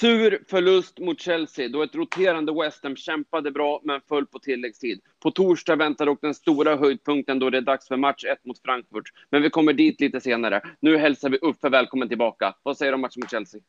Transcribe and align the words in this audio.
Sur 0.00 0.44
förlust 0.48 0.98
mot 0.98 1.20
Chelsea 1.20 1.68
då 1.68 1.82
ett 1.82 1.94
roterande 1.94 2.52
West 2.52 2.82
Ham 2.82 2.96
kämpade 2.96 3.50
bra 3.50 3.80
men 3.84 4.00
föll 4.08 4.26
på 4.26 4.38
tilläggstid. 4.38 5.00
På 5.22 5.30
torsdag 5.30 5.76
väntar 5.76 6.06
dock 6.06 6.20
den 6.20 6.34
stora 6.34 6.76
höjdpunkten 6.76 7.38
då 7.38 7.50
det 7.50 7.58
är 7.58 7.62
dags 7.62 7.88
för 7.88 7.96
match 7.96 8.24
1 8.24 8.44
mot 8.44 8.62
Frankfurt. 8.62 9.04
Men 9.30 9.42
vi 9.42 9.50
kommer 9.50 9.72
dit 9.72 10.00
lite 10.00 10.20
senare. 10.20 10.62
Nu 10.80 10.96
hälsar 10.96 11.30
vi 11.30 11.38
Uffe 11.42 11.68
välkommen 11.68 12.08
tillbaka. 12.08 12.54
Vad 12.62 12.76
säger 12.76 12.92
du 12.92 12.94
om 12.94 13.00
matchen 13.00 13.20
mot 13.20 13.30
Chelsea? 13.30 13.60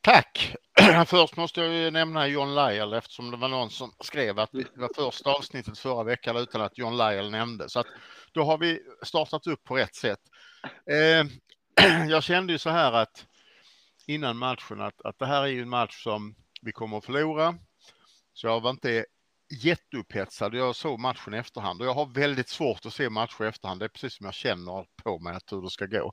Tack! 0.00 0.54
Först 1.06 1.36
måste 1.36 1.60
jag 1.60 1.74
ju 1.74 1.90
nämna 1.90 2.26
John 2.26 2.54
Lyell 2.54 2.92
eftersom 2.92 3.30
det 3.30 3.36
var 3.36 3.48
någon 3.48 3.70
som 3.70 3.92
skrev 4.00 4.38
att 4.38 4.52
det 4.52 4.76
var 4.76 4.90
första 4.96 5.30
avsnittet 5.30 5.78
förra 5.78 6.04
veckan 6.04 6.36
utan 6.36 6.60
att 6.60 6.78
John 6.78 6.96
Lyell 6.96 7.30
nämnde. 7.30 7.68
Så 7.68 7.80
att 7.80 7.86
då 8.32 8.42
har 8.42 8.58
vi 8.58 8.80
startat 9.02 9.46
upp 9.46 9.64
på 9.64 9.76
rätt 9.76 9.94
sätt. 9.94 10.20
Eh, 10.90 11.26
jag 12.08 12.22
kände 12.22 12.52
ju 12.52 12.58
så 12.58 12.70
här 12.70 12.92
att 12.92 13.26
innan 14.06 14.36
matchen 14.36 14.80
att, 14.80 15.00
att 15.04 15.18
det 15.18 15.26
här 15.26 15.42
är 15.42 15.46
ju 15.46 15.62
en 15.62 15.68
match 15.68 16.02
som 16.02 16.34
vi 16.62 16.72
kommer 16.72 16.98
att 16.98 17.04
förlora. 17.04 17.58
Så 18.32 18.46
jag 18.46 18.60
var 18.60 18.70
inte 18.70 19.06
jätteupphetsad. 19.62 20.54
Jag 20.54 20.76
såg 20.76 21.00
matchen 21.00 21.34
i 21.34 21.36
efterhand 21.36 21.80
och 21.80 21.86
jag 21.86 21.94
har 21.94 22.06
väldigt 22.06 22.48
svårt 22.48 22.86
att 22.86 22.94
se 22.94 23.10
matcher 23.10 23.44
i 23.44 23.48
efterhand. 23.48 23.80
Det 23.80 23.84
är 23.84 23.88
precis 23.88 24.16
som 24.16 24.26
jag 24.26 24.34
känner 24.34 24.86
på 25.02 25.18
mig 25.18 25.34
att 25.34 25.52
hur 25.52 25.62
det 25.62 25.70
ska 25.70 25.86
gå. 25.86 26.12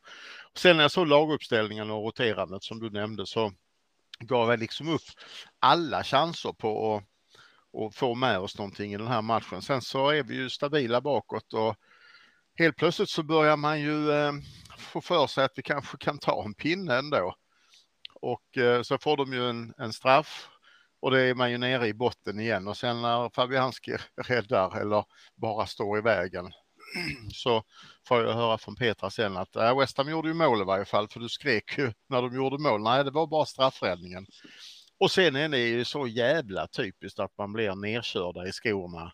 Sen 0.57 0.77
när 0.77 0.83
jag 0.83 0.91
såg 0.91 1.07
laguppställningen 1.07 1.91
och 1.91 2.03
roterandet 2.05 2.63
som 2.63 2.79
du 2.79 2.89
nämnde 2.89 3.25
så 3.25 3.53
gav 4.19 4.49
jag 4.49 4.59
liksom 4.59 4.89
upp 4.89 5.01
alla 5.59 6.03
chanser 6.03 6.53
på 6.53 6.95
att 6.95 7.03
och 7.73 7.95
få 7.95 8.15
med 8.15 8.39
oss 8.39 8.57
någonting 8.57 8.93
i 8.93 8.97
den 8.97 9.07
här 9.07 9.21
matchen. 9.21 9.61
Sen 9.61 9.81
så 9.81 10.09
är 10.09 10.23
vi 10.23 10.35
ju 10.35 10.49
stabila 10.49 11.01
bakåt 11.01 11.53
och 11.53 11.75
helt 12.55 12.75
plötsligt 12.75 13.09
så 13.09 13.23
börjar 13.23 13.57
man 13.57 13.81
ju 13.81 14.11
eh, 14.11 14.33
få 14.77 15.01
för 15.01 15.27
sig 15.27 15.45
att 15.45 15.51
vi 15.55 15.61
kanske 15.61 15.97
kan 15.97 16.19
ta 16.19 16.43
en 16.45 16.53
pinne 16.53 16.95
ändå. 16.95 17.35
Och 18.23 18.57
eh, 18.57 18.81
så 18.81 18.97
får 18.97 19.17
de 19.17 19.33
ju 19.33 19.49
en, 19.49 19.73
en 19.77 19.93
straff 19.93 20.49
och 21.01 21.11
det 21.11 21.21
är 21.21 21.35
man 21.35 21.51
ju 21.51 21.57
nere 21.57 21.87
i 21.87 21.93
botten 21.93 22.39
igen 22.39 22.67
och 22.67 22.77
sen 22.77 23.01
när 23.01 23.29
Fabianski 23.29 23.95
räddar 24.27 24.81
eller 24.81 25.05
bara 25.35 25.65
står 25.65 25.97
i 25.97 26.01
vägen 26.01 26.51
så 27.33 27.63
får 28.07 28.23
jag 28.23 28.33
höra 28.33 28.57
från 28.57 28.75
Petra 28.75 29.09
sen 29.09 29.37
att 29.37 29.55
äh, 29.55 29.79
West 29.79 29.97
Ham 29.97 30.09
gjorde 30.09 30.27
ju 30.27 30.33
mål 30.33 30.61
i 30.61 30.65
varje 30.65 30.85
fall 30.85 31.07
för 31.07 31.19
du 31.19 31.29
skrek 31.29 31.77
ju 31.77 31.93
när 32.09 32.21
de 32.21 32.35
gjorde 32.35 32.57
mål. 32.57 32.83
Nej, 32.83 33.03
det 33.03 33.11
var 33.11 33.27
bara 33.27 33.45
straffräddningen. 33.45 34.25
Och 34.99 35.11
sen 35.11 35.35
är 35.35 35.49
det 35.49 35.59
ju 35.59 35.85
så 35.85 36.07
jävla 36.07 36.67
typiskt 36.67 37.19
att 37.19 37.37
man 37.37 37.53
blir 37.53 37.75
nerkörda 37.75 38.47
i 38.47 38.51
skorna 38.51 39.03
eh, 39.03 39.11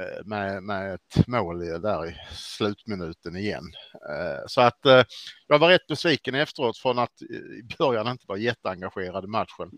Eh, 0.00 0.24
med, 0.24 0.62
med 0.62 0.94
ett 0.94 1.26
mål 1.26 1.58
där 1.58 2.06
i 2.06 2.16
slutminuten 2.32 3.36
igen. 3.36 3.72
Eh, 4.10 4.46
så 4.46 4.60
att 4.60 4.86
eh, 4.86 5.04
jag 5.46 5.58
var 5.58 5.68
rätt 5.68 5.86
besviken 5.86 6.34
efteråt 6.34 6.78
från 6.78 6.98
att 6.98 7.22
i 7.22 7.76
början 7.78 8.08
inte 8.08 8.24
vara 8.28 8.38
jätteengagerad 8.38 9.24
i 9.24 9.28
matchen. 9.28 9.70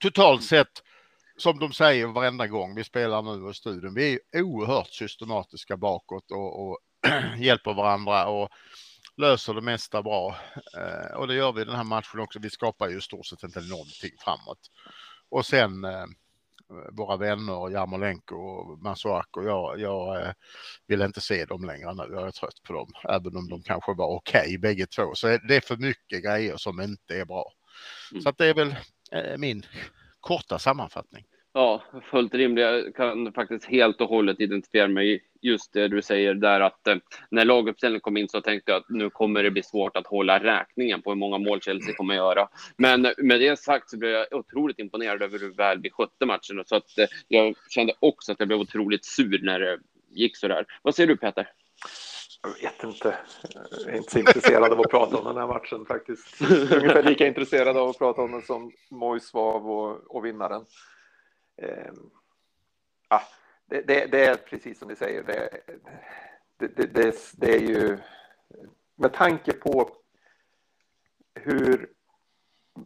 Totalt 0.00 0.44
sett 0.44 0.68
som 1.36 1.58
de 1.58 1.72
säger 1.72 2.06
varenda 2.06 2.46
gång 2.46 2.74
vi 2.74 2.84
spelar 2.84 3.22
nu 3.22 3.50
i 3.50 3.54
studion, 3.54 3.94
vi 3.94 4.18
är 4.32 4.42
oerhört 4.42 4.92
systematiska 4.92 5.76
bakåt 5.76 6.30
och, 6.30 6.68
och 6.68 6.78
hjälper 7.38 7.74
varandra 7.74 8.26
och 8.26 8.48
löser 9.16 9.54
det 9.54 9.60
mesta 9.60 10.02
bra. 10.02 10.36
Och 11.14 11.28
det 11.28 11.34
gör 11.34 11.52
vi 11.52 11.62
i 11.62 11.64
den 11.64 11.76
här 11.76 11.84
matchen 11.84 12.20
också. 12.20 12.38
Vi 12.38 12.50
skapar 12.50 12.88
ju 12.88 12.98
i 12.98 13.00
stort 13.00 13.26
sett 13.26 13.42
inte 13.42 13.60
någonting 13.60 14.10
framåt. 14.18 14.58
Och 15.28 15.46
sen 15.46 15.84
eh, 15.84 16.06
våra 16.92 17.16
vänner 17.16 17.70
Jarmolenko 17.70 18.36
och 18.36 18.78
Masuako, 18.78 19.42
jag, 19.42 19.80
jag 19.80 20.22
eh, 20.22 20.32
vill 20.86 21.02
inte 21.02 21.20
se 21.20 21.44
dem 21.44 21.64
längre 21.64 21.94
nu. 21.94 22.02
Jag 22.10 22.26
är 22.26 22.30
trött 22.30 22.62
på 22.66 22.72
dem, 22.72 22.92
även 23.08 23.36
om 23.36 23.48
de 23.48 23.62
kanske 23.62 23.94
var 23.94 24.06
okej 24.06 24.40
okay, 24.40 24.58
bägge 24.58 24.86
två. 24.86 25.14
Så 25.14 25.26
det 25.26 25.56
är 25.56 25.60
för 25.60 25.76
mycket 25.76 26.24
grejer 26.24 26.56
som 26.56 26.80
inte 26.80 27.16
är 27.16 27.24
bra. 27.24 27.52
Mm. 28.12 28.22
Så 28.22 28.28
att 28.28 28.38
det 28.38 28.46
är 28.46 28.54
väl 28.54 28.76
eh, 29.12 29.38
min 29.38 29.66
korta 30.20 30.58
sammanfattning. 30.58 31.24
Ja, 31.54 31.82
fullt 32.10 32.34
rimligt. 32.34 32.64
Jag 32.64 32.94
kan 32.94 33.32
faktiskt 33.32 33.64
helt 33.64 34.00
och 34.00 34.08
hållet 34.08 34.40
identifiera 34.40 34.88
mig 34.88 35.22
just 35.40 35.72
det 35.72 35.88
du 35.88 36.02
säger 36.02 36.34
där 36.34 36.60
att 36.60 36.86
eh, 36.86 36.96
när 37.30 37.44
laguppställningen 37.44 38.00
kom 38.00 38.16
in 38.16 38.28
så 38.28 38.40
tänkte 38.40 38.72
jag 38.72 38.78
att 38.78 38.88
nu 38.88 39.10
kommer 39.10 39.42
det 39.42 39.50
bli 39.50 39.62
svårt 39.62 39.96
att 39.96 40.06
hålla 40.06 40.38
räkningen 40.38 41.02
på 41.02 41.10
hur 41.10 41.16
många 41.16 41.38
mål 41.38 41.60
Chelsea 41.60 41.94
kommer 41.94 42.14
göra. 42.14 42.48
Men 42.76 43.02
med 43.18 43.40
det 43.40 43.58
sagt 43.58 43.90
så 43.90 43.98
blev 43.98 44.10
jag 44.10 44.26
otroligt 44.30 44.78
imponerad 44.78 45.22
över 45.22 45.38
hur 45.38 45.54
väl 45.54 45.80
vi 45.80 45.90
skötte 45.90 46.26
matchen 46.26 46.62
så 46.66 46.76
att 46.76 46.98
eh, 46.98 47.06
jag 47.28 47.54
kände 47.68 47.94
också 48.00 48.32
att 48.32 48.38
jag 48.38 48.48
blev 48.48 48.60
otroligt 48.60 49.04
sur 49.04 49.40
när 49.42 49.60
det 49.60 49.78
gick 50.10 50.36
så 50.36 50.48
där. 50.48 50.66
Vad 50.82 50.94
säger 50.94 51.08
du 51.08 51.16
Peter? 51.16 51.48
Jag 52.42 52.70
vet 52.70 52.84
inte. 52.84 53.14
Jag 53.84 53.94
är 53.94 53.96
inte 53.96 54.10
så 54.10 54.18
intresserad 54.18 54.72
av 54.72 54.80
att 54.80 54.90
prata 54.90 55.16
om 55.16 55.24
den 55.24 55.36
här 55.36 55.46
matchen 55.46 55.86
faktiskt. 55.86 56.40
Ungefär 56.72 57.02
lika 57.02 57.26
intresserad 57.26 57.76
av 57.76 57.88
att 57.88 57.98
prata 57.98 58.22
om 58.22 58.32
den 58.32 58.42
som 58.42 58.72
Mois 58.90 59.34
var 59.34 59.70
och, 59.70 60.16
och 60.16 60.24
vinnaren. 60.24 60.64
Eh, 61.62 61.92
ah, 63.08 63.22
det, 63.66 63.80
det, 63.80 64.06
det, 64.06 64.26
är 64.26 64.34
precis 64.34 64.78
som 64.78 64.88
ni 64.88 64.96
säger, 64.96 65.22
det, 66.56 66.68
det, 66.76 67.32
det, 67.36 67.54
är 67.54 67.60
ju 67.60 67.98
med 68.96 69.12
tanke 69.12 69.52
på 69.52 69.90
hur, 71.34 71.90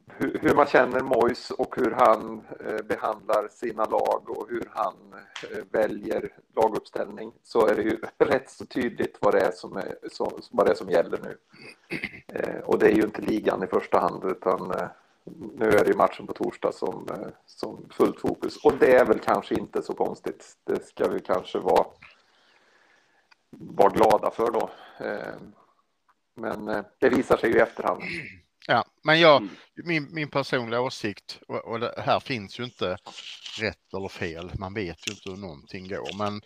hur, 0.06 0.38
hur 0.38 0.54
man 0.54 0.66
känner 0.66 1.00
Mois 1.00 1.50
och 1.50 1.76
hur 1.76 1.90
han 1.90 2.44
eh, 2.60 2.82
behandlar 2.84 3.48
sina 3.48 3.84
lag 3.84 4.30
och 4.30 4.48
hur 4.50 4.70
han 4.70 5.14
eh, 5.50 5.64
väljer 5.70 6.38
laguppställning 6.56 7.32
så 7.42 7.66
är 7.66 7.74
det 7.74 7.82
ju 7.82 8.00
rätt 8.18 8.50
så 8.50 8.66
tydligt 8.66 9.18
vad 9.20 9.34
det 9.34 9.40
är 9.40 9.52
som, 9.52 9.76
är, 9.76 9.94
som, 10.12 10.40
vad 10.50 10.66
det 10.66 10.70
är 10.70 10.76
som 10.76 10.90
gäller 10.90 11.20
nu. 11.22 11.38
Eh, 12.26 12.60
och 12.60 12.78
det 12.78 12.86
är 12.86 12.94
ju 12.94 13.02
inte 13.02 13.22
ligan 13.22 13.62
i 13.62 13.66
första 13.66 14.00
hand 14.00 14.24
utan 14.24 14.70
eh, 14.70 14.88
nu 15.34 15.68
är 15.68 15.84
det 15.84 15.90
ju 15.90 15.96
matchen 15.96 16.26
på 16.26 16.32
torsdag 16.32 16.72
som, 16.72 17.08
eh, 17.08 17.28
som 17.46 17.88
fullt 17.90 18.20
fokus 18.20 18.56
och 18.56 18.78
det 18.78 18.96
är 18.96 19.04
väl 19.04 19.18
kanske 19.18 19.54
inte 19.54 19.82
så 19.82 19.94
konstigt. 19.94 20.56
Det 20.66 20.86
ska 20.86 21.08
vi 21.08 21.20
kanske 21.20 21.58
vara, 21.58 21.86
vara 23.50 23.90
glada 23.90 24.30
för 24.30 24.50
då. 24.50 24.70
Eh, 25.04 25.34
men 26.36 26.68
eh, 26.68 26.84
det 27.00 27.08
visar 27.08 27.36
sig 27.36 27.50
ju 27.50 27.56
i 27.56 27.60
efterhand. 27.60 28.02
Ja, 28.66 28.84
men 29.04 29.20
jag, 29.20 29.36
mm. 29.42 29.54
min, 29.84 30.14
min 30.14 30.30
personliga 30.30 30.80
åsikt, 30.80 31.40
och, 31.48 31.64
och 31.64 31.80
det 31.80 31.94
här 31.98 32.20
finns 32.20 32.60
ju 32.60 32.64
inte 32.64 32.98
rätt 33.60 33.94
eller 33.96 34.08
fel, 34.08 34.52
man 34.58 34.74
vet 34.74 35.08
ju 35.08 35.12
inte 35.12 35.30
hur 35.30 35.36
någonting 35.36 35.88
går, 35.88 36.18
men 36.18 36.40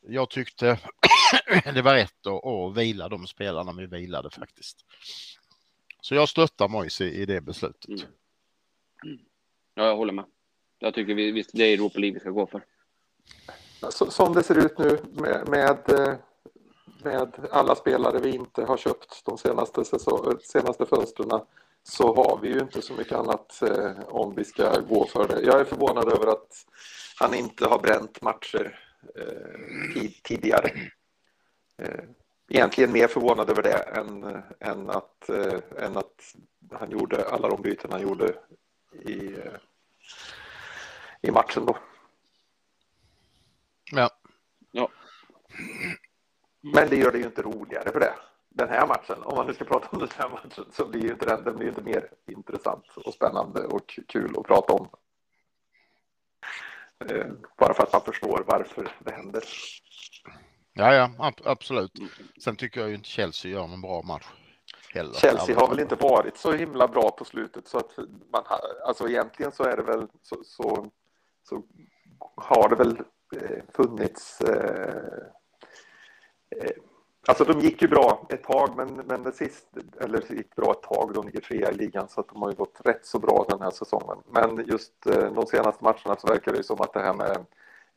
jag 0.00 0.30
tyckte 0.30 0.78
det 1.74 1.82
var 1.82 1.94
rätt 1.94 2.26
att, 2.26 2.46
att 2.46 2.76
vila 2.76 3.08
de 3.08 3.26
spelarna 3.26 3.72
vi 3.72 3.86
vilade 3.86 4.30
faktiskt. 4.30 4.84
Så 6.08 6.14
jag 6.14 6.28
stöttar 6.28 6.68
Moise 6.68 7.04
i 7.04 7.26
det 7.26 7.40
beslutet. 7.40 7.88
Mm. 7.88 9.18
Ja, 9.74 9.86
jag 9.86 9.96
håller 9.96 10.12
med. 10.12 10.24
Jag 10.78 10.94
tycker 10.94 11.14
vi, 11.14 11.32
visst, 11.32 11.50
det 11.52 11.64
är 11.64 11.74
Europa 11.74 11.98
League 11.98 12.14
vi 12.14 12.20
ska 12.20 12.30
gå 12.30 12.46
för. 12.46 12.64
Så, 13.90 14.10
som 14.10 14.34
det 14.34 14.42
ser 14.42 14.58
ut 14.58 14.78
nu 14.78 14.98
med, 15.12 15.48
med, 15.48 15.90
eh, 15.90 16.14
med, 17.02 17.48
alla 17.50 17.74
spelare 17.74 18.18
vi 18.18 18.34
inte 18.34 18.64
har 18.64 18.76
köpt 18.76 19.24
de 19.24 19.38
senaste, 19.38 19.84
senaste 20.42 20.86
fönstren 20.86 21.40
så 21.82 22.14
har 22.14 22.38
vi 22.42 22.48
ju 22.48 22.60
inte 22.60 22.82
så 22.82 22.94
mycket 22.94 23.18
annat 23.18 23.62
eh, 23.62 24.00
om 24.08 24.34
vi 24.34 24.44
ska 24.44 24.80
gå 24.80 25.06
för 25.06 25.28
det. 25.28 25.40
Jag 25.42 25.60
är 25.60 25.64
förvånad 25.64 26.12
över 26.12 26.26
att 26.26 26.66
han 27.16 27.34
inte 27.34 27.68
har 27.68 27.78
bränt 27.78 28.22
matcher 28.22 28.78
eh, 29.16 29.94
tid, 29.94 30.22
tidigare. 30.22 30.70
Eh, 31.82 32.04
egentligen 32.48 32.92
mer 32.92 33.08
förvånad 33.08 33.50
över 33.50 33.62
det 33.62 33.78
än, 33.78 34.42
än, 34.60 34.90
att, 34.90 35.28
äh, 35.28 35.84
än 35.84 35.96
att 35.96 36.34
han 36.72 36.90
gjorde 36.90 37.28
alla 37.28 37.48
de 37.48 37.62
byten 37.62 37.92
han 37.92 38.02
gjorde 38.02 38.34
i, 38.92 39.34
äh, 39.34 39.52
i 41.20 41.30
matchen 41.30 41.66
då. 41.66 41.78
Ja. 43.92 44.10
ja. 44.72 44.88
Men 46.60 46.88
det 46.88 46.96
gör 46.96 47.12
det 47.12 47.18
ju 47.18 47.24
inte 47.24 47.42
roligare 47.42 47.92
för 47.92 48.00
det. 48.00 48.14
Den 48.48 48.68
här 48.68 48.86
matchen, 48.86 49.22
om 49.22 49.36
man 49.36 49.46
nu 49.46 49.54
ska 49.54 49.64
prata 49.64 49.88
om 49.90 49.98
den 49.98 50.08
här 50.16 50.28
matchen, 50.28 50.64
så 50.72 50.88
blir 50.88 51.02
ju 51.02 51.10
inte 51.10 51.26
den, 51.26 51.44
den 51.44 51.56
blir 51.56 51.68
inte 51.68 51.82
mer 51.82 52.10
intressant 52.26 52.86
och 52.96 53.14
spännande 53.14 53.66
och 53.66 53.98
kul 54.08 54.34
att 54.38 54.46
prata 54.46 54.72
om. 54.72 54.88
Eh, 57.10 57.26
bara 57.58 57.74
för 57.74 57.82
att 57.82 57.92
man 57.92 58.02
förstår 58.02 58.44
varför 58.46 58.92
det 58.98 59.12
händer. 59.12 59.44
Ja, 60.78 60.94
ja, 60.94 61.32
absolut. 61.44 61.92
Sen 62.44 62.56
tycker 62.56 62.80
jag 62.80 62.88
ju 62.88 62.94
inte 62.94 63.08
Chelsea 63.08 63.50
gör 63.52 63.66
någon 63.66 63.80
bra 63.80 64.02
match. 64.02 64.26
Heller. 64.94 65.12
Chelsea 65.12 65.56
har 65.58 65.68
väl 65.68 65.80
inte 65.80 65.94
varit 65.94 66.36
så 66.36 66.52
himla 66.52 66.88
bra 66.88 67.10
på 67.10 67.24
slutet 67.24 67.68
så 67.68 67.78
att 67.78 67.96
man 68.32 68.42
har, 68.44 68.60
alltså 68.86 69.08
egentligen 69.08 69.52
så 69.52 69.64
är 69.64 69.76
det 69.76 69.82
väl 69.82 70.06
så, 70.22 70.36
så, 70.44 70.90
så 71.48 71.62
har 72.36 72.68
det 72.68 72.76
väl 72.76 72.98
eh, 73.36 73.64
funnits 73.74 74.40
eh, 74.40 75.22
eh, 76.56 76.70
Alltså 77.28 77.44
de 77.44 77.60
gick 77.60 77.82
ju 77.82 77.88
bra 77.88 78.26
ett 78.28 78.42
tag, 78.42 78.76
men, 78.76 78.94
men 78.94 79.22
det 79.22 79.32
sist, 79.32 79.66
eller 80.00 80.24
det 80.28 80.34
gick 80.34 80.56
bra 80.56 80.72
ett 80.72 80.82
tag, 80.82 81.14
de 81.14 81.26
ligger 81.26 81.40
trea 81.40 81.70
i 81.70 81.74
ligan, 81.74 82.08
så 82.08 82.20
att 82.20 82.28
de 82.28 82.42
har 82.42 82.50
ju 82.50 82.56
gått 82.56 82.80
rätt 82.84 83.06
så 83.06 83.18
bra 83.18 83.46
den 83.48 83.62
här 83.62 83.70
säsongen. 83.70 84.18
Men 84.30 84.64
just 84.66 85.06
eh, 85.06 85.32
de 85.32 85.46
senaste 85.46 85.84
matcherna 85.84 86.16
så 86.18 86.26
verkar 86.26 86.52
det 86.52 86.58
ju 86.58 86.64
som 86.64 86.80
att 86.80 86.92
det 86.92 87.00
här 87.00 87.14
med 87.14 87.46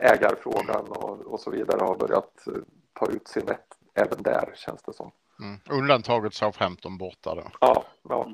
ägarfrågan 0.01 0.87
och, 0.87 1.19
och 1.19 1.39
så 1.39 1.51
vidare 1.51 1.79
har 1.79 1.95
börjat 1.95 2.47
eh, 2.47 2.53
ta 2.93 3.11
ut 3.11 3.27
sin 3.27 3.47
rätt 3.47 3.77
även 3.93 4.23
där 4.23 4.53
känns 4.55 4.83
det 4.83 4.93
som. 4.93 5.11
Mm. 5.39 5.59
Undantaget 5.69 6.33
Southampton 6.33 6.97
borta 6.97 7.35
då. 7.35 7.51
Ja, 7.61 7.85
ja. 8.09 8.31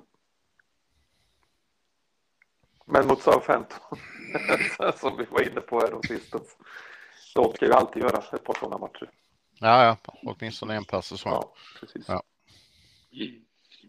Men 2.86 3.08
mot 3.08 3.22
Southampton, 3.22 4.00
som 4.96 5.18
vi 5.18 5.26
var 5.26 5.52
inne 5.52 5.62
på 5.62 5.80
här 5.80 5.92
de 5.92 6.04
sista, 6.04 6.40
de 7.36 7.54
ska 7.54 7.66
ju 7.66 7.74
alltid 7.74 8.04
göra 8.04 8.24
ett 8.34 8.44
par 8.44 8.54
sådana 8.60 8.78
matcher. 8.78 9.10
Ja, 9.60 9.86
ja, 9.86 9.98
åtminstone 10.24 10.76
en 10.76 10.86
per 10.86 11.02
säsong. 11.02 11.34
Ja, 11.34 11.54
precis. 11.80 12.06
Ja. 12.08 12.24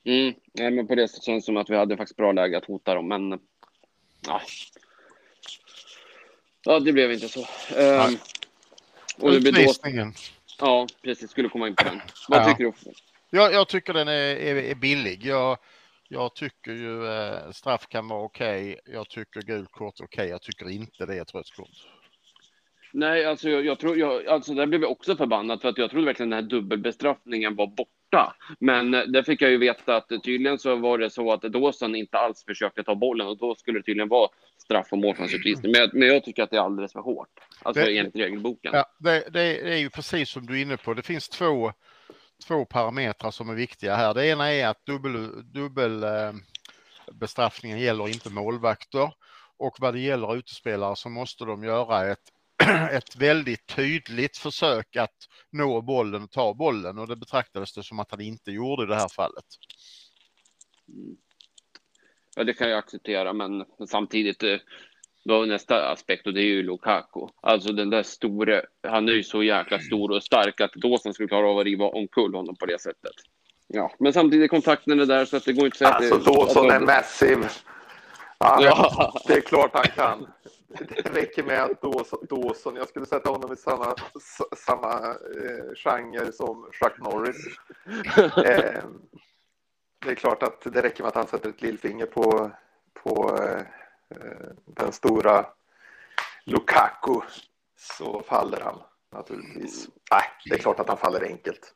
Mm, 0.04 0.34
nej, 0.52 0.70
men 0.70 0.86
på 0.86 0.94
det 0.94 1.08
sättet 1.08 1.24
känns 1.24 1.44
det 1.44 1.46
som 1.46 1.56
att 1.56 1.70
vi 1.70 1.76
hade 1.76 1.96
faktiskt 1.96 2.16
bra 2.16 2.32
läge 2.32 2.58
att 2.58 2.64
hota 2.64 2.94
dem, 2.94 3.08
men 3.08 3.40
ja. 4.26 4.40
Ja, 6.64 6.80
det 6.80 6.92
blev 6.92 7.12
inte 7.12 7.28
så. 7.28 7.40
Um, 7.40 8.18
och 9.20 9.30
Utvisningen. 9.30 10.12
Då, 10.58 10.66
ja, 10.66 10.86
precis. 11.02 11.30
Skulle 11.30 11.48
komma 11.48 11.68
in 11.68 11.74
på 11.74 11.84
den. 11.84 12.00
Vad 12.28 12.40
ja. 12.40 12.48
tycker 12.48 12.64
du? 12.64 12.72
Jag, 13.30 13.52
jag 13.52 13.68
tycker 13.68 13.92
den 13.92 14.08
är, 14.08 14.36
är, 14.36 14.56
är 14.56 14.74
billig. 14.74 15.24
Jag, 15.24 15.58
jag 16.08 16.34
tycker 16.34 16.72
ju 16.72 17.06
eh, 17.06 17.50
straff 17.50 17.86
kan 17.88 18.08
vara 18.08 18.22
okej. 18.22 18.78
Okay. 18.80 18.94
Jag 18.94 19.08
tycker 19.08 19.42
gult 19.42 19.72
kort 19.72 20.00
är 20.00 20.04
okej. 20.04 20.22
Okay. 20.22 20.30
Jag 20.30 20.42
tycker 20.42 20.70
inte 20.70 21.06
det 21.06 21.14
är 21.14 21.22
ett 21.22 21.34
rött 21.34 21.50
kort. 21.56 21.68
Nej, 22.92 23.24
alltså 23.24 23.50
jag, 23.50 23.64
jag 23.64 23.78
tror, 23.78 23.98
jag, 23.98 24.26
alltså 24.26 24.54
där 24.54 24.66
blev 24.66 24.82
jag 24.82 24.90
också 24.90 25.16
förbannad 25.16 25.60
för 25.60 25.68
att 25.68 25.78
jag 25.78 25.90
trodde 25.90 26.06
verkligen 26.06 26.30
den 26.30 26.42
här 26.42 26.50
dubbelbestraffningen 26.50 27.56
var 27.56 27.66
borta. 27.66 28.36
Men 28.60 28.94
eh, 28.94 29.02
där 29.02 29.22
fick 29.22 29.42
jag 29.42 29.50
ju 29.50 29.58
veta 29.58 29.96
att 29.96 30.08
tydligen 30.08 30.58
så 30.58 30.76
var 30.76 30.98
det 30.98 31.10
så 31.10 31.32
att 31.32 31.42
Dawson 31.42 31.94
inte 31.94 32.18
alls 32.18 32.44
försökte 32.44 32.82
ta 32.82 32.94
bollen 32.94 33.26
och 33.26 33.38
då 33.38 33.54
skulle 33.54 33.78
det 33.78 33.82
tydligen 33.82 34.08
vara 34.08 34.28
straff 34.68 34.92
och 34.92 34.98
målchansutvisning. 34.98 35.72
Men, 35.72 35.90
men 35.92 36.08
jag 36.08 36.24
tycker 36.24 36.42
att 36.42 36.50
det 36.50 36.56
är 36.56 36.60
alldeles 36.60 36.92
för 36.92 37.00
hårt. 37.00 37.28
Alltså 37.62 37.84
det, 37.84 37.98
enligt 37.98 38.16
regelboken. 38.16 38.70
Ja, 38.74 38.84
det, 38.98 39.28
det, 39.32 39.72
är 39.72 39.76
ju 39.76 39.90
precis 39.90 40.30
som 40.30 40.46
du 40.46 40.58
är 40.58 40.62
inne 40.62 40.76
på. 40.76 40.94
Det 40.94 41.02
finns 41.02 41.28
två, 41.28 41.72
två 42.46 42.64
parametrar 42.64 43.30
som 43.30 43.48
är 43.48 43.54
viktiga 43.54 43.96
här. 43.96 44.14
Det 44.14 44.26
ena 44.26 44.52
är 44.52 44.66
att 44.66 44.86
dubbel, 44.86 45.52
dubbel 45.52 46.02
eh, 46.02 46.32
bestraffningen 47.12 47.78
gäller 47.78 48.08
inte 48.08 48.30
målvakter 48.30 49.12
och 49.58 49.76
vad 49.80 49.94
det 49.94 50.00
gäller 50.00 50.36
utespelare 50.36 50.96
så 50.96 51.08
måste 51.08 51.44
de 51.44 51.64
göra 51.64 52.12
ett 52.12 52.32
ett 52.92 53.16
väldigt 53.16 53.66
tydligt 53.66 54.36
försök 54.36 54.96
att 54.96 55.16
nå 55.50 55.82
bollen 55.82 56.22
och 56.22 56.30
ta 56.30 56.54
bollen 56.54 56.98
och 56.98 57.08
det 57.08 57.16
betraktades 57.16 57.74
det 57.74 57.82
som 57.82 58.00
att 58.00 58.10
han 58.10 58.20
inte 58.20 58.50
gjorde 58.50 58.82
i 58.82 58.86
det 58.86 58.94
här 58.94 59.08
fallet. 59.08 59.44
Mm. 60.88 61.16
Ja, 62.38 62.44
det 62.44 62.54
kan 62.54 62.70
jag 62.70 62.78
acceptera, 62.78 63.32
men 63.32 63.64
samtidigt 63.88 64.42
eh, 64.42 64.56
då 65.24 65.44
nästa 65.44 65.90
aspekt 65.90 66.26
och 66.26 66.34
det 66.34 66.40
är 66.40 66.46
ju 66.46 66.62
Lukaku. 66.62 67.20
Alltså 67.42 67.72
den 67.72 67.90
där 67.90 68.02
store, 68.02 68.62
han 68.88 69.08
är 69.08 69.12
ju 69.12 69.22
så 69.22 69.42
jäkla 69.42 69.78
stor 69.78 70.10
och 70.10 70.22
stark 70.22 70.60
att 70.60 70.72
Dawson 70.72 71.14
skulle 71.14 71.28
klara 71.28 71.50
av 71.50 71.58
att 71.58 71.64
riva 71.64 71.84
omkull 71.84 72.34
honom 72.34 72.56
på 72.56 72.66
det 72.66 72.80
sättet. 72.80 73.12
Ja, 73.66 73.92
men 73.98 74.12
samtidigt 74.12 74.50
kontakten 74.50 75.00
är 75.00 75.06
där 75.06 75.24
så 75.24 75.36
att 75.36 75.44
det 75.44 75.52
går 75.52 75.64
inte 75.64 75.88
att 75.88 76.02
säga 76.02 76.14
alltså, 76.14 76.30
att 76.30 76.36
Dawson 76.36 76.70
är 76.70 76.80
massiv. 76.80 77.38
Ja, 78.38 78.58
ja. 78.62 79.22
Det 79.26 79.34
är 79.34 79.40
klart 79.40 79.70
han 79.72 79.84
kan 79.84 80.26
det 80.68 81.20
räcker 81.20 81.42
med 81.42 81.62
att 81.62 81.82
Dawson, 82.28 82.76
jag 82.76 82.88
skulle 82.88 83.06
sätta 83.06 83.30
honom 83.30 83.52
i 83.52 83.56
samma, 83.56 83.94
samma 84.56 84.92
eh, 85.08 85.74
genre 85.76 86.32
som 86.32 86.70
Chuck 86.72 86.98
Norris. 86.98 87.36
Eh, 88.44 88.82
det 89.98 90.10
är 90.10 90.14
klart 90.14 90.42
att 90.42 90.60
det 90.60 90.82
räcker 90.82 91.02
med 91.02 91.08
att 91.08 91.14
han 91.14 91.26
sätter 91.26 91.48
ett 91.48 91.62
lillfinger 91.62 92.06
på, 92.06 92.50
på 93.02 93.38
eh, 93.42 93.62
den 94.66 94.92
stora 94.92 95.46
Lukaku 96.44 97.20
så 97.76 98.22
faller 98.22 98.60
han 98.60 98.82
naturligtvis. 99.12 99.88
Nej, 100.10 100.24
det 100.44 100.54
är 100.54 100.58
klart 100.58 100.80
att 100.80 100.88
han 100.88 100.98
faller 100.98 101.24
enkelt. 101.24 101.74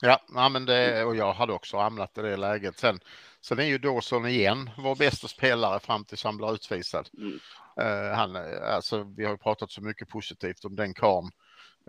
Ja, 0.00 0.48
men 0.48 0.66
det, 0.66 1.04
och 1.04 1.16
jag 1.16 1.32
hade 1.32 1.52
också 1.52 1.76
hamnat 1.76 2.18
i 2.18 2.22
det 2.22 2.36
läget. 2.36 2.78
Sen, 2.78 3.00
sen 3.40 3.58
är 3.58 3.64
ju 3.64 3.78
Dawson 3.78 4.26
igen 4.26 4.70
vår 4.78 4.96
bästa 4.96 5.28
spelare 5.28 5.80
fram 5.80 6.04
tills 6.04 6.24
han 6.24 6.36
blir 6.36 6.54
utvisad. 6.54 7.08
Mm. 7.18 7.38
Uh, 7.80 8.14
han, 8.14 8.36
alltså, 8.62 9.14
vi 9.16 9.24
har 9.24 9.32
ju 9.32 9.38
pratat 9.38 9.70
så 9.70 9.82
mycket 9.82 10.08
positivt 10.08 10.64
om 10.64 10.76
den 10.76 10.94
karln. 10.94 11.30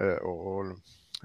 Uh, 0.02 0.14
och, 0.14 0.66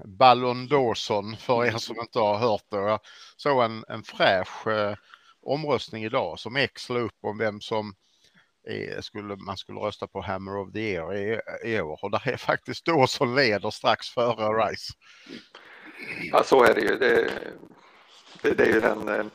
Ballon 0.03 0.67
Dawson 0.67 1.37
för 1.37 1.65
er 1.65 1.77
som 1.77 1.99
inte 1.99 2.19
har 2.19 2.37
hört 2.37 2.65
det. 2.69 2.77
Jag 2.77 2.99
såg 3.37 3.63
en, 3.63 3.83
en 3.87 4.03
fräsch 4.03 4.67
eh, 4.67 4.95
omröstning 5.41 6.03
idag 6.03 6.39
som 6.39 6.55
X 6.55 6.89
la 6.89 6.99
upp 6.99 7.17
om 7.21 7.37
vem 7.37 7.61
som 7.61 7.95
är, 8.67 9.01
skulle, 9.01 9.35
man 9.35 9.57
skulle 9.57 9.79
rösta 9.79 10.07
på 10.07 10.21
Hammer 10.21 10.57
of 10.57 10.73
the 10.73 10.79
Year 10.79 11.15
i, 11.15 11.39
i 11.63 11.81
år. 11.81 11.99
Och 12.01 12.11
där 12.11 12.27
är 12.27 12.37
faktiskt 12.37 12.85
Dawson 12.85 13.35
leder 13.35 13.69
strax 13.69 14.09
före 14.09 14.65
Rice. 14.65 14.93
Ja, 16.31 16.43
så 16.43 16.63
är 16.63 16.73
det 16.73 16.81
ju. 16.81 16.97
Det, 16.97 17.31
det, 18.41 18.53
det 18.53 18.63
är 18.63 18.73
ju 18.73 18.79
den 18.79 19.09
eh, 19.09 19.25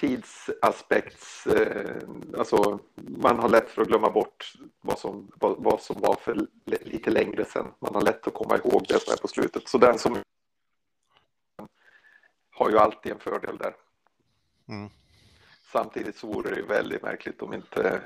tidsaspekts... 0.00 1.46
Eh, 1.46 1.96
alltså 2.38 2.78
man 2.96 3.38
har 3.38 3.48
lätt 3.48 3.70
för 3.70 3.82
att 3.82 3.88
glömma 3.88 4.10
bort 4.10 4.52
vad 4.80 4.98
som, 4.98 5.32
vad, 5.34 5.56
vad 5.58 5.80
som 5.80 6.00
var 6.00 6.14
för 6.14 6.46
lite 6.66 7.10
längre 7.10 7.44
sedan. 7.44 7.74
Man 7.78 7.94
har 7.94 8.02
lätt 8.02 8.26
att 8.26 8.34
komma 8.34 8.56
ihåg 8.56 8.84
det 8.88 9.00
som 9.00 9.12
är 9.12 9.16
på 9.16 9.28
slutet. 9.28 9.68
Så 9.68 9.78
den 9.78 9.98
som 9.98 10.18
har 12.50 12.70
ju 12.70 12.78
alltid 12.78 13.12
en 13.12 13.18
fördel 13.18 13.58
där. 13.58 13.74
Mm. 14.68 14.90
Samtidigt 15.72 16.16
så 16.16 16.26
vore 16.26 16.50
det 16.50 16.56
ju 16.56 16.66
väldigt 16.66 17.02
märkligt 17.02 17.42
om 17.42 17.54
inte, 17.54 18.02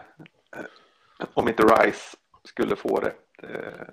eh, 0.56 1.26
om 1.34 1.48
inte 1.48 1.62
Rice 1.62 2.16
skulle 2.44 2.76
få 2.76 3.00
det. 3.00 3.14
det 3.40 3.88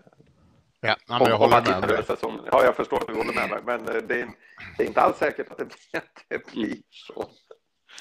Ja, 0.84 0.96
men 1.08 1.28
jag 1.28 1.38
håller 1.38 1.88
med. 1.88 2.06
Säsongen. 2.06 2.42
Ja, 2.52 2.64
jag 2.64 2.76
förstår 2.76 2.98
att 2.98 3.08
du 3.08 3.14
håller 3.14 3.34
med 3.34 3.50
mig, 3.50 3.60
men 3.66 3.96
eh, 3.96 4.02
det 4.02 4.22
är, 4.22 4.30
det 4.78 4.84
är 4.84 4.88
inte 4.88 5.02
alls 5.02 5.18
säkert 5.18 5.52
att 5.52 5.58
det, 5.58 6.02
det 6.28 6.52
blir 6.52 6.78
så. 6.90 7.30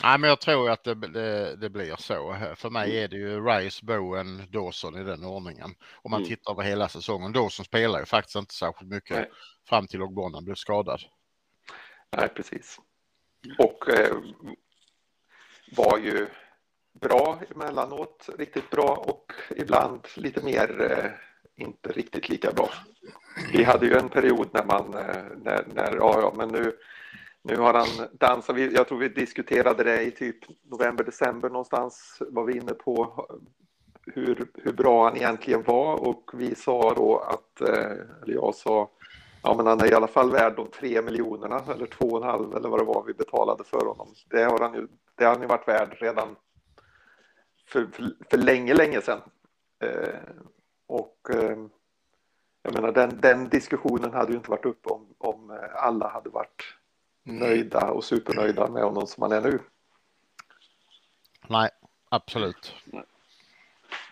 Nej, 0.03 0.19
men 0.19 0.29
jag 0.29 0.41
tror 0.41 0.71
att 0.71 0.85
det, 0.85 0.95
det, 0.95 1.57
det, 1.57 1.71
blir 1.71 1.97
så. 1.97 2.37
För 2.57 2.71
mig 2.71 3.03
är 3.03 3.09
det 3.09 3.17
ju 3.17 3.45
Rice, 3.45 3.85
Bowen, 3.85 4.43
Dawson 4.51 4.99
i 4.99 5.05
den 5.05 5.25
ordningen. 5.25 5.75
Om 5.93 6.11
man 6.11 6.21
mm. 6.21 6.29
tittar 6.29 6.55
på 6.55 6.63
hela 6.63 6.89
säsongen. 6.89 7.33
Dawson 7.33 7.65
spelar 7.65 7.99
ju 7.99 8.05
faktiskt 8.05 8.37
inte 8.37 8.55
särskilt 8.55 8.91
mycket 8.91 9.17
Nej. 9.17 9.31
fram 9.69 9.87
till 9.87 10.03
Ogbonan 10.03 10.45
blev 10.45 10.55
skadad. 10.55 11.01
Nej, 12.17 12.29
precis. 12.29 12.81
Och 13.59 13.89
eh, 13.89 14.17
var 15.77 15.99
ju 15.99 16.27
bra 17.01 17.41
emellanåt, 17.51 18.29
riktigt 18.39 18.71
bra 18.71 19.05
och 19.07 19.33
ibland 19.57 20.07
lite 20.17 20.45
mer 20.45 20.91
eh, 20.91 21.11
inte 21.65 21.93
riktigt 21.93 22.29
lika 22.29 22.53
bra. 22.53 22.71
Vi 23.53 23.65
hade 23.65 23.87
ju 23.87 23.95
en 23.95 24.09
period 24.09 24.49
när 24.53 24.65
man, 24.65 24.95
eh, 24.95 25.23
när, 25.37 25.65
när 25.75 25.97
ja, 25.97 26.21
ja, 26.21 26.35
men 26.37 26.49
nu 26.49 26.77
nu 27.43 27.57
har 27.57 27.75
han 27.75 28.09
dansat, 28.13 28.59
jag 28.59 28.89
tror 28.89 28.99
vi 28.99 29.09
diskuterade 29.09 29.85
det 29.85 30.03
i 30.03 30.11
typ 30.11 30.37
november, 30.63 31.05
december 31.05 31.49
någonstans, 31.49 32.23
var 32.29 32.45
vi 32.45 32.57
inne 32.57 32.73
på 32.73 33.27
hur, 34.07 34.51
hur 34.55 34.73
bra 34.73 35.05
han 35.05 35.17
egentligen 35.17 35.63
var 35.63 36.09
och 36.09 36.31
vi 36.35 36.55
sa 36.55 36.95
då 36.95 37.19
att, 37.19 37.61
eh, 37.61 37.91
eller 38.23 38.35
jag 38.35 38.55
sa, 38.55 38.91
ja 39.43 39.55
men 39.57 39.67
han 39.67 39.81
är 39.81 39.91
i 39.93 39.95
alla 39.95 40.07
fall 40.07 40.31
värd 40.31 40.57
de 40.57 40.71
tre 40.71 41.03
miljonerna 41.03 41.61
eller 41.75 41.87
två 41.87 42.07
och 42.07 42.23
en 42.23 42.29
halv 42.31 42.57
eller 42.57 42.69
vad 42.69 42.81
det 42.81 42.85
var 42.85 43.05
vi 43.07 43.15
betalade 43.15 43.65
för 43.65 43.87
honom. 43.87 44.15
Det 44.31 44.43
har 44.43 44.59
han 44.59 44.75
ju, 44.75 44.89
det 45.15 45.25
har 45.25 45.33
han 45.33 45.43
ju 45.43 45.49
varit 45.49 45.69
värd 45.69 45.97
redan 46.01 46.37
för, 47.67 47.87
för, 47.93 48.13
för 48.31 48.39
länge, 48.39 48.75
länge 48.75 49.01
sedan. 49.01 49.21
Eh, 49.85 50.21
och 50.87 51.17
eh, 51.31 51.59
jag 52.63 52.75
menar 52.75 52.93
den, 52.93 53.21
den 53.21 53.49
diskussionen 53.49 54.13
hade 54.13 54.33
ju 54.33 54.37
inte 54.37 54.51
varit 54.51 54.67
uppe 54.67 54.89
om, 54.89 55.15
om 55.19 55.59
alla 55.75 56.09
hade 56.09 56.31
varit 56.31 56.80
nöjda 57.39 57.91
och 57.91 58.05
supernöjda 58.05 58.71
med 58.71 58.83
honom 58.83 59.07
som 59.07 59.23
han 59.23 59.33
är 59.33 59.41
nu. 59.41 59.59
Nej, 61.49 61.71
absolut. 62.09 62.75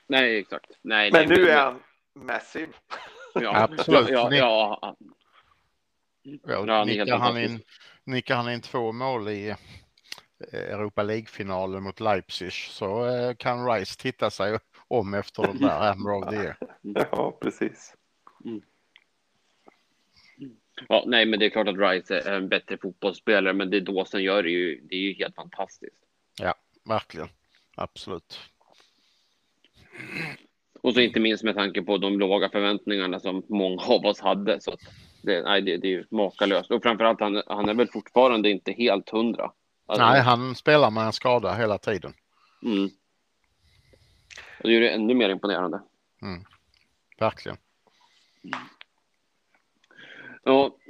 Nej, 0.06 0.38
exakt. 0.38 0.70
Nej, 0.82 1.12
Men 1.12 1.28
nej, 1.28 1.38
nu 1.38 1.48
är 1.48 1.64
han 1.64 1.82
massiv. 2.14 2.68
Ja, 3.34 3.56
absolut. 3.72 4.08
Ja, 4.08 4.34
ja, 4.34 4.96
ja. 6.22 6.64
ja 6.66 6.84
nickar, 6.84 7.18
han 7.18 7.38
in, 7.38 7.60
nickar 8.04 8.37
han 8.37 8.50
in 8.50 8.60
två 8.60 8.92
mål 8.92 9.28
i 9.28 9.48
eh, 9.48 9.56
Europa 10.52 11.02
League-finalen 11.02 11.82
mot 11.82 12.00
Leipzig 12.00 12.52
så 12.52 13.06
eh, 13.06 13.34
kan 13.34 13.70
Rice 13.70 13.98
titta 13.98 14.30
sig 14.30 14.58
om 14.88 15.14
efter 15.14 15.42
den 15.42 15.58
där 15.58 15.78
Hammer 15.78 16.12
of 16.12 16.28
the 16.28 16.37
Year. 16.37 16.56
Ja, 17.10 17.38
precis. 17.40 17.94
Mm. 18.44 18.62
Ja, 20.88 21.04
nej, 21.06 21.26
men 21.26 21.38
det 21.38 21.47
är 21.47 21.50
klart 21.50 21.68
att 21.68 21.78
Rice 21.78 22.20
är 22.20 22.32
en 22.37 22.49
bättre 22.49 22.78
fotbollsspelare, 22.78 23.52
men 23.52 23.70
det 23.70 23.80
Dawson 23.80 24.23
gör 24.23 24.38
är 24.38 24.49
ju, 24.49 24.80
det 24.80 24.94
är 24.94 25.00
ju 25.00 25.14
helt 25.14 25.35
fantastiskt. 25.35 25.97
Ja, 26.40 26.54
verkligen. 26.85 27.28
Absolut. 27.75 28.38
Och 30.80 30.94
så 30.94 31.00
inte 31.00 31.20
minst 31.20 31.44
med 31.44 31.54
tanke 31.54 31.82
på 31.82 31.99
de 31.99 32.18
låga 32.18 32.49
förväntningarna 32.49 33.20
som 33.20 33.42
många 33.49 33.82
av 33.82 34.06
oss 34.06 34.20
hade. 34.20 34.61
Så 34.61 34.76
det, 35.23 35.42
nej, 35.42 35.62
det, 35.62 35.76
det 35.76 35.88
är 35.88 35.90
ju 35.90 36.04
makalöst. 36.11 36.70
Och 36.70 36.82
framförallt, 36.82 37.20
han, 37.20 37.42
han 37.47 37.68
är 37.68 37.75
väl 37.75 37.88
fortfarande 37.88 38.50
inte 38.50 38.73
helt 38.73 39.11
hundra. 39.11 39.52
Alltså, 39.87 40.06
nej, 40.06 40.20
han 40.20 40.54
spelar 40.54 40.90
med 40.90 41.06
en 41.06 41.12
skada 41.12 41.54
hela 41.54 41.78
tiden. 41.78 42.14
Mm. 42.62 42.90
Och 44.58 44.68
det 44.68 44.76
är 44.76 44.80
ju 44.80 44.88
ännu 44.88 45.14
mer 45.14 45.28
imponerande. 45.28 45.82
Mm. 46.23 46.44
Verkligen. 47.18 47.58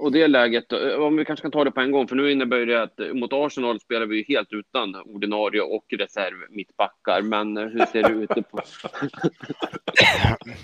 Och 0.09 0.13
det 0.13 0.29
läget, 0.29 0.73
om 0.99 1.17
vi 1.17 1.25
kanske 1.25 1.43
kan 1.43 1.51
ta 1.51 1.65
det 1.65 1.71
på 1.71 1.81
en 1.81 1.93
gång, 1.93 2.09
för 2.09 2.17
nu 2.17 2.33
innebär 2.33 2.67
det 2.67 2.83
att 2.83 3.17
mot 3.17 3.33
Arsenal 3.33 3.81
spelar 3.81 4.07
vi 4.07 4.17
ju 4.17 4.25
helt 4.29 4.53
utan 4.53 4.95
ordinarie 4.95 5.61
och 5.61 5.85
reserv 5.99 6.37
mittbackar. 6.51 7.23
Men 7.23 7.57
hur 7.57 7.87
ser 7.87 8.03
det 8.03 8.09
ut? 8.09 8.51
På... 8.51 8.61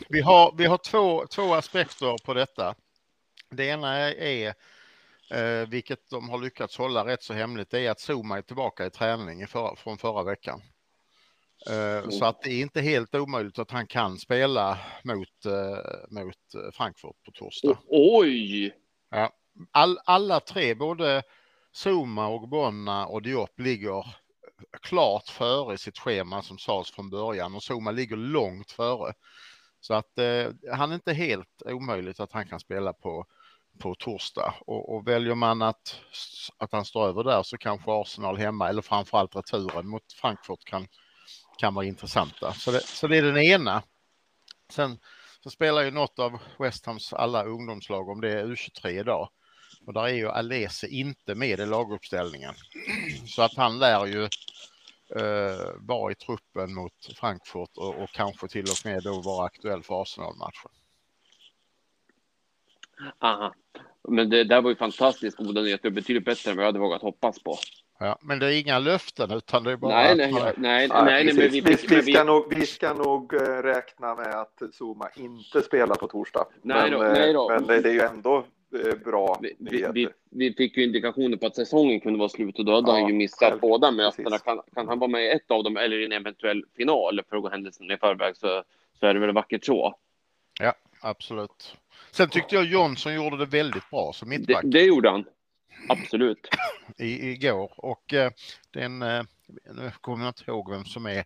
vi 0.08 0.20
har, 0.20 0.54
vi 0.58 0.66
har 0.66 0.78
två, 0.78 1.26
två 1.26 1.54
aspekter 1.54 2.24
på 2.24 2.34
detta. 2.34 2.74
Det 3.50 3.64
ena 3.64 3.96
är, 3.96 4.46
eh, 5.30 5.68
vilket 5.68 6.10
de 6.10 6.28
har 6.28 6.38
lyckats 6.38 6.78
hålla 6.78 7.06
rätt 7.06 7.22
så 7.22 7.32
hemligt, 7.32 7.70
det 7.70 7.86
är 7.86 7.90
att 7.90 8.10
Zuma 8.10 8.38
är 8.38 8.42
tillbaka 8.42 8.86
i 8.86 8.90
träning 8.90 9.46
förra, 9.46 9.76
från 9.76 9.98
förra 9.98 10.22
veckan. 10.22 10.60
Mm. 11.70 12.10
Så 12.10 12.24
att 12.24 12.42
det 12.42 12.50
är 12.50 12.60
inte 12.60 12.80
helt 12.80 13.14
omöjligt 13.14 13.58
att 13.58 13.70
han 13.70 13.86
kan 13.86 14.18
spela 14.18 14.78
mot, 15.02 15.46
eh, 15.46 16.24
mot 16.24 16.74
Frankfurt 16.74 17.16
på 17.24 17.30
torsdag. 17.32 17.78
Oj! 17.88 18.74
Ja. 19.14 19.32
All, 19.72 19.98
alla 20.04 20.40
tre, 20.40 20.74
både 20.74 21.22
Zuma 21.84 22.26
och 22.26 22.48
Bonna 22.48 23.06
och 23.06 23.22
Diop 23.22 23.60
ligger 23.60 24.06
klart 24.82 25.28
före 25.28 25.78
sitt 25.78 25.98
schema 25.98 26.42
som 26.42 26.58
sades 26.58 26.90
från 26.90 27.10
början 27.10 27.54
och 27.54 27.70
Zuma 27.70 27.90
ligger 27.90 28.16
långt 28.16 28.70
före. 28.70 29.12
Så 29.80 29.94
att 29.94 30.18
eh, 30.18 30.46
han 30.72 30.90
är 30.90 30.94
inte 30.94 31.12
helt 31.12 31.62
omöjligt 31.64 32.20
att 32.20 32.32
han 32.32 32.48
kan 32.48 32.60
spela 32.60 32.92
på, 32.92 33.26
på 33.78 33.94
torsdag 33.94 34.54
och, 34.60 34.94
och 34.94 35.08
väljer 35.08 35.34
man 35.34 35.62
att, 35.62 36.00
att 36.58 36.72
han 36.72 36.84
står 36.84 37.08
över 37.08 37.24
där 37.24 37.42
så 37.42 37.58
kanske 37.58 37.92
Arsenal 37.92 38.36
hemma 38.36 38.68
eller 38.68 38.82
framförallt 38.82 39.36
returen 39.36 39.88
mot 39.88 40.12
Frankfurt 40.12 40.64
kan, 40.64 40.86
kan 41.58 41.74
vara 41.74 41.86
intressanta. 41.86 42.52
Så 42.52 42.70
det, 42.70 42.80
så 42.80 43.06
det 43.06 43.18
är 43.18 43.22
den 43.22 43.38
ena. 43.38 43.82
Sen 44.70 44.98
så 45.44 45.50
spelar 45.50 45.82
ju 45.82 45.90
något 45.90 46.18
av 46.18 46.38
West 46.58 46.86
Hams 46.86 47.12
alla 47.12 47.44
ungdomslag 47.44 48.08
om 48.08 48.20
det 48.20 48.32
är 48.32 48.46
U23 48.46 48.88
idag. 48.88 49.28
Och 49.86 49.92
där 49.92 50.02
är 50.04 50.14
ju 50.14 50.28
Alese 50.28 50.86
inte 50.86 51.34
med 51.34 51.60
i 51.60 51.66
laguppställningen. 51.66 52.54
Så 53.26 53.42
att 53.42 53.56
han 53.56 53.78
lär 53.78 54.06
ju 54.06 54.22
eh, 55.20 55.72
vara 55.78 56.12
i 56.12 56.14
truppen 56.14 56.74
mot 56.74 56.92
Frankfurt 57.16 57.70
och, 57.76 58.02
och, 58.02 58.10
kanske 58.10 58.48
till 58.48 58.64
och 58.64 58.84
med 58.84 59.02
då 59.02 59.20
vara 59.20 59.46
aktuell 59.46 59.82
för 59.82 60.02
Arsenal-matchen. 60.02 60.70
Aha. 63.18 63.54
Men 64.08 64.30
det 64.30 64.44
där 64.44 64.62
var 64.62 64.70
ju 64.70 64.76
fantastiskt 64.76 65.36
goda 65.36 65.60
nyheter, 65.60 65.90
betydligt 65.90 66.24
bättre 66.24 66.50
än 66.50 66.56
vad 66.56 66.64
jag 66.64 66.68
hade 66.68 66.78
vågat 66.78 67.02
hoppas 67.02 67.42
på. 67.42 67.58
Ja, 67.98 68.18
men 68.20 68.38
det 68.38 68.46
är 68.46 68.60
inga 68.60 68.78
löften 68.78 69.30
utan 69.30 69.64
det 69.64 69.72
är 69.72 69.76
bara... 69.76 69.94
Nej, 69.94 70.16
nej, 70.16 70.32
nej, 70.32 70.52
nej, 70.56 70.88
nej, 70.88 71.04
nej 71.04 71.24
men 71.24 71.36
vi, 71.36 71.48
vi, 71.48 71.76
vi, 71.88 72.12
ska 72.12 72.24
nog, 72.24 72.54
vi 72.54 72.66
ska 72.66 72.92
nog 72.92 73.34
eh, 73.34 73.38
räkna 73.62 74.14
med 74.14 74.34
att 74.34 74.62
Zuma 74.72 75.08
inte 75.16 75.62
spelar 75.62 75.94
på 75.94 76.06
torsdag. 76.06 76.46
Nej 76.62 76.90
då, 76.90 76.98
men, 76.98 77.12
nej 77.12 77.32
då. 77.32 77.48
men 77.48 77.66
det, 77.66 77.80
det 77.80 77.88
är 77.88 77.92
ju 77.92 78.00
ändå 78.00 78.44
eh, 78.84 78.94
bra 79.04 79.38
vi, 79.42 79.56
vi, 79.94 80.08
vi, 80.30 80.52
fick 80.52 80.76
ju 80.76 80.84
indikationer 80.84 81.36
på 81.36 81.46
att 81.46 81.56
säsongen 81.56 82.00
kunde 82.00 82.18
vara 82.18 82.28
slut 82.28 82.58
och 82.58 82.64
då 82.64 82.74
hade 82.74 82.90
ja, 82.90 82.92
han 82.92 83.08
ju 83.08 83.14
missat 83.14 83.50
själv, 83.50 83.60
båda 83.60 83.90
mötena. 83.90 84.38
Kan, 84.38 84.60
kan 84.74 84.88
han 84.88 84.98
vara 84.98 85.10
med 85.10 85.24
i 85.24 85.28
ett 85.28 85.50
av 85.50 85.64
dem 85.64 85.76
eller 85.76 85.98
i 85.98 86.04
en 86.04 86.12
eventuell 86.12 86.64
final 86.76 87.20
för 87.28 87.36
att 87.36 87.42
gå 87.42 87.48
händelsen 87.48 87.90
i 87.90 87.96
förväg 87.96 88.36
så, 88.36 88.62
så 89.00 89.06
är 89.06 89.14
det 89.14 89.20
väl 89.20 89.32
vackert 89.34 89.64
så. 89.64 89.94
Ja, 90.60 90.74
absolut. 91.00 91.76
Sen 92.10 92.28
tyckte 92.28 92.54
jag 92.54 92.64
Jonsson 92.64 93.14
gjorde 93.14 93.36
det 93.36 93.46
väldigt 93.46 93.90
bra 93.90 94.12
som 94.12 94.28
mittback. 94.28 94.62
Det, 94.62 94.70
det 94.70 94.84
gjorde 94.84 95.10
han. 95.10 95.24
Absolut. 95.88 96.48
I, 96.98 97.30
igår 97.30 97.72
och 97.76 98.14
eh, 98.14 98.30
den, 98.70 99.02
eh, 99.02 99.22
nu 99.74 99.92
kommer 100.00 100.24
jag 100.24 100.30
inte 100.30 100.50
ihåg 100.50 100.70
vem 100.70 100.84
som 100.84 101.06
är 101.06 101.24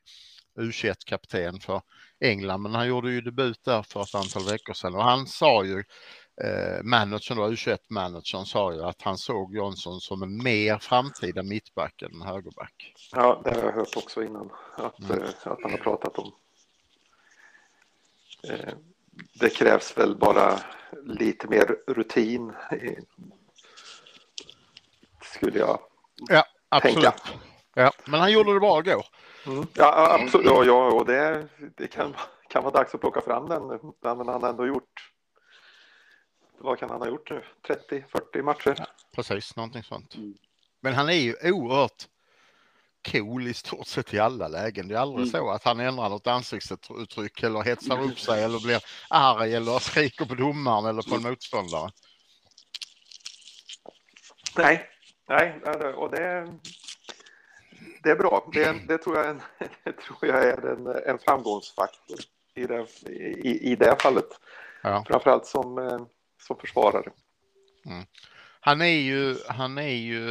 U21-kapten 0.59 1.61
för 1.61 1.81
England, 2.21 2.63
men 2.63 2.75
han 2.75 2.89
gjorde 2.89 3.11
ju 3.11 3.21
debut 3.21 3.65
där 3.65 3.83
för 3.83 4.03
ett 4.03 4.15
antal 4.15 4.45
veckor 4.51 4.73
sedan 4.73 4.95
och 4.95 5.05
han 5.05 5.27
sa 5.27 5.65
ju, 5.65 5.79
eh, 6.45 6.83
managern 6.83 7.37
då, 7.37 7.49
U21-managern 7.49 8.45
sa 8.47 8.73
ju 8.73 8.83
att 8.83 9.03
han 9.03 9.19
såg 9.19 9.55
Johnson 9.55 10.01
som 10.01 10.23
en 10.23 10.43
mer 10.43 10.79
framtida 10.79 11.43
mittback 11.43 12.03
än 12.03 12.23
högerback. 12.23 12.95
Ja, 13.13 13.41
det 13.45 13.51
har 13.51 13.63
jag 13.63 13.73
hört 13.73 13.97
också 13.97 14.23
innan, 14.23 14.51
att, 14.77 15.01
mm. 15.01 15.23
eh, 15.23 15.29
att 15.45 15.63
han 15.63 15.71
har 15.71 15.79
pratat 15.79 16.19
om. 16.19 16.33
Eh, 18.49 18.75
det 19.41 19.49
krävs 19.49 19.99
väl 19.99 20.17
bara 20.17 20.61
lite 21.05 21.49
mer 21.49 21.77
rutin 21.87 22.53
skulle 25.35 25.59
jag 25.59 25.81
ja, 26.29 26.45
absolut. 26.69 26.95
tänka. 26.95 27.15
Ja, 27.75 27.93
men 28.05 28.21
han 28.21 28.33
gjorde 28.33 28.55
det 28.55 28.61
bra 28.61 28.81
igår. 28.81 29.07
Mm. 29.47 29.67
Ja, 29.75 30.19
absolut. 30.21 30.47
Ja, 30.47 30.65
ja 30.65 30.93
och 30.93 31.07
det, 31.07 31.49
det 31.77 31.87
kan, 31.87 32.15
kan 32.49 32.63
vara 32.63 32.73
dags 32.73 32.95
att 32.95 33.01
plocka 33.01 33.21
fram 33.21 33.49
den. 33.49 33.63
Men 34.03 34.29
han 34.29 34.43
har 34.43 34.49
ändå 34.49 34.67
gjort. 34.67 35.13
Vad 36.59 36.79
kan 36.79 36.91
han 36.91 37.01
ha 37.01 37.09
gjort 37.09 37.31
nu? 37.31 37.45
30-40 37.91 38.43
matcher? 38.43 38.75
Ja, 38.79 38.87
precis, 39.15 39.57
någonting 39.57 39.83
sånt. 39.83 40.15
Mm. 40.15 40.35
Men 40.81 40.95
han 40.95 41.09
är 41.09 41.13
ju 41.13 41.35
oerhört 41.43 42.07
cool 43.13 43.47
i 43.47 43.55
stort 43.55 43.87
sett 43.87 44.15
i 44.15 44.19
alla 44.19 44.49
lägen. 44.49 44.89
Det 44.89 44.95
är 44.95 44.99
aldrig 44.99 45.29
mm. 45.29 45.31
så 45.31 45.51
att 45.51 45.65
han 45.65 45.81
ändrar 45.81 46.09
något 46.09 46.27
ansiktsuttryck 46.27 47.43
eller 47.43 47.63
hetsar 47.63 48.03
upp 48.03 48.19
sig 48.19 48.45
eller 48.45 48.61
blir 48.61 48.85
arg 49.11 49.55
eller 49.55 49.79
skriker 49.79 50.25
på 50.25 50.35
domaren 50.35 50.87
eller 50.87 51.03
på 51.03 51.15
en 51.15 51.23
motståndare. 51.23 51.91
Nej, 54.57 54.91
Nej, 55.29 55.61
och 55.95 56.11
det, 56.11 56.49
det 58.03 58.11
är 58.11 58.17
bra. 58.17 58.51
Det, 58.53 58.77
det, 58.89 58.99
tror, 58.99 59.17
jag 59.17 59.29
en, 59.29 59.41
det 59.85 59.93
tror 59.93 60.27
jag 60.27 60.45
är 60.45 60.67
en, 60.67 60.87
en 60.87 61.19
framgångsfaktor 61.19 62.19
i 62.55 62.67
det, 62.67 62.87
i, 63.09 63.73
i 63.73 63.77
det 63.77 63.97
fallet. 64.03 64.29
Ja. 64.83 65.05
Framförallt 65.09 65.47
som, 65.47 65.79
eh, 65.79 66.01
som 66.41 66.57
försvarare. 66.57 67.11
Mm. 67.87 68.05
Han 68.61 68.81
är, 68.81 68.87
ju, 68.87 69.37
han 69.49 69.79
är 69.79 69.97
ju 69.97 70.25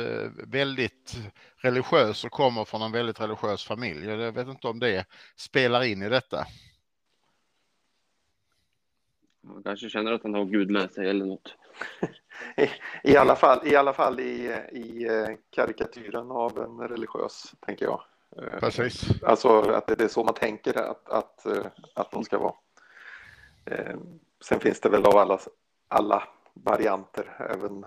väldigt 0.48 1.18
religiös 1.58 2.26
och 2.26 2.32
kommer 2.32 2.66
från 2.66 2.82
en 2.82 2.92
väldigt 2.92 3.22
religiös 3.22 3.66
familj. 3.66 4.06
Jag 4.06 4.32
vet 4.32 4.48
inte 4.48 4.68
om 4.68 4.80
det 4.80 5.06
spelar 5.36 5.84
in 5.84 6.02
i 6.02 6.10
detta. 6.10 6.46
Han 9.48 9.64
kanske 9.64 9.90
känner 9.90 10.12
att 10.12 10.24
han 10.24 10.34
har 10.34 10.46
Gud 10.46 10.70
med 10.70 10.92
sig 10.92 11.10
eller 11.10 11.26
något. 11.26 11.56
I, 13.04 13.18
alla 13.18 13.36
fall, 13.36 13.68
i, 13.68 13.76
alla 13.76 13.94
fall 13.94 14.20
i, 14.20 14.56
i 14.72 15.06
eh, 15.06 15.28
karikatyren 15.50 16.32
av 16.32 16.58
en 16.58 16.88
religiös, 16.88 17.56
tänker 17.60 17.86
jag. 17.86 18.02
Eh, 18.38 18.60
Precis. 18.60 19.24
Alltså 19.24 19.62
att 19.62 19.88
det 19.88 20.02
är 20.02 20.08
så 20.08 20.24
man 20.24 20.34
tänker 20.34 20.78
att, 20.78 21.10
att, 21.10 21.46
eh, 21.46 21.66
att 21.96 22.12
de 22.12 22.24
ska 22.24 22.40
vara. 22.40 22.54
Sen 24.42 24.60
finns 24.60 24.80
det 24.80 24.90
väl 24.90 25.06
av 25.06 25.18
alla, 25.18 25.40
alla 25.88 26.24
varianter, 26.54 27.48
även, 27.50 27.86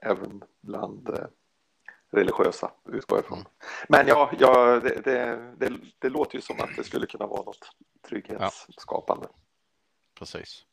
även 0.00 0.42
bland 0.60 1.28
religiösa, 2.12 2.70
utgår 2.84 3.18
jag 3.18 3.24
ifrån. 3.24 3.44
Men 3.88 4.06
ja, 4.06 4.30
ja 4.38 4.80
det, 4.80 5.00
det, 5.04 5.54
det, 5.56 5.72
det, 5.98 6.08
låter 6.08 6.34
ju 6.34 6.40
som 6.40 6.60
att 6.60 6.76
det 6.76 6.84
skulle 6.84 7.06
kunna 7.06 7.26
vara 7.26 7.42
något 7.42 7.70
trygghetsskapande. 8.08 9.26
Ja. 9.30 9.38
Precis. 10.18 10.64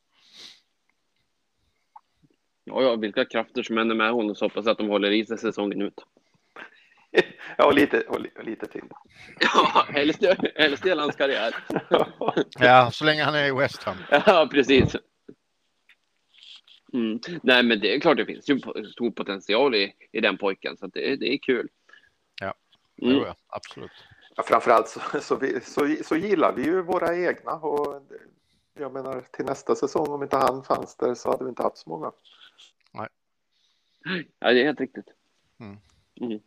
Ja, 2.70 2.82
ja, 2.84 2.96
vilka 2.96 3.26
krafter 3.26 3.64
som 3.64 3.78
än 3.78 3.92
är 3.92 3.96
med 3.96 4.12
honom 4.12 4.36
så 4.36 4.46
hoppas 4.46 4.66
jag 4.66 4.72
att 4.72 4.78
de 4.78 4.90
håller 4.90 5.12
i 5.12 5.26
sig 5.26 5.38
säsongen 5.38 5.82
ut. 5.82 5.94
Ja, 7.58 7.66
och 7.66 7.74
lite, 7.74 8.02
och 8.02 8.20
lite 8.44 8.68
till. 8.68 8.84
Ja, 9.40 9.86
helst, 9.90 10.24
helst 10.56 10.86
hela 10.86 11.02
hans 11.02 11.16
karriär. 11.16 11.56
Ja, 12.60 12.92
så 12.92 13.06
länge 13.06 13.24
han 13.24 13.36
är 13.36 13.46
i 13.46 13.52
West 13.52 13.84
Ham. 13.84 13.98
Ja, 14.12 14.50
precis. 14.52 14.96
Mm. 16.94 17.20
Nej, 17.44 17.64
men 17.64 17.80
det 17.80 17.96
är 17.96 18.00
klart 18.00 18.18
det 18.18 18.26
finns 18.26 18.50
ju 18.50 18.60
stor 18.92 19.12
potential 19.12 19.76
i, 19.76 19.94
i 20.12 20.22
den 20.22 20.38
pojken, 20.38 20.78
så 20.78 20.88
det, 20.88 21.16
det 21.16 21.34
är 21.34 21.38
kul. 21.38 21.68
Ja, 22.42 22.54
mm. 23.02 23.16
jo, 23.16 23.24
ja 23.26 23.36
absolut. 23.48 23.92
Ja, 24.36 24.44
framförallt 24.44 24.88
så, 24.88 25.00
så, 25.22 25.36
vi, 25.36 25.60
så, 25.62 25.96
så 26.04 26.16
gillar 26.16 26.54
vi 26.54 26.64
ju 26.64 26.82
våra 26.82 27.18
egna 27.18 27.52
och 27.52 28.04
jag 28.80 28.94
menar 28.94 29.22
till 29.32 29.46
nästa 29.46 29.76
säsong 29.76 30.08
om 30.08 30.24
inte 30.24 30.38
han 30.38 30.64
fanns 30.64 30.96
där 30.96 31.16
så 31.16 31.32
hade 31.32 31.44
vi 31.44 31.50
inte 31.50 31.64
haft 31.64 31.78
så 31.78 31.90
många. 31.90 32.12
Ja, 34.40 34.54
det 34.54 34.62
är 34.62 34.66
helt 34.66 34.80
riktigt. 34.80 35.08
Mm. 35.60 35.78
Mm. 36.22 36.40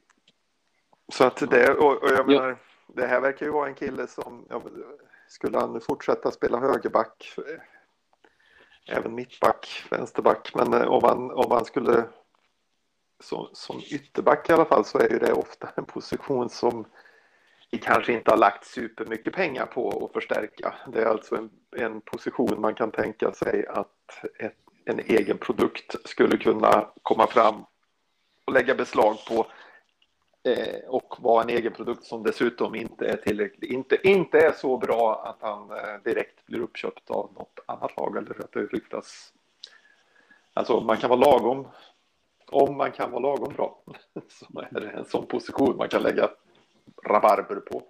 Så 1.09 1.25
att 1.25 1.51
det, 1.51 1.75
och, 1.75 2.03
och 2.03 2.11
jag 2.11 2.27
menar, 2.27 2.49
ja. 2.49 2.57
det 2.87 3.07
här 3.07 3.21
verkar 3.21 3.47
ju 3.47 3.53
vara 3.53 3.69
en 3.69 3.75
kille 3.75 4.07
som, 4.07 4.47
ja, 4.51 4.63
skulle 5.29 5.59
han 5.59 5.81
fortsätta 5.81 6.31
spela 6.31 6.61
högerback, 6.61 7.35
även 8.89 9.15
mittback, 9.15 9.85
vänsterback, 9.91 10.53
men 10.55 10.75
eh, 10.75 10.87
om 10.87 11.05
han, 11.05 11.31
om 11.31 11.51
han 11.51 11.65
skulle 11.65 12.05
som, 13.21 13.49
som 13.53 13.81
ytterback 13.91 14.51
i 14.51 14.53
alla 14.53 14.65
fall 14.65 14.85
så 14.85 14.99
är 14.99 15.09
ju 15.09 15.19
det 15.19 15.33
ofta 15.33 15.69
en 15.77 15.85
position 15.85 16.51
som 16.51 16.85
vi 17.71 17.79
kanske 17.79 18.13
inte 18.13 18.31
har 18.31 18.39
lagt 18.39 18.65
supermycket 18.65 19.35
pengar 19.35 19.67
på 19.67 20.05
att 20.05 20.13
förstärka. 20.13 20.75
Det 20.93 21.03
är 21.03 21.07
alltså 21.07 21.37
en, 21.37 21.51
en 21.77 22.01
position 22.01 22.61
man 22.61 22.75
kan 22.75 22.91
tänka 22.91 23.33
sig 23.33 23.67
att 23.67 24.25
ett 24.39 24.62
en 24.85 25.01
egen 25.01 25.39
produkt 25.39 26.09
skulle 26.09 26.37
kunna 26.37 26.89
komma 27.03 27.27
fram 27.27 27.65
och 28.45 28.53
lägga 28.53 28.75
beslag 28.75 29.17
på 29.29 29.47
eh, 30.51 30.89
och 30.89 31.15
vara 31.19 31.43
en 31.43 31.49
egen 31.49 31.73
produkt 31.73 32.05
som 32.05 32.23
dessutom 32.23 32.75
inte 32.75 33.07
är 33.07 33.17
tillräckligt, 33.17 33.73
inte, 33.73 34.09
inte 34.09 34.39
är 34.39 34.53
så 34.53 34.77
bra 34.77 35.23
att 35.25 35.49
han 35.49 35.71
eh, 35.71 36.03
direkt 36.05 36.47
blir 36.47 36.61
uppköpt 36.61 37.11
av 37.11 37.33
något 37.35 37.59
annat 37.67 37.97
lag 37.97 38.17
eller 38.17 38.45
att 38.45 38.53
det 38.53 38.61
ryktas 38.61 39.33
Alltså 40.55 40.81
man 40.81 40.97
kan 40.97 41.11
vara 41.11 41.21
lagom. 41.21 41.69
Om 42.47 42.77
man 42.77 42.93
kan 42.93 43.11
vara 43.11 43.23
lagom 43.23 43.55
bra 43.55 43.83
så 44.29 44.61
är 44.61 44.81
det 44.81 44.91
en 44.91 45.05
sån 45.05 45.27
position 45.27 45.77
man 45.77 45.89
kan 45.89 46.03
lägga 46.03 46.31
rabarber 47.05 47.57
på 47.57 47.83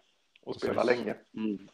och 0.45 0.57
spela 0.57 0.83
Precis. 0.83 0.99
länge. 0.99 1.15
Mm. 1.37 1.69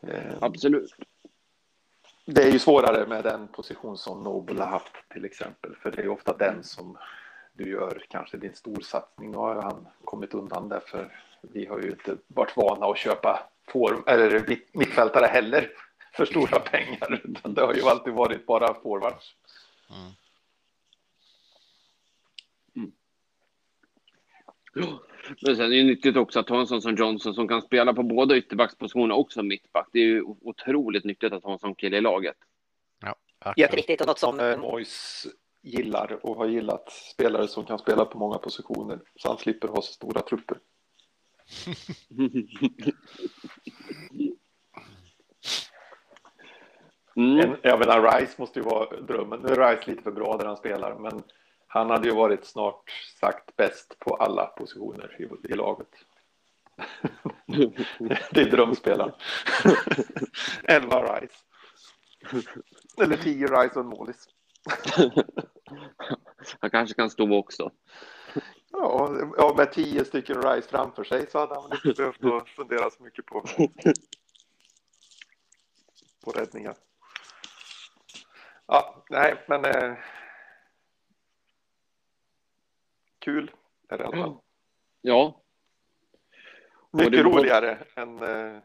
Eh, 0.00 0.36
Absolut. 0.40 0.94
Det 2.24 2.42
är 2.42 2.50
ju 2.50 2.58
svårare 2.58 3.06
med 3.06 3.24
den 3.24 3.48
position 3.48 3.98
som 3.98 4.22
Nobel 4.22 4.58
har 4.58 4.66
haft 4.66 5.08
till 5.08 5.24
exempel. 5.24 5.76
För 5.76 5.90
det 5.90 6.02
är 6.02 6.08
ofta 6.08 6.36
den 6.36 6.64
som 6.64 6.98
du 7.52 7.70
gör 7.70 8.04
kanske 8.08 8.36
din 8.36 8.54
storsatsning. 8.54 9.30
Nu 9.30 9.36
har 9.36 9.62
han 9.62 9.88
kommit 10.04 10.34
undan 10.34 10.68
där 10.68 10.80
för 10.80 11.18
vi 11.40 11.66
har 11.66 11.78
ju 11.80 11.90
inte 11.90 12.16
varit 12.26 12.56
vana 12.56 12.86
att 12.86 12.98
köpa 12.98 13.50
form, 13.68 14.02
eller 14.06 14.44
mitt- 14.48 14.74
mittfältare 14.74 15.26
heller 15.26 15.70
för 16.12 16.24
stora 16.24 16.58
pengar. 16.58 17.20
Utan 17.24 17.54
det 17.54 17.62
har 17.62 17.74
ju 17.74 17.82
alltid 17.82 18.12
varit 18.12 18.46
bara 18.46 18.74
forwards. 18.74 19.34
Mm. 22.76 22.92
Men 25.40 25.56
sen 25.56 25.64
är 25.64 25.76
det 25.76 25.84
nyttigt 25.84 26.16
också 26.16 26.40
att 26.40 26.48
ha 26.48 26.60
en 26.60 26.66
sån 26.66 26.82
som 26.82 26.94
Johnson 26.94 27.34
som 27.34 27.48
kan 27.48 27.62
spela 27.62 27.94
på 27.94 28.02
båda 28.02 28.36
ytterbackspositionerna 28.36 29.14
och 29.14 29.32
som 29.32 29.48
mittback. 29.48 29.88
Det 29.92 29.98
är 29.98 30.04
ju 30.04 30.22
otroligt 30.22 31.04
nyttigt 31.04 31.32
att 31.32 31.44
ha 31.44 31.52
en 31.52 31.58
sån 31.58 31.74
kille 31.74 31.96
i 31.96 32.00
laget. 32.00 32.36
Jätteviktigt 33.56 34.00
och 34.00 34.06
något 34.06 34.18
som 34.18 34.40
Eh, 34.40 34.58
Mois 34.58 35.26
gillar 35.62 36.26
och 36.26 36.36
har 36.36 36.46
gillat 36.46 36.92
spelare 36.92 37.48
som 37.48 37.64
kan 37.64 37.78
spela 37.78 38.04
på 38.04 38.18
många 38.18 38.38
positioner. 38.38 39.00
Så 39.16 39.28
han 39.28 39.38
slipper 39.38 39.68
ha 39.68 39.82
så 39.82 39.92
stora 39.92 40.22
trupper. 40.22 40.58
Mm. 47.16 47.40
En, 47.40 47.56
jag 47.62 47.78
menar, 47.78 48.20
Rice 48.20 48.34
måste 48.38 48.58
ju 48.58 48.64
vara 48.64 49.00
drömmen. 49.00 49.40
Nu 49.40 49.48
är 49.48 49.70
Rice 49.70 49.90
lite 49.90 50.02
för 50.02 50.10
bra 50.10 50.36
där 50.36 50.46
han 50.46 50.56
spelar, 50.56 50.98
men 50.98 51.22
han 51.72 51.90
hade 51.90 52.08
ju 52.08 52.14
varit 52.14 52.44
snart 52.44 52.90
sagt 53.20 53.56
bäst 53.56 53.98
på 53.98 54.16
alla 54.16 54.46
positioner 54.46 55.16
i, 55.18 55.52
i 55.52 55.56
laget. 55.56 55.88
Det 58.30 58.40
är 58.40 58.50
drömspelaren. 58.50 59.12
11 60.64 61.20
Rice. 61.20 61.34
Eller 63.02 63.16
10 63.16 63.46
Rice 63.46 63.74
och 63.74 63.84
en 63.84 63.86
målis. 63.86 64.28
Han 66.60 66.70
kanske 66.70 66.94
kan 66.94 67.10
stå 67.10 67.38
också. 67.38 67.70
Ja, 68.70 69.16
ja, 69.36 69.54
med 69.56 69.72
10 69.72 70.04
stycken 70.04 70.42
Rice 70.42 70.68
framför 70.68 71.04
sig 71.04 71.30
så 71.30 71.38
hade 71.38 71.54
han 71.54 71.70
inte 71.84 72.12
behövt 72.20 72.48
fundera 72.48 72.90
så 72.90 73.02
mycket 73.02 73.26
på, 73.26 73.44
på 76.24 76.30
räddningar. 76.30 76.74
Ja, 78.66 79.04
nej, 79.10 79.44
men 79.48 79.64
eh, 79.64 79.94
kul 83.22 83.50
är 83.88 83.98
det 83.98 84.04
i 84.04 84.06
alla 84.06 84.16
fall. 84.16 84.36
Ja, 85.02 85.42
Mycket 86.90 87.24
var- 87.24 87.32
roligare 87.32 87.78
än... 87.96 88.22
Eh, 88.22 88.58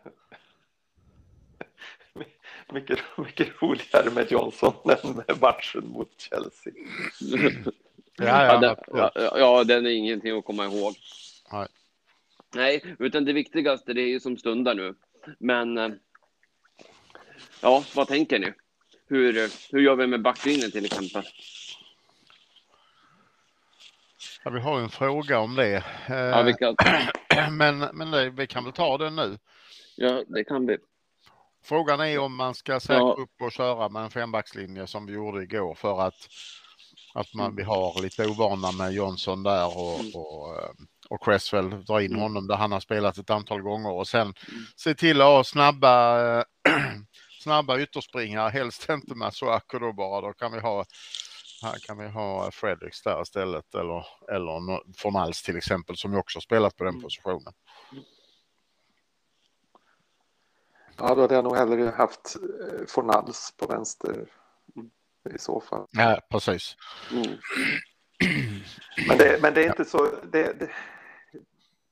mycket, 2.74 3.00
mycket 3.18 3.62
roligare 3.62 4.12
med 4.12 4.32
Johnson 4.32 4.74
än 5.04 5.12
med 5.28 5.42
matchen 5.42 5.88
mot 5.88 6.12
Chelsea. 6.18 6.74
Ja, 8.20 8.26
ja, 8.26 8.54
ja, 8.54 8.60
den, 8.60 8.76
ja. 8.94 9.12
ja, 9.40 9.64
den 9.64 9.86
är 9.86 9.90
ingenting 9.90 10.38
att 10.38 10.46
komma 10.46 10.66
ihåg. 10.66 10.94
Nej. 11.52 11.68
Nej, 12.56 12.96
utan 13.00 13.26
det 13.26 13.34
viktigaste 13.34 13.94
det 13.94 14.02
är 14.02 14.08
ju 14.08 14.20
som 14.20 14.38
stundar 14.38 14.76
nu. 14.76 14.96
Men 15.40 15.78
eh, 15.78 15.90
ja, 17.62 17.84
vad 17.96 18.08
tänker 18.08 18.40
ni? 18.40 18.54
Hur, 19.08 19.50
hur 19.72 19.80
gör 19.82 19.96
vi 19.96 20.08
med 20.08 20.22
backlinjen 20.22 20.72
till 20.72 20.86
exempel? 20.86 21.24
Ja, 24.48 24.52
vi 24.52 24.60
har 24.60 24.80
en 24.80 24.90
fråga 24.90 25.40
om 25.40 25.56
det. 25.56 25.84
Ja, 26.08 26.16
Eh, 26.40 26.44
vilka, 26.46 26.76
Men, 27.52 27.78
men 27.80 28.12
det, 28.12 28.30
vi 28.30 28.48
kan 28.48 28.64
väl 28.64 28.74
ta 28.74 28.98
den 28.98 29.16
nu. 29.16 29.38
ja 29.96 30.24
det 30.28 30.44
kan 30.44 30.66
vi. 30.68 30.78
Frågan 31.64 32.00
är 32.02 32.18
om 32.20 32.36
man 32.36 32.56
ska 32.56 32.80
säkra 32.80 32.98
Ja. 32.98 33.16
upp 33.20 33.42
och 33.42 33.52
köra 33.52 33.90
med 33.90 34.04
en 34.04 34.10
fembackslinje 34.10 34.88
som 34.88 35.06
vi 35.06 35.14
gjorde 35.14 35.44
igår 35.44 35.76
för 35.76 36.02
att, 36.02 36.28
att 37.14 37.34
man, 37.34 37.56
vi 37.56 37.64
har 37.64 38.02
lite 38.02 38.26
ovana 38.28 38.72
med 38.72 38.94
Johnson 38.94 39.44
där 39.44 39.78
och, 39.78 40.00
Mm. 40.00 40.12
och, 40.16 40.56
eh, 40.56 40.70
och 41.10 41.24
Cresswell 41.24 41.86
dra 41.86 42.02
in 42.02 42.12
Mm. 42.12 42.22
honom 42.22 42.48
där 42.48 42.56
han 42.56 42.72
har 42.72 42.80
spelat 42.80 43.18
ett 43.18 43.30
antal 43.30 43.62
gånger 43.62 43.92
och 43.92 44.08
sen 44.08 44.34
se 44.76 44.96
till 44.96 45.22
att 45.22 45.28
ha 45.28 45.44
snabba, 45.44 46.20
eh, 46.38 46.44
snabba 47.44 47.80
ytterspringare, 47.80 48.50
helst 48.50 48.90
inte 48.90 49.16
Masuaku 49.16 49.80
då 49.80 49.94
bara. 49.94 50.22
Då 50.22 50.34
kan 50.34 50.52
vi 50.52 50.60
ha 50.60 50.86
här 51.62 51.80
kan 51.80 51.98
vi 51.98 52.08
ha 52.08 52.52
Fredericks 52.52 53.02
där 53.04 53.22
istället 53.22 53.76
eller, 53.76 54.06
eller 54.32 54.82
Fornals 54.98 55.44
till 55.44 55.58
exempel 55.58 55.98
som 55.98 56.14
ju 56.14 56.20
också 56.20 56.42
spelat 56.42 56.76
på 56.76 56.84
den 56.84 56.94
Mm. 56.94 57.04
positionen. 57.04 57.54
Ja, 60.98 61.16
då 61.16 61.22
hade 61.22 61.36
jag 61.36 61.44
nog 61.44 61.56
hellre 61.56 61.90
haft 61.90 62.36
eh, 62.36 62.86
Fornals 62.88 63.54
på 63.58 63.68
vänster 63.68 64.28
i 65.36 65.38
så 65.38 65.62
fall. 65.62 65.88
Ja, 65.92 66.22
precis. 66.30 66.76
Mm. 67.12 67.38
Men 69.08 69.18
det, 69.18 69.40
men 69.42 69.54
det 69.54 69.64
är 69.64 69.68
inte 69.68 69.86
så... 69.86 70.06
Det, 70.32 70.60
det, 70.60 70.70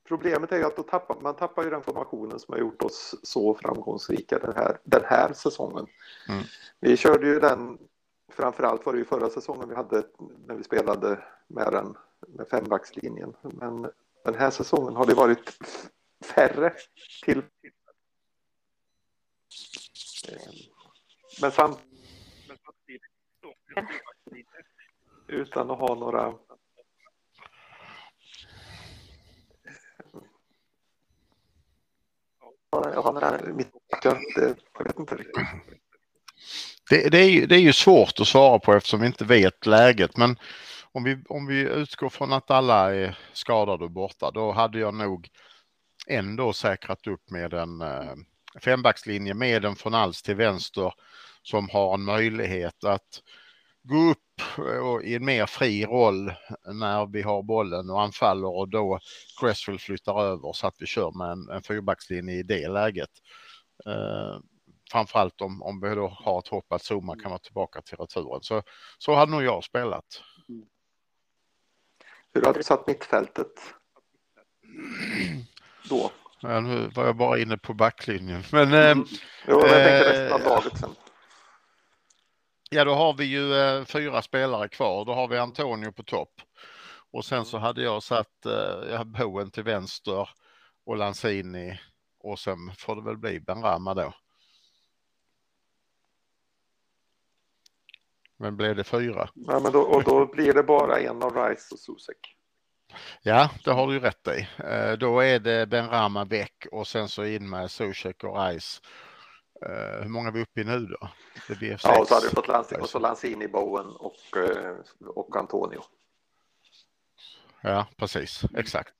problemet 0.08 0.52
är 0.52 0.56
ju 0.56 0.64
att 0.64 0.88
tappar, 0.88 1.20
man 1.20 1.36
tappar 1.36 1.64
ju 1.64 1.70
den 1.70 1.82
formationen 1.82 2.38
som 2.38 2.52
har 2.52 2.60
gjort 2.60 2.82
oss 2.82 3.14
så 3.22 3.54
framgångsrika 3.54 4.38
den 4.38 4.52
här, 4.56 4.78
den 4.84 5.04
här 5.04 5.32
säsongen. 5.32 5.86
Mm. 6.28 6.42
Vi 6.80 6.96
körde 6.96 7.26
ju 7.26 7.40
den, 7.40 7.78
framförallt 8.28 8.86
var 8.86 8.92
det 8.92 8.98
ju 8.98 9.04
förra 9.04 9.30
säsongen 9.30 9.68
vi 9.68 9.74
hade 9.74 10.06
när 10.46 10.54
vi 10.54 10.64
spelade 10.64 11.24
med 11.46 11.72
den 11.72 11.96
med 12.28 12.48
fembackslinjen. 12.48 13.36
Men 13.42 13.90
den 14.24 14.34
här 14.34 14.50
säsongen 14.50 14.96
har 14.96 15.06
det 15.06 15.14
varit 15.14 15.58
färre 16.24 16.74
till. 17.24 17.42
Men 21.40 21.52
samtidigt... 21.52 21.86
utan 25.28 25.70
att 25.70 25.78
ha 25.78 25.94
några 25.94 26.34
Jag 32.70 33.02
har 33.02 33.12
några 33.12 33.54
mittbackar. 33.54 34.18
Jag 34.78 34.84
vet 34.84 34.98
inte 34.98 35.16
riktigt. 35.16 35.46
Det, 36.90 37.08
det, 37.08 37.18
är 37.18 37.30
ju, 37.30 37.46
det 37.46 37.54
är 37.54 37.60
ju 37.60 37.72
svårt 37.72 38.20
att 38.20 38.28
svara 38.28 38.58
på 38.58 38.72
eftersom 38.74 39.00
vi 39.00 39.06
inte 39.06 39.24
vet 39.24 39.66
läget. 39.66 40.16
Men 40.16 40.36
om 40.92 41.04
vi, 41.04 41.18
om 41.28 41.46
vi 41.46 41.60
utgår 41.60 42.08
från 42.08 42.32
att 42.32 42.50
alla 42.50 42.94
är 42.94 43.18
skadade 43.32 43.84
och 43.84 43.90
borta, 43.90 44.30
då 44.30 44.52
hade 44.52 44.78
jag 44.78 44.94
nog 44.94 45.28
ändå 46.06 46.52
säkrat 46.52 47.06
upp 47.06 47.30
med 47.30 47.54
en 47.54 47.80
eh, 47.80 48.14
fembackslinje 48.60 49.34
med 49.34 49.64
en 49.64 49.76
från 49.76 49.94
alls 49.94 50.22
till 50.22 50.36
vänster 50.36 50.92
som 51.42 51.68
har 51.68 51.94
en 51.94 52.04
möjlighet 52.04 52.84
att 52.84 53.22
gå 53.82 53.96
upp 54.10 54.58
eh, 54.58 54.88
och 54.88 55.02
i 55.02 55.14
en 55.14 55.24
mer 55.24 55.46
fri 55.46 55.84
roll 55.84 56.32
när 56.72 57.06
vi 57.06 57.22
har 57.22 57.42
bollen 57.42 57.90
och 57.90 58.02
anfaller 58.02 58.56
och 58.56 58.68
då 58.68 58.98
Cresswell 59.40 59.78
flyttar 59.78 60.22
över 60.22 60.52
så 60.52 60.66
att 60.66 60.76
vi 60.78 60.86
kör 60.86 61.18
med 61.18 61.30
en, 61.32 61.56
en 61.56 61.62
fyrbackslinje 61.62 62.34
i 62.34 62.42
det 62.42 62.68
läget. 62.68 63.10
Eh, 63.86 64.40
framförallt 64.90 65.40
om, 65.40 65.62
om 65.62 65.80
vi 65.80 65.94
då 65.94 66.08
har 66.08 66.38
ett 66.38 66.48
hopp 66.48 66.72
att 66.72 66.82
Zuma 66.90 67.16
kan 67.16 67.30
vara 67.30 67.38
tillbaka 67.38 67.82
till 67.82 67.98
returen. 67.98 68.42
Så, 68.42 68.62
så 68.98 69.14
hade 69.14 69.32
nog 69.32 69.42
jag 69.42 69.64
spelat. 69.64 70.22
Hur 72.34 72.42
hade 72.42 72.58
du 72.58 72.62
satt 72.62 72.86
mittfältet? 72.86 73.52
Då. 75.88 76.10
Ja, 76.40 76.60
nu 76.60 76.88
var 76.94 77.04
jag 77.06 77.16
bara 77.16 77.38
inne 77.38 77.56
på 77.58 77.74
backlinjen. 77.74 78.42
Men 78.52 78.74
eh, 78.74 78.90
Mm. 78.90 79.04
Jo, 79.46 79.60
jag 79.60 79.68
tänkte 79.70 79.90
Eh, 79.90 80.10
resten 80.12 80.32
av 80.32 80.40
laget 80.40 80.78
sen. 80.78 80.90
ja, 82.70 82.84
då 82.84 82.94
har 82.94 83.14
vi 83.14 83.24
ju 83.24 83.54
eh, 83.54 83.84
fyra 83.84 84.22
spelare 84.22 84.68
kvar. 84.68 85.04
Då 85.04 85.14
har 85.14 85.28
vi 85.28 85.38
Antonio 85.38 85.92
på 85.92 86.02
topp. 86.02 86.32
Och 87.12 87.24
sen 87.24 87.44
så 87.44 87.58
hade 87.58 87.82
jag 87.82 88.02
satt 88.02 88.46
eh, 88.90 89.04
Bowen 89.04 89.50
till 89.50 89.62
vänster 89.62 90.28
och 90.86 90.96
Lanzini 90.96 91.80
och 92.20 92.38
sen 92.38 92.56
får 92.78 92.96
det 92.96 93.02
väl 93.02 93.16
bli 93.18 93.40
Benrahma 93.40 93.94
då. 93.94 94.12
Men 98.38 98.56
blev 98.56 98.76
det 98.76 98.84
fyra? 98.84 99.28
Ja, 99.34 99.60
men 99.60 99.72
då, 99.72 99.80
och 99.80 100.04
då 100.04 100.26
blir 100.26 100.52
det 100.52 100.62
bara 100.62 100.98
en 101.00 101.22
av 101.22 101.36
Rice 101.36 101.74
och 101.74 101.78
Susek. 101.80 102.18
Ja, 103.22 103.50
det 103.64 103.70
har 103.72 103.86
du 103.86 103.92
ju 103.92 104.00
rätt 104.00 104.28
i. 104.28 104.48
Eh, 104.64 104.92
Då 104.92 105.20
är 105.20 105.38
det 105.38 105.66
Benrahma 105.68 106.24
väck 106.24 106.66
och 106.72 106.86
sen 106.86 107.08
så 107.08 107.24
in 107.24 107.50
med 107.50 107.70
Zuzek 107.70 108.24
och 108.24 108.46
Rice. 108.46 108.80
Eh, 109.66 110.02
Hur 110.02 110.08
många 110.08 110.28
är 110.28 110.32
vi 110.32 110.42
uppe 110.42 110.60
i 110.60 110.64
nu 110.64 110.78
då? 110.86 111.08
Det 111.48 111.54
blir 111.58 111.80
Ja, 111.84 112.00
och 112.00 112.08
så 112.08 112.14
hade 112.14 112.26
du 112.26 112.30
fått 112.34 112.48
Lanzini, 112.48 112.82
och 112.82 112.88
så 112.88 112.98
Lanzini, 112.98 113.48
Bowen 113.48 113.86
och, 113.86 114.36
eh, 114.36 114.74
och 115.06 115.36
Antonio. 115.36 115.82
Ja, 117.60 117.86
precis. 117.96 118.42
Exakt. 118.56 118.92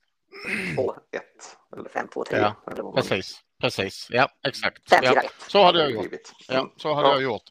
Två, 0.74 0.94
ett. 1.12 1.56
Eller 1.76 1.88
5, 1.88 2.08
2, 2.08 2.24
3. 2.24 2.38
Ja, 2.38 2.92
Precis. 2.94 3.40
Precis. 3.60 4.06
Ja, 4.10 4.28
exakt. 4.46 4.90
Fem, 4.90 4.98
fyra, 5.02 5.12
Ja, 5.14 5.20
ett. 5.22 5.32
så 5.48 5.64
hade 5.64 5.78
jag 5.78 5.90
gjort. 5.90 6.06
Ja, 6.48 6.70
så 6.76 6.94
hade 6.94 7.08
Ja. 7.08 7.14
jag 7.14 7.22
gjort. 7.22 7.42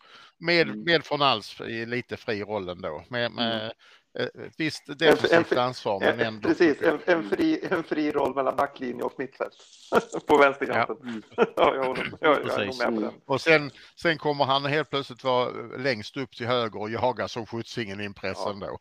Med, 0.46 0.68
Mm. 0.68 0.84
med 0.84 1.06
från 1.06 1.22
alls 1.22 1.62
i 1.62 1.86
lite 1.86 2.18
fri 2.18 2.44
roll 2.44 2.70
ändå. 2.70 3.04
Med, 3.10 3.32
med 3.32 3.56
Mm. 3.56 3.72
eh, 4.20 4.46
ett 4.46 4.54
visst 4.58 5.00
defensivt 5.00 5.52
en- 5.52 5.58
ansvar 5.60 6.00
men 6.00 6.20
ändå. 6.20 6.50
Precis, 6.50 6.82
en, 6.82 7.00
en, 7.06 7.30
fri, 7.30 7.68
en 7.72 7.84
fri 7.84 8.12
roll 8.12 8.36
mellan 8.36 8.56
backlinje 8.56 9.04
och 9.04 9.14
mittfält 9.18 9.54
på 10.28 10.38
vänsterkanten. 10.38 10.98
Mm. 11.10 11.22
Ja. 11.56 11.76
jag, 11.76 11.84
håller, 11.86 12.12
jag, 12.22 12.40
jag 12.48 12.62
är 12.62 12.66
nog 12.66 12.78
med 12.78 12.88
på 12.88 12.92
Mm. 12.92 13.02
den. 13.02 13.14
Och 13.26 13.42
sen, 13.42 13.72
sen 13.96 14.18
kommer 14.18 14.46
han 14.46 14.66
helt 14.66 14.90
plötsligt 14.90 15.24
vara 15.24 15.50
längst 15.78 16.18
upp 16.18 16.36
till 16.36 16.48
höger 16.48 16.80
och 16.82 16.90
jaga 16.90 17.28
som 17.28 17.46
skjutsingen 17.46 18.02
i 18.02 18.06
en 18.06 18.14
press 18.14 18.38
Ja. 18.46 18.52
ändå. 18.52 18.78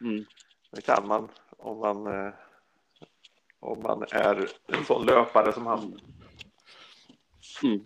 Mm. 0.00 0.24
Det 0.72 0.82
kan 0.82 1.08
man 1.08 1.28
om 1.58 1.78
man, 1.78 2.06
eh, 2.06 2.32
om 3.60 3.82
man 3.82 4.02
är 4.10 4.48
en 4.68 4.84
sån 4.84 5.06
löpare 5.06 5.52
som 5.52 5.66
han. 5.66 6.00
Mm. 7.62 7.80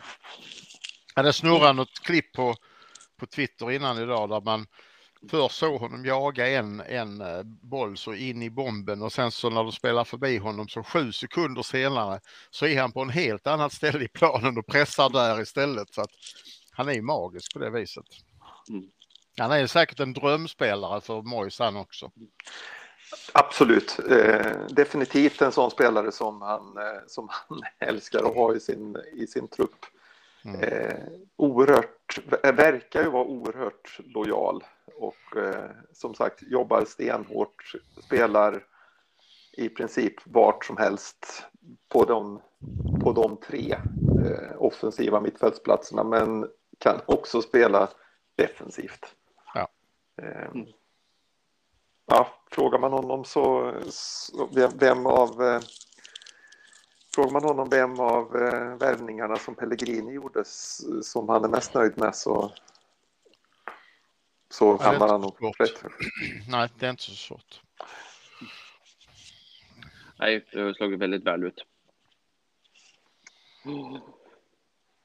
Ja, 1.15 1.23
det 1.23 1.33
snurrar 1.33 1.73
något 1.73 2.01
klipp 2.03 2.33
på, 2.33 2.55
på 3.25 3.31
Twitter 3.31 3.71
innan 3.71 3.99
idag 3.99 4.29
där 4.29 4.41
man 4.41 4.67
först 5.31 5.57
såg 5.57 5.81
honom 5.81 6.05
jaga 6.05 6.49
en, 6.49 6.81
en 6.81 7.21
eh, 7.21 7.43
boll 7.45 7.97
så 7.97 8.15
in 8.15 8.43
i 8.43 8.51
bomben 8.51 9.03
och 9.03 9.13
sen 9.13 9.31
så 9.31 9.51
när 9.51 9.65
du 9.65 9.73
spelar 9.73 10.05
förbi 10.05 10.37
honom 10.37 10.69
så 10.69 10.83
sju 10.83 11.13
sekunder 11.13 11.63
senare 11.63 12.21
så 12.51 12.67
är 12.67 12.81
han 12.81 12.93
på 12.93 13.01
en 13.01 13.11
helt 13.11 13.47
annat 13.47 13.73
ställe 13.73 14.05
i 14.05 14.09
planen 14.09 14.59
och 14.59 14.67
pressar 14.67 15.11
där 15.11 15.41
istället. 15.41 15.95
Så 15.95 16.01
att 16.01 16.11
han 16.73 16.89
är 16.89 16.93
ju 16.93 17.03
magisk 17.03 17.53
på 17.53 17.59
det 17.59 17.71
viset. 17.71 18.05
Mm. 18.69 18.85
Han 19.39 19.53
är 19.53 19.67
säkert 19.67 20.01
en 20.01 20.13
drömspelare 20.13 21.01
för 21.01 21.23
Mois 21.23 21.59
han 21.59 21.77
också. 21.77 22.11
Absolut, 23.33 23.99
eh, 24.11 24.67
definitivt 24.69 25.43
en 25.43 25.53
sån 25.53 25.71
spelare 25.71 26.13
som 26.13 26.43
han, 26.43 26.77
eh, 26.77 27.01
som 27.07 27.29
han 27.31 27.61
älskar 27.89 28.19
att 28.19 28.35
ha 28.35 28.55
i 28.55 28.61
sin, 28.61 28.97
i 29.13 29.27
sin 29.27 29.49
trupp. 29.49 29.87
Mm. 30.45 30.61
Eh, 30.61 30.97
oerhört, 31.37 32.19
verkar 32.43 33.03
ju 33.03 33.11
vara 33.11 33.25
oerhört 33.25 34.01
lojal 34.05 34.65
och 34.95 35.37
eh, 35.37 35.71
som 35.93 36.15
sagt 36.15 36.43
jobbar 36.43 36.85
stenhårt, 36.85 37.73
spelar 38.07 38.65
i 39.57 39.69
princip 39.69 40.15
vart 40.25 40.65
som 40.65 40.77
helst 40.77 41.45
på 41.89 42.05
de, 42.05 42.41
på 43.03 43.13
de 43.13 43.37
tre 43.37 43.77
eh, 44.27 44.57
offensiva 44.59 45.21
mittfältsplatserna 45.21 46.05
men 46.05 46.47
kan 46.79 47.01
också 47.07 47.43
spela 47.43 47.89
defensivt. 48.37 49.15
Ja. 49.55 49.69
Eh, 50.23 50.51
ja, 52.07 52.29
frågar 52.51 52.79
man 52.79 52.93
honom 52.93 53.25
så, 53.25 53.75
så 53.89 54.49
vem, 54.55 54.71
vem 54.75 55.07
av 55.07 55.43
eh, 55.43 55.61
Frågar 57.15 57.33
man 57.33 57.45
honom 57.45 57.69
vem 57.71 58.01
av 58.01 58.37
eh, 58.37 58.77
värvningarna 58.77 59.37
som 59.37 59.55
Pellegrini 59.55 60.13
gjorde 60.13 60.45
som 61.03 61.29
han 61.29 61.45
är 61.45 61.49
mest 61.49 61.75
nöjd 61.75 61.99
med 61.99 62.15
så, 62.15 62.53
så 64.51 64.77
hamnar 64.77 65.09
han 65.09 65.21
nog 65.21 65.37
svårt. 65.39 65.61
rätt. 65.61 65.85
Nej, 66.49 66.69
det 66.79 66.87
är 66.87 66.91
inte 66.91 67.03
så 67.03 67.15
svårt. 67.15 67.61
Nej, 70.19 70.47
det 70.53 70.61
har 70.61 70.73
slagit 70.73 70.99
väldigt 70.99 71.27
väl 71.27 71.45
ut. 71.45 71.65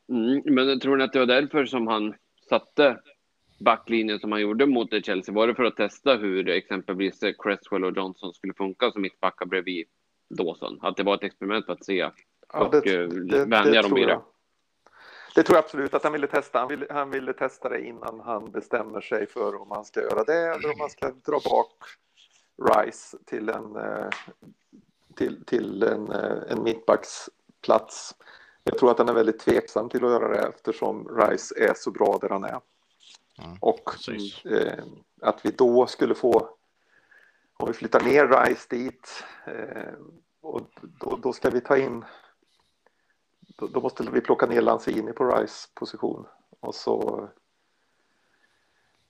Mm, 0.10 0.42
men 0.46 0.80
tror 0.80 0.98
ni 0.98 1.04
att 1.04 1.14
det 1.14 1.20
var 1.20 1.26
därför 1.26 1.66
som 1.66 1.88
han 1.88 2.16
satte 2.50 3.00
backlinjen 3.60 4.20
som 4.20 4.32
han 4.32 4.42
gjorde 4.42 4.66
mot 4.66 5.06
Chelsea? 5.06 5.36
Var 5.36 5.48
det 5.48 5.56
för 5.56 5.64
att 5.64 5.76
testa 5.76 6.16
hur 6.16 6.50
exempelvis 6.50 7.20
Cresswell 7.20 7.86
och 7.86 7.98
Johnson 7.98 8.34
skulle 8.34 8.54
funka 8.54 8.92
som 8.92 9.02
mittbackar 9.02 9.46
bredvid 9.46 9.88
Dawson? 10.30 10.80
Att 10.82 10.98
det 10.98 11.04
var 11.04 11.16
ett 11.16 11.24
experiment 11.24 11.66
för 11.66 11.74
att 11.74 11.86
se 11.86 12.12
Ja, 12.54 12.66
och 12.66 12.72
det- 12.72 12.94
eh, 13.04 13.08
Det, 13.08 13.46
vänja 13.46 13.64
det, 13.64 13.82
dem 13.82 13.84
tror 13.90 13.96
vid 13.98 14.08
det? 14.08 14.12
jag. 14.12 14.22
det 15.36 15.44
tror 15.44 15.56
jag 15.56 15.64
absolut 15.64 15.94
att 15.94 16.04
han 16.04 16.12
ville 16.14 16.28
testa. 16.28 16.60
Han 16.60 16.68
ville, 16.68 16.86
han 16.90 17.10
ville 17.10 17.34
testa 17.34 17.70
det 17.70 17.82
innan 17.82 18.20
han 18.20 18.52
bestämmer 18.52 19.02
sig 19.02 19.28
för 19.28 19.62
om 19.62 19.72
han 19.72 19.86
ska 19.86 20.02
göra 20.02 20.24
det 20.24 20.54
eller 20.54 20.74
om 20.74 20.80
han 20.80 20.90
ska 20.90 21.12
dra 21.12 21.40
bak 21.50 21.74
Rice 22.76 23.18
till 23.26 23.50
en, 23.50 23.76
eh, 23.76 24.10
till, 25.16 25.46
till 25.46 25.84
en, 25.84 26.12
eh, 26.12 26.38
en 26.50 26.64
mittbacksplats. 26.64 28.16
Jag 28.64 28.78
tror 28.78 28.92
att 28.92 28.98
han 28.98 29.10
är 29.10 29.14
väldigt 29.14 29.40
tveksam 29.40 29.90
till 29.90 30.06
att 30.06 30.12
göra 30.12 30.28
det 30.28 30.48
eftersom 30.48 31.18
Rice 31.18 31.56
är 31.58 31.74
så 31.76 31.92
bra 31.92 32.18
där 32.22 32.30
han 32.30 32.44
är. 32.44 32.50
Mm, 33.44 33.58
Och 33.62 33.90
eh, 34.46 34.84
att 35.22 35.46
vi 35.46 35.52
då 35.52 35.88
skulle 35.88 36.16
få, 36.16 36.50
om 37.60 37.68
vi 37.68 37.74
flyttar 37.74 38.04
ner 38.04 38.28
Rice 38.28 38.68
dit, 38.70 39.24
eh, 39.46 39.94
och 40.42 40.62
då, 40.82 41.16
då 41.16 41.34
ska 41.34 41.50
vi 41.50 41.62
ta 41.62 41.78
in, 41.78 42.06
då, 43.40 43.68
då 43.68 43.82
måste 43.82 44.04
vi 44.04 44.22
plocka 44.22 44.46
ner 44.46 44.62
Lanzini 44.62 45.14
på 45.14 45.26
Rice 45.26 45.70
position 45.74 46.28
och 46.60 46.76
så 46.76 47.30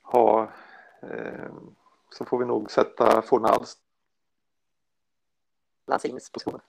ha, 0.02 0.52
eh, 1.02 1.54
så 2.10 2.26
får 2.26 2.40
vi 2.40 2.46
nog 2.46 2.72
sätta 2.72 3.22
Fornals. 3.22 3.78
Lanzins 5.88 6.32
position. 6.32 6.60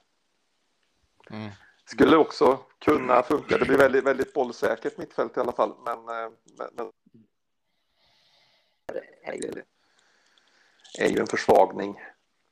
Mm. 1.31 1.51
Skulle 1.85 2.16
också 2.16 2.59
kunna 2.79 3.23
funka, 3.23 3.59
det 3.59 3.64
blir 3.64 3.79
väldigt, 3.79 4.05
väldigt 4.05 4.33
bollsäkert 4.33 4.99
mittfält 4.99 5.37
i 5.37 5.40
alla 5.40 5.53
fall, 5.53 5.75
men, 5.85 5.99
eh, 5.99 6.33
men, 6.59 6.69
men 6.73 6.93
Är 10.98 11.09
ju, 11.09 11.20
en 11.20 11.26
försvagning 11.26 12.00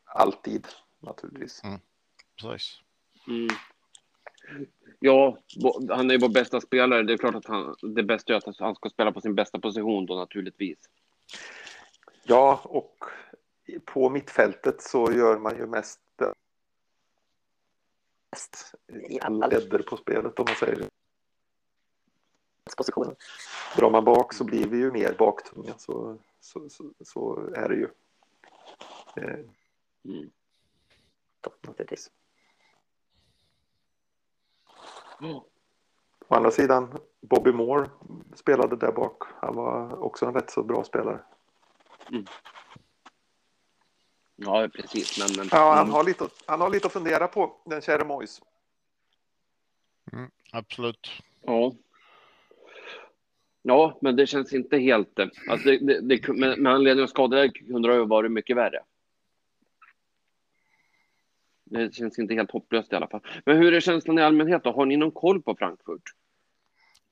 alltid 0.05 0.67
naturligtvis. 1.01 1.63
Precis. 2.43 2.81
Mm. 3.29 3.49
Ja, 4.99 5.39
han 5.89 6.11
är 6.11 6.15
ju 6.15 6.21
vår 6.21 6.29
bästa 6.29 6.61
spelare. 6.61 7.03
Det 7.03 7.13
är 7.13 7.17
klart 7.17 7.35
att 7.35 7.47
han, 7.47 7.77
det 7.83 8.03
bästa 8.03 8.33
är 8.33 8.37
att 8.37 8.59
han 8.59 8.75
ska 8.75 8.89
spela 8.89 9.13
på 9.13 9.21
sin 9.21 9.35
bästa 9.35 9.59
position 9.59 10.07
då 10.07 10.15
naturligtvis. 10.15 10.79
Ja, 12.25 12.61
och 12.65 13.05
på 13.85 14.11
mittfältet 14.11 14.83
så 14.83 15.13
gör 15.13 15.39
man 15.39 15.57
ju 15.57 15.67
mest 15.67 16.01
i 19.09 19.21
alla 19.21 19.47
ledder 19.47 19.79
på 19.79 19.97
spelet 19.97 20.39
om 20.39 20.45
man 20.49 20.57
säger 20.57 20.77
det. 20.77 20.89
positioner. 22.77 23.17
Drar 23.77 23.91
man 23.91 24.05
bak 24.05 24.35
så 24.35 24.45
blir 24.45 24.67
vi 24.69 24.79
ju 24.79 24.93
mer 24.93 25.15
baktunga 25.19 25.75
så, 25.79 26.19
så, 26.41 26.69
så, 26.69 26.93
så 27.05 27.51
är 27.55 27.69
det 27.69 27.75
ju. 27.75 27.89
Eh, 29.17 29.39
Mm. 30.05 30.31
Naturligtvis. 31.67 32.11
å 36.29 36.35
andra 36.35 36.51
sidan, 36.51 36.99
Bobby 37.21 37.53
Moore 37.53 37.91
spelade 38.35 38.77
där 38.77 38.93
bak. 38.93 39.23
Han 39.41 39.55
var 39.55 40.03
också 40.03 40.27
en 40.27 40.35
rätt 40.35 40.51
så 40.51 40.63
bra 40.63 40.85
spelare. 40.85 41.21
Ja, 44.37 44.69
precis. 44.75 45.19
Men, 45.19 45.29
men, 45.37 45.49
Ja, 45.53 45.71
han 45.75 45.79
mm. 45.85 45.93
har 45.95 46.05
lite, 46.05 46.25
att- 46.25 46.43
han 46.47 46.61
har 46.61 46.71
lite 46.71 46.87
att 46.87 46.93
fundera 46.93 47.29
på, 47.29 47.57
den 47.65 47.81
käre 47.81 48.05
Mois. 48.05 48.43
Absolut. 50.53 51.09
Ja. 51.43 51.73
Ja, 53.63 53.99
men 54.01 54.17
det 54.17 54.27
känns 54.27 54.53
inte 54.53 54.79
helt... 54.79 55.19
Alltså 55.19 55.69
det, 55.69 55.79
det, 55.79 56.01
det, 56.01 56.29
med, 56.29 56.59
med 56.59 56.73
anledning 56.73 57.03
av 57.03 57.07
skador 57.07 57.49
kunde 57.49 57.89
det 57.89 57.99
ha 57.99 58.05
varit 58.05 58.33
mycket 58.33 58.57
värre. 58.57 58.85
Det 61.71 61.95
känns 61.95 62.19
inte 62.19 62.35
helt 62.35 62.51
hopplöst 62.51 62.93
i 62.93 62.97
alla 62.97 63.09
fall. 63.09 63.21
Men 63.47 63.57
hur 63.57 63.75
är 63.75 63.81
känslan 63.81 64.19
i 64.19 64.23
allmänhet 64.23 64.65
då? 64.65 64.73
Har 64.73 64.87
ni 64.87 64.97
någon 64.97 65.13
koll 65.13 65.43
på 65.43 65.55
Frankfurt? 65.55 66.03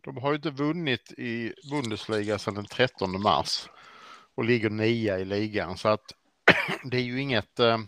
De 0.04 0.16
har 0.16 0.30
ju 0.30 0.36
inte 0.36 0.50
vunnit 0.50 1.12
i 1.18 1.52
Bundesliga 1.70 2.38
sedan 2.38 2.54
den 2.54 2.64
13 2.64 3.22
mars 3.22 3.68
och 4.34 4.44
ligger 4.44 4.70
nia 4.70 5.18
i 5.18 5.24
ligan 5.24 5.76
så 5.76 5.88
att 5.88 6.12
det 6.90 6.96
är 6.96 7.02
ju 7.02 7.20
inget 7.20 7.58
eh, 7.58 7.78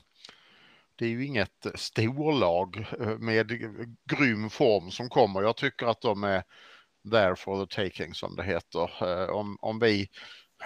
det 0.98 1.04
är 1.04 1.08
ju 1.08 1.26
inget 1.26 1.66
storlag 1.74 2.86
eh, 3.00 3.18
med 3.18 3.48
grym 4.10 4.50
form 4.50 4.90
som 4.90 5.08
kommer. 5.08 5.42
Jag 5.42 5.56
tycker 5.56 5.86
att 5.86 6.00
de 6.00 6.24
är 6.24 6.42
there 7.10 7.36
for 7.36 7.66
the 7.66 7.82
taking 7.82 8.14
som 8.14 8.36
det 8.36 8.44
heter. 8.44 8.90
Eh, 9.02 9.30
om, 9.30 9.56
om 9.60 9.78
vi 9.78 10.08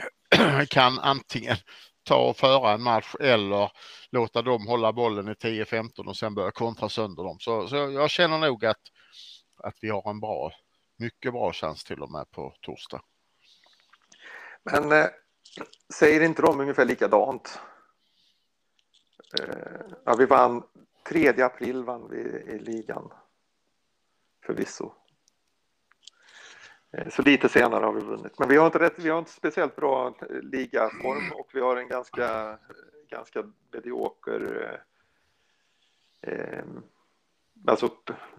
kan 0.69 0.99
antingen 0.99 1.57
ta 2.05 2.29
och 2.29 2.37
föra 2.37 2.73
en 2.73 2.83
match 2.83 3.15
eller 3.21 3.73
låta 4.11 4.43
dem 4.43 4.67
hålla 4.67 4.93
bollen 4.93 5.29
i 5.29 5.33
10-15 5.33 6.09
och 6.09 6.17
sen 6.17 6.35
börja 6.35 6.51
kontra 6.51 6.89
sönder 6.89 7.25
dem. 7.25 7.39
Så, 7.41 7.69
så 7.69 7.77
jag 7.77 8.11
känner 8.11 8.39
nog 8.39 8.65
att, 8.65 8.81
att 9.57 9.77
vi 9.81 9.89
har 9.89 10.11
en 10.11 10.21
bra, 10.21 10.53
mycket 10.97 11.33
bra 11.33 11.53
chans 11.53 11.85
till 11.85 12.03
och 12.03 12.11
med 12.11 12.31
på 12.31 12.55
torsdag. 12.61 13.03
Men 14.63 14.93
eh, 14.93 15.07
säger 15.95 16.21
inte 16.21 16.43
de 16.43 16.61
ungefär 16.61 16.85
likadant? 16.85 17.59
Eh, 19.41 19.97
ja, 20.05 20.15
vi 20.19 20.27
vann 20.27 20.63
3 21.09 21.43
april 21.43 21.85
vann 21.85 22.09
vi 22.11 22.21
i 22.55 22.59
ligan. 22.59 23.13
Förvisso. 24.47 24.93
Eh, 26.93 27.09
Så 27.09 27.23
lite 27.23 27.49
senare 27.49 27.85
har 27.85 27.93
vi 27.93 28.01
vunnit. 28.01 28.39
Men 28.39 28.49
vi 28.49 28.57
har 28.57 28.67
inte, 28.67 28.79
rätt, 28.79 28.99
vi 28.99 29.09
har 29.11 29.19
inte 29.19 29.31
speciellt 29.31 29.77
bra 29.77 30.07
eh, 30.09 30.41
ligaform 30.43 31.33
och 31.33 31.51
vi 31.55 31.61
har 31.61 31.77
en 31.77 31.89
ganska, 31.89 32.59
ganska 33.11 33.45
medioker 33.73 34.69
eh, 36.23 36.33
eh, 36.33 36.65
Alltså, 37.67 37.91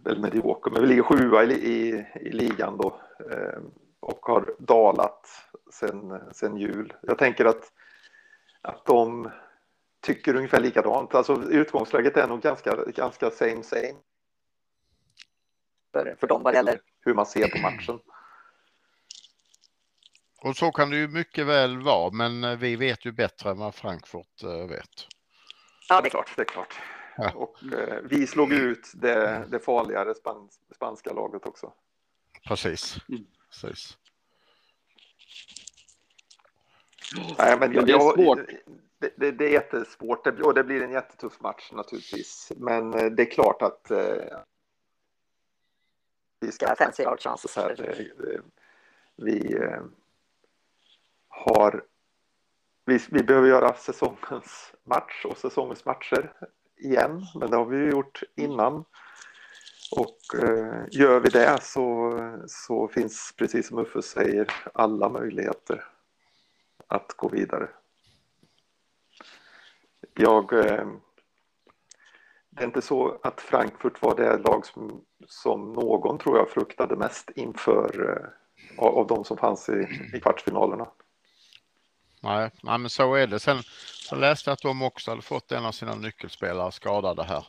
väl 0.04 0.20
medioker, 0.20 0.72
men 0.72 0.82
vi 0.82 0.88
ligger 0.88 1.04
sjua 1.04 1.44
i, 1.44 1.54
i, 1.54 2.06
i 2.16 2.32
ligan 2.32 2.78
då. 2.78 3.02
Eh, 3.32 3.60
och 4.00 4.26
har 4.26 4.56
dalat 4.60 5.28
sen, 5.74 6.22
sen 6.32 6.58
jul. 6.58 6.94
Jag 7.02 7.18
tänker 7.18 7.46
att, 7.46 7.72
att 8.62 8.86
de 8.86 9.30
tycker 10.02 10.36
ungefär 10.36 10.60
likadant. 10.60 11.16
Alltså 11.16 11.44
utgångsläget 11.50 12.18
är 12.18 12.28
nog 12.28 12.42
ganska, 12.42 12.76
ganska 12.86 13.30
same 13.30 13.64
same. 13.64 13.96
För, 15.92 16.16
för 16.20 16.28
dem 16.28 16.44
vad 16.44 16.54
gäller. 16.54 16.80
Hur 17.06 17.14
man 17.14 17.26
ser 17.26 17.48
på 17.48 17.62
matchen. 17.62 18.00
Och 20.44 20.58
så 20.58 20.72
kan 20.72 20.90
det 20.90 20.96
ju 20.98 21.08
mycket 21.08 21.46
väl 21.46 21.82
vara, 21.82 22.12
men 22.12 22.44
eh, 22.44 22.58
vi 22.58 22.76
vet 22.76 23.06
ju 23.06 23.12
bättre 23.12 23.50
än 23.50 23.58
vad 23.58 23.76
Frankfurt 23.76 24.44
eh, 24.44 24.68
vet. 24.68 25.08
Ja, 25.90 26.02
det 26.02 26.08
är 26.08 26.10
klart. 26.10 26.32
Det 26.36 26.42
är 26.42 26.46
klart. 26.46 26.76
Ja. 27.18 27.32
Och 27.36 27.64
eh, 27.74 28.02
vi 28.04 28.28
slog 28.28 28.54
ut 28.54 28.92
det, 28.94 29.46
det 29.50 29.60
farligare 29.60 30.16
spans, 30.16 30.60
spanska 30.76 31.14
laget 31.14 31.46
också. 31.46 31.74
Precis. 32.48 32.98
Mm. 33.10 33.26
Precis. 33.50 33.98
Nej, 37.38 37.60
men, 37.60 37.72
Men 37.72 37.86
det 37.86 37.92
är 37.92 37.98
jag- 37.98 38.14
svårt. 38.16 38.40
Det, 39.00 39.14
det, 39.18 39.32
det 39.32 39.46
är 39.46 39.50
jättesvårt 39.52 40.28
och 40.28 40.54
det 40.54 40.64
blir 40.64 40.82
en 40.84 40.92
jättetuff 40.92 41.42
match 41.42 41.72
naturligtvis. 41.72 42.52
Men 42.58 42.94
eh, 42.94 43.06
det 43.06 43.24
är 43.24 43.32
klart 43.32 43.62
att 43.62 43.92
eh, 43.92 44.38
vi 46.40 46.52
ska 46.52 46.68
här, 47.56 47.82
eh, 47.82 48.00
eh, 48.00 48.42
vi 49.16 49.56
eh, 49.56 49.82
har 51.34 51.84
vi, 52.86 53.00
vi 53.10 53.24
behöver 53.24 53.48
göra 53.48 53.74
säsongens 53.74 54.74
match 54.84 55.26
och 55.26 55.38
säsongens 55.38 55.86
matcher 55.86 56.34
igen, 56.78 57.22
men 57.36 57.50
det 57.50 57.58
har 57.58 57.66
vi 57.66 57.78
ju 57.78 57.90
gjort 57.90 58.24
innan. 58.36 58.86
Och 59.96 60.44
eh, 60.44 60.84
gör 60.92 61.20
vi 61.20 61.30
det 61.30 61.62
så, 61.62 62.20
så 62.48 62.88
finns, 62.88 63.34
precis 63.38 63.68
som 63.68 63.80
Uffe 63.80 64.02
säger, 64.02 64.54
alla 64.74 65.10
möjligheter 65.10 65.86
att 66.88 67.14
gå 67.18 67.30
vidare. 67.30 67.70
Jag, 70.14 70.54
eh, 70.54 70.88
det 72.50 72.62
är 72.62 72.66
inte 72.66 72.82
så 72.82 73.20
att 73.24 73.42
Frankfurt 73.42 74.02
var 74.02 74.16
det 74.16 74.38
lag 74.38 74.66
som, 74.66 75.06
som 75.28 75.74
någon 75.74 76.18
tror 76.18 76.38
jag 76.38 76.50
fruktade 76.50 76.96
mest 76.96 77.30
inför 77.36 78.10
eh, 78.10 78.84
av, 78.86 78.98
av 78.98 79.08
de 79.08 79.24
som 79.24 79.38
fanns 79.38 79.70
i, 79.70 79.88
i 80.14 80.20
kvartsfinalerna. 80.20 80.88
Nej, 82.24 82.50
nej, 82.64 82.78
men 82.78 82.90
så 82.90 83.16
är 83.16 83.28
det. 83.28 83.40
Sen 83.40 83.58
så 84.10 84.16
läste 84.16 84.50
jag 84.50 84.54
att 84.54 84.62
de 84.62 84.82
också 84.82 85.12
hade 85.12 85.22
fått 85.22 85.52
en 85.52 85.66
av 85.66 85.72
sina 85.72 85.96
nyckelspelare 85.96 86.72
skadade 86.72 87.24
här. 87.24 87.46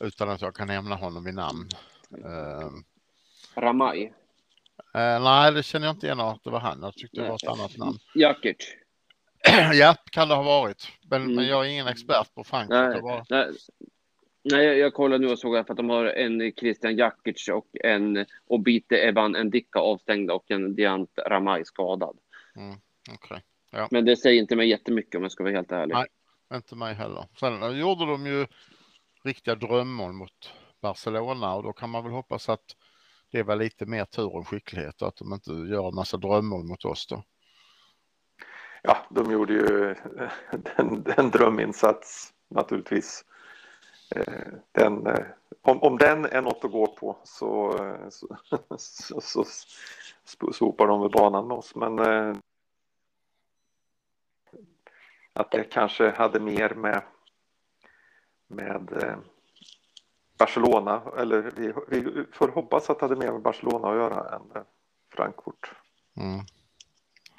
Utan 0.00 0.28
att 0.30 0.40
jag 0.42 0.54
kan 0.54 0.68
nämna 0.68 0.94
honom 0.94 1.24
vid 1.24 1.34
namn. 1.34 1.68
Eh, 2.24 2.70
Ramaj. 3.62 4.12
eh, 4.94 5.22
nej, 5.22 5.52
det 5.52 5.62
känner 5.62 5.86
jag 5.86 5.94
inte 5.96 6.06
igen 6.06 6.20
att 6.20 6.44
det 6.44 6.50
var 6.50 6.60
han. 6.60 6.78
Jag 6.82 6.94
tyckte 6.94 7.20
det 7.20 7.28
var 7.28 7.34
ett 7.34 7.48
annat 7.48 7.76
namn. 7.76 7.98
Jakic. 8.14 8.56
ja, 9.72 9.94
kan 10.10 10.28
det 10.28 10.34
ha 10.34 10.42
varit. 10.42 10.88
Men, 11.10 11.22
Mm. 11.22 11.34
men 11.34 11.46
jag 11.46 11.66
är 11.66 11.70
ingen 11.70 11.86
expert 11.86 12.34
på 12.34 12.44
Frankfurt. 12.44 12.92
Nej, 12.92 13.00
var... 13.02 13.24
nej, 13.30 13.50
nej, 14.42 14.64
jag- 14.78 14.94
kollade 14.94 15.26
nu 15.26 15.32
och 15.32 15.38
såg 15.38 15.56
att 15.56 15.66
de 15.66 15.90
har 15.90 16.04
en 16.04 16.52
Christian 16.52 16.96
Jakic 16.96 17.48
och 17.48 17.66
en 17.84 18.26
Obite 18.46 18.96
Evan 18.96 19.32
Ndicka 19.32 19.78
avstängda 19.78 20.34
och 20.34 20.50
en 20.50 20.74
Diant 20.74 21.10
Ramaj 21.26 21.64
skadad. 21.64 22.18
Okej, 23.74 23.88
Men 23.90 24.04
det 24.04 24.16
säger 24.16 24.40
inte 24.40 24.56
mig 24.56 24.68
jättemycket 24.68 25.14
om 25.14 25.22
jag 25.22 25.32
ska 25.32 25.44
vara 25.44 25.54
helt 25.54 25.72
ärlig. 25.72 25.94
Nej. 25.94 26.06
inte 26.54 26.76
mig 26.76 26.94
heller. 26.94 27.24
Sen 27.40 27.62
eh, 27.62 27.68
gjorde 27.68 28.06
de 28.06 28.26
ju 28.26 28.46
riktiga 29.24 29.54
drömmål 29.54 30.12
mot 30.12 30.52
Barcelona 30.82 31.54
och 31.54 31.62
då 31.62 31.72
kan 31.72 31.90
man 31.90 32.04
väl 32.04 32.12
hoppas 32.12 32.48
att 32.48 32.76
det 33.32 33.42
var 33.42 33.56
lite 33.56 33.86
mer 33.86 34.04
tur 34.04 34.36
än 34.36 34.44
skicklighet 34.44 35.02
att 35.02 35.16
de 35.16 35.32
inte 35.32 35.52
gör 35.52 35.88
en 35.88 35.94
massa 35.94 36.16
drömmål 36.16 36.64
mot 36.64 36.84
oss 36.84 37.06
då. 37.06 37.22
Ja, 38.82 38.96
de 39.10 39.30
gjorde 39.32 39.52
ju 39.52 39.94
en, 40.76 41.04
en 41.16 41.30
dröminsats 41.30 42.32
naturligtvis. 42.50 43.24
Eh, 44.16 44.52
Den, 44.72 45.06
eh, 45.06 45.24
om, 45.62 45.82
om 45.82 45.98
den 45.98 46.24
är 46.24 46.42
något 46.42 46.64
att 46.64 46.72
gå 46.72 46.86
på 46.86 47.16
så, 47.24 47.78
eh, 47.84 48.08
så, 48.08 48.36
så, 48.78 49.44
så 50.24 50.52
sopar 50.52 50.86
de 50.86 51.00
väl 51.00 51.10
banan 51.10 51.48
med 51.48 51.56
oss. 51.56 51.74
Men 51.74 51.98
eh, 51.98 52.36
att 55.32 55.50
det 55.50 55.64
kanske 55.64 56.10
hade 56.10 56.40
mer 56.40 56.74
med, 56.74 57.02
med 58.48 59.02
eh, 59.02 59.16
Barcelona, 60.38 61.02
eller 61.18 61.52
vi, 61.56 61.72
vi 61.88 62.24
får 62.32 62.48
hoppas 62.48 62.90
att 62.90 62.98
det 62.98 63.04
hade 63.04 63.16
mer 63.16 63.32
med 63.32 63.42
Barcelona 63.42 63.88
att 63.88 63.96
göra 63.96 64.36
än 64.36 64.42
eh, 64.54 64.62
Frankfurt. 65.16 65.70
Mm. 66.16 66.44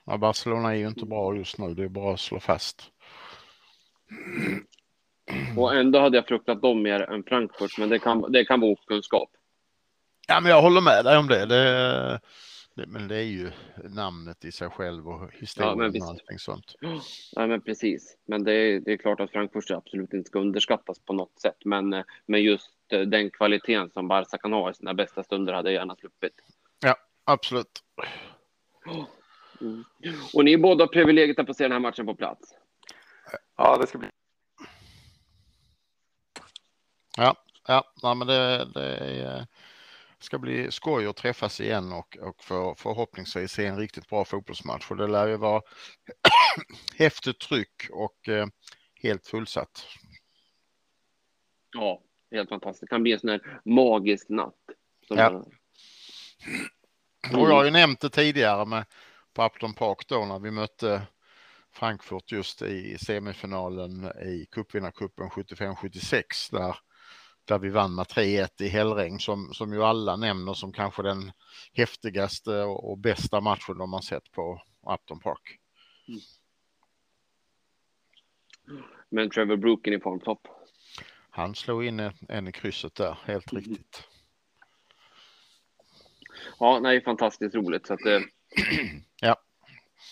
Ja, 0.06 0.17
Barcelona 0.17 0.71
är 0.71 0.75
ju 0.75 0.88
inte 0.88 1.06
bra 1.06 1.36
just 1.36 1.58
nu, 1.58 1.73
det 1.73 1.84
är 1.84 1.89
bara 1.89 2.13
att 2.13 2.19
slå 2.19 2.39
fast. 2.39 2.91
Och 5.58 5.75
ändå 5.75 5.99
hade 5.99 6.17
jag 6.17 6.28
fruktat 6.28 6.62
dem 6.62 6.82
mer 6.82 7.01
än 7.01 7.23
Frankfurt, 7.23 7.78
men 7.78 7.89
det 7.89 7.99
kan, 7.99 8.32
det 8.32 8.45
kan 8.45 8.60
vara 8.60 8.71
okunskap. 8.71 9.30
Ja, 10.28 10.39
men 10.39 10.51
jag 10.51 10.62
håller 10.62 10.82
med 10.82 11.06
dig 11.06 11.17
om 11.17 11.28
det. 11.28 11.45
det, 11.45 11.56
det 11.56 12.19
men 12.76 13.08
det 13.08 13.16
är 13.16 13.24
ju 13.24 13.52
namnet 13.84 14.46
i 14.46 14.52
sig 14.52 14.70
själv 14.70 15.10
och 15.10 15.34
historien 15.34 15.78
men 15.78 16.02
och 16.02 16.08
allting 16.08 16.40
sånt. 16.40 16.76
Nej, 17.36 17.48
men 17.48 17.62
precis. 17.62 18.18
Men 18.26 18.44
det 18.44 18.54
är, 18.54 18.80
det 18.80 18.92
är 18.94 18.98
klart 18.98 19.20
att 19.20 19.32
Frankfurt 19.32 19.72
absolut 19.72 20.14
inte 20.14 20.30
ska 20.30 20.40
underskattas 20.40 21.00
på 21.00 21.14
något 21.14 21.40
sätt. 21.40 21.58
Men, 21.66 21.94
eh, 21.94 22.04
men 22.26 22.44
just 22.44 22.72
eh, 22.92 23.02
den 23.02 23.32
kvaliteten 23.32 23.90
som 23.90 24.08
Barca 24.08 24.38
kan 24.38 24.54
ha 24.54 24.72
i 24.72 24.74
sina 24.74 24.94
bästa 24.94 25.24
stunder 25.24 25.54
hade 25.54 25.72
jag 25.72 25.80
gärna 25.80 25.96
sluppit. 25.96 26.34
Absolut. 27.26 27.84
Mm. 29.62 29.84
Och 30.34 30.46
ni 30.46 30.58
båda 30.58 30.84
har 30.84 30.88
privilegiet 30.88 31.40
att 31.40 31.48
få 31.48 31.54
se 31.54 31.64
den 31.64 31.72
här 31.72 31.80
matchen 31.80 32.06
på 32.06 32.16
plats. 32.16 32.54
Ja, 33.58 33.78
det 33.78 33.88
ska 33.88 33.98
bli 33.98 34.10
Ja, 37.18 37.36
ja 37.68 37.84
nej, 38.04 38.16
men 38.16 38.28
det, 38.28 38.68
det 38.74 38.98
är, 38.98 39.48
ska 40.26 40.40
bli 40.40 40.72
skoj 40.72 41.08
att 41.08 41.16
träffas 41.16 41.62
igen 41.62 41.94
och, 41.94 42.18
och 42.22 42.44
för, 42.44 42.76
förhoppningsvis 42.76 43.52
se 43.52 43.66
en 43.66 43.78
riktigt 43.78 44.10
bra 44.10 44.26
fotbollsmatch. 44.26 44.86
För 44.86 44.96
det 44.96 45.08
lär 45.08 45.28
ju 45.28 45.38
vara 45.38 45.62
häftigt 46.98 47.40
tryck 47.40 47.88
och 47.92 48.30
eh, 48.30 48.48
helt 49.02 49.28
fullsatt. 49.28 49.86
Ja, 51.74 52.02
helt 52.32 52.50
fantastiskt. 52.50 52.82
Det 52.82 52.88
kan 52.88 53.04
bli 53.04 53.12
en 53.14 53.20
sån 53.20 53.30
här 53.30 53.62
magisk 53.66 54.30
natt. 54.30 54.56
Som 55.08 55.18
Ja. 55.18 55.32
man- 55.32 55.52
Och 57.34 57.50
jag 57.50 57.56
har 57.56 57.66
ju 57.66 57.72
nämnt 57.72 58.00
det 58.00 58.10
tidigare 58.10 58.66
med 58.66 58.86
på 59.34 59.46
Upton 59.46 59.74
Park 59.74 60.08
då 60.08 60.26
när 60.26 60.40
vi 60.40 60.52
mötte 60.52 61.02
Frankfurt 61.72 62.32
just 62.32 62.62
i 62.62 62.98
semifinalen 62.98 64.06
i 64.06 64.48
cupvinnarcupen 64.52 65.30
75-76 65.30 66.52
där, 66.52 66.76
där 67.45 67.60
vi 67.60 67.69
vann 67.69 67.95
med 67.95 68.05
3-1 68.05 68.47
i 68.62 68.67
Hellregn 68.67 69.19
som, 69.19 69.53
som 69.53 69.73
ju 69.73 69.84
alla 69.84 70.15
nämner 70.15 70.53
som 70.53 70.71
kanske 70.73 71.01
den 71.03 71.31
häftigaste 71.73 72.62
och, 72.63 72.91
och 72.91 72.97
bästa 72.97 73.41
matchen 73.41 73.77
de 73.77 73.93
har 73.93 74.01
sett 74.01 74.31
på 74.31 74.62
Upton 74.93 75.19
Park. 75.19 75.60
Men 79.10 79.29
Trevor 79.29 79.58
Brooken 79.58 79.93
i 79.93 79.99
formtopp. 79.99 80.47
Han 81.29 81.55
slog 81.55 81.86
in 81.86 82.12
en, 82.29 82.47
i 82.47 82.51
krysset 82.51 82.95
där, 82.95 83.17
helt 83.25 83.51
Mhm. 83.51 83.62
riktigt. 83.62 84.03
Ja, 86.60 86.79
nej, 86.79 87.03
fantastiskt 87.03 87.55
roligt. 87.55 87.88
Så 87.88 87.93
att, 87.93 88.05
eh, 88.05 88.19
Ja. 89.21 89.36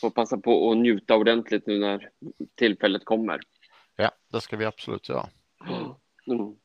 Får 0.01 0.09
passa 0.09 0.37
på 0.37 0.71
att 0.71 0.77
njuta 0.77 1.15
ordentligt 1.15 1.67
nu 1.67 1.79
när 1.79 2.09
tillfället 2.55 3.05
kommer. 3.05 3.39
Ja, 3.95 4.11
det 4.31 4.41
ska 4.41 4.57
vi 4.57 4.65
absolut 4.65 5.09
göra. 5.09 5.29
Mm. 6.27 6.55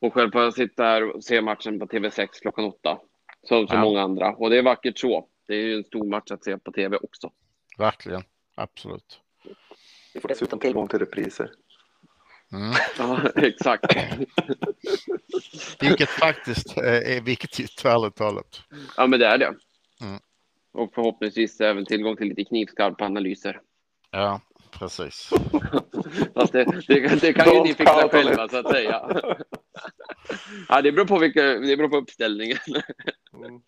Och 0.00 0.14
själv 0.14 0.30
får 0.30 0.42
jag 0.42 0.54
sitta 0.54 0.82
här 0.84 1.14
och 1.16 1.24
se 1.24 1.40
matchen 1.40 1.78
på 1.78 1.86
TV6 1.86 2.28
klockan 2.42 2.64
åtta. 2.64 2.98
Som 3.42 3.68
så 3.68 3.74
Ja. 3.74 3.80
många 3.80 4.00
andra. 4.02 4.34
Och 4.34 4.50
det 4.50 4.58
är 4.58 4.62
vackert 4.62 4.98
så. 4.98 5.28
Det 5.46 5.54
är 5.54 5.60
ju 5.62 5.74
en 5.74 5.84
stor 5.84 6.04
match 6.04 6.30
att 6.30 6.44
se 6.44 6.58
på 6.58 6.72
TV 6.72 6.96
också. 6.96 7.30
Verkligen, 7.78 8.22
absolut. 8.54 9.20
Vi 10.14 10.20
får 10.20 10.28
dessutom 10.28 10.58
tillgång 10.58 10.88
till 10.88 10.98
repriser. 10.98 11.50
Mm. 12.52 12.72
Ja, 12.98 13.20
exakt. 13.36 13.84
Vilket 15.80 16.08
faktiskt 16.08 16.76
eh, 16.78 16.84
är 17.16 17.20
viktigt, 17.20 17.82
ärligt 17.84 18.14
talat. 18.16 18.62
Ja, 18.96 19.06
men 19.06 19.20
det 19.20 19.26
är 19.26 19.38
det. 19.38 19.54
Mm. 20.00 20.20
Och 20.72 20.94
förhoppningsvis 20.94 21.60
även 21.60 21.84
tillgång 21.86 22.16
till 22.16 22.28
lite 22.28 22.44
knivskarpa 22.44 23.04
analyser. 23.04 23.60
Ja, 24.10 24.40
precis. 24.78 25.30
Fast 26.34 26.52
det, 26.52 26.64
det, 26.88 27.20
det 27.20 27.32
kan 27.32 27.54
ju 27.54 27.62
ni 27.62 27.74
fixa 27.74 28.08
själva 28.08 28.48
så 28.48 28.56
att 28.56 28.70
säga. 28.70 29.20
Ja, 30.68 30.82
det 30.82 30.92
beror 30.92 31.06
på, 31.06 31.18
vilka, 31.18 31.42
det 31.42 31.76
beror 31.76 31.88
på 31.88 31.96
uppställningen 31.96 32.58
Mm. 33.34 33.60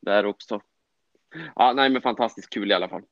där 0.00 0.26
också. 0.26 0.60
Ja, 1.54 1.72
nej, 1.72 1.90
men 1.90 2.02
fantastiskt 2.02 2.50
kul 2.50 2.70
i 2.70 2.74
alla 2.74 2.88
fall. 2.88 3.02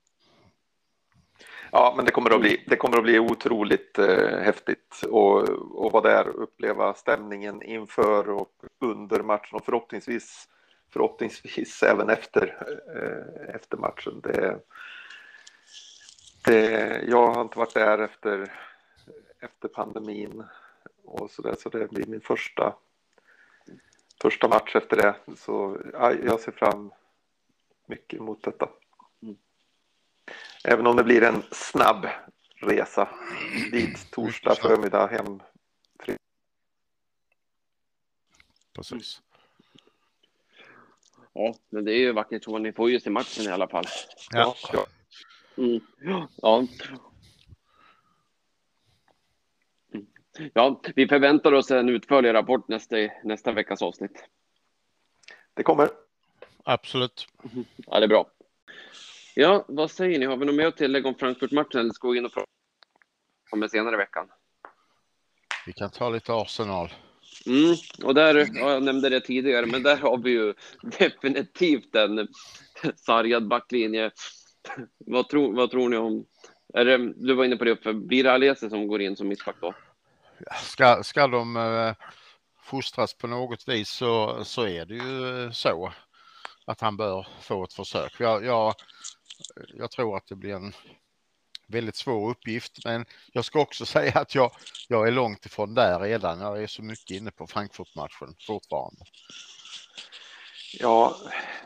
Ja, 1.73 1.93
men 1.97 2.05
det 2.05 2.11
kommer 2.11 2.31
att 2.31 2.41
bli, 2.41 2.65
det 2.67 2.77
kommer 2.77 2.97
att 2.97 3.03
bli 3.03 3.19
otroligt 3.19 3.99
eh, 3.99 4.39
häftigt 4.39 5.03
och, 5.11 5.49
och 5.85 5.93
vara 5.93 6.03
där 6.03 6.29
och 6.29 6.43
uppleva 6.43 6.95
stämningen 6.95 7.63
inför 7.63 8.31
och 8.31 8.53
under 8.81 9.23
matchen 9.23 9.57
och 9.57 9.65
förhoppningsvis 9.65 10.49
förhoppningsvis 10.93 11.83
även 11.83 12.11
efter, 12.11 12.57
eh, 12.97 13.55
efter 13.55 13.77
matchen. 13.77 14.21
Det, 14.23 14.59
det, 16.45 17.03
jag 17.09 17.33
har 17.35 17.43
inte 17.43 17.59
varit 17.59 17.75
där 17.75 17.99
efter, 17.99 18.53
efter 19.41 19.69
pandemin 19.69 20.45
och 21.05 21.31
så 21.31 21.43
där, 21.43 21.55
så 21.55 21.69
det 21.69 21.91
blir 21.91 22.07
min 22.07 22.21
första, 22.21 22.77
första 24.23 24.49
match 24.49 24.77
efter 24.77 24.97
det. 24.97 25.37
Så 25.37 25.81
ja, 25.93 26.13
jag 26.13 26.41
ser 26.41 26.53
fram 26.53 26.93
mycket 27.87 28.21
emot 28.21 28.43
detta. 28.43 28.69
Mm. 29.23 29.37
Även 30.65 30.87
om 30.87 30.97
det 30.97 31.05
blir 31.05 31.23
en 31.23 31.43
snabb 31.51 32.07
resa 32.57 33.09
dit 33.71 34.11
torsdag 34.11 34.55
förmiddag 34.55 35.07
hem. 35.07 35.41
Precis. 38.73 39.23
Ja, 41.33 41.55
men 41.71 41.85
det 41.85 41.93
är 41.93 41.99
ju 41.99 42.13
vackert 42.13 42.45
så. 42.45 42.59
Ni 42.59 42.73
får 42.73 42.91
ju 42.91 43.01
se 43.01 43.11
matchen 43.11 43.45
i 43.45 43.49
alla 43.49 43.69
fall. 43.69 43.85
Ja. 44.31 44.57
Ja, 44.73 44.87
Mm. 45.57 45.81
Ja. 46.01 46.67
Ja, 50.53 50.81
vi 50.97 51.09
förväntar 51.09 51.53
oss 51.53 51.71
en 51.71 51.89
utförlig 51.89 52.35
rapport 52.35 52.69
nästa, 52.69 52.97
nästa 53.25 53.53
veckas 53.53 53.83
avsnitt. 53.83 54.25
det 55.55 55.63
kommer. 55.63 55.91
Absolut. 56.65 57.27
Ja, 57.77 58.01
det 58.01 58.07
är 58.07 58.09
bra. 58.09 58.31
Ja, 59.35 59.65
vad 59.69 59.91
säger 59.91 60.19
ni? 60.19 60.27
Har 60.27 60.37
vi 60.37 60.47
något 60.47 60.55
mer 60.55 60.67
att 60.67 60.77
tillägga 60.77 61.09
om 61.09 61.15
Frankfurt-matchen 61.15 61.81
eller 61.81 61.91
ska 61.91 62.09
vi 62.09 62.11
gå 62.13 62.17
in 62.17 62.27
och 62.27 62.33
prata 62.33 62.51
om 63.51 63.61
det 63.61 63.69
senare 63.69 63.95
i 63.95 63.99
veckan? 63.99 64.29
Vi 65.67 65.73
kan 65.73 65.91
ta 65.91 66.11
lite 66.11 66.33
Arsenal. 66.33 66.93
Mm, 67.47 67.77
och 68.05 68.15
där, 68.15 68.35
ja, 68.35 68.73
jag 68.73 68.83
nämnde 68.83 69.09
det 69.09 69.21
tidigare, 69.21 69.67
men 69.67 69.83
där 69.83 69.97
har 69.97 70.19
vi 70.19 70.31
ju 70.31 70.55
definitivt 70.99 71.95
en 71.95 72.29
sargad 72.97 73.49
backlinje. 73.49 74.11
Vad 74.99 75.29
tror, 75.29 75.57
vad 75.57 75.71
tror 75.71 75.89
ni 75.89 75.97
om... 75.97 76.27
Är 76.75 76.85
det, 76.85 77.13
du 77.17 77.35
var 77.35 77.45
inne 77.45 77.57
på 77.57 77.65
det, 77.65 77.77
för 77.77 77.93
blir 77.93 78.25
det 78.25 78.33
Alese 78.33 78.71
som 78.71 78.87
går 78.87 79.03
in 79.03 79.17
som 79.17 79.29
mittback 79.29 79.57
då? 79.61 79.75
Ska, 80.63 81.03
ska 81.03 81.27
de 81.27 81.57
eh, 81.57 81.95
fostras 82.63 83.15
på 83.15 83.27
något 83.27 83.69
vis 83.69 83.89
så, 83.89 84.45
så 84.45 84.67
är 84.67 84.87
det 84.87 84.95
ju 84.95 85.53
så 85.53 85.93
att 86.65 86.81
han 86.81 86.97
bör 86.97 87.27
få 87.41 87.65
ett 87.65 87.73
försök. 87.73 88.13
Jag, 88.19 88.45
jag, 88.45 88.75
jag 89.75 89.91
tror 89.91 90.17
att 90.17 90.27
det 90.27 90.37
blir 90.37 90.55
en 90.55 90.73
väldigt 91.67 91.97
svår 91.97 92.31
uppgift, 92.31 92.85
men 92.85 93.05
jag 93.33 93.45
ska 93.45 93.61
också 93.61 93.87
säga 93.97 94.13
att 94.21 94.35
jag, 94.35 94.51
jag 94.89 95.09
är 95.09 95.13
långt 95.13 95.47
ifrån 95.47 95.75
där 95.75 96.01
redan. 96.01 96.41
Jag 96.41 96.63
är 96.63 96.67
så 96.67 96.83
mycket 96.83 97.11
inne 97.11 97.31
på 97.31 97.47
Frankfurt-matchen 97.47 98.35
fortfarande. 98.47 99.05
Ja, 100.79 101.17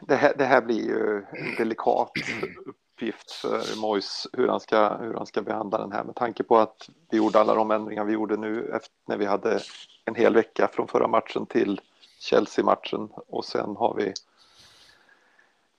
det 0.00 0.16
här, 0.16 0.34
det 0.38 0.44
här 0.44 0.62
blir 0.62 0.84
ju 0.84 1.16
en 1.16 1.54
delikat 1.58 2.12
uppgift 2.98 3.30
för 3.30 3.76
Mois 3.76 4.26
hur 4.32 4.48
han, 4.48 4.60
ska, 4.60 4.96
hur 4.96 5.14
han 5.14 5.26
ska 5.26 5.42
behandla 5.42 5.78
den 5.78 5.92
här 5.92 6.04
med 6.04 6.14
tanke 6.14 6.42
på 6.42 6.58
att 6.58 6.90
vi 7.10 7.16
gjorde 7.16 7.40
alla 7.40 7.54
de 7.54 7.70
ändringar 7.70 8.04
vi 8.04 8.12
gjorde 8.12 8.36
nu 8.36 8.70
efter, 8.74 8.94
när 9.06 9.16
vi 9.16 9.26
hade 9.26 9.60
en 10.04 10.14
hel 10.14 10.34
vecka 10.34 10.68
från 10.72 10.88
förra 10.88 11.08
matchen 11.08 11.46
till 11.46 11.80
Chelsea-matchen 12.18 13.08
och 13.12 13.44
sen 13.44 13.76
har 13.76 13.94
vi 13.94 14.12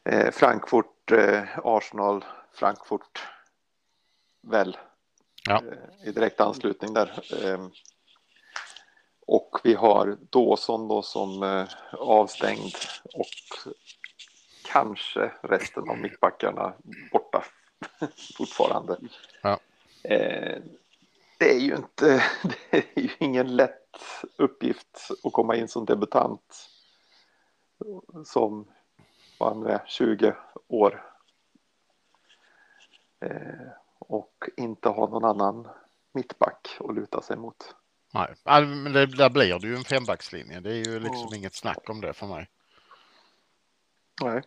eh, 0.04 0.32
Frankfurt, 0.32 1.12
eh, 1.12 1.44
Arsenal, 1.64 2.26
Frankfurt 2.54 3.20
väl 4.42 4.78
Ja. 5.46 5.56
eh, 5.56 6.08
i 6.08 6.12
direkt 6.12 6.42
anslutning 6.42 6.94
där. 6.94 7.24
Eh, 7.44 7.68
och 9.28 9.60
vi 9.64 9.74
har 9.74 10.18
Dawson 10.30 10.88
då 10.88 11.02
som 11.02 11.44
eh, 11.44 11.68
avstängd 11.92 12.74
och 13.14 13.72
kanske 14.72 15.32
resten 15.42 15.90
av 15.90 15.98
mittbackarna 15.98 16.74
borta 17.12 17.44
fortfarande. 18.38 18.98
Ja. 19.42 19.60
Eh, 20.04 20.58
det 21.38 21.52
är 21.56 21.60
ju 21.60 21.76
inte, 21.76 22.24
det 22.72 22.78
är 22.78 23.02
ju 23.02 23.10
ingen 23.20 23.56
lätt 23.56 23.98
uppgift 24.38 25.08
att 25.24 25.34
komma 25.34 25.56
in 25.56 25.68
som 25.68 25.86
debutant 25.86 26.70
som 28.26 28.68
han 29.40 29.66
är 29.66 29.84
20 29.88 30.36
år 30.68 31.06
eh, 33.20 33.68
och 34.00 34.34
inte 34.58 34.90
ha 34.90 35.10
någon 35.10 35.26
annan 35.26 35.68
mittback 36.14 36.78
att 36.80 36.96
luta 36.96 37.22
sig 37.22 37.38
mot. 37.38 37.76
Nej, 38.14 38.36
men 38.66 38.94
det, 38.94 39.06
där 39.06 39.30
blir 39.30 39.60
det 39.60 39.68
ju 39.68 39.76
en 39.76 39.84
fembackslinje. 39.84 40.60
Det 40.60 40.70
är 40.72 40.76
ju 40.90 41.00
liksom 41.00 41.28
Ja. 41.32 41.36
inget 41.38 41.56
snack 41.56 41.90
om 41.90 42.02
det 42.02 42.14
för 42.14 42.28
mig. 42.28 42.50
Nej. 44.22 44.42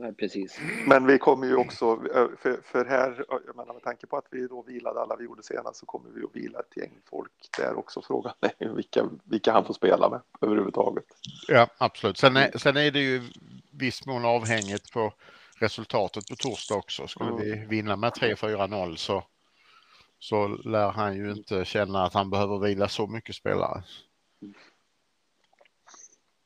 Nej, 0.00 0.14
precis. 0.14 0.60
Men 0.86 1.06
vi 1.06 1.18
kommer 1.18 1.46
ju 1.46 1.56
också, 1.56 1.96
för, 2.38 2.60
för 2.64 2.84
här, 2.84 3.24
jag 3.46 3.56
menar 3.56 3.74
med 3.74 3.82
tanke 3.82 4.06
på 4.06 4.16
att 4.16 4.26
vi 4.30 4.46
då 4.46 4.62
vilade 4.62 5.00
alla 5.00 5.16
vi 5.16 5.24
gjorde 5.24 5.42
senast 5.42 5.80
så 5.80 5.86
kommer 5.86 6.10
vi 6.10 6.24
att 6.24 6.36
vila 6.36 6.58
ett 6.58 6.76
gäng 6.76 6.92
folk 7.10 7.32
där 7.58 7.78
också. 7.78 8.02
Frågan 8.02 8.32
är 8.58 8.68
vilka, 8.68 9.08
vilka 9.24 9.52
han 9.52 9.64
får 9.64 9.74
spela 9.74 10.08
med 10.10 10.20
överhuvudtaget. 10.40 11.04
Ja, 11.48 11.66
absolut. 11.78 12.18
Sen 12.18 12.36
är, 12.36 12.58
sen 12.58 12.76
är 12.76 12.90
det 12.90 13.00
ju 13.00 13.22
viss 13.70 14.06
mån 14.06 14.24
avhängigt 14.24 14.92
på 14.92 15.12
resultatet 15.60 16.28
på 16.28 16.36
torsdag 16.36 16.74
också. 16.74 17.06
Skulle 17.06 17.30
Mm. 17.30 17.42
vi 17.42 17.66
vinna 17.66 17.96
med 17.96 18.12
3-4-0 18.12 18.96
så, 18.96 19.24
så 20.18 20.48
lär 20.48 20.90
han 20.90 21.16
ju 21.16 21.30
inte 21.30 21.64
känna 21.64 22.04
att 22.04 22.14
han 22.14 22.30
behöver 22.30 22.58
vila 22.58 22.88
så 22.88 23.06
mycket 23.06 23.34
spelare. 23.34 23.82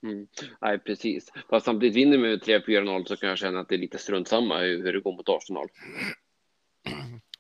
Mm. 0.05 0.27
Nej, 0.61 0.79
precis. 0.79 1.33
Fast 1.51 1.67
samtidigt 1.67 1.97
vinner 1.97 2.17
vi 2.17 2.23
med 2.23 2.43
3-4-0 2.43 3.05
så 3.05 3.17
kan 3.17 3.29
jag 3.29 3.39
känna 3.39 3.61
att 3.61 3.69
det 3.69 3.75
är 3.75 3.79
lite 3.79 3.99
strunt 3.99 4.29
samma 4.29 4.59
hur 4.59 4.93
det 4.93 5.01
går 5.01 5.13
mot 5.17 5.29
Arsenal. 5.29 5.69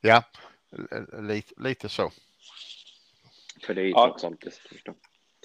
Ja, 0.00 0.22
lite, 1.22 1.54
lite 1.56 1.88
så. 1.88 2.10
För 3.66 3.74
det 3.74 3.80
är 3.80 3.84
ju 3.84 3.90
Ja. 3.90 4.06
trots 4.06 4.24
allt 4.24 4.40
det 4.40 4.50
största. 4.50 4.94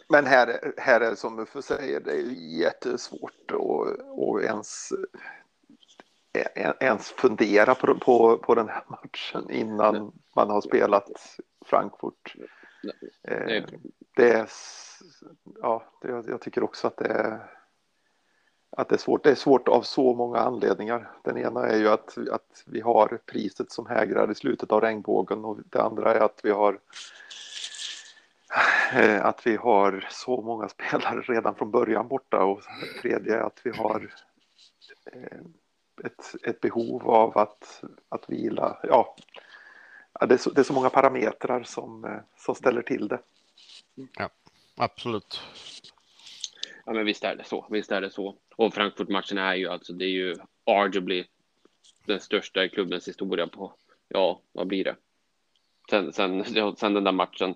Men 0.09 0.25
här, 0.25 0.73
här 0.77 1.01
är 1.01 1.09
det 1.09 1.15
som 1.15 1.39
Uffe 1.39 1.61
säger, 1.61 1.99
det 1.99 2.11
är 2.11 2.59
jättesvårt 2.61 3.51
att, 3.51 4.43
ens, 4.43 4.89
eh, 6.33 6.71
ens 6.79 7.11
fundera 7.11 7.75
på, 7.75 7.95
på, 7.95 8.37
på 8.37 8.55
den 8.55 8.69
här 8.69 8.83
matchen 8.89 9.51
innan 9.51 10.11
man 10.35 10.49
har 10.49 10.61
spelat 10.61 11.09
Frankfurt. 11.65 12.35
Eh, 13.27 13.45
Nej. 13.45 13.65
det 14.15 14.31
är, 14.31 14.49
ja, 15.61 15.83
det, 16.01 16.07
jag 16.27 16.41
tycker 16.41 16.63
också 16.63 16.87
att 16.87 16.97
det 16.97 17.07
är, 17.07 17.39
att 18.69 18.89
det 18.89 18.95
är 18.95 18.99
svårt. 18.99 19.23
Det 19.23 19.31
är 19.31 19.35
svårt 19.35 19.67
av 19.67 19.81
så 19.81 20.13
många 20.13 20.39
anledningar. 20.39 21.11
Den 21.23 21.37
ena 21.37 21.67
är 21.67 21.77
ju 21.77 21.89
att, 21.89 22.17
att 22.31 22.63
vi 22.65 22.81
har 22.81 23.19
priset 23.25 23.71
som 23.71 23.85
hägrar 23.85 24.31
i 24.31 24.35
slutet 24.35 24.71
av 24.71 24.81
regnbågen 24.81 25.45
och 25.45 25.57
det 25.65 25.81
andra 25.81 26.13
är 26.13 26.19
att 26.19 26.39
vi 26.43 26.51
har 26.51 26.79
eh, 28.93 29.25
att 29.25 29.47
vi 29.47 29.55
har 29.55 30.07
så 30.11 30.41
många 30.41 30.69
spelare 30.69 31.21
redan 31.21 31.55
från 31.55 31.71
början 31.71 32.07
borta 32.07 32.43
och 32.43 32.61
det 32.81 33.01
tredje 33.01 33.35
är 33.35 33.41
att 33.41 33.61
vi 33.63 33.71
har 33.77 34.13
eh, 35.11 35.39
ett, 36.03 36.35
ett 36.43 36.61
behov 36.61 37.09
av 37.09 37.37
att, 37.37 37.83
att 38.09 38.29
vila. 38.29 38.79
Ja, 38.83 39.15
det, 40.19 40.33
är 40.33 40.37
så, 40.37 40.49
det 40.49 40.61
är 40.61 40.63
så 40.63 40.73
många 40.73 40.89
parametrar 40.89 41.63
som, 41.63 42.05
eh, 42.05 42.19
som 42.37 42.55
ställer 42.55 42.81
till 42.81 43.07
det. 43.07 43.19
Absolut. 44.81 45.41
Ja, 46.85 46.93
men 46.93 47.05
visst 47.05 47.23
är 47.23 47.35
det 47.35 47.43
så. 47.43 47.67
Visst 47.69 47.91
är 47.91 48.01
det 48.01 48.11
så. 48.11 48.37
Och 48.55 48.73
Frankfurt-matchen 48.73 49.37
är 49.37 49.55
ju 49.55 49.67
alltså, 49.67 49.93
det 49.93 50.05
är 50.05 50.09
ju 50.09 50.35
arguably 50.65 51.25
den 52.05 52.19
största 52.19 52.63
i 52.63 52.69
klubbens 52.69 53.07
historia 53.07 53.47
på, 53.47 53.73
ja, 54.07 54.41
vad 54.51 54.67
blir 54.67 54.83
det? 54.83 54.95
Sen, 55.89 56.13
sen, 56.13 56.45
sen 56.77 56.93
den 56.93 57.03
där 57.03 57.11
matchen. 57.11 57.55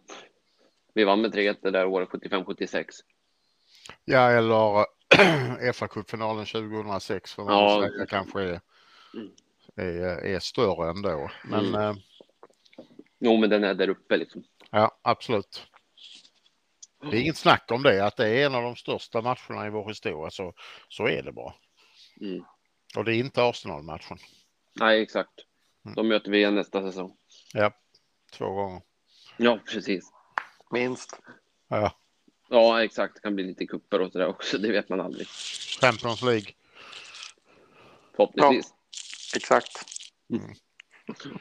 Vi 0.94 1.04
vann 1.04 1.22
med 1.22 1.36
3-1 1.36 1.56
det 1.62 1.72
där 1.72 1.86
året 1.86 2.10
75-76. 2.10 2.86
Ja, 4.06 4.32
eller 4.32 4.86
fa 5.74 5.88
Cup-finalen 5.88 6.46
2006 6.46 7.34
får 7.34 7.44
man 7.46 7.54
Ja. 7.54 7.90
säga 7.92 8.06
kanske 8.06 8.42
är, 8.42 8.62
Mm. 9.14 9.30
är, 9.76 10.26
är 10.26 10.40
större 10.40 10.90
ändå. 10.90 11.32
Men 11.44 11.66
Mm. 11.68 11.82
eh, 11.82 11.96
Jo, 13.20 13.38
men 13.38 13.50
den 13.50 13.64
är 13.64 13.74
där 13.74 13.90
uppe 13.90 14.18
liksom. 14.18 14.44
ja, 14.72 15.00
absolut. 15.02 15.68
Det 17.12 17.18
är 17.18 17.22
inget 17.22 17.38
snack 17.38 17.72
om 17.72 17.84
det, 17.84 18.06
att 18.06 18.18
det 18.18 18.28
är 18.28 18.46
en 18.46 18.56
av 18.56 18.64
de 18.64 18.76
största 18.76 19.22
matcherna 19.22 19.68
i 19.68 19.70
vår 19.70 19.88
historia. 19.88 20.32
Så, 20.32 20.54
så 20.90 21.08
är 21.08 21.24
det 21.24 21.32
bara. 21.32 21.54
Mm. 22.22 22.44
Och 22.98 23.06
det 23.06 23.16
är 23.16 23.20
inte 23.20 23.44
Arsenal-matchen. 23.44 24.18
Nej, 24.74 25.02
exakt. 25.02 25.34
Mm. 25.86 25.96
Då 25.96 26.04
möter 26.04 26.32
vi 26.32 26.38
igen 26.38 26.56
nästa 26.56 26.82
säsong. 26.82 27.16
Ja, 27.54 27.72
två 28.32 28.50
gånger. 28.50 28.82
Ja, 29.38 29.60
precis. 29.66 30.12
Minst. 30.72 31.20
Ja, 31.68 31.92
Ja, 32.54 32.84
exakt. 32.84 33.16
Det 33.16 33.22
kan 33.22 33.36
bli 33.36 33.44
lite 33.44 33.66
kupper 33.66 34.00
och 34.02 34.12
sådär 34.12 34.28
också. 34.28 34.58
Det 34.58 34.72
vet 34.72 34.90
man 34.90 35.02
aldrig. 35.02 35.28
Champions 35.82 36.22
League. 36.22 36.46
Förhoppningsvis. 38.16 38.74
Exakt. 39.36 39.72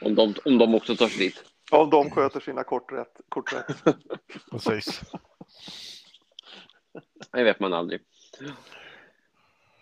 Om, 0.01 0.15
de, 0.15 0.35
om 0.45 0.57
de 0.57 0.75
också 0.75 0.95
tar 0.95 1.07
sig 1.07 1.17
dit. 1.19 1.43
Om 1.71 1.89
de 1.89 2.11
sköter 2.11 2.39
sina 2.39 2.63
kort 2.63 2.91
rätt. 2.91 3.21
Kort 3.29 3.53
rätt. 3.53 3.83
Precis. 4.51 5.01
Det 7.31 7.43
vet 7.43 7.59
man 7.59 7.73
aldrig. 7.73 8.01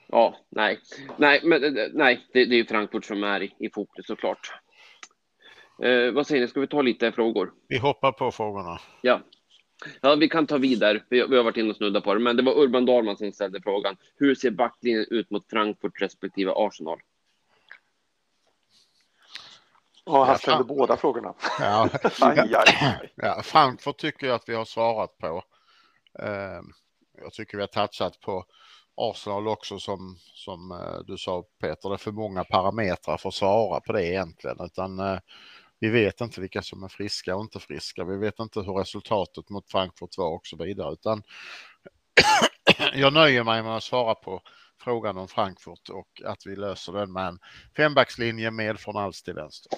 Ja, 0.07 0.37
nej, 0.49 0.79
nej, 1.17 1.41
men 1.43 1.77
eh, 1.77 1.87
nej, 1.93 2.27
det, 2.33 2.45
det 2.45 2.55
är 2.59 2.63
Frankfurt 2.63 3.05
som 3.05 3.23
är 3.23 3.41
i, 3.43 3.55
i 3.59 3.69
fokus 3.69 4.05
såklart. 4.07 4.53
Eh, 5.83 6.11
vad 6.11 6.27
säger 6.27 6.41
ni, 6.41 6.47
ska 6.47 6.59
vi 6.59 6.67
ta 6.67 6.81
lite 6.81 7.11
frågor? 7.11 7.53
Vi 7.67 7.77
hoppar 7.77 8.11
på 8.11 8.31
frågorna. 8.31 8.79
Ja. 9.01 9.21
Ja, 10.01 10.15
vi 10.15 10.29
kan 10.29 10.47
ta 10.47 10.57
vidare. 10.57 11.03
Vi, 11.09 11.27
vi 11.27 11.37
har 11.37 11.43
varit 11.43 11.57
inne 11.57 11.69
och 11.69 11.75
snuddat 11.75 12.03
på 12.03 12.13
det, 12.13 12.19
men 12.19 12.35
det 12.37 12.43
var 12.43 12.59
Urban 12.59 12.85
Dahlman 12.85 13.17
som 13.17 13.31
ställde 13.31 13.61
frågan. 13.61 13.97
Hur 14.15 14.35
ser 14.35 14.51
backlinjen 14.51 15.05
ut 15.09 15.29
mot 15.29 15.49
Frankfurt 15.49 16.01
respektive 16.01 16.51
Arsenal? 16.55 16.99
Ja, 20.05 20.23
han 20.23 20.27
Ja, 20.33 20.37
ställde 20.37 20.57
fan. 20.57 20.67
båda 20.77 20.97
frågorna. 20.97 21.33
Ja, 21.59 21.89
Aj, 22.21 22.39
aj, 22.39 22.53
aj. 22.81 23.11
ja, 23.15 23.41
Frankfurt 23.43 23.97
tycker 23.97 24.27
jag 24.27 24.35
att 24.35 24.49
vi 24.49 24.55
har 24.55 24.65
svarat 24.65 25.17
på. 25.17 25.43
Eh, 26.19 26.61
jag 27.21 27.33
tycker 27.33 27.57
vi 27.57 27.63
har 27.63 27.67
touchat 27.67 28.19
på 28.19 28.45
Arsenal 28.95 29.47
också 29.47 29.79
som, 29.79 30.17
som 30.33 30.71
eh, 30.71 30.99
du 31.07 31.17
sa 31.17 31.43
Peter, 31.61 31.89
det 31.89 31.95
är 31.95 31.97
för 31.97 32.11
många 32.11 32.43
parametrar 32.43 33.17
för 33.17 33.29
att 33.29 33.35
svara 33.35 33.79
på 33.79 33.93
det 33.93 34.07
egentligen. 34.07 34.57
Utan 34.59 34.99
eh, 34.99 35.19
vi 35.79 35.89
vet 35.89 36.21
inte 36.21 36.41
vilka 36.41 36.61
som 36.61 36.83
är 36.83 36.87
friska 36.87 37.35
och 37.35 37.41
inte 37.41 37.59
friska. 37.59 38.03
Vi 38.03 38.17
vet 38.17 38.39
inte 38.39 38.59
hur 38.59 38.73
resultatet 38.73 39.49
mot 39.49 39.71
Frankfurt 39.71 40.17
var 40.17 40.29
och 40.29 40.47
så 40.47 40.57
vidare. 40.57 40.93
Utan 40.93 41.23
jag 42.93 43.13
nöjer 43.13 43.43
mig 43.43 43.63
med 43.63 43.75
att 43.75 43.83
svara 43.83 44.15
på 44.15 44.41
frågan 44.83 45.17
om 45.17 45.27
Frankfurt 45.27 45.89
och 45.89 46.21
att 46.25 46.45
vi 46.45 46.55
löser 46.55 46.93
den 46.93 47.11
med 47.11 47.27
en 47.27 47.39
fembackslinje 47.75 48.51
med 48.51 48.79
från 48.79 48.97
alls 48.97 49.23
till 49.23 49.33
vänster. 49.33 49.71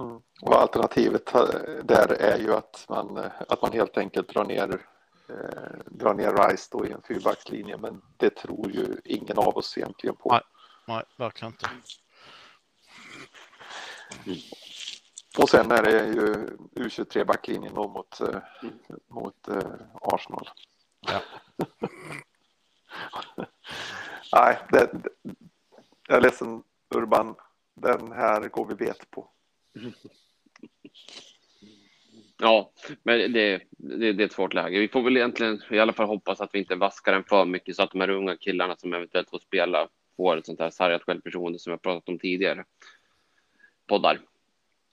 Mm. 0.00 0.22
Och 0.42 0.60
alternativet 0.60 1.34
eh, 1.34 1.44
där 1.84 2.12
är 2.12 2.38
ju 2.38 2.54
att 2.54 2.86
man, 2.88 3.16
eh, 3.16 3.30
att 3.48 3.62
man 3.62 3.72
helt 3.72 3.98
enkelt 3.98 4.28
drar 4.28 4.44
ner, 4.44 4.86
eh, 5.28 5.78
drar 5.86 6.14
ner 6.14 6.48
Rice 6.48 6.68
då 6.70 6.86
i 6.86 6.92
en 6.92 7.02
fyrbackslinje. 7.02 7.76
Men 7.76 8.02
det 8.16 8.30
tror 8.30 8.70
ju 8.70 9.00
ingen 9.04 9.38
av 9.38 9.56
oss 9.56 9.78
egentligen 9.78 10.16
på. 10.16 10.28
Nej. 10.30 10.42
Nej, 10.86 11.02
verkligen 11.16 11.52
inte. 11.52 11.70
Och 15.38 15.48
sen 15.48 15.70
är 15.70 15.82
det 15.82 16.06
ju 16.06 16.46
U23-backlinjen 16.74 17.74
då 17.74 17.88
mot, 17.88 18.20
eh, 18.20 18.40
mot 19.08 19.48
eh, 19.48 19.72
Arsenal. 20.02 20.48
Ja. 21.00 21.20
Nej, 24.32 24.58
det, 24.70 24.90
det, 24.92 25.08
jag 26.08 26.16
är 26.16 26.20
ledsen 26.20 26.62
Urban. 26.94 27.34
Den 27.74 28.12
här 28.12 28.48
går 28.48 28.66
vi 28.66 28.74
bet 28.74 29.10
på. 29.10 29.30
Ja, 32.38 32.72
men 33.02 33.32
det, 33.32 33.60
det, 33.70 34.12
det 34.12 34.22
är 34.22 34.26
ett 34.26 34.32
svårt 34.32 34.54
läge. 34.54 34.78
Vi 34.78 34.88
får 34.88 35.02
väl 35.02 35.16
egentligen 35.16 35.62
i 35.70 35.78
alla 35.78 35.92
fall 35.92 36.06
hoppas 36.06 36.40
att 36.40 36.50
vi 36.52 36.58
inte 36.58 36.74
vaskar 36.74 37.12
den 37.12 37.24
för 37.24 37.44
mycket 37.44 37.76
så 37.76 37.82
att 37.82 37.90
de 37.90 38.00
här 38.00 38.10
unga 38.10 38.36
killarna 38.36 38.76
som 38.76 38.94
eventuellt 38.94 39.30
får 39.30 39.38
spela 39.38 39.88
får 40.16 40.36
ett 40.36 40.46
sånt 40.46 40.60
här 40.60 40.70
sargat 40.70 41.02
självförtroende 41.02 41.58
som 41.58 41.70
jag 41.70 41.82
pratat 41.82 42.08
om 42.08 42.18
tidigare. 42.18 42.64
Poddar. 43.86 44.20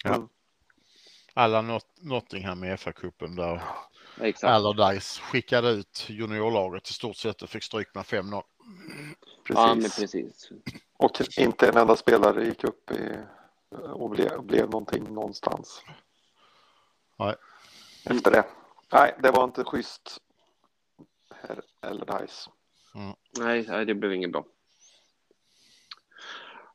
Ja. 0.03 0.29
Alla 1.33 1.61
Not- 1.61 2.01
Nottingham 2.01 2.63
i 2.63 2.67
FA-cupen 2.77 3.35
där 3.35 3.61
Exakt. 4.21 4.51
Allardyce 4.51 5.19
skickade 5.21 5.69
ut 5.69 6.05
juniorlaget 6.09 6.89
i 6.89 6.93
stort 6.93 7.15
sett 7.15 7.41
och 7.41 7.49
fick 7.49 7.63
stryk 7.63 7.95
med 7.95 8.03
5-0. 8.03 8.43
Ja, 9.49 9.67
men 9.67 9.83
Precis. 9.83 9.99
precis. 9.99 10.49
Och 10.97 11.11
inte 11.37 11.67
en 11.67 11.77
enda 11.77 11.95
spelare 11.95 12.45
gick 12.45 12.63
upp 12.63 12.91
i, 12.91 13.17
och 13.69 14.09
blev, 14.09 14.43
blev 14.43 14.69
någonting 14.69 15.13
någonstans. 15.13 15.83
Nej. 17.19 17.35
Efter 18.05 18.31
det. 18.31 18.45
Nej, 18.93 19.15
det 19.23 19.31
var 19.31 19.43
inte 19.43 19.63
schysst. 19.63 20.21
Herr 21.29 21.61
Allardyce. 21.79 22.49
Nej, 23.39 23.65
nej, 23.67 23.85
det 23.85 23.93
blev 23.93 24.13
inget 24.13 24.31
bra. 24.31 24.45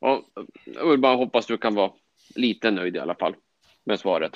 Ja, 0.00 0.24
Urban, 0.66 1.16
hoppas 1.16 1.46
du 1.46 1.58
kan 1.58 1.74
vara 1.74 1.92
lite 2.34 2.70
nöjd 2.70 2.96
i 2.96 2.98
alla 2.98 3.14
fall 3.14 3.36
med 3.84 4.00
svaret. 4.00 4.32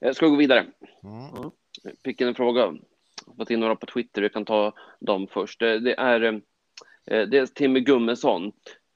Jag 0.00 0.16
ska 0.16 0.26
gå 0.26 0.36
vidare. 0.36 0.66
Mm. 1.02 1.50
Fick 2.04 2.20
en 2.20 2.34
fråga. 2.34 2.74
Fått 3.36 3.50
in 3.50 3.60
några 3.60 3.76
på 3.76 3.86
Twitter. 3.86 4.22
Vi 4.22 4.28
kan 4.28 4.44
ta 4.44 4.72
dem 5.00 5.26
först. 5.30 5.60
Det 5.60 5.78
det 5.78 5.94
är 5.94 6.42
eh, 7.06 7.28
dels 7.28 7.54
Timmy 7.54 7.80
Gummesson. 7.80 8.52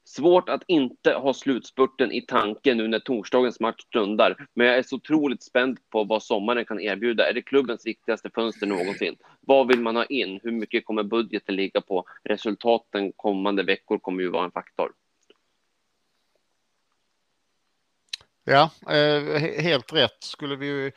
Svårt 0.08 0.48
att 0.48 0.62
inte 0.66 1.12
ha 1.12 1.34
slutspurten 1.34 2.12
i 2.12 2.20
tanken 2.20 2.76
nu 2.76 2.88
när 2.88 2.98
torsdagens 2.98 3.60
match 3.60 3.80
stundar. 3.80 4.46
Men 4.54 4.66
jag 4.66 4.78
är 4.78 4.82
så 4.82 4.96
otroligt 4.96 5.42
spänd 5.42 5.78
på 5.90 6.04
vad 6.04 6.22
sommaren 6.22 6.64
kan 6.64 6.80
erbjuda. 6.80 7.28
Är 7.28 7.32
det 7.34 7.42
klubbens 7.42 7.86
viktigaste 7.86 8.30
fönster 8.34 8.66
någonsin? 8.66 9.16
Vad 9.40 9.68
vill 9.68 9.80
man 9.80 9.96
ha 9.96 10.04
in? 10.04 10.40
Hur 10.42 10.52
mycket 10.52 10.86
kommer 10.86 11.02
budgeten 11.02 11.56
ligga 11.56 11.80
på? 11.80 12.04
Resultaten 12.24 13.12
kommande 13.12 13.62
veckor 13.62 13.98
kommer 13.98 14.22
ju 14.22 14.28
vara 14.28 14.44
en 14.44 14.50
faktor. 14.50 14.92
Ja, 18.44 18.70
eh, 18.90 19.40
helt 19.62 19.92
rätt. 19.92 20.22
Skulle 20.22 20.56
vi 20.56 20.92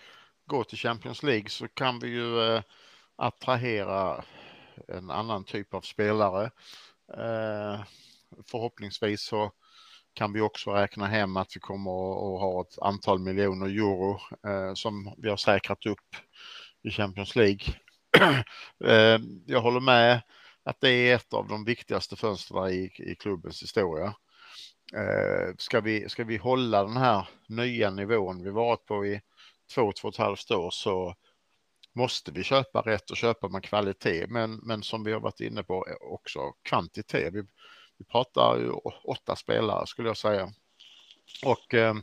gå 0.45 0.64
till 0.64 0.78
Champions 0.78 1.24
League 1.24 1.49
så 1.49 1.68
kan 1.68 1.99
vi 1.99 2.07
ju 2.07 2.41
eh, 2.41 2.62
attrahera 3.16 4.24
en 4.88 5.12
annan 5.12 5.43
typ 5.43 5.74
av 5.74 5.82
spelare. 5.82 6.51
Eh, 7.18 7.82
förhoppningsvis 8.51 9.21
så 9.21 9.51
kan 10.13 10.34
vi 10.34 10.41
också 10.41 10.71
räkna 10.71 11.07
hem 11.07 11.38
att 11.38 11.55
vi 11.55 11.59
kommer 11.59 11.91
att 11.91 12.41
ha 12.41 12.61
ett 12.61 12.80
antal 12.82 13.19
miljoner 13.19 13.67
euro 13.67 14.19
eh, 14.47 14.73
som 14.73 15.13
vi 15.17 15.30
har 15.30 15.38
säkrat 15.38 15.86
upp 15.86 16.15
i 16.84 16.91
Champions 16.91 17.36
League. 17.36 17.65
eh, 18.86 19.19
jag 19.45 19.61
håller 19.61 19.80
med 19.80 20.21
att 20.63 20.82
det 20.82 20.89
är 20.89 21.15
ett 21.15 21.34
av 21.34 21.47
de 21.47 21.65
viktigaste 21.65 22.15
fönstren 22.15 22.69
i, 22.69 22.91
i 22.97 23.15
klubbens 23.15 23.63
historia. 23.63 24.13
Eh, 24.93 25.55
ska, 25.57 25.82
vi, 25.82 26.09
ska 26.09 26.23
vi 26.23 26.38
hålla 26.38 26.84
den 26.84 26.97
här 26.97 27.27
nya 27.47 27.89
nivån 27.89 28.43
vi 28.43 28.49
varit 28.49 28.86
på 28.86 29.05
i 29.05 29.21
två, 29.75 29.91
två 29.91 30.07
och 30.07 30.13
ett 30.13 30.19
halvt 30.19 30.51
år 30.51 30.69
så 30.71 31.15
måste 31.95 32.32
vi 32.32 32.43
köpa 32.43 32.82
rätt 32.82 33.11
och 33.11 33.17
köpa 33.17 33.47
med 33.47 33.63
kvalitet. 33.63 34.27
Men, 34.27 34.55
men 34.55 34.84
som 34.84 35.03
vi 35.03 35.11
har 35.11 35.19
varit 35.19 35.39
inne 35.39 35.63
på 35.63 35.88
eh, 35.88 36.13
också 36.13 36.39
kvantitet. 36.63 37.34
Vi, 37.34 37.43
vi 37.99 38.05
pratar 38.05 38.57
ju 38.57 38.71
åtta 39.03 39.35
spelare 39.35 39.87
skulle 39.87 40.09
jag 40.09 40.17
säga. 40.17 40.49
Och 41.45 41.73
eh, 41.73 41.95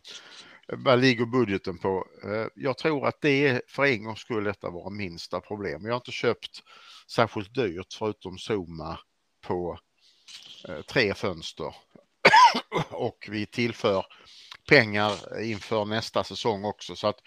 vad 0.69 1.01
ligger 1.01 1.27
budgeten 1.27 1.79
på? 1.79 2.07
Eh, 2.25 2.47
jag 2.55 2.79
tror 2.79 3.07
att 3.07 3.21
det 3.21 3.47
är 3.47 3.63
för 3.69 3.85
en 3.85 4.05
gångs 4.05 4.19
skull 4.19 4.45
detta 4.45 4.71
våra 4.71 4.91
minsta 4.91 5.41
problem. 5.41 5.83
Vi 5.85 5.91
har 5.91 5.97
inte 5.97 6.13
köpt 6.13 6.63
särskilt 7.11 7.55
dyrt 7.55 7.95
förutom 7.99 8.37
Zuma 8.39 8.99
på 9.41 9.79
eh, 10.69 10.81
tre 10.81 11.15
fönster 11.15 11.75
och 12.91 13.29
vi 13.31 13.47
tillför 13.47 14.07
pengar 14.69 15.43
inför 15.43 15.85
nästa 15.85 16.25
säsong 16.25 16.65
också. 16.65 16.97
Så 16.97 17.09
att 17.09 17.21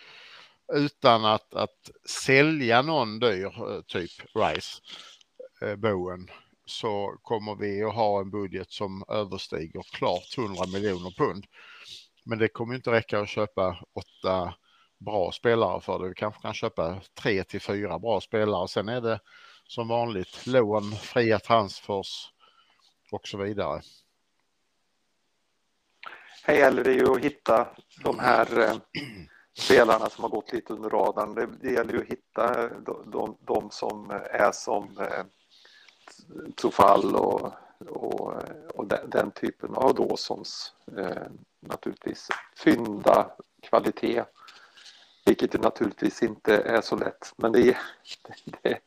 utan 0.74 1.26
att, 1.26 1.54
att 1.54 1.90
sälja 2.06 2.82
någon 2.82 3.20
dyr, 3.20 3.46
eh, 3.46 3.82
typ 3.82 4.12
Rice, 4.36 4.82
eh, 5.62 5.76
Bowen, 5.76 6.30
så 6.70 7.18
kommer 7.22 7.56
vi 7.56 7.84
att 7.84 7.96
ha 7.96 8.20
en 8.22 8.32
budget 8.32 8.72
som 8.72 9.04
överstiger 9.08 9.82
klart 9.92 10.38
100 10.38 10.66
miljoner 10.74 11.12
pund. 11.18 11.46
Men 12.24 12.40
det 12.40 12.48
kommer 12.48 12.76
inte 12.76 12.92
räcka 12.92 13.20
att 13.20 13.30
köpa 13.30 13.80
åtta 13.94 14.54
bra 14.98 15.32
spelare 15.32 15.82
för 15.82 16.00
det. 16.00 16.08
Vi 16.08 16.16
kanske 16.16 16.42
kan 16.42 16.54
köpa 16.54 17.02
tre 17.14 17.44
till 17.44 17.62
fyra 17.62 18.00
bra 18.00 18.22
spelare. 18.22 18.68
Sen 18.68 18.90
är 18.90 19.02
det 19.02 19.20
som 19.68 19.88
vanligt 19.88 20.48
lån, 20.48 20.92
fria 20.92 21.40
transfers 21.40 22.34
och 23.12 23.28
så 23.28 23.38
vidare. 23.38 23.82
Här 26.44 26.56
gäller 26.56 26.84
det 26.84 26.94
ju 26.94 27.12
att 27.12 27.20
hitta 27.20 27.68
de 28.04 28.20
här 28.20 28.60
eh, 28.60 28.76
spelarna 29.58 30.10
som 30.10 30.24
har 30.24 30.30
gått 30.30 30.54
lite 30.54 30.74
under 30.74 30.90
radarn. 30.90 31.58
Det, 31.62 31.72
gäller 31.72 31.94
ju 31.94 32.02
att 32.02 32.08
hitta 32.08 32.70
de, 32.70 33.12
de, 33.12 33.38
de 33.42 33.72
som 33.72 34.10
är 34.32 34.52
som 34.52 34.98
eh, 34.98 35.26
Tufall 36.56 37.16
och, 37.16 37.52
och, 37.90 38.34
och 38.76 38.88
den, 38.88 39.10
den 39.10 39.32
typen 39.32 39.76
av 39.76 39.96
Dawsons 39.96 40.74
eh, 40.98 41.24
naturligtvis 41.60 42.28
fynda 42.58 43.32
kvalitet. 43.62 44.24
Vilket 45.26 45.52
det 45.52 45.62
naturligtvis 45.62 46.24
inte 46.24 46.58
är 46.58 46.82
så 46.82 46.96
lätt. 46.96 47.34
Men 47.36 47.52
det, 47.52 47.78
det, 48.62 48.80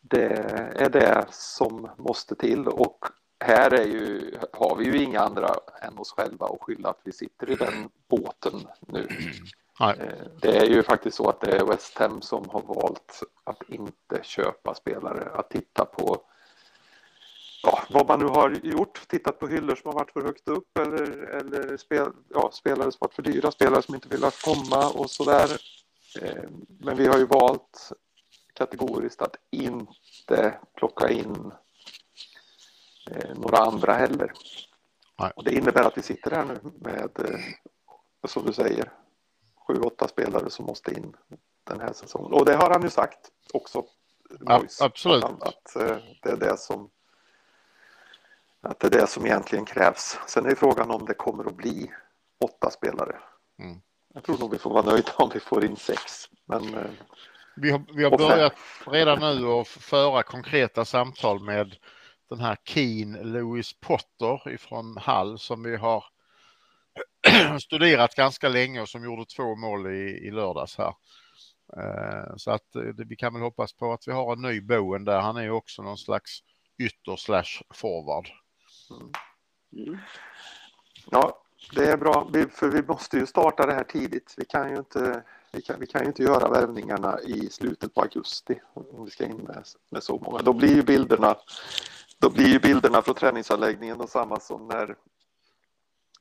det 0.00 0.32
är 0.76 0.90
det 0.90 1.26
som 1.30 1.90
måste 1.96 2.34
till 2.34 2.68
och 2.68 3.04
här 3.44 3.70
är 3.74 3.84
ju, 3.84 4.34
har 4.52 4.76
vi 4.76 4.84
ju 4.84 5.02
inga 5.02 5.20
andra 5.20 5.54
än 5.82 5.98
oss 5.98 6.12
själva 6.12 6.46
och 6.46 6.62
skylla 6.62 6.88
att 6.88 7.00
vi 7.04 7.12
sitter 7.12 7.50
i 7.50 7.54
den 7.54 7.88
båten 8.08 8.52
nu. 8.80 9.08
Nej. 9.80 9.96
Eh, 10.00 10.26
Det 10.40 10.56
är 10.56 10.64
ju 10.64 10.82
faktiskt 10.82 11.16
så 11.16 11.28
att 11.28 11.40
det 11.40 11.56
är 11.56 11.64
West 11.64 11.98
Ham 11.98 12.22
som 12.22 12.48
har 12.48 12.62
valt 12.62 13.22
att 13.44 13.62
inte 13.68 14.20
köpa 14.22 14.74
spelare, 14.74 15.30
att 15.34 15.50
titta 15.50 15.84
på 15.84 16.16
ja, 17.62 17.82
vad 17.90 18.08
man 18.08 18.18
nu 18.18 18.26
har 18.26 18.50
gjort, 18.50 19.08
tittat 19.08 19.38
på 19.38 19.48
hyllor 19.48 19.74
som 19.74 19.88
har 19.88 19.98
varit 19.98 20.12
för 20.12 20.22
högt 20.22 20.48
upp 20.48 20.78
eller, 20.78 21.10
eller 21.12 21.76
spel, 21.76 22.12
ja, 22.28 22.50
spelare 22.52 22.92
som 22.92 22.98
varit 23.00 23.14
för 23.14 23.22
dyra, 23.22 23.50
spelare 23.50 23.82
som 23.82 23.94
inte 23.94 24.08
velat 24.08 24.42
komma 24.42 24.90
och 24.90 25.10
sådär. 25.10 25.60
Eh, 26.22 26.44
Men 26.80 26.96
vi 26.96 27.06
har 27.06 27.18
ju 27.18 27.26
valt 27.26 27.92
kategoriskt 28.52 29.22
att 29.22 29.36
inte 29.50 30.58
plocka 30.74 31.10
in 31.10 31.52
eh, 33.10 33.34
några 33.34 33.58
andra 33.58 33.92
heller. 33.92 34.32
Nej. 35.18 35.32
Och 35.36 35.44
det 35.44 35.54
innebär 35.54 35.82
att 35.82 35.98
vi 35.98 36.02
sitter 36.02 36.30
här 36.30 36.44
nu 36.44 36.60
med, 36.80 37.10
eh, 37.18 37.40
som 38.28 38.46
du 38.46 38.52
säger, 38.52 38.92
sju, 39.66 39.74
åtta 39.74 40.08
spelare 40.08 40.50
som 40.50 40.66
måste 40.66 40.94
in 40.94 41.16
den 41.64 41.80
här 41.80 41.92
säsongen. 41.92 42.32
Och 42.32 42.44
det 42.44 42.56
har 42.56 42.70
han 42.70 42.82
ju 42.82 42.90
sagt 42.90 43.30
också. 43.52 43.84
Ja, 44.40 44.62
absolut. 44.80 45.24
Att, 45.24 45.30
han, 45.30 45.42
att 45.42 45.74
det 46.22 46.30
är 46.30 46.36
det 46.36 46.58
som 46.58 46.90
att 48.68 48.80
det 48.80 48.86
är 48.86 49.00
det 49.00 49.06
som 49.06 49.26
egentligen 49.26 49.64
krävs. 49.64 50.18
Sen 50.26 50.46
är 50.46 50.54
frågan 50.54 50.90
om 50.90 51.04
det 51.06 51.14
kommer 51.14 51.44
att 51.44 51.56
bli 51.56 51.90
åtta 52.44 52.70
spelare. 52.70 53.16
Mm. 53.58 53.80
Jag 54.14 54.24
tror 54.24 54.38
nog 54.38 54.50
vi 54.50 54.58
får 54.58 54.70
vara 54.70 54.82
nöjda 54.86 55.12
om 55.16 55.30
vi 55.34 55.40
får 55.40 55.64
in 55.64 55.76
sex. 55.76 56.02
Men 56.46 56.74
eh, 56.74 56.90
Vi 57.56 57.70
har, 57.70 57.82
vi 57.94 58.04
har 58.04 58.18
börjat 58.18 58.54
redan 58.86 59.20
nu 59.20 59.46
att 59.48 59.68
föra 59.68 60.22
konkreta 60.22 60.84
samtal 60.84 61.40
med 61.44 61.76
den 62.28 62.40
här 62.40 62.56
Keen 62.64 63.12
Louis 63.12 63.80
Potter 63.80 64.48
ifrån 64.50 64.96
Hall 64.96 65.38
som 65.38 65.62
vi 65.62 65.76
har 65.76 66.04
studerat 67.60 68.14
ganska 68.14 68.48
länge 68.48 68.80
och 68.80 68.88
som 68.88 69.04
gjorde 69.04 69.24
två 69.26 69.56
mål 69.56 69.86
i, 69.86 70.26
i 70.28 70.30
lördags 70.30 70.78
här. 70.78 70.94
Eh, 71.76 72.36
Så 72.36 72.50
att 72.50 72.76
eh, 72.76 72.82
vi 72.82 73.16
kan 73.16 73.32
väl 73.32 73.42
hoppas 73.42 73.72
på 73.72 73.92
att 73.92 74.08
vi 74.08 74.12
har 74.12 74.32
en 74.32 74.42
ny 74.42 74.60
Boen 74.60 75.04
där. 75.04 75.20
Han 75.20 75.36
är 75.36 75.42
ju 75.42 75.50
också 75.50 75.82
någon 75.82 75.98
slags 75.98 76.40
ytter 76.82 77.16
slash 77.16 77.62
forward. 77.74 78.28
Mm. 78.90 79.98
ja, 81.10 81.42
det 81.74 81.86
är 81.90 81.96
bra. 81.96 82.28
Vi, 82.32 82.46
för 82.46 82.68
vi 82.68 82.82
måste 82.82 83.16
ju 83.16 83.26
starta 83.26 83.66
det 83.66 83.74
här 83.74 83.84
tidigt. 83.84 84.34
Vi 84.36 84.44
kan 84.44 84.70
ju 84.70 84.76
inte, 84.76 85.22
vi 85.52 85.62
kan, 85.62 85.80
vi 85.80 85.86
kan 85.86 86.00
ju 86.00 86.06
inte 86.06 86.22
göra 86.22 86.48
värvningarna 86.48 87.20
i 87.20 87.48
slutet 87.50 87.94
på 87.94 88.00
augusti 88.00 88.60
om 88.74 89.04
vi 89.04 89.10
ska 89.10 89.24
in 89.24 89.36
med, 89.36 89.64
med 89.90 90.02
så 90.02 90.18
många. 90.18 90.38
Då 90.38 90.52
blir 90.52 90.74
ju 90.74 90.82
bilderna 90.82 91.36
då 92.20 92.30
blir 92.30 92.46
ju 92.46 92.58
bilderna 92.60 93.02
från 93.02 93.14
träningsanläggningen 93.14 93.98
de 93.98 94.08
samma 94.08 94.40
som 94.40 94.68
när 94.68 94.96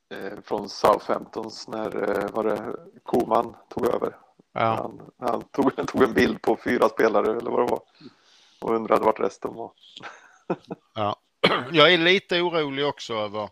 eh, 0.10 0.40
från 0.44 0.70
Southamptons 0.70 1.68
när 1.68 2.10
eh, 2.10 2.30
var 2.32 2.44
det 2.44 2.76
Koman 3.04 3.56
tog 3.70 3.86
över. 3.86 4.18
Ja, 4.54 4.76
Han, 4.76 5.12
han 5.18 5.42
tog, 5.42 5.76
tog 5.88 6.04
en 6.04 6.14
bild 6.14 6.42
på 6.42 6.58
fyra 6.64 6.90
spelare 6.90 7.38
eller 7.38 7.52
vad 7.52 7.60
det 7.60 7.72
var 7.72 7.82
och 8.62 8.76
undrade 8.76 9.06
vart 9.06 9.20
resten 9.20 9.54
var. 9.54 9.72
ja. 10.94 11.16
Jag 11.72 11.94
är 11.94 11.98
lite 11.98 12.42
orolig 12.42 12.86
också 12.86 13.14
över, 13.14 13.50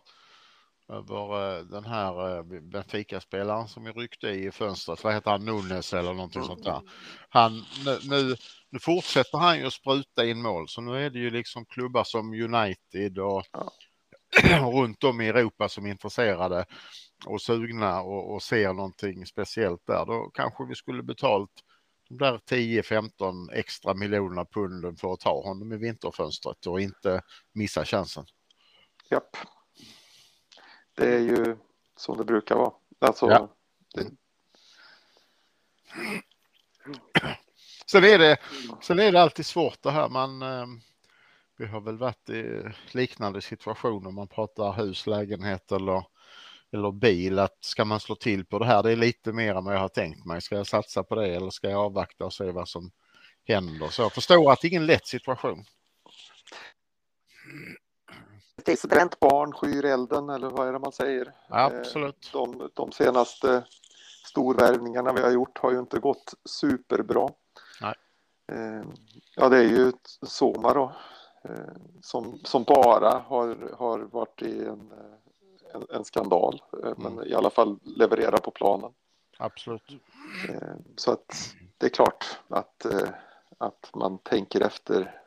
över 0.92 1.58
eh, 1.58 1.64
den 1.64 1.84
här 1.84 2.36
eh, 2.36 2.42
Benfica-spelaren 2.60 3.68
som 3.68 3.84
vi 3.84 3.90
ryckte 3.90 4.28
i 4.28 4.50
fönstret. 4.50 5.04
Vad 5.04 5.14
heter 5.14 5.30
han? 5.30 5.44
Nunes 5.44 5.92
eller 5.92 6.12
någonting 6.12 6.44
sånt 6.44 6.64
där. 6.64 6.80
Han, 7.28 7.64
nu, 7.84 7.98
nu, 8.04 8.36
nu 8.70 8.78
fortsätter 8.78 9.38
han 9.38 9.58
ju 9.58 9.66
att 9.66 9.72
spruta 9.72 10.24
in 10.24 10.42
mål 10.42 10.68
så 10.68 10.80
nu 10.80 11.06
är 11.06 11.10
det 11.10 11.18
ju 11.18 11.30
liksom 11.30 11.66
klubbar 11.66 12.04
som 12.04 12.32
United 12.32 13.18
och 13.18 13.44
Ja. 13.52 13.72
runt 14.72 15.04
om 15.04 15.20
i 15.20 15.28
Europa 15.28 15.68
som 15.68 15.86
är 15.86 15.90
intresserade 15.90 16.64
och 17.26 17.42
sugna 17.42 18.00
och, 18.00 18.34
och 18.34 18.42
ser 18.42 18.72
någonting 18.72 19.26
speciellt 19.26 19.86
där. 19.86 20.06
Då 20.06 20.30
kanske 20.34 20.64
vi 20.64 20.74
skulle 20.74 21.02
betalt 21.02 21.50
de 22.08 22.18
där 22.18 22.38
10-15 22.38 23.52
extra 23.52 23.94
miljonerna 23.94 24.44
punden 24.44 24.96
för 24.96 25.12
att 25.12 25.20
ta 25.20 25.42
honom 25.42 25.72
i 25.72 25.76
vinterfönstret 25.76 26.66
och 26.66 26.80
inte 26.80 27.22
missa 27.52 27.84
chansen. 27.84 28.26
Japp. 29.10 29.36
Det 30.94 31.14
är 31.14 31.18
ju 31.18 31.56
som 31.96 32.16
det 32.16 32.24
brukar 32.24 32.56
vara. 32.56 32.72
Alltså, 32.98 33.30
Ja. 33.30 33.54
det, 33.94 34.10
Sen 37.90 38.04
är 38.04 38.18
det, 38.18 38.36
sen 38.82 38.98
är 38.98 39.12
det 39.12 39.22
alltid 39.22 39.46
svårt 39.46 39.82
det 39.82 39.90
här. 39.90 40.08
Man, 40.08 40.42
eh, 40.42 40.66
vi 41.56 41.66
har 41.66 41.80
väl 41.80 41.96
varit 41.98 42.30
i 42.30 42.62
liknande 42.92 43.40
situationer. 43.42 44.10
Man 44.10 44.28
pratar 44.28 44.72
hus, 44.72 45.06
lägenhet 45.06 45.72
eller, 45.72 46.04
eller 46.76 46.92
bil. 46.92 47.38
Att 47.38 47.56
ska 47.60 47.84
man 47.84 48.00
slå 48.00 48.14
till 48.14 48.44
på 48.44 48.58
det 48.58 48.66
här? 48.66 48.82
Det 48.82 48.92
är 48.92 48.96
lite 48.96 49.32
mer 49.32 49.54
än 49.54 49.64
vad 49.64 49.74
jag 49.74 49.80
har 49.80 49.88
tänkt 49.88 50.24
mig. 50.24 50.40
Ska 50.40 50.56
jag 50.56 50.66
satsa 50.66 51.02
på 51.02 51.14
det 51.14 51.26
eller 51.34 51.50
ska 51.50 51.70
jag 51.70 51.80
avvakta 51.80 52.24
och 52.24 52.32
se 52.32 52.50
vad 52.50 52.68
som 52.68 52.90
händer? 53.44 53.88
Så 53.88 54.02
jag 54.02 54.12
förstår 54.12 54.52
att 54.52 54.60
det 54.60 54.66
är 54.66 54.70
ingen 54.70 54.86
lätt 54.86 55.06
situation. 55.06 55.64
det 58.64 58.84
är 58.84 58.88
bränt 58.88 59.20
barn 59.20 59.52
skyr 59.52 59.84
elden 59.84 60.30
eller 60.30 60.50
vad 60.50 60.68
är 60.68 60.72
det 60.72 60.78
man 60.78 60.92
säger? 60.92 61.32
Absolut. 61.48 62.30
De, 62.32 62.70
de 62.74 62.92
senaste 62.92 63.64
storvärvningarna 64.24 65.12
vi 65.12 65.22
har 65.22 65.30
gjort 65.30 65.58
har 65.58 65.72
ju 65.72 65.78
inte 65.78 65.98
gått 65.98 66.34
superbra. 66.44 67.28
Nej. 67.80 67.94
Eh, 68.52 68.82
Ja, 69.38 69.48
det 69.48 69.58
är 69.58 69.62
ju 69.62 69.92
Soma 70.22 70.74
då 70.74 70.92
eh, 71.44 71.74
som, 72.02 72.40
som 72.44 72.64
bara 72.64 73.18
har, 73.18 73.74
har 73.78 73.98
varit 73.98 74.42
i 74.42 74.64
en, 74.64 74.90
eh, 74.92 75.25
en, 75.76 75.86
en 75.90 76.04
skandal, 76.04 76.62
eh, 76.84 76.92
men 76.96 77.12
Mm. 77.12 77.28
i 77.28 77.34
alla 77.34 77.50
fall 77.50 77.78
levererar 77.82 78.38
på 78.38 78.50
planen. 78.50 78.92
Absolut. 79.38 79.82
Eh, 80.48 80.74
Så 80.96 81.12
att 81.12 81.54
det 81.78 81.86
är 81.86 81.90
klart 81.90 82.24
att, 82.48 82.84
eh, 82.84 83.08
att 83.58 83.90
man 83.94 84.18
tänker 84.18 84.60
efter 84.60 85.20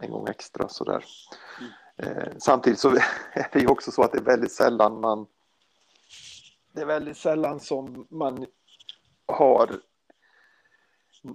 en 0.00 0.10
gång 0.10 0.28
extra 0.28 0.68
sådär. 0.68 1.04
Eh, 1.96 2.28
Samtidigt 2.38 2.78
så 2.78 2.88
är 3.32 3.48
det 3.52 3.60
ju 3.60 3.66
också 3.66 3.90
så 3.92 4.02
att 4.02 4.12
det 4.12 4.18
är 4.18 4.22
väldigt 4.22 4.52
sällan 4.52 5.00
man 5.00 5.26
det 6.74 6.80
är 6.80 6.86
väldigt 6.86 7.16
sällan 7.16 7.60
som 7.60 8.06
man 8.10 8.46
har 9.26 9.80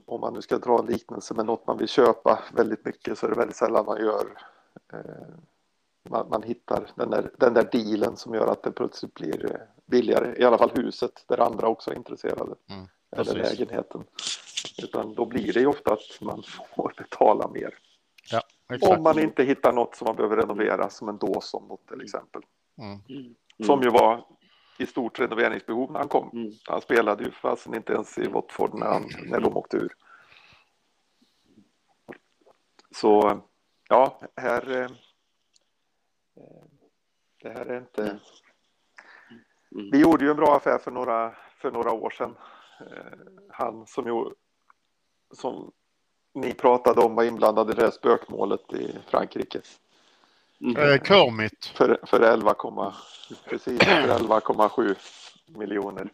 om 0.05 0.21
man 0.21 0.33
nu 0.33 0.41
ska 0.41 0.57
dra 0.57 0.79
en 0.79 0.85
liknelse 0.85 1.33
med 1.33 1.45
något 1.45 1.67
man 1.67 1.77
vill 1.77 1.87
köpa 1.87 2.39
väldigt 2.53 2.85
mycket 2.85 3.17
så 3.17 3.25
är 3.25 3.29
det 3.29 3.35
väldigt 3.37 3.55
sällan 3.55 3.85
man 3.85 3.97
gör 4.01 4.43
eh, 4.93 5.35
man, 6.09 6.29
man 6.29 6.43
hittar 6.43 6.89
den 6.95 7.09
där, 7.09 7.31
den 7.37 7.53
där 7.53 7.69
dealen 7.71 8.17
som 8.17 8.33
gör 8.33 8.47
att 8.47 8.63
det 8.63 8.71
plötsligt 8.71 9.13
blir 9.13 9.51
eh, 9.51 9.61
billigare, 9.85 10.35
i 10.37 10.43
alla 10.43 10.57
fall 10.57 10.71
huset 10.75 11.23
där 11.27 11.39
andra 11.39 11.67
också 11.67 11.91
är 11.91 11.95
intresserade 11.95 12.55
Mm, 12.69 12.87
eller 13.11 13.33
lägenheten. 13.33 14.03
Utan 14.83 15.15
då 15.15 15.25
blir 15.25 15.53
det 15.53 15.59
ju 15.59 15.67
ofta 15.67 15.93
att 15.93 16.21
man 16.21 16.43
får 16.75 16.93
betala 16.97 17.47
mer. 17.47 17.73
Ja, 18.31 18.41
exakt. 18.73 18.97
Om 18.97 19.03
man 19.03 19.19
inte 19.19 19.43
hittar 19.43 19.73
något 19.73 19.95
som 19.95 20.05
man 20.05 20.15
behöver 20.15 20.35
renovera 20.37 20.89
som 20.89 21.09
en 21.09 21.17
Dawson 21.17 21.77
till 21.89 22.01
exempel. 22.01 22.41
Mm. 22.77 22.99
Mm. 23.09 23.35
Som 23.65 23.81
ju 23.81 23.89
var 23.89 24.25
i 24.77 24.85
stort 24.85 25.19
renoveringsbehov 25.19 25.91
när 25.91 25.99
han 25.99 26.07
kom. 26.07 26.29
Mm. 26.33 26.51
Han 26.63 26.81
spelade 26.81 27.23
ju 27.23 27.31
fastän 27.31 27.75
inte 27.75 27.93
ens 27.93 28.17
i 28.17 28.27
Watford 28.27 28.73
när, 28.73 28.85
han, 28.85 29.09
när 29.25 29.39
de 29.39 29.57
åkte 29.57 29.77
ur. 29.77 29.95
Så 32.91 33.41
ja, 33.89 34.19
här... 34.35 34.89
Det 37.41 37.49
här 37.49 37.65
är 37.65 37.77
inte... 37.77 38.01
Mm. 39.71 39.89
Vi 39.91 39.99
gjorde 39.99 40.25
ju 40.25 40.31
en 40.31 40.37
bra 40.37 40.55
affär 40.55 40.77
för 40.77 40.91
några, 40.91 41.35
för 41.61 41.71
några 41.71 41.91
år 41.91 42.09
sedan. 42.09 42.35
Eh, 42.79 43.17
Han 43.49 43.87
som, 43.87 44.07
ju, 44.07 44.25
som 45.33 45.71
ni 46.33 46.53
pratade 46.53 47.01
om 47.01 47.15
var 47.15 47.23
inblandad 47.23 47.71
i 47.71 47.73
det 47.73 47.81
här 47.81 47.91
spökmålet 47.91 48.73
i 48.73 48.95
Frankrike. 49.07 49.61
Mm. 50.61 50.77
Eh, 50.77 51.01
Kermit. 51.03 51.65
För, 51.65 51.99
för 52.03 52.21
11, 52.21 52.55
precis, 53.49 53.83
för 53.83 54.19
11,7 54.19 54.95
miljoner. 55.45 56.09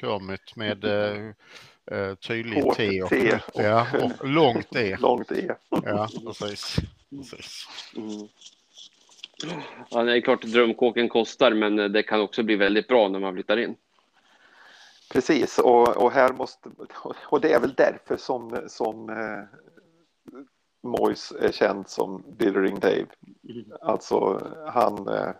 Kermit 0.00 0.56
med 0.56 0.84
eh, 0.84 1.32
eh, 1.90 2.14
tydlig 2.14 2.62
Hårt 2.62 2.76
T 2.76 3.02
och, 3.02 3.08
T. 3.08 3.38
ja, 3.54 3.86
och 4.02 4.28
långt 4.28 4.76
E. 4.76 4.96
Långt 5.00 5.32
E. 5.32 5.54
Ja, 5.68 6.08
precis. 6.26 6.76
precis. 7.10 7.66
Mm. 7.96 8.28
Ja, 9.90 10.02
det 10.02 10.16
är 10.16 10.20
klart 10.20 10.44
att 10.44 10.52
drömkåken 10.52 11.08
kostar, 11.08 11.52
men 11.52 11.76
det 11.76 12.02
kan 12.02 12.20
också 12.20 12.42
bli 12.42 12.56
väldigt 12.56 12.88
bra 12.88 13.08
när 13.08 13.18
man 13.18 13.34
flyttar 13.34 13.56
in. 13.56 13.76
Precis, 15.12 15.58
och, 15.58 15.96
och 15.96 16.12
här 16.12 16.32
måste... 16.32 16.70
Och 17.24 17.40
det 17.40 17.52
är 17.52 17.60
väl 17.60 17.74
därför 17.74 18.16
som, 18.16 18.64
som 18.68 19.08
eh, 19.10 19.44
Moyes 20.82 21.32
är 21.32 21.52
känd 21.52 21.88
som 21.88 22.24
Billering 22.38 22.80
Dave. 22.80 23.06
Alltså, 23.80 24.46
han, 24.68 25.08
eh, 25.08 25.30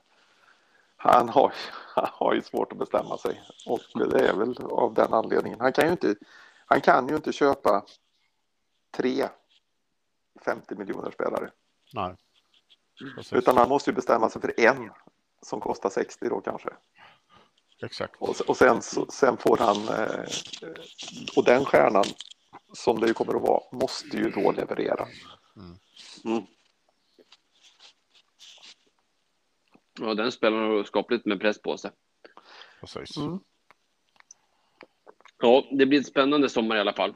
han, 0.97 1.29
har, 1.29 1.53
han 1.95 2.09
har 2.13 2.35
ju 2.35 2.43
svårt 2.43 2.73
att 2.73 2.79
bestämma 2.79 3.19
sig. 3.19 3.41
Och 3.67 3.81
det 4.11 4.29
är 4.29 4.35
väl 4.35 4.57
av 4.71 4.95
den 4.95 5.13
anledningen. 5.13 5.61
Han 5.61 5.73
kan 5.73 5.85
ju 5.85 5.91
inte, 5.91 6.15
han 6.67 6.81
kan 6.81 7.09
ju 7.09 7.17
inte 7.17 7.33
köpa 7.33 7.85
tre 8.91 9.29
50 10.45 10.75
miljoner 10.75 11.11
spelare. 11.11 11.51
Nej. 11.95 12.15
Precis. 12.99 13.33
Utan 13.33 13.57
han 13.57 13.69
måste 13.69 13.91
ju 13.91 13.95
bestämma 13.95 14.31
sig 14.31 14.43
för 14.43 14.61
en 14.61 14.91
som 15.43 15.61
kostar 15.61 15.91
60 15.91 16.29
då 16.29 16.41
kanske. 16.41 16.69
Exakt. 17.83 18.15
Och, 18.19 18.41
och 18.49 18.57
sen, 18.57 18.83
så, 18.83 19.07
sen 19.11 19.37
får 19.37 19.57
han, 19.57 19.77
eh, 19.77 20.25
och 21.37 21.45
den 21.45 21.65
stjärnan 21.65 22.05
som 22.73 23.01
det 23.01 23.07
ju 23.07 23.15
kommer 23.15 23.35
att 23.35 23.43
vara, 23.43 23.63
måste 23.73 24.17
ju 24.17 24.31
då 24.31 24.53
leverera. 24.53 25.09
Mm. 26.25 26.47
Ja, 30.01 30.15
den 30.15 30.33
spelaren 30.33 30.71
har 30.71 30.85
skapligt 30.85 31.27
med 31.27 31.41
press 31.41 31.63
på 31.63 31.79
sig. 31.79 31.91
precis. 32.81 33.17
Mm. 33.17 33.39
Ja, 35.39 35.65
det 35.71 35.87
blir 35.87 36.01
ett 36.01 36.07
spännande 36.07 36.49
sommar 36.49 36.77
i 36.77 36.81
alla 36.81 36.93
fall. 36.93 37.15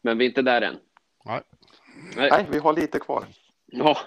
Men 0.00 0.18
vi 0.18 0.24
är 0.24 0.28
inte 0.28 0.42
där 0.42 0.62
än. 0.62 0.78
Nej. 1.24 1.42
Nej, 2.16 2.46
vi 2.50 2.58
har 2.58 2.72
lite 2.72 2.98
kvar. 2.98 3.26
Ja, 3.66 3.98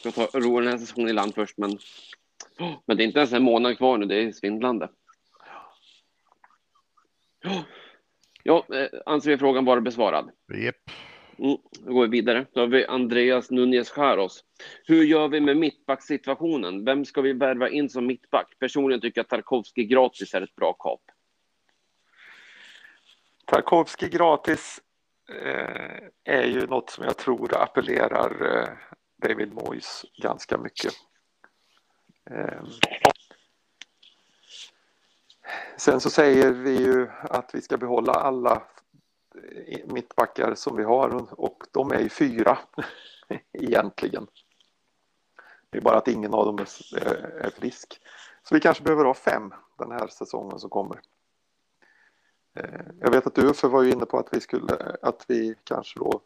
ska 0.00 0.10
ta 0.10 0.38
ro 0.38 0.60
den 0.60 0.68
här 0.68 0.78
säsongen 0.78 1.08
i 1.08 1.12
land 1.12 1.34
först, 1.34 1.58
men, 1.58 1.78
men 2.86 2.96
det 2.96 3.02
är 3.02 3.06
inte 3.06 3.18
ens 3.18 3.32
en 3.32 3.42
månad 3.42 3.76
kvar 3.76 3.98
nu. 3.98 4.06
Det 4.06 4.22
är 4.22 4.32
svindlande. 4.32 4.88
Ja, 8.42 8.66
eh, 8.74 8.88
anser 9.06 9.30
vi 9.30 9.38
frågan 9.38 9.64
vara 9.64 9.80
besvarad. 9.80 10.30
Japp. 10.54 10.76
Mm, 11.38 11.56
då 11.80 11.92
går 11.92 12.02
vi 12.02 12.08
vidare. 12.08 12.46
Då 12.52 12.60
har 12.60 12.66
vi 12.66 12.86
Andreas 12.86 13.50
Nunez 13.50 13.90
Skäros. 13.90 14.44
Hur 14.84 15.04
gör 15.04 15.28
vi 15.28 15.40
med 15.40 15.56
mittbacksituationen? 15.56 16.84
Vem 16.84 17.04
ska 17.04 17.20
vi 17.20 17.32
värva 17.32 17.68
in 17.68 17.88
som 17.88 18.06
mittback? 18.06 18.58
Personligen 18.58 19.00
tycker 19.00 19.18
jag 19.18 19.24
att 19.24 19.28
Tarkovsky 19.28 19.84
gratis 19.84 20.34
är 20.34 20.42
ett 20.42 20.54
bra 20.54 20.72
kap. 20.72 21.00
Tarkovsky 23.46 24.08
gratis 24.08 24.80
eh, 25.28 26.34
är 26.34 26.44
ju 26.44 26.66
något 26.66 26.90
som 26.90 27.04
jag 27.04 27.16
tror 27.16 27.62
appellerar 27.62 28.58
eh, 28.58 28.68
David 29.20 29.52
Moyes 29.52 30.04
ganska 30.16 30.58
mycket. 30.58 30.92
Ehm. 32.30 32.66
Sen 35.76 36.00
så 36.00 36.10
säger 36.10 36.52
vi 36.52 36.76
ju 36.76 37.08
att 37.22 37.54
vi 37.54 37.62
ska 37.62 37.76
behålla 37.76 38.12
alla 38.12 38.62
eh, 39.66 39.86
mittbackar 39.86 40.54
som 40.54 40.76
vi 40.76 40.84
har 40.84 41.40
och 41.40 41.64
de 41.70 41.92
är 41.92 42.00
ju 42.00 42.08
fyra 42.08 42.58
egentligen. 43.52 44.26
Det 45.70 45.78
är 45.78 45.82
bara 45.82 45.98
att 45.98 46.08
ingen 46.08 46.34
av 46.34 46.46
dem 46.46 46.58
eh, 46.58 47.12
är, 47.44 47.50
frisk. 47.50 48.00
Så 48.42 48.54
vi 48.54 48.60
kanske 48.60 48.82
behöver 48.82 49.04
ha 49.04 49.14
fem 49.14 49.54
den 49.78 49.90
här 49.90 50.08
säsongen 50.08 50.58
som 50.58 50.70
kommer. 50.70 51.00
Eh, 52.54 52.80
jag 53.00 53.10
vet 53.10 53.26
att 53.26 53.34
du 53.34 53.42
Uffe 53.42 53.68
var 53.68 53.82
ju 53.82 53.90
inne 53.90 54.06
på 54.06 54.18
att 54.18 54.28
vi 54.32 54.40
skulle, 54.40 54.96
att 55.02 55.24
vi 55.28 55.54
kanske 55.64 55.98
då 55.98 56.20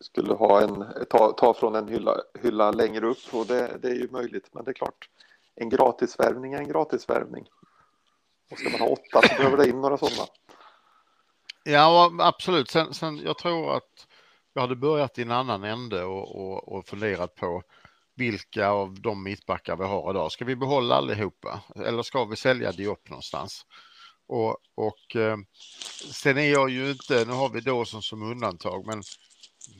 skulle 0.00 0.34
ha 0.34 0.60
en, 0.60 0.84
ta, 1.10 1.32
ta 1.32 1.54
från 1.54 1.74
en 1.74 1.88
hylla, 1.88 2.16
hylla 2.42 2.70
längre 2.70 3.06
upp 3.06 3.34
och 3.34 3.46
det, 3.46 3.78
det 3.82 3.88
är 3.88 3.94
ju 3.94 4.08
möjligt, 4.10 4.48
men 4.52 4.64
det 4.64 4.70
är 4.70 4.74
klart. 4.74 5.08
En 5.54 5.68
gratisvärvning 5.68 6.52
är 6.52 6.58
en 6.58 6.68
gratisvärvning. 6.68 7.46
Och 8.50 8.58
ska 8.58 8.70
man 8.70 8.80
ha 8.80 8.86
åtta 8.86 9.28
så 9.28 9.34
behöver 9.36 9.56
det 9.56 9.68
in 9.68 9.80
några 9.80 9.98
sådana. 9.98 10.26
Ja, 11.64 12.12
absolut. 12.18 12.70
Sen, 12.70 12.94
sen, 12.94 13.18
jag 13.18 13.38
tror 13.38 13.76
att 13.76 14.06
jag 14.52 14.62
hade 14.62 14.76
börjat 14.76 15.18
i 15.18 15.22
en 15.22 15.30
annan 15.30 15.64
ände 15.64 16.04
och, 16.04 16.36
och, 16.36 16.68
och 16.72 16.86
funderat 16.86 17.34
på 17.34 17.62
vilka 18.16 18.68
av 18.68 19.00
de 19.00 19.22
mittbackar 19.22 19.76
vi 19.76 19.84
har 19.84 20.10
idag. 20.10 20.32
Ska 20.32 20.44
vi 20.44 20.56
behålla 20.56 20.94
allihopa 20.94 21.60
eller 21.76 22.02
ska 22.02 22.24
vi 22.24 22.36
sälja 22.36 22.72
Diop 22.72 23.08
någonstans? 23.08 23.66
Och, 24.26 24.56
och 24.74 25.16
eh, 25.16 25.36
sen 26.12 26.38
är 26.38 26.52
jag 26.52 26.70
ju 26.70 26.90
inte, 26.90 27.24
nu 27.24 27.32
har 27.32 27.48
vi 27.48 27.60
Dawson 27.60 28.02
som 28.02 28.22
undantag, 28.22 28.86
men 28.86 29.02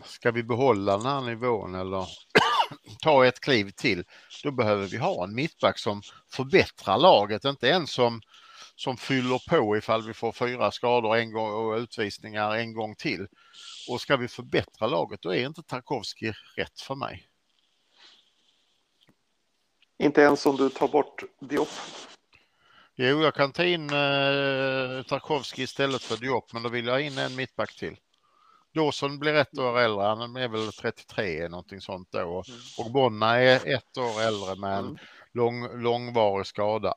ska 0.05 0.31
vi 0.31 0.43
behålla 0.43 0.97
den 0.97 1.07
här 1.07 1.21
nivån 1.21 1.75
eller 1.75 2.09
ta 3.03 3.27
ett 3.27 3.41
kliv 3.41 3.71
till, 3.71 4.05
då 4.43 4.51
behöver 4.51 4.87
vi 4.87 4.97
ha 4.97 5.25
en 5.25 5.35
mittback 5.35 5.79
som 5.79 6.03
förbättrar 6.33 6.99
laget, 6.99 7.45
inte 7.45 7.71
en 7.71 7.87
som, 7.87 8.21
som 8.77 8.97
fyller 8.97 9.49
på 9.49 9.77
ifall 9.77 10.03
vi 10.03 10.15
får 10.15 10.33
fyra 10.33 10.71
skador 10.71 11.17
en 11.17 11.33
gång 11.33 11.53
och 11.53 11.77
utvisningar 11.77 12.57
en 12.57 12.73
gång 12.73 12.95
till. 12.95 13.27
Och 13.89 14.01
ska 14.01 14.17
vi 14.17 14.29
förbättra 14.29 14.87
laget, 14.87 15.23
då 15.23 15.35
är 15.35 15.47
inte 15.47 15.63
Tarkovsky 15.63 16.33
rätt 16.57 16.81
för 16.81 16.95
mig. 16.95 17.27
Inte 19.99 20.21
ens 20.21 20.47
om 20.47 20.57
du 20.57 20.69
tar 20.69 20.89
bort 20.89 21.23
Diop? 21.41 21.69
Jo, 22.95 23.23
jag 23.23 23.35
kan 23.35 23.53
ta 23.53 23.65
in 23.65 23.91
eh, 23.91 25.03
Tarkovsky 25.03 25.63
istället 25.63 26.03
för 26.03 26.17
Diop, 26.17 26.53
men 26.53 26.63
då 26.63 26.69
vill 26.69 26.87
jag 26.87 26.93
ha 26.93 27.01
in 27.01 27.19
en 27.19 27.37
mittback 27.37 27.77
till. 27.77 27.97
Dawson 28.75 29.19
blir 29.19 29.35
ett 29.35 29.59
år 29.59 29.79
äldre, 29.79 30.05
han 30.05 30.37
är 30.37 30.49
väl 30.49 30.73
33 30.73 31.49
någonting 31.49 31.81
sånt 31.81 32.09
då. 32.13 32.19
Mm. 32.19 32.61
Och 32.79 32.93
Bonna 32.93 33.37
är 33.37 33.75
ett 33.77 33.99
år 33.99 34.23
äldre 34.23 34.57
med 34.57 34.79
en 34.79 34.85
mm. 34.85 34.99
lång, 35.35 35.83
långvarig 35.83 36.47
skada. 36.47 36.95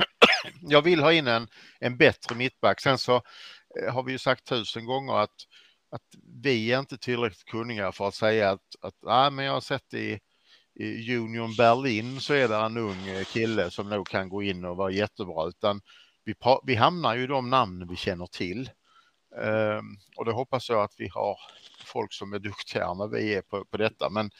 jag 0.60 0.82
vill 0.82 1.02
ha 1.02 1.12
in 1.12 1.26
en, 1.26 1.48
en 1.80 1.96
bättre 1.96 2.36
mittback. 2.36 2.80
Sen 2.80 2.98
så 2.98 3.22
eh, 3.80 3.94
har 3.94 4.02
vi 4.02 4.12
ju 4.12 4.18
sagt 4.18 4.44
tusen 4.44 4.86
gånger 4.86 5.14
att, 5.14 5.36
att 5.90 6.02
vi 6.42 6.72
är 6.72 6.78
inte 6.78 6.98
tillräckligt 6.98 7.44
kunniga 7.44 7.92
för 7.92 8.08
att 8.08 8.14
säga 8.14 8.50
att, 8.50 8.66
att 8.80 8.94
nej, 9.02 9.30
men 9.30 9.44
jag 9.44 9.52
har 9.52 9.60
sett 9.60 9.94
i 9.94 10.18
i 10.80 11.16
Union 11.16 11.54
Berlin 11.56 12.20
så 12.20 12.34
är 12.34 12.48
det 12.48 12.56
en 12.56 12.76
ung 12.76 13.08
eh, 13.08 13.24
kille 13.24 13.70
som 13.70 13.88
nog 13.88 14.08
kan 14.08 14.28
gå 14.28 14.42
in 14.42 14.64
och 14.64 14.76
vara 14.76 14.90
jättebra 14.90 15.48
utan 15.48 15.80
vi, 16.24 16.34
vi 16.64 16.74
hamnar 16.74 17.16
ju 17.16 17.22
i 17.22 17.26
de 17.26 17.50
namn 17.50 17.86
vi 17.88 17.96
känner 17.96 18.26
till. 18.26 18.70
Um, 19.36 19.98
och 20.16 20.24
det 20.24 20.32
hoppas 20.32 20.68
jag 20.68 20.82
att 20.82 20.94
vi 20.98 21.08
har 21.08 21.38
folk 21.84 22.12
som 22.12 22.32
är 22.32 22.38
duktigare 22.38 22.94
när 22.94 23.08
vi 23.08 23.34
är 23.34 23.42
på, 23.42 23.64
på 23.64 23.76
detta. 23.76 24.10
Men, 24.10 24.30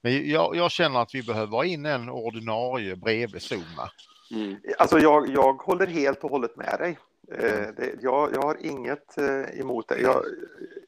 men 0.00 0.28
jag, 0.30 0.56
jag, 0.56 0.70
känner 0.70 1.02
att 1.02 1.14
vi 1.14 1.22
behöver 1.22 1.56
ha 1.56 1.64
in 1.64 1.86
en 1.86 2.08
ordinarie 2.08 2.96
bredvid 2.96 3.42
Zuma. 3.42 3.90
Mm. 4.30 4.56
Alltså 4.78 4.98
jag, 4.98 5.28
jag 5.28 5.52
håller 5.52 5.86
helt 5.86 6.24
och 6.24 6.30
hållet 6.30 6.56
med 6.56 6.76
dig. 6.78 6.98
Eh, 7.30 7.68
det, 7.76 7.94
jag, 8.00 8.34
jag, 8.34 8.42
har 8.42 8.56
inget 8.60 9.18
eh, 9.18 9.60
emot 9.60 9.88
det. 9.88 10.00
Jag, 10.00 10.24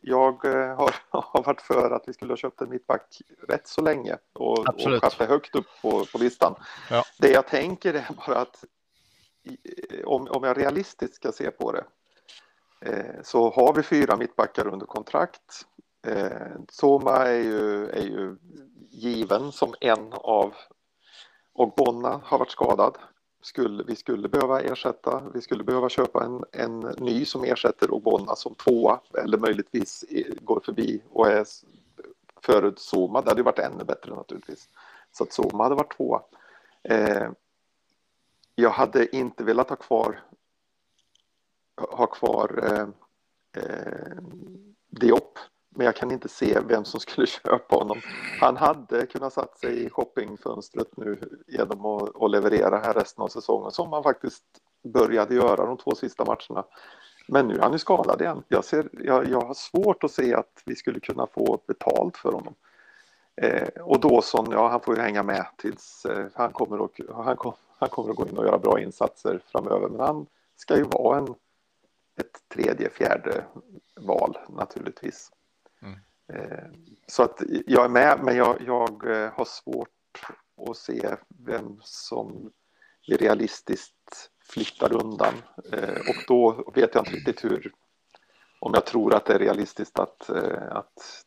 jag 0.01 0.45
eh, 0.45 0.77
har, 0.77 0.95
har, 1.11 1.43
varit 1.43 1.61
för 1.61 1.91
att 1.91 2.03
vi 2.07 2.13
skulle 2.13 2.33
ha 2.33 2.37
köpt 2.37 2.61
en 2.61 2.71
mittback 2.71 3.21
rätt 3.49 3.69
så 3.69 3.83
länge 3.83 4.17
och, 4.33 4.59
och 4.59 5.03
haft 5.03 5.19
det 5.19 5.27
högt 5.27 5.55
upp 5.55 5.67
på, 5.83 6.05
på 6.13 6.19
listan. 6.19 6.55
Ja. 6.91 7.05
Det 7.19 7.31
jag 7.31 7.47
tänker 7.47 7.95
är 7.95 8.09
bara 8.27 8.39
att 8.39 8.65
om, 10.05 10.29
om 10.31 10.45
jag 10.45 10.59
realistiskt 10.59 11.15
ska 11.15 11.33
se 11.33 11.51
på 11.51 11.73
det 11.73 11.85
Eh, 12.85 13.23
så 13.23 13.51
har 13.51 13.75
vi 13.75 13.83
fyra 13.83 14.17
mittbackar 14.17 14.67
under 14.67 14.87
kontrakt. 14.87 15.67
Eh, 16.07 16.57
Soma 16.69 17.17
är 17.17 17.43
ju, 17.43 17.89
är 17.89 18.03
ju 18.03 18.37
given 18.91 19.53
som 19.53 19.75
en 19.81 20.13
av 20.13 20.55
och 21.53 21.75
Bonna 21.75 22.21
har 22.25 22.39
varit 22.39 22.51
skadad 22.51 22.99
skulle, 23.47 23.85
vi 23.85 23.97
skulle 23.97 24.29
behöva 24.29 24.61
ersätta, 24.61 25.23
vi 25.35 25.41
skulle 25.41 25.65
behöva 25.65 25.89
köpa 25.89 26.25
en, 26.25 26.45
en 26.53 26.81
ny 26.81 27.25
som 27.25 27.45
ersätter 27.45 27.91
Obonna 27.91 28.37
som 28.37 28.55
tvåa 28.55 29.01
eller 29.19 29.39
möjligtvis 29.39 30.05
går 30.41 30.61
förbi 30.61 31.03
och 31.11 31.29
är 31.29 31.47
före 32.43 32.73
Zuma. 32.77 33.21
Det 33.21 33.31
hade 33.31 33.43
varit 33.43 33.59
ännu 33.59 33.85
bättre 33.85 34.15
naturligtvis. 34.15 34.69
Så 35.13 35.25
att 35.25 35.33
Zuma 35.41 35.63
hade 35.63 35.75
varit 35.75 35.97
tvåa. 35.97 36.23
Eh, 36.83 37.31
jag 38.55 38.71
hade 38.71 39.17
inte 39.17 39.45
velat 39.45 39.69
ha 39.69 39.77
kvar 39.77 40.23
ha 41.77 42.07
kvar 42.07 42.61
eh, 42.63 42.89
eh, 43.63 44.17
Diop 44.91 45.39
men 45.77 45.85
jag 45.85 45.97
kan 45.97 46.11
inte 46.11 46.29
se 46.29 46.61
vem 46.61 46.85
som 46.85 47.01
skulle 47.01 47.27
köpa 47.45 47.77
honom. 47.77 48.01
Han 48.41 48.57
hade 48.57 49.07
kunnat 49.07 49.33
satt 49.33 49.59
sig 49.59 49.85
i 49.85 49.91
shoppingfönstret 49.91 50.97
nu 50.97 51.21
genom 51.47 51.87
att, 51.87 52.23
att 52.23 52.31
leverera 52.31 52.79
här 52.79 52.95
resten 52.95 53.25
av 53.25 53.29
säsongen 53.29 53.71
som 53.71 53.93
han 53.93 54.03
faktiskt 54.03 54.45
började 54.85 55.35
göra 55.35 55.67
de 55.67 55.77
två 55.77 55.95
sista 55.95 56.25
matcherna. 56.25 56.65
Men 57.29 57.49
nu 57.49 57.55
är 57.55 57.61
han 57.61 57.73
ju 57.73 57.79
skadad 57.79 58.21
igen. 58.21 58.43
Jag, 58.49 58.65
ser, 58.65 58.89
jag, 58.93 59.29
jag 59.29 59.41
har 59.41 59.55
svårt 59.55 60.05
att 60.05 60.11
se 60.11 60.35
att 60.35 60.63
vi 60.65 60.77
skulle 60.77 61.01
kunna 61.01 61.27
få 61.27 61.61
betalt 61.67 62.17
för 62.17 62.33
honom. 62.33 62.55
Eh, 63.37 63.69
och 63.83 64.01
Dawson, 64.01 64.47
ja 64.51 64.69
han 64.69 64.81
får 64.81 64.97
ju 64.97 65.03
hänga 65.03 65.23
med 65.23 65.47
tills 65.57 66.07
eh, 66.07 66.27
han, 66.35 66.53
kommer 66.53 66.85
att, 66.85 67.25
han, 67.25 67.37
kom, 67.37 67.53
han 67.79 67.89
kommer 67.89 68.11
att 68.11 68.17
gå 68.17 68.27
in 68.29 68.39
och 68.39 68.45
göra 68.45 68.59
bra 68.59 68.81
insatser 68.81 69.41
framöver. 69.53 69.89
Men 69.89 70.01
han 70.01 70.27
ska 70.57 70.77
ju 70.77 70.85
vara 70.85 71.19
en, 71.19 71.35
ett 72.17 72.49
tredje, 72.55 72.91
fjärde 72.91 73.45
val 73.97 74.39
naturligtvis. 74.49 75.31
Eh, 76.33 76.65
så 77.07 77.23
att 77.23 77.43
jag 77.67 77.85
är 77.85 77.89
med, 77.89 78.21
men 78.23 78.37
jag, 78.37 78.63
jag 78.67 79.11
eh, 79.11 79.33
har 79.33 79.45
svårt 79.45 79.89
att 80.69 80.77
se 80.77 81.17
vem 81.29 81.79
som 81.83 82.53
är 83.07 83.17
realistiskt 83.17 84.31
flyttar 84.45 84.93
undan. 84.93 85.35
Eh, 85.73 86.01
och 86.09 86.17
då 86.29 86.73
vet 86.75 86.95
jag 86.95 87.01
inte 87.01 87.17
riktigt 87.17 87.45
hur, 87.45 87.73
om 88.61 88.75
jag 88.75 88.87
tror 88.87 89.15
att 89.15 89.27
det 89.27 89.35
är 89.35 89.39
realistiskt 89.39 89.99
att, 89.99 90.31
att 90.71 91.25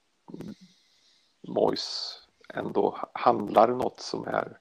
Mois 1.48 2.18
ändå 2.54 3.10
handlar 3.14 3.68
något 3.68 4.00
som 4.00 4.28
är 4.28 4.60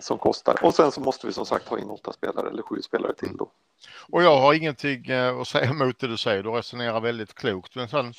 som 0.00 0.18
kostar. 0.18 0.64
Och 0.64 0.74
sen 0.74 0.92
så 0.92 1.00
måste 1.00 1.26
vi 1.26 1.32
som 1.32 1.46
sagt 1.46 1.68
ha 1.68 1.78
in 1.78 1.90
åtta 1.90 2.12
spelare 2.12 2.48
eller 2.48 2.62
sju 2.62 2.82
spelare 2.82 3.14
till 3.14 3.36
då. 3.36 3.50
Och 4.12 4.22
jag 4.22 4.40
har 4.40 4.54
ingenting 4.54 5.06
eh, 5.06 5.40
att 5.40 5.48
säga 5.48 5.70
emot 5.70 5.98
det 5.98 6.06
du 6.06 6.16
säger. 6.16 6.42
Du 6.42 6.50
resonerar 6.50 7.00
väldigt 7.00 7.34
klokt. 7.34 7.74
Men 7.74 7.88
sen, 7.88 8.14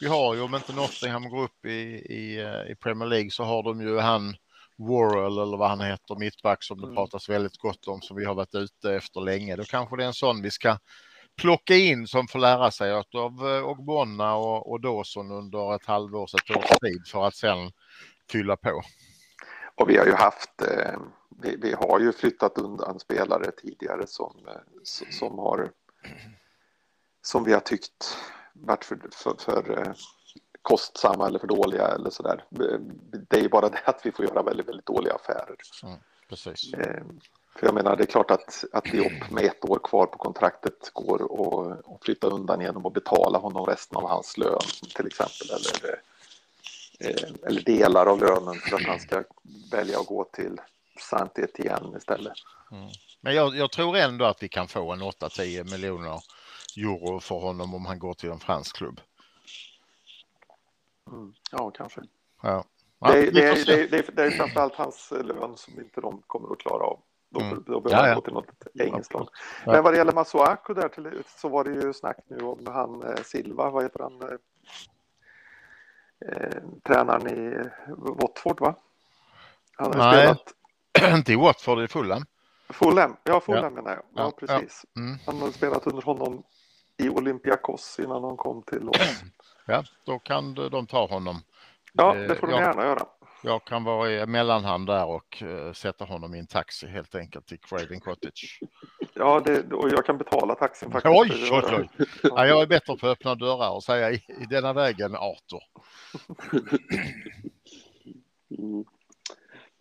vi 0.00 0.06
har 0.08 0.34
ju, 0.34 0.40
om 0.40 0.54
inte 0.54 0.72
Nottingham 0.72 1.28
går 1.28 1.42
upp 1.42 1.66
i, 1.66 1.70
i, 2.14 2.40
eh, 2.40 2.72
i 2.72 2.76
Premier 2.82 3.08
League 3.08 3.30
så 3.30 3.44
har 3.44 3.62
de 3.62 3.80
ju 3.80 3.98
han 3.98 4.36
Worrell 4.78 5.38
eller 5.38 5.56
vad 5.56 5.68
han 5.68 5.80
heter, 5.80 6.18
mittback 6.18 6.62
som 6.62 6.80
det 6.80 6.86
mm. 6.86 6.96
pratas 6.96 7.28
väldigt 7.28 7.58
gott 7.58 7.88
om 7.88 8.00
som 8.00 8.16
vi 8.16 8.24
har 8.24 8.34
varit 8.34 8.54
ute 8.54 8.94
efter 8.94 9.20
länge. 9.20 9.56
Då 9.56 9.64
kanske 9.64 9.96
det 9.96 10.02
är 10.02 10.06
en 10.06 10.14
sån 10.14 10.42
vi 10.42 10.50
ska 10.50 10.78
plocka 11.36 11.74
in 11.74 12.06
som 12.06 12.28
får 12.28 12.38
lära 12.38 12.70
sig 12.70 12.92
att 12.92 13.14
av 13.14 13.48
eh, 13.48 13.64
Ogbonna 13.64 14.34
och, 14.34 14.70
och 14.70 14.80
Dawson 14.80 15.30
under 15.30 15.74
ett 15.74 15.86
halvårs, 15.86 16.34
ett 16.34 16.56
års 16.56 16.78
tid 16.78 17.02
för 17.06 17.26
att 17.26 17.36
sen 17.36 17.70
fylla 18.30 18.56
på. 18.56 18.82
Och 19.76 19.90
vi 19.90 19.96
har 19.96 20.06
ju 20.06 20.14
haft 20.14 20.62
eh 20.62 20.98
vi, 21.42 21.56
vi, 21.56 21.72
har 21.72 22.00
ju 22.00 22.12
flyttat 22.12 22.58
undan 22.58 23.00
spelare 23.00 23.50
tidigare 23.50 24.06
som, 24.06 24.34
som 25.10 25.38
har 25.38 25.70
som 27.22 27.44
vi 27.44 27.52
har 27.52 27.60
tyckt 27.60 28.18
varit 28.52 28.84
för, 28.84 28.98
för, 29.12 29.34
för 29.38 29.78
eh, 29.78 29.92
kostsamma 30.62 31.26
eller 31.26 31.38
för 31.38 31.46
dåliga 31.46 31.88
eller 31.88 32.10
sådär. 32.10 32.44
Det 33.28 33.40
är 33.40 33.48
bara 33.48 33.68
det 33.68 33.80
att 33.84 34.06
vi 34.06 34.12
får 34.12 34.24
göra 34.24 34.42
väldigt, 34.42 34.68
väldigt 34.68 34.86
dåliga 34.86 35.14
affärer. 35.14 35.56
Precis. 36.28 36.74
Eh, 36.74 37.02
För 37.56 37.66
jag 37.66 37.74
menar, 37.74 37.96
det 37.96 38.02
är 38.02 38.06
klart 38.06 38.30
att, 38.30 38.64
att 38.72 38.84
Diop 38.84 39.30
med 39.30 39.44
ett 39.44 39.64
år 39.64 39.78
kvar 39.84 40.06
på 40.06 40.18
kontraktet 40.18 40.90
går 40.92 41.22
och, 41.22 41.66
och 41.84 42.04
flytta 42.04 42.26
undan 42.26 42.60
genom 42.60 42.86
att 42.86 42.92
betala 42.92 43.38
honom 43.38 43.66
resten 43.66 43.96
av 43.96 44.08
hans 44.08 44.38
lön 44.38 44.60
till 44.96 45.06
exempel. 45.06 45.48
Eller, 45.50 46.00
eh, 47.00 47.30
eller 47.46 47.60
delar 47.60 48.06
av 48.06 48.20
lönen 48.20 48.54
för 48.54 48.76
att 48.76 48.82
han 48.82 49.00
ska 49.00 49.24
välja 49.70 50.00
att 50.00 50.06
gå 50.06 50.24
till 50.24 50.60
saint 51.00 51.38
Etienne 51.38 51.98
istället. 51.98 52.32
Men 53.20 53.34
jag, 53.34 53.56
jag 53.56 53.72
tror 53.72 53.96
ändå 53.96 54.24
att 54.24 54.42
vi 54.42 54.48
kan 54.48 54.68
få 54.68 54.92
en 54.92 55.02
8-10 55.02 55.70
miljoner 55.70 56.20
euro 56.76 57.20
för 57.20 57.34
honom 57.34 57.74
om 57.74 57.86
han 57.86 57.98
går 57.98 58.14
till 58.14 58.30
en 58.30 58.40
fransk 58.40 58.76
klubb. 58.76 59.00
Mm. 61.12 61.32
Ja, 61.52 61.70
kanske. 61.70 62.00
Ja. 62.42 62.64
Det 63.00 63.18
är, 63.18 63.22
vi 63.22 63.30
det, 63.30 63.64
det, 63.64 63.86
det, 63.90 64.08
är, 64.08 64.12
det 64.12 64.22
är 64.22 64.30
framförallt 64.30 64.74
hans 64.74 65.10
lön 65.10 65.56
som 65.56 65.80
inte 65.80 66.00
de 66.00 66.22
kommer 66.26 66.52
att 66.52 66.58
klara 66.58 66.84
av. 66.84 67.00
Då, 67.30 67.40
Mm. 67.40 67.64
då 67.66 67.80
behöver 67.80 67.90
Ja, 67.90 67.96
han 68.00 68.08
ja. 68.08 68.14
gå 68.14 68.20
till 68.20 68.32
något 68.32 68.66
engelskt 68.80 69.12
lag. 69.14 69.28
Ja. 69.64 69.72
Men 69.72 69.82
vad 69.82 69.92
det 69.92 69.96
gäller 69.96 70.12
Masuaku 70.12 70.74
där 70.74 70.88
till, 70.88 71.22
så 71.26 71.48
var 71.48 71.64
det 71.64 71.70
ju 71.70 71.92
snack 71.92 72.16
nu 72.26 72.38
om 72.44 72.66
han 72.66 73.02
eh, 73.02 73.22
Silva, 73.24 73.70
vad 73.70 73.82
heter 73.82 74.00
han? 74.00 74.22
Eh, 74.22 74.28
eh, 76.28 76.62
tränaren 76.86 77.28
i 77.28 77.68
Watford 77.96 78.60
va? 78.60 78.74
Han 79.76 79.86
har 79.86 79.98
Nej. 79.98 80.20
spelat 80.22 80.54
Inte 81.14 81.32
i 81.32 81.36
Watford, 81.36 81.84
i 81.84 81.88
Fulham. 81.88 82.24
Fulham, 82.68 83.16
ja 83.24 83.40
Fulham 83.40 83.74
menar 83.74 83.90
jag. 83.90 83.98
Ja, 83.98 84.04
Ja, 84.14 84.32
ja. 84.38 84.46
precis. 84.58 84.84
Mm. 84.96 85.18
Han 85.26 85.40
har 85.40 85.50
spelat 85.50 85.86
under 85.86 86.02
honom 86.02 86.42
i 86.96 87.08
Olympiakos 87.08 88.00
innan 88.04 88.24
han 88.24 88.36
kom 88.36 88.62
till 88.62 88.88
oss. 88.88 88.96
Ja, 89.66 89.84
då 90.06 90.18
kan 90.18 90.54
de 90.54 90.86
ta 90.86 91.06
honom. 91.06 91.40
Ja, 91.92 92.16
Eh, 92.16 92.28
det 92.28 92.34
får 92.36 92.46
de 92.46 92.52
ja. 92.52 92.60
gärna 92.60 92.82
göra. 92.84 93.06
Jag 93.42 93.64
kan 93.64 93.84
vara 93.84 94.10
i 94.10 94.26
mellanhand 94.26 94.86
där 94.86 95.06
och 95.06 95.42
eh, 95.42 95.72
sätta 95.72 96.04
honom 96.04 96.34
i 96.34 96.38
en 96.38 96.46
taxi 96.46 96.86
helt 96.86 97.14
enkelt 97.14 97.46
till 97.46 97.58
Craven 97.60 98.00
Cottage. 98.00 98.60
Ja, 99.16 99.40
det, 99.44 99.72
och 99.72 99.88
jag 99.90 100.06
kan 100.06 100.18
betala 100.18 100.54
taxin 100.54 100.90
faktiskt. 100.92 101.14
Oj, 101.14 101.48
oj, 101.52 101.62
oj. 101.78 101.88
jag. 102.22 102.32
Ja, 102.32 102.46
jag 102.46 102.62
är 102.62 102.66
bättre 102.66 102.96
på 102.96 103.06
att 103.06 103.12
öppna 103.12 103.34
dörrar 103.34 103.70
och 103.70 103.84
säga 103.84 104.10
i, 104.10 104.14
i 104.14 104.46
denna 104.50 104.72
vägen 104.72 105.16
Arthur. 105.16 105.60
Mm. 108.58 108.84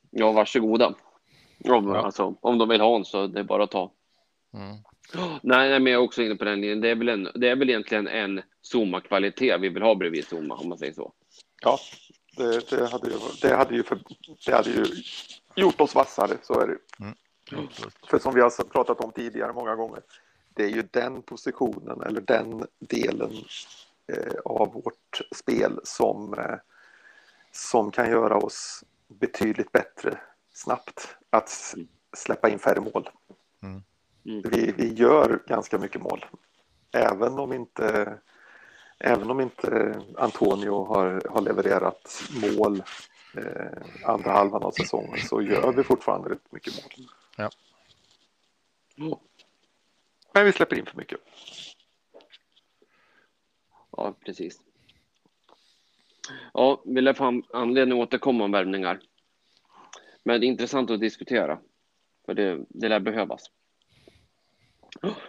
Ja, 0.10 0.32
varsågoda. 0.32 0.94
Om, 1.70 1.88
Ja. 1.88 2.06
alltså, 2.06 2.36
om 2.42 2.58
de 2.58 2.70
vill 2.70 2.82
ha 2.82 2.96
en 2.96 3.06
så 3.06 3.28
det 3.28 3.40
är 3.40 3.44
bara 3.44 3.64
att 3.64 3.72
ta. 3.72 3.92
Mm. 4.54 4.78
Nej, 5.42 5.70
nej, 5.70 5.80
men 5.80 5.94
jag 5.94 6.02
är 6.02 6.06
också 6.06 6.22
inne 6.22 6.36
på 6.36 6.44
den 6.44 6.62
linjen. 6.62 6.82
Det 6.82 6.90
är 6.90 6.96
väl, 6.96 7.10
en, 7.10 7.30
det 7.36 7.50
är 7.50 7.56
väl 7.56 7.70
egentligen 7.70 8.08
en 8.08 8.42
Zuma-kvalitet 8.62 9.58
vi 9.58 9.70
vill 9.70 9.84
ha 9.84 9.96
bredvid 9.96 10.26
Zuma, 10.26 10.56
om 10.56 10.70
man 10.70 10.78
säger 10.78 10.94
så. 10.94 11.14
Ja, 11.62 11.80
det, 12.38 12.70
det, 12.70 12.92
hade 12.92 13.10
ju, 13.10 13.16
det, 13.42 13.56
hade 13.56 13.76
ju 13.76 13.84
för, 13.84 14.00
det 14.46 14.54
hade 14.54 14.70
ju 14.70 14.86
gjort 15.56 15.82
oss 15.82 15.96
vassare, 15.96 16.38
så 16.44 16.60
är 16.60 16.68
det. 16.68 16.78
Absolut. 17.58 17.94
För 18.10 18.20
som 18.20 18.34
vi 18.34 18.42
har 18.42 18.64
pratat 18.64 19.02
om 19.02 19.12
tidigare 19.12 19.54
många 19.54 19.76
gånger, 19.76 20.00
det 20.54 20.64
är 20.64 20.70
ju 20.70 20.84
den 20.92 21.22
positionen 21.22 22.02
eller 22.02 22.22
den 22.22 22.66
delen 22.80 23.32
eh, 24.14 24.34
av 24.46 24.74
vårt 24.74 25.22
spel 25.36 25.80
som, 25.84 26.34
eh, 26.34 26.56
som 27.52 27.92
kan 27.92 28.10
göra 28.10 28.38
oss 28.38 28.84
betydligt 29.08 29.72
bättre 29.72 30.20
snabbt 30.54 31.16
att 31.30 31.48
s- 31.50 31.76
släppa 32.18 32.50
in 32.50 32.60
färre 32.60 32.80
mål. 32.82 33.10
Mm. 33.64 33.84
Mm. 34.26 34.42
Vi, 34.52 34.72
vi 34.78 34.94
gör 34.94 35.44
ganska 35.48 35.78
mycket 35.78 36.02
mål, 36.02 36.26
även 36.92 37.40
om 37.40 37.54
inte 37.54 38.18
Även 39.00 39.32
om 39.32 39.40
inte 39.42 40.00
Antonio 40.18 40.84
har, 40.84 41.22
har 41.30 41.42
levererat 41.42 42.24
mål 42.42 42.84
eh, 43.38 43.82
andra 44.06 44.32
halvan 44.32 44.64
av 44.64 44.72
säsongen 44.72 45.18
så 45.20 45.42
gör 45.42 45.74
vi 45.74 45.84
fortfarande 45.84 46.30
rätt 46.30 46.52
mycket 46.52 46.74
mål. 46.76 47.08
Ja. 47.38 47.50
Men 50.34 50.46
vi 50.46 50.52
släpper 50.52 50.80
in 50.80 50.86
för 50.86 50.98
mycket. 50.98 51.20
Ja, 53.92 54.14
precis. 54.26 54.62
Ja, 56.54 56.82
vi 56.86 57.02
lär 57.02 57.14
få 57.14 57.24
an- 57.26 57.44
anledning 57.54 58.02
att 58.02 58.08
återkomma 58.08 58.44
om 58.44 58.52
värvningar. 58.52 59.00
Men 60.24 60.42
det 60.42 60.46
är 60.46 60.48
intressant 60.48 60.92
att 60.92 61.00
diskutera. 61.00 61.60
För 62.26 62.34
det, 62.34 62.66
det 62.70 62.90
lär 62.90 63.00
behövas. 63.00 63.44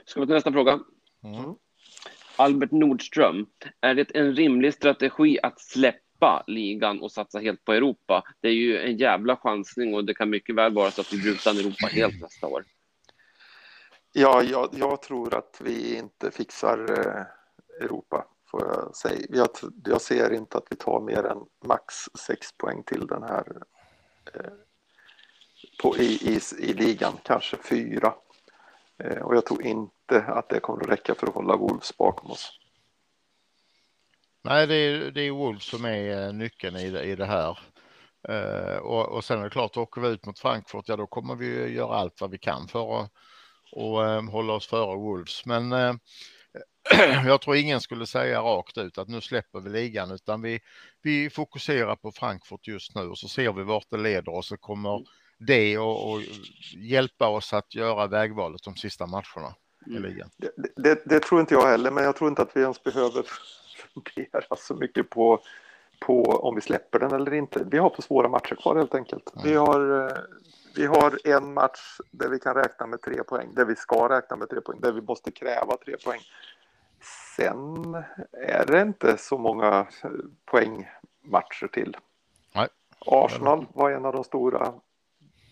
Ska 0.04 0.20
vi 0.20 0.26
till 0.26 0.34
nästa 0.34 0.52
fråga? 0.52 0.80
Mm. 1.24 1.54
Albert 2.36 2.70
Nordström. 2.70 3.46
Är 3.80 3.94
det 3.94 4.16
en 4.16 4.34
rimlig 4.34 4.74
strategi 4.74 5.38
att 5.42 5.60
släppa 5.60 6.44
ligan 6.46 7.00
och 7.00 7.12
satsa 7.12 7.38
helt 7.38 7.64
på 7.64 7.72
Europa? 7.72 8.22
Det 8.40 8.48
är 8.48 8.52
ju 8.52 8.78
en 8.78 8.96
jävla 8.96 9.36
chansning 9.36 9.94
och 9.94 10.04
det 10.04 10.14
kan 10.14 10.30
mycket 10.30 10.54
väl 10.54 10.74
vara 10.74 10.90
så 10.90 11.00
att 11.00 11.12
vi 11.12 11.18
blir 11.18 11.32
utan 11.32 11.56
Europa 11.56 11.86
helt 11.86 12.22
nästa 12.22 12.46
år. 12.46 12.64
Ja, 14.12 14.42
jag, 14.42 14.68
jag 14.72 15.02
tror 15.02 15.34
att 15.34 15.60
vi 15.64 15.96
inte 15.96 16.30
fixar 16.30 16.78
eh, 16.78 17.26
Europa, 17.84 18.26
får 18.50 18.62
jag 18.62 18.96
säga. 18.96 19.26
Jag, 19.28 19.48
jag 19.84 20.00
ser 20.00 20.32
inte 20.32 20.58
att 20.58 20.66
vi 20.70 20.76
tar 20.76 21.00
mer 21.00 21.24
än 21.24 21.38
max 21.66 21.94
sex 22.26 22.56
poäng 22.56 22.82
till 22.82 23.06
den 23.06 23.22
här 23.22 23.62
eh, 24.34 24.52
på, 25.82 25.96
i, 25.96 26.04
i, 26.04 26.40
i 26.58 26.72
ligan, 26.72 27.12
kanske 27.24 27.56
fyra. 27.56 28.14
Eh, 29.04 29.18
och 29.18 29.36
jag 29.36 29.46
tror 29.46 29.62
inte 29.62 30.22
att 30.22 30.48
det 30.48 30.60
kommer 30.60 30.82
att 30.82 30.90
räcka 30.90 31.14
för 31.14 31.26
att 31.26 31.34
hålla 31.34 31.56
Wolves 31.56 31.96
bakom 31.96 32.30
oss. 32.30 32.58
Nej, 34.42 34.66
det 34.66 34.74
är, 34.74 35.10
det 35.10 35.22
är 35.22 35.30
Wolves 35.30 35.64
som 35.64 35.84
är 35.84 36.26
eh, 36.26 36.32
nyckeln 36.32 36.76
i 36.76 36.90
det, 36.90 37.02
i 37.02 37.16
det 37.16 37.26
här. 37.26 37.58
Eh, 38.28 38.76
och, 38.76 39.08
och 39.08 39.24
sen 39.24 39.38
är 39.38 39.44
det 39.44 39.50
klart, 39.50 39.76
åker 39.76 40.00
vi 40.00 40.08
ut 40.08 40.26
mot 40.26 40.38
Frankfurt, 40.38 40.88
ja 40.88 40.96
då 40.96 41.06
kommer 41.06 41.34
vi 41.34 41.72
göra 41.72 41.96
allt 41.96 42.20
vad 42.20 42.30
vi 42.30 42.38
kan 42.38 42.68
för 42.68 43.00
att 43.00 43.10
och, 43.72 44.06
eh, 44.06 44.30
hålla 44.30 44.52
oss 44.52 44.66
före 44.66 44.96
Wolves. 44.96 45.46
Men 45.46 45.72
eh, 45.72 45.94
jag 47.26 47.40
tror 47.40 47.56
ingen 47.56 47.80
skulle 47.80 48.06
säga 48.06 48.40
rakt 48.40 48.78
ut 48.78 48.98
att 48.98 49.08
nu 49.08 49.20
släpper 49.20 49.60
vi 49.60 49.70
ligan, 49.70 50.10
utan 50.10 50.42
vi, 50.42 50.60
vi 51.02 51.30
fokuserar 51.30 51.96
på 51.96 52.12
Frankfurt 52.12 52.66
just 52.66 52.94
nu 52.94 53.02
och 53.02 53.18
så 53.18 53.28
ser 53.28 53.52
vi 53.52 53.62
vart 53.62 53.90
det 53.90 53.96
leder 53.96 54.34
och 54.34 54.44
så 54.44 54.56
kommer 54.56 55.04
det 55.46 55.78
och, 55.78 56.12
och 56.12 56.20
hjälpa 56.76 57.28
oss 57.28 57.52
att 57.52 57.74
göra 57.74 58.06
vägvalet 58.06 58.62
de 58.62 58.76
sista 58.76 59.06
matcherna 59.06 59.54
i 59.86 59.98
ligan. 59.98 60.30
Det, 60.36 60.52
det, 60.76 61.02
det 61.04 61.20
tror 61.20 61.40
inte 61.40 61.54
jag 61.54 61.66
heller, 61.66 61.90
men 61.90 62.04
jag 62.04 62.16
tror 62.16 62.30
inte 62.30 62.42
att 62.42 62.56
vi 62.56 62.60
ens 62.60 62.82
behöver 62.82 63.26
fundera 63.94 64.56
så 64.56 64.74
mycket 64.74 65.10
på, 65.10 65.40
på 66.00 66.22
om 66.22 66.54
vi 66.54 66.60
släpper 66.60 66.98
den 66.98 67.12
eller 67.12 67.34
inte. 67.34 67.66
Vi 67.70 67.78
har 67.78 67.90
på 67.90 68.02
svåra 68.02 68.28
matcher 68.28 68.54
kvar 68.54 68.76
helt 68.76 68.94
enkelt. 68.94 69.32
Vi, 69.44 69.54
har, 69.54 70.06
eh, 70.06 70.16
vi 70.76 70.86
har 70.86 71.18
en 71.24 71.54
match 71.54 71.98
där 72.10 72.28
vi 72.28 72.38
kan 72.38 72.54
räkna 72.54 72.86
med 72.86 73.02
tre 73.02 73.24
poäng, 73.24 73.54
där 73.54 73.64
vi 73.64 73.76
ska 73.76 74.08
räkna 74.08 74.36
med 74.36 74.50
tre 74.50 74.60
poäng, 74.60 74.80
där 74.80 74.92
vi 74.92 75.00
måste 75.00 75.30
kräva 75.30 75.76
tre 75.84 75.96
poäng. 76.04 76.20
Sen 77.36 77.94
är 78.32 78.66
det 78.66 78.82
inte 78.82 79.16
så 79.18 79.38
många 79.38 79.86
eh, 80.04 80.10
poängmatcher 80.44 81.66
till. 81.72 81.96
Nej. 82.54 82.68
Arsenal 83.06 83.66
var 83.74 83.90
en 83.90 84.04
av 84.04 84.12
de 84.12 84.24
stora, 84.24 84.72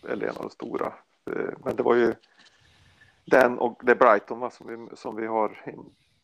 eller 0.08 0.26
en 0.26 0.36
av 0.36 0.42
de 0.42 0.50
stora, 0.50 0.86
eh, 1.30 1.54
men 1.64 1.76
det 1.76 1.82
var 1.82 1.94
ju 1.94 2.14
den 3.24 3.58
och 3.58 3.80
det 3.82 3.92
är 3.92 3.96
Brighton 3.96 4.40
va, 4.40 4.50
som, 4.50 4.66
vi, 4.66 4.96
som 4.96 5.16
vi 5.16 5.26
har 5.26 5.74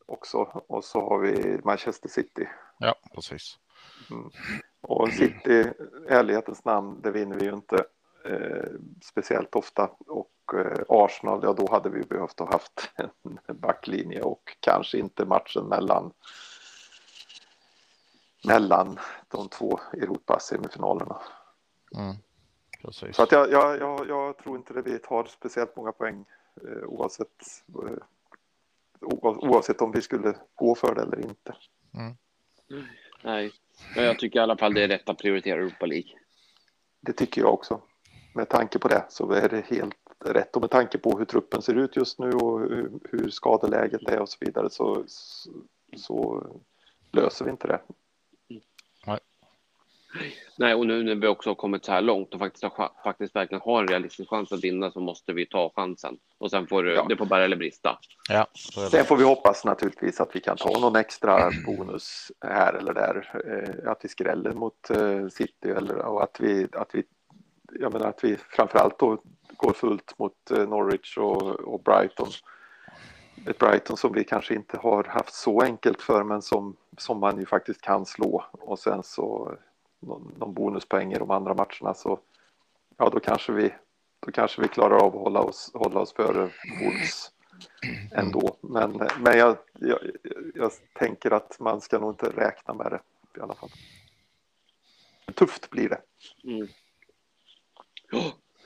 också. 0.06 0.38
Och 0.66 0.84
så 0.84 1.00
har 1.00 1.18
vi 1.18 1.60
Manchester 1.64 2.08
City. 2.08 2.48
Ja, 2.78 2.94
precis. 3.14 3.58
Och 4.80 5.08
City, 5.08 5.50
i 5.50 5.72
ärlighetens 6.08 6.64
namn, 6.64 7.00
det 7.02 7.10
vinner 7.10 7.36
vi 7.36 7.44
ju 7.44 7.54
inte 7.54 7.84
eh, 8.24 8.70
speciellt 9.04 9.54
ofta. 9.54 9.90
Och 10.06 10.54
eh, 10.54 10.82
Arsenal, 10.88 11.40
ja 11.42 11.52
då 11.52 11.70
hade 11.70 11.90
vi 11.90 12.02
behövt 12.02 12.38
ha 12.38 12.52
haft 12.52 12.90
en 12.96 13.58
backlinje 13.58 14.22
och 14.22 14.56
kanske 14.60 14.98
inte 14.98 15.24
matchen 15.24 15.64
mellan 15.64 16.12
mellan 18.44 18.98
de 19.28 19.48
två 19.48 19.80
Europa-semifinalerna. 19.92 21.16
Mm. 21.96 22.16
Precis. 22.82 23.16
Så 23.16 23.22
att 23.22 23.32
jag, 23.32 23.50
jag, 23.52 23.80
jag, 23.80 24.08
jag 24.08 24.38
tror 24.38 24.56
inte 24.56 24.72
det 24.74 24.82
vi 24.82 24.98
tar 24.98 25.24
speciellt 25.24 25.76
många 25.76 25.92
poäng 25.92 26.24
eh, 26.64 26.84
oavsett, 26.86 27.42
eh, 27.68 27.98
oav- 29.00 29.38
oavsett 29.48 29.80
om 29.80 29.92
vi 29.92 30.02
skulle 30.02 30.34
gå 30.54 30.74
för 30.74 30.94
det 30.94 31.02
eller 31.02 31.20
inte. 31.20 31.56
Nej, 33.22 33.52
men 33.94 34.04
jag 34.04 34.18
tycker 34.18 34.38
i 34.38 34.42
alla 34.42 34.56
fall 34.56 34.74
det 34.74 34.82
är 34.84 34.88
rätt 34.88 35.08
att 35.08 35.18
prioritera 35.18 35.60
Europa 35.60 35.86
League. 35.86 36.10
Det 37.00 37.12
tycker 37.12 37.40
jag 37.40 37.54
också. 37.54 37.80
Med 38.34 38.48
tanke 38.48 38.78
på 38.78 38.88
det 38.88 39.06
så 39.08 39.32
är 39.32 39.48
det 39.48 39.60
helt 39.66 39.96
rätt 40.24 40.56
och 40.56 40.62
med 40.62 40.70
tanke 40.70 40.98
på 40.98 41.18
hur 41.18 41.24
truppen 41.24 41.62
ser 41.62 41.74
ut 41.74 41.96
just 41.96 42.18
nu 42.18 42.30
och 42.32 42.60
hur, 42.60 42.90
hur 43.10 43.30
skadeläget 43.30 44.08
är 44.08 44.20
och 44.20 44.28
så 44.28 44.36
vidare 44.40 44.70
så, 44.70 45.04
så 45.96 46.46
löser 47.12 47.44
vi 47.44 47.50
inte 47.50 47.66
det. 47.66 47.80
Nej, 50.56 50.74
och 50.74 50.86
nu 50.86 51.02
när 51.02 51.14
vi 51.14 51.26
också 51.26 51.50
har 51.50 51.54
kommit 51.54 51.84
så 51.84 51.92
här 51.92 52.00
långt 52.00 52.34
och 52.34 52.40
faktiskt, 52.40 52.64
har, 52.64 52.90
faktiskt 53.04 53.36
verkligen 53.36 53.62
har 53.64 53.82
en 53.82 53.88
realistisk 53.88 54.30
chans 54.30 54.52
att 54.52 54.64
vinna 54.64 54.90
så 54.90 55.00
måste 55.00 55.32
vi 55.32 55.46
ta 55.46 55.72
chansen. 55.76 56.18
Och 56.38 56.50
sen 56.50 56.66
får 56.66 56.82
det, 56.82 56.94
Ja. 56.94 57.06
det 57.08 57.16
får 57.16 57.26
bära 57.26 57.44
eller 57.44 57.56
brista. 57.56 57.98
Ja. 58.28 58.46
Sen 58.90 59.04
får 59.04 59.16
vi 59.16 59.24
hoppas 59.24 59.64
naturligtvis 59.64 60.20
att 60.20 60.36
vi 60.36 60.40
kan 60.40 60.56
ta 60.56 60.78
någon 60.80 60.96
extra 60.96 61.50
bonus 61.66 62.32
här 62.46 62.74
eller 62.74 62.94
där. 62.94 63.40
Eh, 63.46 63.90
att 63.90 64.04
vi 64.04 64.08
skräller 64.08 64.52
mot 64.52 64.90
eh, 64.90 65.28
City 65.28 65.68
eller 65.68 65.96
och 65.98 66.22
att 66.22 66.40
vi, 66.40 66.68
att 66.72 66.90
vi, 66.92 67.02
jag 67.80 67.92
menar 67.92 68.06
att 68.08 68.24
vi 68.24 68.36
framförallt 68.36 68.98
då 68.98 69.18
går 69.56 69.72
fullt 69.72 70.18
mot 70.18 70.50
eh, 70.50 70.68
Norwich 70.68 71.18
och, 71.18 71.42
och 71.42 71.82
Brighton. 71.82 72.28
Ett 73.46 73.58
Brighton 73.58 73.96
som 73.96 74.12
vi 74.12 74.24
kanske 74.24 74.54
inte 74.54 74.76
har 74.76 75.04
haft 75.04 75.34
så 75.34 75.60
enkelt 75.62 76.02
för 76.02 76.24
men 76.24 76.42
som, 76.42 76.76
som 76.98 77.20
man 77.20 77.38
ju 77.38 77.46
faktiskt 77.46 77.80
kan 77.80 78.06
slå 78.06 78.44
och 78.52 78.78
sen 78.78 79.02
så 79.02 79.54
någon, 80.00 80.34
någon 80.38 80.54
bonuspoäng 80.54 81.12
i 81.12 81.18
de 81.18 81.30
andra 81.30 81.54
matcherna 81.54 81.94
så 81.94 82.18
ja 82.96 83.10
då 83.10 83.20
kanske 83.20 83.52
vi 83.52 83.70
då 84.20 84.32
kanske 84.32 84.62
vi 84.62 84.68
klarar 84.68 84.96
av 84.96 85.16
att 85.16 85.22
hålla 85.22 85.40
oss, 85.40 85.70
hålla 85.74 86.00
oss 86.00 86.12
före 86.12 86.50
Wolves 86.80 87.32
ändå. 88.12 88.56
Men, 88.60 89.00
men 89.20 89.38
jag, 89.38 89.56
jag, 89.78 89.98
jag 90.54 90.72
tänker 90.92 91.30
att 91.30 91.60
man 91.60 91.80
ska 91.80 91.98
nog 91.98 92.10
inte 92.10 92.26
räkna 92.26 92.74
med 92.74 92.92
det 92.92 93.00
i 93.38 93.40
alla 93.40 93.54
fall. 93.54 93.70
Tufft 95.34 95.70
blir 95.70 95.88
det. 95.88 96.00
Mm. 96.44 96.68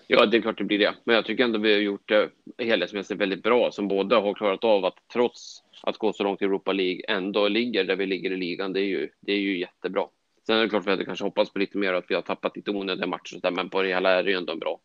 Ja, 0.06 0.26
det 0.26 0.36
är 0.36 0.40
klart 0.40 0.58
det 0.58 0.64
blir 0.64 0.78
det. 0.78 0.94
Men 1.04 1.14
jag 1.14 1.24
tycker 1.24 1.44
ändå 1.44 1.58
vi 1.58 1.72
har 1.72 1.80
gjort 1.80 2.08
det 2.08 2.30
helhetsmässigt 2.58 3.20
väldigt 3.20 3.42
bra 3.42 3.70
som 3.72 3.88
båda 3.88 4.20
har 4.20 4.34
klarat 4.34 4.64
av 4.64 4.84
att 4.84 4.96
trots 5.12 5.62
att 5.82 5.98
gå 5.98 6.12
så 6.12 6.22
långt 6.22 6.42
i 6.42 6.44
Europa 6.44 6.72
League 6.72 7.02
ändå 7.08 7.48
ligger 7.48 7.84
där 7.84 7.96
vi 7.96 8.06
ligger 8.06 8.30
i 8.30 8.36
ligan. 8.36 8.72
Det 8.72 8.80
är 8.80 8.84
ju, 8.84 9.08
det 9.20 9.32
är 9.32 9.38
ju 9.38 9.58
jättebra. 9.58 10.08
Sen 10.46 10.56
är 10.56 10.62
det 10.62 10.68
klart 10.68 10.80
att 10.80 10.86
vi 10.86 10.90
hade 10.90 11.04
kanske 11.04 11.24
hoppats 11.24 11.52
på 11.52 11.58
lite 11.58 11.78
mer 11.78 11.92
att 11.94 12.04
vi 12.08 12.14
har 12.14 12.22
tappat 12.22 12.56
lite 12.56 12.70
onödiga 12.70 13.06
matcher 13.06 13.20
och 13.36 13.40
så 13.40 13.48
där, 13.48 13.50
men 13.50 13.70
på 13.70 13.82
det 13.82 13.88
hela 13.88 14.10
är 14.10 14.22
det 14.22 14.30
ju 14.30 14.36
ändå 14.36 14.56
bra. 14.56 14.80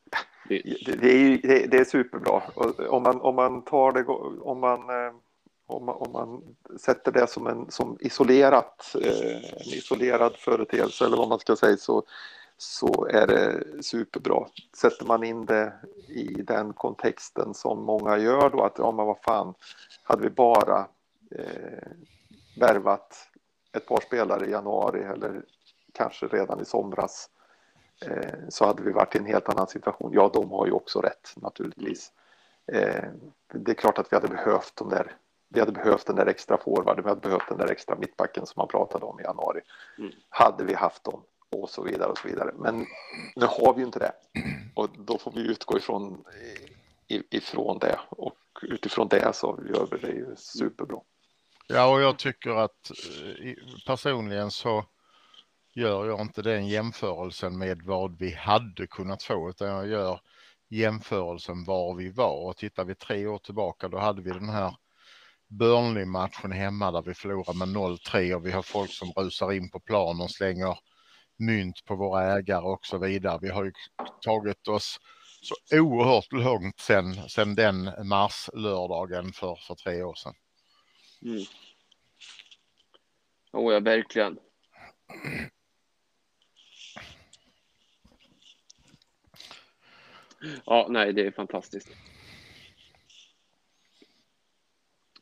Det, 0.50 0.62
Det, 1.02 1.12
är, 1.14 1.18
ju- 1.18 1.38
det, 1.38 1.68
det 1.72 1.78
är 1.78 1.84
superbra. 1.86 2.42
Och 2.56 2.80
om, 2.80 3.04
man, 3.04 3.22
om 3.22 3.36
man 3.36 3.62
tar 3.66 3.92
det, 3.92 4.04
om 4.42 4.60
man, 4.60 4.80
eh, 4.90 5.14
om 5.68 5.86
man, 5.86 5.96
om 5.96 6.12
man 6.12 6.42
sätter 6.80 7.12
det 7.12 7.28
som 7.30 7.48
en 7.48 7.72
som 7.72 7.98
isolerat, 8.00 8.96
eh, 9.04 9.36
en 9.36 9.74
isolerad 9.74 10.36
företeelse 10.36 11.06
eller 11.06 11.18
vad 11.18 11.30
man 11.30 11.40
ska 11.40 11.56
säga 11.56 11.78
så, 11.78 12.04
så 12.58 13.08
är 13.12 13.28
det 13.28 13.64
superbra. 13.84 14.46
Sätter 14.78 15.06
man 15.06 15.24
in 15.24 15.46
det 15.46 15.74
i 16.08 16.24
den 16.24 16.74
kontexten 16.74 17.54
som 17.54 17.84
många 17.84 18.18
gör 18.18 18.50
då 18.50 18.64
att 18.64 18.76
ja 18.78 18.92
men 18.92 19.06
vad 19.06 19.18
fan, 19.26 19.54
hade 20.04 20.24
vi 20.24 20.30
bara 20.30 20.88
eh, 21.36 21.88
värvat 22.60 23.28
ett 23.78 23.86
par 23.86 24.02
spelare 24.02 24.46
i 24.46 24.52
januari 24.52 25.04
eller 25.04 25.42
kanske 25.94 26.28
redan 26.28 26.62
i 26.62 26.66
somras 26.66 27.30
eh, 28.06 28.34
så 28.50 28.66
hade 28.66 28.84
vi 28.84 28.92
varit 28.92 29.16
i 29.16 29.18
en 29.18 29.26
helt 29.26 29.50
annan 29.50 29.68
situation. 29.68 30.12
Ja, 30.14 30.30
de 30.34 30.52
har 30.52 30.66
ju 30.66 30.72
också 30.72 31.02
rätt 31.02 31.34
naturligtvis. 31.36 32.12
Eh, 32.72 33.04
det 33.54 33.72
är 33.72 33.76
klart 33.76 33.98
att 33.98 34.12
vi 34.12 34.16
hade 34.16 34.28
behövt 34.28 34.76
de 34.76 34.90
där 34.90 35.16
vi 35.50 35.60
hade 35.60 35.72
behövt 35.72 36.06
den 36.06 36.16
där 36.16 36.26
extra 36.26 36.58
forwarden, 36.58 37.04
vi 37.04 37.10
hade 37.10 37.22
behövt 37.22 37.50
den 37.50 37.58
där 37.58 37.72
extra 37.72 37.96
mittbacken 37.96 38.46
som 38.46 38.54
man 38.56 38.68
pratade 38.68 39.06
om 39.06 39.20
i 39.20 39.24
januari. 39.24 39.62
Mm. 39.98 40.12
Hade 40.30 40.64
vi 40.64 40.74
haft 40.74 41.04
dem 41.04 41.24
och 41.50 41.70
så 41.70 41.84
vidare 41.84 42.10
och 42.10 42.18
så 42.18 42.28
vidare. 42.28 42.52
Men 42.56 42.86
nu 43.36 43.46
har 43.46 43.74
vi 43.74 43.80
ju 43.80 43.86
inte 43.86 44.00
det 44.00 44.12
och 44.76 44.90
då 44.98 45.18
får 45.18 45.32
vi 45.32 45.42
utgå 45.42 45.78
ifrån, 45.78 46.24
ifrån 47.08 47.80
det 47.80 48.00
och 48.10 48.38
utifrån 48.62 49.08
det 49.08 49.36
så 49.36 49.60
gör 49.74 49.88
vi 49.92 49.98
det 49.98 50.14
ju 50.14 50.36
superbra. 50.36 51.00
Ja, 51.70 51.94
och 51.94 52.02
jag 52.02 52.20
tycker 52.20 52.50
att 52.50 52.92
eh, 53.44 53.54
personligen 53.88 54.52
så 54.52 54.86
gör 55.76 56.06
jag 56.06 56.22
inte 56.22 56.42
den 56.42 56.68
jämförelsen 56.68 57.58
med 57.58 57.82
vad 57.82 58.18
vi 58.20 58.34
hade 58.34 58.88
kunnat 58.88 59.24
få, 59.24 59.50
utan 59.50 59.68
jag 59.68 59.88
gör 59.88 60.20
jämförelsen 60.70 61.64
var 61.64 61.96
vi 61.96 62.12
var. 62.12 62.48
Och 62.48 62.58
tittar 62.58 62.86
vi 62.86 62.96
tre 62.96 63.28
år 63.28 63.38
tillbaka, 63.38 63.88
då 63.88 63.98
hade 63.98 64.22
vi 64.22 64.30
den 64.30 64.50
här 64.50 64.76
Burnley-matchen 65.48 66.52
hemma 66.52 66.92
där 66.92 67.02
vi 67.02 67.14
förlorar 67.14 67.54
med 67.54 67.68
0-3 67.68 68.34
och 68.34 68.46
vi 68.46 68.52
har 68.52 68.62
folk 68.62 68.92
som 68.92 69.12
rusar 69.12 69.52
in 69.52 69.70
på 69.70 69.80
plan 69.80 70.22
och 70.22 70.32
slänger 70.32 70.80
mynt 71.38 71.86
på 71.86 71.96
våra 71.96 72.38
ägare 72.38 72.66
och 72.66 72.86
så 72.86 72.98
vidare. 72.98 73.40
Vi 73.42 73.50
har 73.50 73.64
ju 73.64 73.72
tagit 74.22 74.68
oss 74.68 74.98
så 75.42 75.78
oerhört 75.80 76.32
långt 76.32 76.80
sen, 76.80 77.30
sen 77.30 77.56
den 77.56 77.92
mars-lördagen 78.08 79.34
för, 79.34 79.56
för 79.68 79.76
tre 79.76 80.04
år 80.04 80.16
sedan 80.16 80.34
mm. 81.22 81.44
Oh, 83.52 83.74
ja, 83.74 83.80
verkligen. 83.80 84.40
Ja, 90.66 90.88
nej, 90.90 91.14
det 91.14 91.28
är 91.28 91.32
fantastiskt. 91.32 91.90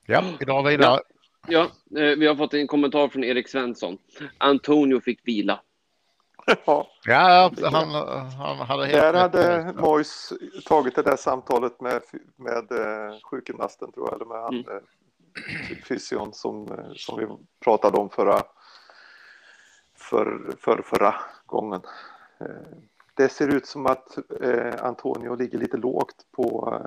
Ja, 0.06 0.24
idag 0.40 0.64
vidare. 0.64 1.00
Ja, 1.48 1.64
eh, 1.98 2.16
vi 2.18 2.28
har 2.28 2.36
fått 2.36 2.54
en 2.54 2.68
kommentar 2.68 3.08
från 3.08 3.24
Erik 3.24 3.48
Svensson. 3.48 3.98
Antonio 4.38 5.02
fick 5.02 5.28
vila. 5.28 5.62
Ja, 6.66 6.88
Ja, 7.06 7.52
han, 7.64 7.90
han 8.32 8.58
hade 8.58 8.86
helt 8.86 9.02
där 9.02 9.14
hade. 9.14 9.74
Mois 9.74 10.34
tagit 10.66 10.96
det 10.96 11.02
där 11.02 11.16
samtalet 11.16 11.82
med, 11.82 12.02
med 12.36 12.72
eh, 12.72 13.20
sjukgymnasten 13.24 13.92
tror 13.92 14.08
jag, 14.08 14.16
eller 14.16 14.26
med 14.26 14.42
han, 14.42 14.54
Mm. 14.56 14.76
eh, 14.78 14.82
fysion 15.84 16.34
som, 16.34 16.72
eh, 16.72 16.94
som 16.96 17.20
vi 17.20 17.28
pratade 17.64 17.98
om 17.98 18.10
förra, 18.10 18.42
för, 19.96 20.56
för, 20.60 20.82
förra 20.82 21.16
gången. 21.46 21.82
Eh, 22.40 22.78
det 23.14 23.30
ser 23.30 23.48
ut 23.48 23.66
som 23.66 23.86
att 23.86 24.18
eh, 24.42 24.86
Antonio 24.86 25.36
ligger 25.36 25.58
lite 25.58 25.78
lågt 25.78 26.26
på 26.32 26.80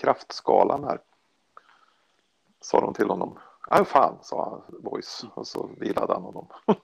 kraftskalan 0.00 0.84
här. 0.84 0.98
Sa 2.60 2.80
de 2.80 2.94
till 2.94 3.08
honom. 3.08 3.38
Ja, 3.70 3.84
fan, 3.84 4.18
sa 4.22 4.50
han, 4.50 4.80
Mois, 4.82 5.24
och 5.34 5.46
så 5.46 5.70
vilade 5.76 6.12
han 6.12 6.22
honom. 6.22 6.48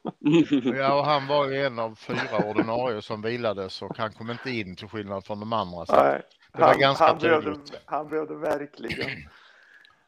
Ja, 0.78 0.98
och 0.98 1.04
han 1.04 1.26
var 1.26 1.46
ju 1.46 1.66
en 1.66 1.78
av 1.78 1.94
fyra 1.94 2.50
ordinarie 2.50 3.02
som 3.02 3.22
vilades 3.22 3.82
och 3.82 3.98
han 3.98 4.12
kom 4.12 4.30
inte 4.30 4.50
in 4.50 4.76
till 4.76 4.88
skillnad 4.88 5.24
från 5.24 5.40
de 5.40 5.52
andra. 5.52 5.86
Så 5.86 5.96
Nej, 5.96 6.22
det 6.52 6.60
var 6.60 6.68
han, 6.68 6.78
ganska 6.78 7.06
han, 7.06 7.18
behövde, 7.18 7.60
han 7.84 8.08
behövde 8.08 8.34
verkligen. 8.34 9.10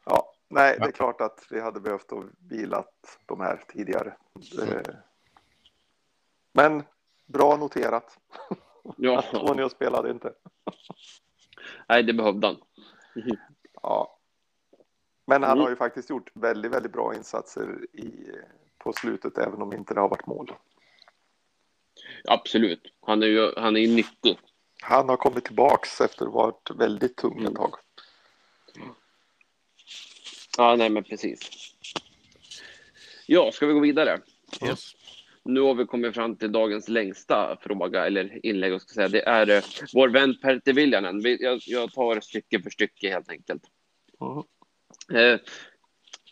Ja, 0.05 0.33
nej, 0.49 0.77
det 0.79 0.85
är 0.85 0.91
klart 0.91 1.21
att 1.21 1.47
vi 1.49 1.59
hade 1.61 1.79
behövt 1.79 2.11
att 2.11 2.25
vilat 2.49 3.19
de 3.25 3.39
här 3.39 3.63
tidigare. 3.67 4.15
Eh, 4.61 4.81
Men 6.51 6.83
bra 7.25 7.55
noterat. 7.57 8.19
ja, 8.97 9.23
Antonio 9.33 9.69
spelade 9.69 10.11
inte. 10.11 10.33
nej, 11.89 12.03
det 12.03 12.13
behövde 12.13 12.47
han. 12.47 12.57
Ja. 13.81 14.17
Men 15.25 15.43
han 15.43 15.51
Mm. 15.51 15.63
har 15.63 15.69
ju 15.69 15.75
faktiskt 15.75 16.09
gjort 16.09 16.29
väldigt, 16.33 16.71
väldigt 16.71 16.91
bra 16.91 17.15
insatser 17.15 17.85
i, 17.93 18.31
på 18.77 18.93
slutet, 18.93 19.37
även 19.37 19.61
om 19.61 19.73
inte 19.73 19.93
det 19.93 19.99
har 19.99 20.09
varit 20.09 20.25
mål. 20.27 20.51
Absolut. 22.27 22.93
Han 23.01 23.23
är 23.23 23.27
ju 23.27 23.51
han 23.57 23.77
är 23.77 23.87
nyttig. 23.95 24.39
Han 24.81 25.09
har 25.09 25.17
kommit 25.17 25.45
tillbaks 25.45 26.01
efter 26.01 26.25
att 26.25 26.31
ha 26.33 26.41
varit 26.45 26.71
väldigt 26.71 27.15
tung 27.17 27.39
Mm. 27.39 27.45
ett 27.47 27.55
tag. 27.55 27.75
Ja, 30.57 30.75
nej, 30.75 30.89
men 30.89 31.03
precis. 31.03 31.39
Ja, 33.25 33.51
ska 33.51 33.65
vi 33.65 33.73
gå 33.73 33.79
vidare? 33.79 34.21
Yes. 34.65 34.91
Nu 35.43 35.59
har 35.61 35.73
vi 35.75 35.85
kommit 35.85 36.15
fram 36.15 36.35
till 36.35 36.51
dagens 36.51 36.89
längsta 36.89 37.57
fråga 37.61 38.05
eller 38.07 38.45
inlägg. 38.45 38.73
Jag 38.73 38.81
ska 38.81 38.93
säga. 38.93 39.07
Det 39.07 39.21
är 39.27 39.49
eh, 39.49 39.63
vår 39.93 40.09
vän 40.09 40.35
Pertti 40.41 40.71
Viljanen. 40.71 41.21
Vi- 41.21 41.43
Jag, 41.43 41.59
jag 41.65 41.93
tar 41.93 42.19
stycke 42.19 42.61
för 42.61 42.69
stycke 42.69 43.09
helt 43.09 43.29
enkelt. 43.29 43.63
Mm. 44.21 45.33
Eh, 45.33 45.39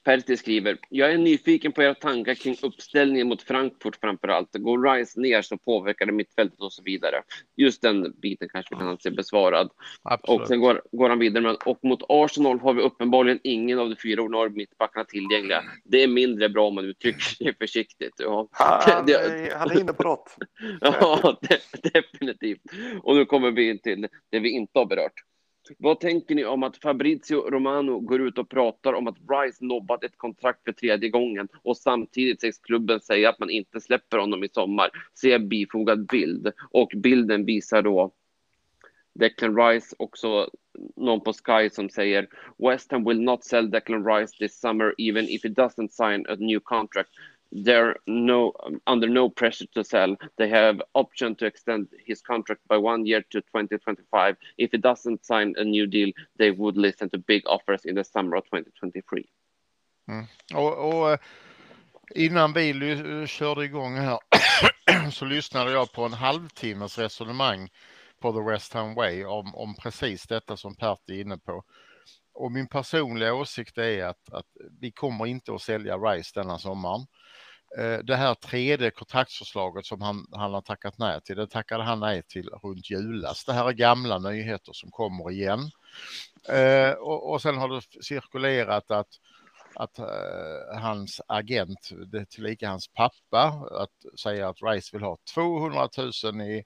Pertti 0.06 0.38
skriver, 0.38 0.78
jag 0.90 1.12
är 1.14 1.18
nyfiken 1.18 1.72
på 1.72 1.84
era 1.84 1.94
tankar 1.94 2.34
kring 2.36 2.56
uppställningen 2.62 3.28
mot 3.28 3.42
Frankfurt 3.42 3.96
framför 4.02 4.28
allt. 4.28 4.50
Går 4.54 4.94
Rice 4.96 5.20
ner 5.20 5.42
så 5.42 5.58
påverkar 5.58 6.06
det 6.06 6.12
mittfältet 6.12 6.60
och 6.60 6.74
så 6.74 6.84
vidare. 6.84 7.22
Just 7.58 7.82
den 7.82 8.14
biten 8.22 8.50
kanske 8.52 8.76
vi 8.76 8.80
kan 8.80 8.88
anse 8.88 9.12
besvarad. 9.12 9.66
Och 10.04 10.12
Absolut. 10.12 10.48
sen 10.48 10.60
går, 10.60 10.82
går 10.92 11.10
han 11.10 11.20
vidare 11.20 11.44
med 11.44 11.56
och 11.66 11.80
mot 11.84 12.00
Arsenal 12.10 12.60
har 12.60 12.74
vi 12.74 12.82
uppenbarligen 12.82 13.40
ingen 13.44 13.80
av 13.80 13.90
de 13.90 13.96
fyra 13.96 14.22
ordinarie 14.22 14.52
mittbackarna 14.54 15.06
tillgängliga. 15.06 15.64
Det 15.84 16.04
är 16.04 16.08
mindre 16.08 16.50
bra 16.50 16.68
om 16.68 16.76
man 16.76 16.86
uttrycker 16.86 17.22
sig 17.22 17.56
försiktigt. 17.60 18.14
Ja, 18.18 18.48
Han, 18.52 19.06
Det- 19.06 19.14
är- 19.14 19.56
han 19.56 19.72
är 19.72 19.80
inne 19.80 19.94
på 19.94 20.04
något. 20.04 20.36
ja 20.82 21.38
de, 21.50 21.58
definitivt. 21.94 22.62
Och 23.04 23.16
nu 23.16 23.26
kommer 23.26 23.52
vi 23.52 23.80
till 23.80 24.08
det 24.32 24.40
vi 24.40 24.50
inte 24.50 24.80
har 24.80 24.86
berört. 24.86 25.14
Vad 25.78 26.00
tänker 26.00 26.36
ni 26.36 26.46
om 26.46 26.64
att 26.64 26.78
Fabrizio 26.78 27.50
Romano 27.50 28.00
går 28.00 28.22
ut 28.22 28.38
och 28.38 28.50
pratar 28.50 28.94
om 28.94 29.08
att 29.08 29.18
Rice 29.30 29.66
nobbat 29.66 30.04
ett 30.04 30.18
kontrakt 30.18 30.64
för 30.64 30.72
tredje 30.72 31.10
gången 31.10 31.48
och 31.64 31.78
samtidigt 31.78 32.42
sägs 32.42 32.60
klubben 32.60 33.00
säga 33.00 33.30
att 33.30 33.40
man 33.40 33.50
inte 33.50 33.82
släpper 33.82 34.18
honom 34.18 34.44
i 34.44 34.50
sommar? 34.50 34.90
Se 35.14 35.40
bifogad 35.40 36.08
bild. 36.08 36.52
Och 36.72 36.92
bilden 36.96 37.46
visar 37.46 37.82
då 37.82 38.12
Declan 39.14 39.58
Rice, 39.58 39.96
också 40.00 40.50
någon 40.96 41.22
på 41.22 41.34
Sky 41.34 41.70
som 41.70 41.90
säger 41.90 42.28
West 42.58 42.92
Ham 42.92 43.04
will 43.04 43.22
not 43.22 43.44
sell 43.44 43.72
Declan 43.72 44.06
Rice 44.06 44.38
this 44.40 44.60
summer 44.60 44.94
even 44.98 45.26
if 45.26 45.44
he 45.44 45.50
doesn't 45.50 45.92
sign 45.92 46.26
a 46.30 46.36
new 46.36 46.60
contract 46.60 47.10
they're 47.64 47.96
no 48.08 48.52
under 48.88 49.08
no 49.08 49.30
pressure 49.30 49.66
to 49.74 49.84
sell. 49.84 50.16
They 50.38 50.50
have 50.50 50.82
option 50.94 51.36
to 51.36 51.46
extend 51.46 51.88
his 52.06 52.22
contract 52.22 52.62
by 52.68 52.78
one 52.78 53.06
year 53.06 53.22
to 53.22 53.42
2025. 53.42 54.36
If 54.58 54.72
he 54.72 54.78
doesn't 54.78 55.26
sign 55.26 55.56
a 55.58 55.64
new 55.64 55.88
deal, 55.88 56.12
they 56.38 56.52
would 56.52 56.78
listen 56.78 57.10
to 57.10 57.18
big 57.18 57.44
offers 57.48 57.86
in 57.86 57.96
the 57.96 58.04
summer 58.04 58.36
of 58.38 58.44
2023. 58.46 59.26
Mm. 60.10 60.26
Och, 60.54 60.88
och 60.88 61.12
eh, 61.12 61.20
innan 62.16 62.54
vi 62.54 63.28
körde 63.28 63.66
igång 63.66 63.96
här 63.96 64.20
så 65.12 65.26
lyssnade 65.26 65.72
jag 65.72 65.92
på 65.92 66.04
en 66.04 66.14
halvtimmes 66.14 66.98
resonemang 66.98 67.70
på 68.20 68.34
The 68.34 68.52
West 68.52 68.74
Ham 68.74 68.96
Way 68.96 69.26
om, 69.26 69.56
om 69.56 69.76
precis 69.76 70.28
detta 70.28 70.58
som 70.58 70.76
Pert 70.76 71.10
är 71.10 71.22
inne 71.22 71.38
på. 71.38 71.64
Och 72.34 72.52
min 72.52 72.68
personliga 72.68 73.34
åsikt 73.34 73.78
är 73.78 74.06
att, 74.06 74.34
att 74.34 74.46
vi 74.80 74.92
kommer 74.92 75.26
inte 75.26 75.54
att 75.54 75.62
sälja 75.62 75.98
Rice 75.98 76.32
denna 76.42 76.60
sommaren. 76.60 77.06
Eh, 77.78 78.00
det 78.04 78.16
här 78.16 78.34
tredje 78.34 78.92
kontraktsförslaget 78.92 79.86
som 79.86 80.02
han, 80.02 80.28
han 80.32 80.54
har 80.54 80.62
tackat 80.62 80.98
nej 80.98 81.22
till, 81.22 81.36
det 81.36 81.48
tackade 81.48 81.84
han 81.84 82.00
nej 82.00 82.24
till 82.24 82.50
runt 82.50 82.90
julas. 82.90 83.46
Det 83.46 83.54
här 83.54 83.70
är 83.70 83.74
gamla 83.74 84.20
nyheter 84.20 84.74
som 84.74 84.92
kommer 84.92 85.32
igen. 85.32 85.72
Eh, 86.50 86.92
och, 86.92 87.32
och 87.32 87.42
sen 87.42 87.58
har 87.58 87.70
det 87.70 88.04
cirkulerat 88.04 88.92
att 88.92 89.10
att 89.76 90.00
eh, 90.00 90.80
hans 90.82 91.22
agent, 91.28 91.90
det 92.12 92.30
tillika 92.30 92.70
hans 92.70 92.88
pappa, 92.88 93.68
att 93.72 94.20
säga 94.20 94.50
att 94.50 94.62
Rice 94.62 94.90
vill 94.94 95.04
ha 95.04 95.18
200 95.34 95.90
000 96.24 96.42
i, 96.42 96.64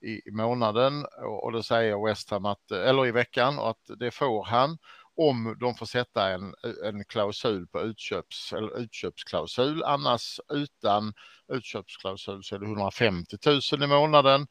i, 0.00 0.28
i 0.28 0.30
månaden 0.30 1.04
och, 1.04 1.44
och 1.44 1.52
det 1.52 1.62
säger 1.62 2.06
West 2.06 2.30
Ham 2.30 2.44
att, 2.44 2.70
eller 2.70 3.06
i 3.06 3.10
veckan 3.10 3.58
och 3.58 3.70
att 3.70 3.90
det 3.98 4.10
får 4.10 4.44
han 4.44 4.78
om 5.20 5.56
de 5.60 5.74
får 5.74 5.86
sätta 5.86 6.28
en, 6.28 6.54
en 6.84 7.04
klausul 7.04 7.66
på 7.66 7.80
utköps, 7.80 8.52
eller 8.52 8.78
utköpsklausul. 8.78 9.82
Annars 9.82 10.40
utan 10.52 11.12
utköpsklausul 11.52 12.42
så 12.42 12.54
är 12.54 12.58
det 12.58 12.66
150 12.66 13.36
000 13.46 13.82
i 13.82 13.86
månaden. 13.86 14.46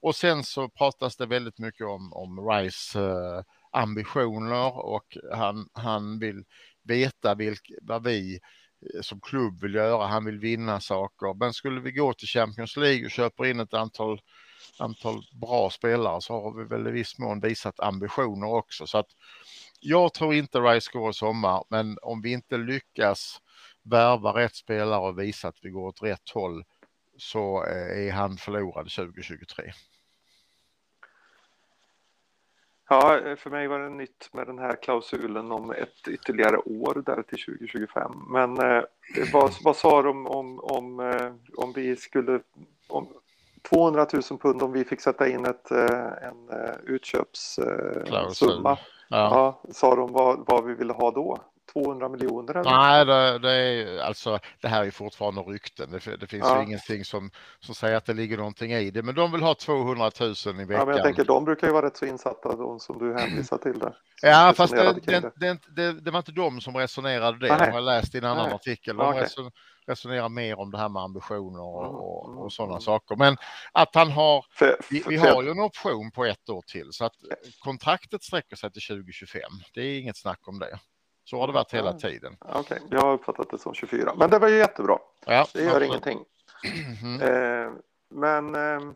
Och 0.00 0.16
sen 0.16 0.44
så 0.44 0.68
pratas 0.68 1.16
det 1.16 1.26
väldigt 1.26 1.58
mycket 1.58 1.86
om, 1.86 2.12
om 2.12 2.48
Rice 2.48 3.00
eh, 3.00 3.42
ambitioner 3.72 4.86
och 4.86 5.16
han, 5.32 5.68
han 5.72 6.18
vill 6.18 6.44
veta 6.82 7.34
vilk, 7.34 7.70
vad 7.82 8.04
vi 8.04 8.40
eh, 8.94 9.00
som 9.00 9.20
klubb 9.20 9.60
vill 9.60 9.74
göra. 9.74 10.06
Han 10.06 10.24
vill 10.24 10.38
vinna 10.38 10.80
saker. 10.80 11.34
Men 11.38 11.52
skulle 11.52 11.80
vi 11.80 11.92
gå 11.92 12.12
till 12.12 12.28
Champions 12.28 12.76
League 12.76 13.04
och 13.04 13.10
köper 13.10 13.44
in 13.46 13.60
ett 13.60 13.74
antal, 13.74 14.20
antal 14.78 15.22
bra 15.40 15.70
spelare 15.70 16.20
så 16.20 16.32
har 16.32 16.58
vi 16.58 16.64
väl 16.64 16.86
i 16.88 16.90
viss 16.90 17.18
mån 17.18 17.40
visat 17.40 17.80
ambitioner 17.80 18.46
också. 18.46 18.86
Så 18.86 18.98
att 18.98 19.08
jag 19.84 20.14
tror 20.14 20.34
inte 20.34 20.58
Rice 20.58 20.90
går 20.92 21.10
i 21.10 21.12
sommar, 21.12 21.64
men 21.68 21.98
om 22.02 22.22
vi 22.22 22.32
inte 22.32 22.56
lyckas 22.56 23.40
värva 23.82 24.32
rätt 24.32 24.54
spelare 24.54 25.00
och 25.00 25.18
visa 25.18 25.48
att 25.48 25.58
vi 25.62 25.70
går 25.70 25.86
åt 25.86 26.02
rätt 26.02 26.30
håll 26.34 26.64
så 27.16 27.64
eh, 27.64 28.06
är 28.06 28.12
han 28.12 28.36
förlorad 28.36 28.90
2023. 28.90 29.72
Ja, 32.88 33.20
för 33.38 33.50
mig 33.50 33.68
var 33.68 33.78
det 33.78 33.90
nytt 33.90 34.28
med 34.32 34.46
den 34.46 34.58
här 34.58 34.82
klausulen 34.82 35.52
om 35.52 35.70
ett 35.70 36.08
ytterligare 36.08 36.58
år 36.58 37.02
där 37.06 37.22
till 37.22 37.44
2025. 37.44 38.12
Men 38.28 38.58
eh, 38.58 38.82
vad, 39.32 39.52
vad 39.64 39.76
sa 39.76 40.02
de 40.02 40.26
om, 40.26 40.60
om, 40.60 41.00
eh, 41.00 41.32
om 41.56 41.72
vi 41.72 41.96
skulle, 41.96 42.40
om 42.88 43.08
200 43.62 44.06
000 44.12 44.22
pund 44.38 44.62
om 44.62 44.72
vi 44.72 44.84
fick 44.84 45.00
sätta 45.00 45.28
in 45.28 45.44
ett, 45.44 45.70
eh, 45.70 46.12
en 46.22 46.48
eh, 46.48 46.74
utköpssumma? 46.84 48.06
Klausul. 48.06 48.76
Ja. 49.08 49.60
Ja. 49.66 49.72
sa 49.72 49.94
de 49.96 50.12
vad, 50.12 50.44
vad 50.46 50.64
vi 50.64 50.74
ville 50.74 50.92
ha 50.92 51.10
då? 51.10 51.38
200 51.72 52.08
miljoner? 52.08 52.54
Eller? 52.54 52.70
Nej, 52.70 53.04
det, 53.04 53.38
det, 53.38 53.52
är, 53.52 53.98
alltså, 53.98 54.38
det 54.60 54.68
här 54.68 54.84
är 54.84 54.90
fortfarande 54.90 55.40
rykten. 55.40 55.90
Det, 55.90 56.16
det 56.16 56.26
finns 56.26 56.44
Ja. 56.44 56.58
ju 56.58 56.64
ingenting 56.64 57.04
som, 57.04 57.30
som 57.60 57.74
säger 57.74 57.96
att 57.96 58.04
det 58.04 58.14
ligger 58.14 58.36
någonting 58.36 58.72
i 58.72 58.90
det. 58.90 59.02
Men 59.02 59.14
de 59.14 59.32
vill 59.32 59.42
ha 59.42 59.54
200 59.54 60.10
000 60.20 60.30
i 60.30 60.64
veckan. 60.64 60.66
Ja, 60.70 60.84
men 60.84 60.96
jag 60.96 61.04
tänker 61.04 61.24
de 61.24 61.44
brukar 61.44 61.66
ju 61.66 61.72
vara 61.72 61.86
rätt 61.86 61.96
så 61.96 62.06
insatta, 62.06 62.56
de 62.56 62.80
som 62.80 62.98
du 62.98 63.14
hänvisar 63.14 63.58
till 63.58 63.78
där. 63.78 63.96
Ja, 64.22 64.52
fast 64.56 64.72
det, 64.72 65.30
det, 65.76 65.92
det, 65.92 66.10
var 66.10 66.18
inte 66.18 66.32
de 66.32 66.60
som 66.60 66.76
resonerade 66.76 67.38
det. 67.38 67.56
Nej. 67.56 67.66
Jag 67.66 67.72
har 67.72 67.80
läst 67.80 68.14
i 68.14 68.18
en 68.18 68.24
annan 68.24 68.46
Nej. 68.46 68.54
artikel. 68.54 68.96
De 68.96 69.14
reson, 69.14 69.50
resonerar 69.86 70.28
mer 70.28 70.58
om 70.58 70.70
det 70.70 70.78
här 70.78 70.88
med 70.88 71.02
ambitioner 71.02 71.62
och, 71.62 71.84
Mm, 71.84 71.96
och, 71.96 72.28
mm, 72.28 72.38
och 72.38 72.52
sådana 72.52 72.72
mm. 72.72 72.80
saker. 72.80 73.16
Men 73.16 73.36
att 73.72 73.94
han 73.94 74.10
har, 74.10 74.46
För, 74.50 74.76
vi, 74.90 75.04
vi 75.08 75.16
har 75.16 75.42
ju 75.42 75.50
en 75.50 75.60
option 75.60 76.10
på 76.10 76.24
ett 76.24 76.48
år 76.48 76.62
till 76.66 76.92
så 76.92 77.04
att 77.04 77.14
kontraktet 77.60 78.22
sträcker 78.22 78.56
sig 78.56 78.72
till 78.72 78.82
2025. 78.82 79.40
Det 79.74 79.80
är 79.80 80.00
inget 80.00 80.16
snack 80.16 80.48
om 80.48 80.58
det. 80.58 80.78
Så 81.24 81.40
har 81.40 81.46
det 81.46 81.52
varit 81.52 81.74
hela 81.74 81.92
tiden. 81.92 82.36
Okej, 82.40 82.82
jag 82.90 83.00
har 83.00 83.12
uppfattat 83.12 83.50
det 83.50 83.58
som 83.58 83.74
24. 83.74 84.14
Men 84.16 84.30
det 84.30 84.38
var 84.38 84.48
ju 84.48 84.56
jättebra. 84.56 84.98
Ja, 85.26 85.46
Det 85.54 85.62
gör 85.62 85.68
absolut. 85.68 85.88
ingenting. 85.88 86.24
Mhm. 87.02 87.20
Eh, 87.22 87.72
men 88.08 88.54
eh, 88.54 88.90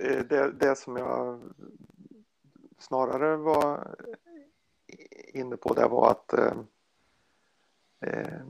eh, 0.00 0.18
det, 0.24 0.52
det 0.52 0.76
som 0.78 0.96
jag 0.96 1.42
snarare 2.78 3.36
var 3.36 3.96
inne 5.34 5.56
på 5.56 5.74
det 5.74 5.86
var 5.86 6.10
att 6.10 6.32
eh, 6.32 6.52
eh, 8.00 8.40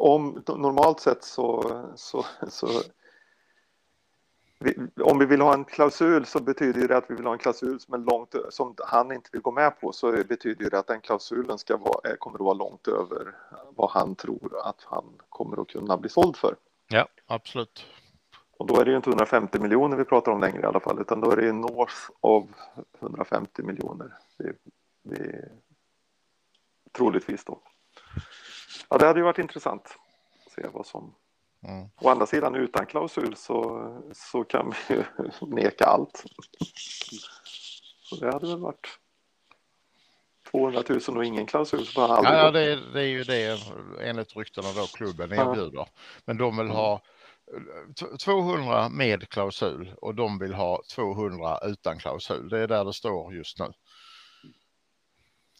om 0.00 0.42
normalt 0.46 1.00
sett 1.00 1.24
så, 1.24 1.72
så, 1.96 2.24
så 2.48 2.66
vi, 4.58 4.74
om 5.02 5.18
vi 5.18 5.26
vill 5.26 5.40
ha 5.40 5.54
en 5.54 5.64
klausul 5.64 6.26
så 6.26 6.40
betyder 6.40 6.88
det 6.88 6.96
att 6.96 7.10
vi 7.10 7.14
vill 7.14 7.26
ha 7.26 7.32
en 7.32 7.38
klausul 7.38 7.80
som 7.80 7.94
är 7.94 7.98
långt 7.98 8.34
som 8.50 8.74
han 8.86 9.12
inte 9.12 9.30
vill 9.32 9.42
gå 9.42 9.50
med 9.50 9.80
på 9.80 9.92
så 9.92 10.12
betyder 10.12 10.70
det 10.70 10.78
att 10.78 10.86
den 10.86 11.00
klausulen 11.00 11.58
ska 11.58 11.76
vara, 11.76 12.10
eh, 12.10 12.16
kommer 12.16 12.38
att 12.38 12.44
vara 12.44 12.54
långt 12.54 12.88
över 12.88 13.34
vad 13.76 13.90
han 13.90 14.14
tror 14.14 14.60
att 14.64 14.84
han 14.84 15.04
kommer 15.28 15.62
att 15.62 15.68
kunna 15.68 15.96
bli 15.96 16.08
såld 16.08 16.36
för. 16.36 16.56
Ja, 16.88 17.08
absolut. 17.26 17.86
Och 18.56 18.66
då 18.66 18.80
är 18.80 18.84
det 18.84 18.90
ju 18.90 18.96
inte 18.96 19.10
150 19.10 19.58
miljoner 19.58 19.96
vi 19.96 20.04
pratar 20.04 20.32
om 20.32 20.40
längre 20.40 20.60
i 20.60 20.64
alla 20.64 20.80
fall 20.80 21.00
utan 21.00 21.20
då 21.20 21.30
är 21.30 21.36
det 21.36 21.44
ju 21.44 21.52
north 21.52 22.10
av 22.20 22.48
150 23.00 23.62
miljoner. 23.62 24.14
Vi, 24.38 24.52
vi, 25.02 25.32
troligtvis 26.92 27.44
då. 27.44 27.62
Ja, 28.90 28.98
det 28.98 29.06
hade 29.06 29.18
ju 29.20 29.24
varit 29.24 29.38
intressant 29.38 29.96
att 30.46 30.52
se 30.52 30.62
vad 30.72 30.86
som 30.86 31.14
Mm. 31.68 31.88
Å 31.96 32.08
andra 32.08 32.26
sidan 32.26 32.54
utan 32.54 32.86
klausul 32.86 33.36
så, 33.36 33.86
så 34.14 34.44
kan 34.44 34.74
vi 34.88 34.94
ju 34.94 35.04
neka 35.40 35.84
allt. 35.84 36.24
Så 38.02 38.16
det 38.16 38.32
hade 38.32 38.46
väl 38.46 38.58
varit 38.58 38.86
200 40.50 40.82
000 40.88 41.16
och 41.16 41.24
ingen 41.24 41.46
klausul 41.46 41.86
så 41.86 42.02
aldrig 42.02 42.34
Ja, 42.34 42.44
ja 42.44 42.50
det, 42.50 42.60
är, 42.72 42.76
det 42.76 43.00
är 43.00 43.06
ju 43.06 43.24
det 43.24 43.58
enligt 44.00 44.36
ryktena 44.36 44.68
då 44.72 44.86
klubben 44.86 45.30
Ja. 45.30 45.50
erbjuder. 45.50 45.86
Men 46.24 46.36
de 46.38 46.56
vill 46.56 46.68
ha 46.70 47.02
t- 48.00 48.16
200 48.24 48.88
med 48.88 49.28
klausul 49.28 49.94
och 50.00 50.14
de 50.14 50.38
vill 50.38 50.54
ha 50.54 50.82
200 50.94 51.58
utan 51.62 51.98
klausul. 51.98 52.48
Det 52.48 52.58
är 52.58 52.68
där 52.68 52.84
det 52.84 52.92
står 52.92 53.34
just 53.34 53.58
nu. 53.58 53.72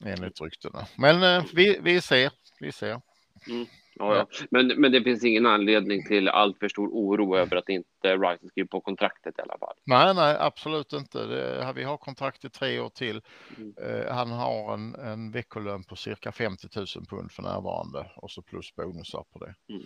Enligt 0.04 0.40
ryktena. 0.40 0.86
Men 0.98 1.22
eh, 1.22 1.44
vi, 1.54 1.78
vi 1.82 2.00
ser, 2.00 2.32
vi 2.60 2.72
ser. 2.72 3.00
Ja, 3.46 4.16
ja. 4.16 4.26
Men, 4.50 4.66
men 4.66 4.92
det 4.92 5.02
finns 5.02 5.24
ingen 5.24 5.46
anledning 5.46 6.06
till 6.06 6.28
allt 6.28 6.58
för 6.58 6.68
stor 6.68 6.88
oro 6.88 7.36
över 7.36 7.56
att 7.56 7.68
inte 7.68 8.16
Rice 8.16 8.48
skriver 8.48 8.68
på 8.68 8.80
kontraktet 8.80 9.38
i 9.38 9.42
alla 9.42 9.58
fall. 9.58 9.76
Nej, 9.84 10.14
nej, 10.14 10.36
absolut 10.40 10.92
inte. 10.92 11.26
Det, 11.26 11.72
vi 11.76 11.84
har 11.84 11.96
kontrakt 11.96 12.44
i 12.44 12.50
tre 12.50 12.80
år 12.80 12.88
till. 12.88 13.22
Mm. 13.56 13.74
Eh, 13.82 14.12
han 14.14 14.30
har 14.30 14.74
en, 14.74 14.94
en 14.94 15.30
veckolön 15.30 15.84
på 15.84 15.96
cirka 15.96 16.32
50 16.32 16.68
000 16.76 16.86
pund 17.08 17.32
för 17.32 17.42
närvarande 17.42 18.10
och 18.16 18.30
så 18.30 18.42
plus 18.42 18.74
bonusar 18.74 19.24
på 19.32 19.38
det. 19.38 19.54
Mm. 19.68 19.82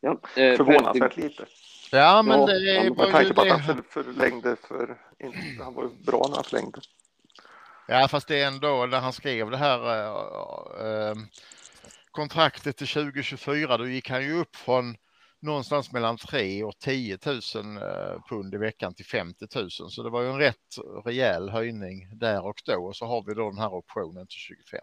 Ja, 0.00 0.10
eh, 0.12 0.56
Förvånansvärt 0.56 1.16
lite. 1.16 1.46
Ja, 1.92 2.22
men 2.22 2.40
Ja, 2.40 2.46
det 2.46 2.58
ja, 2.58 2.80
är 2.80 2.84
med 2.90 2.96
var 2.96 3.06
Med 3.06 3.06
ju 3.06 3.12
tanke 3.12 3.34
på 3.34 3.40
att 3.40 3.46
det. 3.46 3.52
han 3.54 3.82
för, 3.84 4.02
förlängde 4.02 4.56
för... 4.56 4.98
Han 5.64 5.74
var 5.74 5.82
ju 5.82 5.88
bra 5.88 6.26
när 6.28 6.34
han 6.34 6.44
förlängde. 6.44 6.80
Ja, 7.88 8.08
fast 8.08 8.28
det 8.28 8.40
är 8.40 8.46
ändå 8.46 8.86
när 8.86 9.00
han 9.00 9.12
skrev 9.12 9.50
det 9.50 9.56
här 9.56 9.78
eh, 9.78 10.86
eh, 10.86 11.08
eh, 11.08 11.14
kontraktet 12.10 12.76
till 12.76 12.86
2024, 12.86 13.76
då 13.76 13.88
gick 13.88 14.10
han 14.10 14.22
ju 14.22 14.32
upp 14.40 14.56
från 14.56 14.96
någonstans 15.42 15.92
mellan 15.92 16.16
3 16.16 16.64
och 16.64 16.78
10 16.78 17.18
000 17.26 17.40
pund 18.28 18.54
i 18.54 18.58
veckan 18.58 18.94
till 18.94 19.04
50 19.04 19.46
000. 19.54 19.70
Så 19.70 20.02
det 20.02 20.10
var 20.10 20.22
ju 20.22 20.28
en 20.28 20.38
rätt 20.38 20.78
rejäl 21.04 21.50
höjning 21.50 22.18
där 22.18 22.44
och 22.44 22.62
då. 22.66 22.86
Och 22.86 22.96
så 22.96 23.06
har 23.06 23.24
vi 23.26 23.34
då 23.34 23.50
den 23.50 23.58
här 23.58 23.74
optionen 23.74 24.26
till 24.26 24.38
25. 24.38 24.80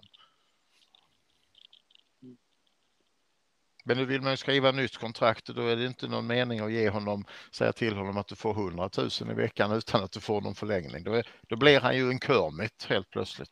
Men 3.83 3.97
nu 3.97 4.05
vill 4.05 4.21
man 4.21 4.31
ju 4.31 4.37
skriva 4.37 4.71
nytt 4.71 4.97
kontrakt 4.97 5.49
och 5.49 5.55
då 5.55 5.67
är 5.67 5.75
det 5.75 5.85
inte 5.85 6.07
någon 6.07 6.27
mening 6.27 6.59
att 6.59 6.71
ge 6.71 6.89
honom, 6.89 7.25
säga 7.51 7.73
till 7.73 7.95
honom 7.95 8.17
att 8.17 8.27
du 8.27 8.35
får 8.35 8.51
100 8.51 8.89
000 8.97 9.09
i 9.31 9.33
veckan 9.33 9.71
utan 9.71 10.03
att 10.03 10.11
du 10.11 10.19
får 10.19 10.41
någon 10.41 10.55
förlängning. 10.55 11.03
Då, 11.03 11.13
är, 11.13 11.29
då 11.47 11.55
blir 11.55 11.79
han 11.79 11.95
ju 11.95 12.09
en 12.09 12.19
Kermit 12.19 12.83
helt 12.89 13.09
plötsligt. 13.09 13.51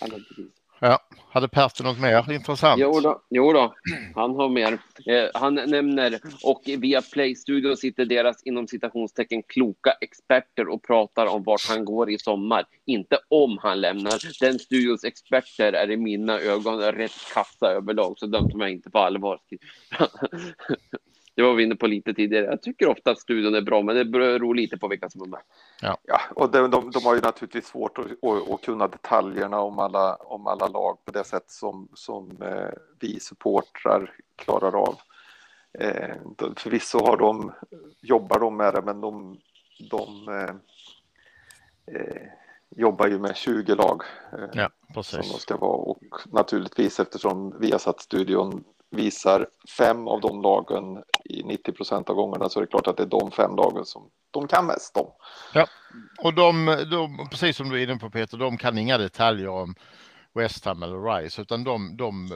Ja, 0.00 0.06
precis. 0.10 0.59
Ja, 0.80 0.98
hade 1.28 1.48
Pertti 1.48 1.82
något 1.82 2.00
mer 2.00 2.32
intressant? 2.32 2.80
Jo 2.80 3.00
då, 3.00 3.22
jo 3.30 3.52
då, 3.52 3.74
han 4.14 4.34
har 4.34 4.48
mer. 4.48 4.72
Eh, 5.06 5.28
han 5.34 5.54
nämner 5.54 6.20
och 6.44 6.62
via 6.78 7.02
Playstudion 7.02 7.76
sitter 7.76 8.04
deras 8.04 8.42
inom 8.42 8.68
citationstecken 8.68 9.42
kloka 9.42 9.92
experter 10.00 10.68
och 10.68 10.82
pratar 10.82 11.26
om 11.26 11.42
vart 11.42 11.68
han 11.68 11.84
går 11.84 12.10
i 12.10 12.18
sommar. 12.18 12.64
Inte 12.86 13.18
om 13.28 13.58
han 13.62 13.80
lämnar. 13.80 14.40
Den 14.40 14.58
studions 14.58 15.04
experter 15.04 15.72
är 15.72 15.90
i 15.90 15.96
mina 15.96 16.40
ögon 16.40 16.80
rätt 16.80 17.32
kassa 17.34 17.66
överlag, 17.66 18.14
så 18.18 18.26
de 18.26 18.50
tar 18.50 18.58
jag 18.58 18.70
inte 18.70 18.90
på 18.90 18.98
allvar. 18.98 19.38
Det 21.40 21.46
var 21.46 21.54
vi 21.54 21.62
inne 21.62 21.76
på 21.76 21.86
lite 21.86 22.14
tidigare. 22.14 22.44
Jag 22.44 22.62
tycker 22.62 22.88
ofta 22.88 23.10
att 23.10 23.18
studion 23.18 23.54
är 23.54 23.60
bra, 23.60 23.82
men 23.82 23.96
det 23.96 24.04
beror 24.04 24.54
lite 24.54 24.78
på 24.78 24.88
vilka 24.88 25.10
som 25.10 25.22
är 25.22 25.26
med. 25.26 25.40
Ja, 25.80 26.20
och 26.34 26.50
de, 26.50 26.70
de, 26.70 26.90
de 26.90 27.04
har 27.04 27.14
ju 27.14 27.20
naturligtvis 27.20 27.66
svårt 27.66 27.98
att, 27.98 28.04
att, 28.04 28.50
att, 28.50 28.62
kunna 28.62 28.88
detaljerna 28.88 29.60
om 29.60 29.78
alla, 29.78 30.14
om 30.14 30.46
alla 30.46 30.66
lag 30.66 31.04
på 31.04 31.10
det 31.10 31.24
sätt 31.24 31.50
som, 31.50 31.88
som 31.94 32.42
eh, 32.42 32.78
vi 32.98 33.20
supportrar 33.20 34.12
klarar 34.36 34.76
av. 34.76 34.98
Eh, 35.78 36.16
förvisso 36.56 36.98
har 36.98 37.16
de, 37.16 37.52
jobbar 38.00 38.38
de 38.38 38.56
med 38.56 38.74
det, 38.74 38.82
men 38.82 39.00
de, 39.00 39.38
de 39.90 40.28
eh, 40.28 40.54
eh 41.96 42.22
jobbar 42.76 43.06
ju 43.06 43.18
med 43.18 43.36
20 43.36 43.74
lag. 43.74 44.02
Eh, 44.32 44.48
ja, 44.52 44.70
precis. 44.94 45.10
Som 45.10 45.32
de 45.32 45.38
ska 45.38 45.56
vara 45.56 45.76
och 45.76 46.02
naturligtvis 46.32 47.00
eftersom 47.00 47.54
vi 47.60 47.70
har 47.70 47.78
satt 47.78 48.00
studion 48.00 48.64
visar 48.90 49.46
fem 49.78 50.08
av 50.08 50.20
de 50.20 50.42
lagen 50.42 51.02
i 51.24 51.42
90 51.42 51.72
procent 51.72 52.10
av 52.10 52.16
gångerna 52.16 52.48
så 52.48 52.58
är 52.58 52.60
det 52.60 52.70
klart 52.70 52.86
att 52.86 52.96
det 52.96 53.02
är 53.02 53.06
de 53.06 53.30
fem 53.30 53.56
lagen 53.56 53.84
som 53.84 54.10
de 54.30 54.48
kan 54.48 54.66
mest 54.66 54.96
om. 54.96 55.12
Ja, 55.54 55.66
och 56.22 56.34
de, 56.34 56.66
de 56.90 57.28
precis 57.30 57.56
som 57.56 57.68
du 57.68 57.78
är 57.78 57.84
inne 57.84 57.96
på 57.96 58.10
Peter, 58.10 58.38
de 58.38 58.56
kan 58.56 58.78
inga 58.78 58.98
detaljer 58.98 59.48
om 59.48 59.74
West 60.34 60.64
Ham 60.64 60.82
eller 60.82 61.02
Rice 61.02 61.42
utan 61.42 61.64
de, 61.64 61.96
de 61.96 62.28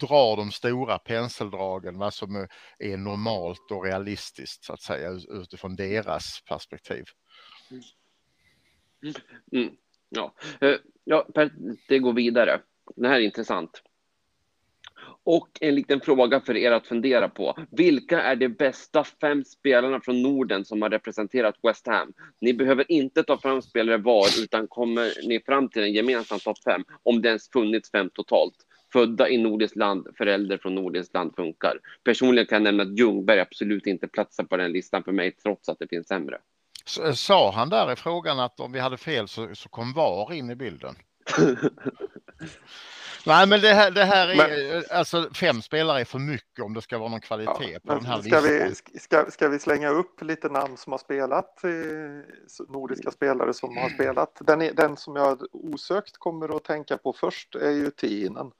drar 0.00 0.36
de 0.36 0.52
stora 0.52 0.98
penseldragen, 0.98 1.98
vad 1.98 2.14
som 2.14 2.46
är 2.78 2.96
normalt 2.96 3.70
och 3.70 3.84
realistiskt 3.84 4.64
så 4.64 4.72
att 4.72 4.82
säga 4.82 5.10
utifrån 5.28 5.76
deras 5.76 6.42
perspektiv. 6.48 7.04
Mm. 7.70 7.82
Mm. 9.52 9.76
Ja. 10.08 10.34
Eh, 10.60 10.76
ja, 11.04 11.26
det 11.88 11.98
går 11.98 12.12
vidare. 12.12 12.60
Det 12.96 13.08
här 13.08 13.16
är 13.16 13.24
intressant. 13.24 13.82
Och 15.30 15.48
en 15.60 15.74
liten 15.74 16.00
fråga 16.00 16.40
för 16.40 16.56
er 16.56 16.72
att 16.72 16.86
fundera 16.86 17.28
på. 17.28 17.58
Vilka 17.70 18.22
är 18.22 18.36
de 18.36 18.48
bästa 18.48 19.04
fem 19.04 19.44
spelarna 19.44 20.00
från 20.00 20.22
Norden 20.22 20.64
som 20.64 20.82
har 20.82 20.90
representerat 20.90 21.54
West 21.62 21.86
Ham? 21.86 22.12
Ni 22.40 22.54
behöver 22.54 22.92
inte 22.92 23.22
ta 23.22 23.38
fram 23.38 23.62
spelare 23.62 23.96
var, 23.96 24.26
utan 24.42 24.68
kommer 24.68 25.28
ni 25.28 25.40
fram 25.40 25.68
till 25.68 25.82
en 25.82 25.92
gemensam 25.92 26.38
topp 26.38 26.58
fem, 26.64 26.84
om 27.02 27.22
det 27.22 27.28
ens 27.28 27.50
funnits 27.50 27.90
fem 27.90 28.10
totalt. 28.14 28.54
Födda 28.92 29.28
i 29.28 29.38
nordiskt 29.38 29.76
land, 29.76 30.06
förälder 30.18 30.58
från 30.58 30.74
nordiskt 30.74 31.14
land 31.14 31.32
funkar. 31.36 31.78
Personligen 32.04 32.46
kan 32.46 32.56
jag 32.56 32.62
nämna 32.62 32.82
att 32.82 32.98
Ljungberg 32.98 33.40
absolut 33.40 33.86
inte 33.86 34.08
platsar 34.08 34.44
på 34.44 34.56
den 34.56 34.72
listan 34.72 35.04
för 35.04 35.12
mig, 35.12 35.32
trots 35.32 35.68
att 35.68 35.78
det 35.78 35.88
finns 35.88 36.08
sämre. 36.08 36.38
Sa 37.14 37.52
han 37.52 37.68
där 37.68 37.92
i 37.92 37.96
frågan 37.96 38.40
att 38.40 38.60
om 38.60 38.72
vi 38.72 38.78
hade 38.78 38.96
fel 38.96 39.28
så, 39.28 39.54
så 39.54 39.68
kom 39.68 39.92
VAR 39.92 40.32
in 40.32 40.50
i 40.50 40.56
bilden? 40.56 40.94
Nej, 43.28 43.48
men 43.48 43.60
det 43.60 43.74
här, 43.74 43.90
det 43.90 44.04
här 44.04 44.28
är 44.28 44.36
men, 44.36 44.84
alltså 44.90 45.30
fem 45.34 45.62
spelare 45.62 46.00
är 46.00 46.04
för 46.04 46.18
mycket 46.18 46.64
om 46.64 46.74
det 46.74 46.82
ska 46.82 46.98
vara 46.98 47.08
någon 47.08 47.20
kvalitet 47.20 47.72
ja, 47.72 47.78
på 47.86 47.94
den 47.94 48.04
här 48.04 48.22
ska 48.22 48.40
listan. 48.40 48.74
Vi, 48.92 48.98
ska, 48.98 49.30
ska 49.30 49.48
vi 49.48 49.58
slänga 49.58 49.88
upp 49.88 50.22
lite 50.22 50.48
namn 50.48 50.76
som 50.76 50.92
har 50.92 50.98
spelat, 50.98 51.62
nordiska 52.68 53.10
spelare 53.10 53.54
som 53.54 53.76
har 53.76 53.88
spelat? 53.88 54.38
Den, 54.40 54.62
är, 54.62 54.72
den 54.72 54.96
som 54.96 55.16
jag 55.16 55.42
osökt 55.52 56.16
kommer 56.16 56.56
att 56.56 56.64
tänka 56.64 56.98
på 56.98 57.12
först 57.12 57.54
är 57.54 57.70
ju 57.70 57.90
Tinen. 57.90 58.50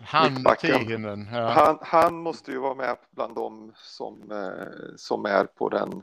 Han, 0.00 0.44
Tihinen, 0.60 1.28
ja. 1.32 1.48
han, 1.48 1.78
han 1.82 2.14
måste 2.14 2.50
ju 2.50 2.58
vara 2.58 2.74
med 2.74 2.96
bland 3.10 3.34
dem 3.34 3.72
som, 3.76 4.32
eh, 4.32 4.94
som 4.96 5.24
är 5.24 5.44
på 5.44 5.68
den 5.68 6.02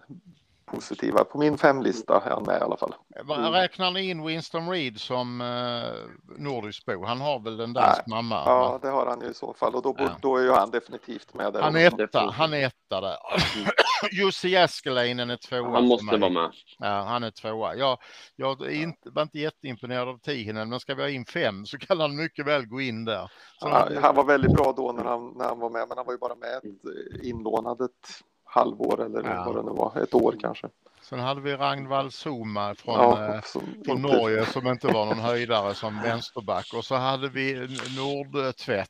positiva. 0.65 1.23
På 1.23 1.37
min 1.37 1.57
femlista 1.57 2.21
är 2.25 2.29
han 2.29 2.43
med 2.43 2.57
i 2.61 2.63
alla 2.63 2.77
fall. 2.77 2.95
Mm. 3.29 3.51
Räknar 3.51 3.91
ni 3.91 4.09
in 4.09 4.25
Winston 4.25 4.69
Reed 4.69 4.99
som 4.99 5.41
eh, 5.41 6.37
nordisk 6.37 6.85
bo? 6.85 7.05
Han 7.05 7.21
har 7.21 7.39
väl 7.39 7.59
en 7.59 7.73
dansk 7.73 8.01
Nej. 8.05 8.15
mamma? 8.15 8.43
Ja, 8.45 8.71
va? 8.71 8.79
det 8.81 8.87
har 8.87 9.05
han 9.05 9.21
ju 9.21 9.27
i 9.27 9.33
så 9.33 9.53
fall 9.53 9.75
och 9.75 9.81
då, 9.81 9.95
ja. 9.97 10.09
då 10.21 10.37
är 10.37 10.43
ju 10.43 10.51
han 10.51 10.71
definitivt 10.71 11.33
med 11.33 11.53
där. 11.53 11.61
Han 11.61 11.75
är 11.75 12.03
etta, 12.03 12.31
han 12.31 12.53
är 12.53 12.65
etta 12.67 13.01
där. 13.01 13.17
Mm. 13.55 13.69
Jussi 14.11 14.49
Jääskeläinen 14.49 15.29
är 15.29 15.37
tvåa. 15.37 15.69
Han 15.69 15.87
måste 15.87 16.17
vara 16.17 16.31
med. 16.31 16.51
Ja, 16.79 17.03
han 17.07 17.23
är 17.23 17.31
tvåa. 17.31 17.75
Jag, 17.75 17.97
jag 18.35 18.61
är 18.61 18.83
inte, 18.83 19.09
var 19.09 19.21
inte 19.21 19.39
jätteimponerad 19.39 20.09
av 20.09 20.17
Tihinen, 20.17 20.69
men 20.69 20.79
ska 20.79 20.95
vi 20.95 21.01
ha 21.01 21.09
in 21.09 21.25
fem 21.25 21.65
så 21.65 21.77
kan 21.77 21.99
han 21.99 22.15
mycket 22.15 22.45
väl 22.45 22.65
gå 22.65 22.81
in 22.81 23.05
där. 23.05 23.31
Ja, 23.59 23.89
han 24.01 24.15
var 24.15 24.23
väldigt 24.23 24.53
bra 24.53 24.73
då 24.77 24.91
när 24.91 25.03
han, 25.03 25.33
när 25.37 25.45
han 25.45 25.59
var 25.59 25.69
med, 25.69 25.85
men 25.87 25.97
han 25.97 26.05
var 26.05 26.13
ju 26.13 26.19
bara 26.19 26.35
med 26.35 26.57
ett 26.57 26.63
eh, 26.63 27.29
inlånad 27.29 27.81
ett 27.81 28.09
halvår 28.53 29.05
eller 29.05 29.23
ja. 29.23 29.43
vad 29.45 29.55
det 29.55 29.63
nu 29.63 29.77
var, 29.77 30.03
ett 30.03 30.13
år 30.13 30.35
kanske. 30.41 30.69
Sen 31.01 31.19
hade 31.19 31.41
vi 31.41 31.55
Ragnvald 31.55 32.13
Soma 32.13 32.75
från, 32.75 32.95
ja, 32.95 33.35
eh, 33.35 33.41
från 33.85 34.01
Norge 34.01 34.45
som 34.45 34.67
inte 34.67 34.87
var 34.87 35.05
någon 35.05 35.19
höjdare 35.19 35.73
som 35.73 36.01
vänsterback 36.01 36.73
och 36.73 36.85
så 36.85 36.95
hade 36.95 37.29
vi 37.29 37.77
Nordtvätt 37.97 38.89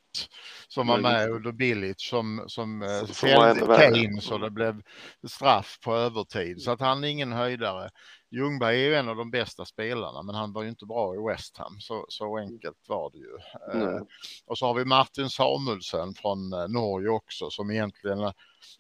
som 0.67 0.87
var 0.87 0.97
med 0.97 1.29
under 1.29 1.51
Billit 1.51 2.01
som, 2.01 2.43
som, 2.47 2.81
eh, 2.81 3.05
som 3.05 3.07
fällde 3.07 3.65
Kane 3.65 4.21
så 4.21 4.37
det 4.37 4.49
blev 4.49 4.81
straff 5.27 5.79
på 5.83 5.95
övertid 5.95 6.61
så 6.61 6.71
att 6.71 6.79
han 6.79 7.03
är 7.03 7.07
ingen 7.07 7.31
höjdare. 7.31 7.89
Ljungberg 8.31 8.75
är 8.75 8.89
ju 8.89 8.95
en 8.95 9.09
av 9.09 9.15
de 9.15 9.31
bästa 9.31 9.65
spelarna, 9.65 10.23
men 10.23 10.35
han 10.35 10.53
var 10.53 10.63
ju 10.63 10.69
inte 10.69 10.85
bra 10.85 11.15
i 11.15 11.17
West 11.31 11.57
Ham. 11.57 11.79
Så, 11.79 12.05
så 12.09 12.37
enkelt 12.37 12.77
var 12.87 13.11
det 13.11 13.17
ju. 13.17 13.37
Mm. 13.73 13.95
Eh, 13.95 14.03
och 14.45 14.57
så 14.57 14.65
har 14.65 14.73
vi 14.73 14.85
Martin 14.85 15.29
Samuelsen 15.29 16.13
från 16.13 16.49
Norge 16.49 17.09
också, 17.09 17.49
som 17.49 17.71
egentligen 17.71 18.31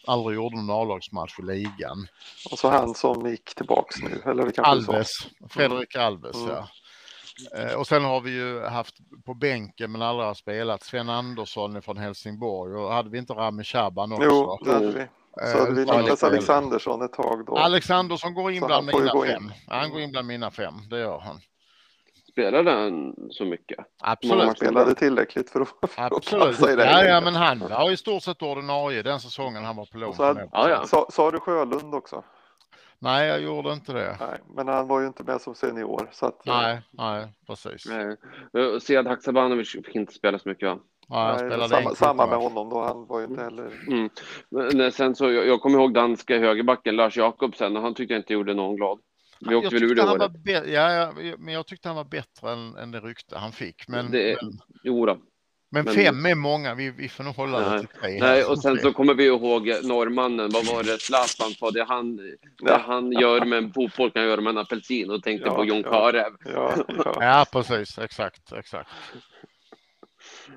aldrig 0.07 0.35
gjorde 0.35 0.55
någon 0.55 0.81
A-lagsmatch 0.81 1.39
i 1.39 1.41
ligan. 1.41 2.07
Och 2.51 2.59
så 2.59 2.69
han 2.69 2.93
som 2.93 3.29
gick 3.29 3.55
tillbaks 3.55 4.01
nu, 4.01 4.21
eller 4.25 4.45
det 4.45 4.61
Alves, 4.61 5.09
Fredrik 5.49 5.95
mm. 5.95 6.07
Alves, 6.07 6.35
mm. 6.35 6.49
ja. 6.49 6.67
Eh, 7.55 7.73
och 7.73 7.87
sen 7.87 8.03
har 8.03 8.21
vi 8.21 8.31
ju 8.31 8.63
haft 8.65 8.95
på 9.25 9.33
bänken 9.33 9.91
men 9.91 10.01
aldrig 10.01 10.27
har 10.27 10.33
spelat 10.33 10.83
Sven 10.83 11.09
Andersson 11.09 11.81
från 11.81 11.97
Helsingborg 11.97 12.75
och 12.75 12.93
hade 12.93 13.09
vi 13.09 13.17
inte 13.17 13.33
Rami 13.33 13.63
Shaban 13.63 14.13
också? 14.13 14.25
Jo, 14.25 14.59
det 14.65 14.73
hade 14.73 14.91
vi. 14.91 15.07
Så 15.51 15.57
hade 15.57 15.71
vi 15.73 15.85
Niklas 15.85 16.23
Alexandersson 16.23 17.01
ett 17.01 17.13
tag 17.13 17.45
då. 17.45 17.57
Alexandersson 17.57 18.33
går 18.33 18.51
in 18.51 18.63
bland 18.65 18.85
mina 18.85 19.11
fem. 19.25 19.43
In. 19.43 19.51
Han 19.67 19.89
går 19.91 20.01
in 20.01 20.11
bland 20.11 20.27
mina 20.27 20.51
fem, 20.51 20.73
det 20.89 20.99
gör 20.99 21.19
han. 21.19 21.41
Spelade 22.33 22.71
han 22.71 23.15
så 23.29 23.45
mycket? 23.45 23.85
Absolut. 24.01 24.45
Han 24.45 24.55
spelade 24.55 24.95
tillräckligt 24.95 25.49
för 25.49 25.61
att, 25.61 25.91
för 25.91 26.15
Absolut. 26.15 26.61
Att 26.61 26.69
i 26.69 26.75
det. 26.75 26.85
Ja, 26.85 27.03
ja, 27.03 27.21
men 27.21 27.35
han 27.35 27.59
var 27.59 27.91
i 27.91 27.97
stort 27.97 28.23
sett 28.23 28.41
ordinarie 28.41 29.01
den 29.01 29.19
säsongen 29.19 29.63
han 29.63 29.75
var 29.75 29.85
på 29.85 29.97
lån. 29.97 30.13
Ja, 30.17 30.69
ja. 30.69 30.85
Sa, 30.85 31.07
sa 31.09 31.31
du 31.31 31.39
Sjölund 31.39 31.95
också? 31.95 32.23
Nej, 32.99 33.27
jag 33.27 33.41
gjorde 33.41 33.73
inte 33.73 33.93
det. 33.93 34.17
Nej, 34.19 34.39
men 34.55 34.67
han 34.67 34.87
var 34.87 35.01
ju 35.01 35.07
inte 35.07 35.23
med 35.23 35.41
som 35.41 35.55
senior. 35.55 36.09
Så 36.11 36.25
att, 36.25 36.45
nej, 36.45 36.81
nej, 36.91 37.27
precis. 37.47 37.85
Nej. 37.85 38.17
Sead 38.81 39.07
Haksabanovic 39.07 39.71
fick 39.71 39.95
inte 39.95 40.13
spela 40.13 40.39
så 40.39 40.49
mycket 40.49 40.69
va? 40.69 40.79
Ja, 41.07 41.37
Nej, 41.41 41.69
samma, 41.69 41.95
samma 41.95 42.27
med 42.27 42.37
honom 42.37 42.69
då, 42.69 42.83
han 42.83 43.05
var 43.07 43.19
ju 43.19 43.25
inte 43.25 43.43
heller... 43.43 43.71
Mm. 43.87 44.09
Men 44.49 44.91
sen 44.91 45.15
så, 45.15 45.31
jag, 45.31 45.47
jag 45.47 45.61
kommer 45.61 45.79
ihåg 45.79 45.93
danska 45.93 46.39
högerbacken 46.39 46.95
Lars 46.95 47.17
Jakobsen 47.17 47.77
och 47.77 47.83
han 47.83 47.93
tyckte 47.93 48.13
jag 48.13 48.19
inte 48.19 48.33
gjorde 48.33 48.53
någon 48.53 48.75
glad. 48.75 48.99
Vi 49.49 49.55
åkte 49.55 49.75
väl 49.75 49.83
ur 49.83 49.95
det 49.95 50.03
året. 50.03 50.31
Ja, 50.45 50.93
ja, 50.93 51.13
men 51.37 51.53
jag 51.53 51.67
tyckte 51.67 51.89
han 51.89 51.95
var 51.95 52.03
bättre 52.03 52.51
än, 52.51 52.75
än 52.75 52.91
det 52.91 52.99
rykte 52.99 53.37
han 53.37 53.51
fick. 53.51 53.87
Men, 53.87 54.11
det, 54.11 54.37
men... 54.41 54.59
Jo 54.83 55.05
då. 55.05 55.17
Men, 55.73 55.85
men 55.85 55.93
fem 55.93 56.25
är 56.25 56.35
många, 56.35 56.75
vi, 56.75 56.91
vi 56.91 57.09
får 57.09 57.23
nog 57.23 57.35
hålla 57.35 57.59
nej, 57.59 57.69
det 57.71 57.79
till 57.79 57.99
tre. 57.99 58.19
Nej, 58.19 58.43
och 58.43 58.61
sen 58.61 58.79
så 58.79 58.93
kommer 58.93 59.13
vi 59.13 59.25
ihåg 59.25 59.67
norrmannen, 59.67 60.49
vad 60.53 60.65
var 60.65 60.83
det 60.83 61.01
Zlatan 61.01 61.51
sa, 61.51 61.71
det 61.71 61.83
han, 61.83 62.15
det 62.61 62.77
han 62.77 63.11
gör 63.11 63.45
med 63.45 63.57
en 63.57 63.73
fotboll 63.73 64.11
kan 64.11 64.23
göra 64.23 64.41
med 64.41 64.51
en 64.51 64.57
apelsin 64.57 65.11
och 65.11 65.23
tänkte 65.23 65.47
ja, 65.47 65.55
på 65.55 65.65
Jon 65.65 65.83
Karev. 65.83 66.33
Ja, 66.45 66.73
ja. 66.87 67.15
ja, 67.19 67.45
precis, 67.51 67.97
exakt, 67.97 68.51
exakt. 68.51 68.89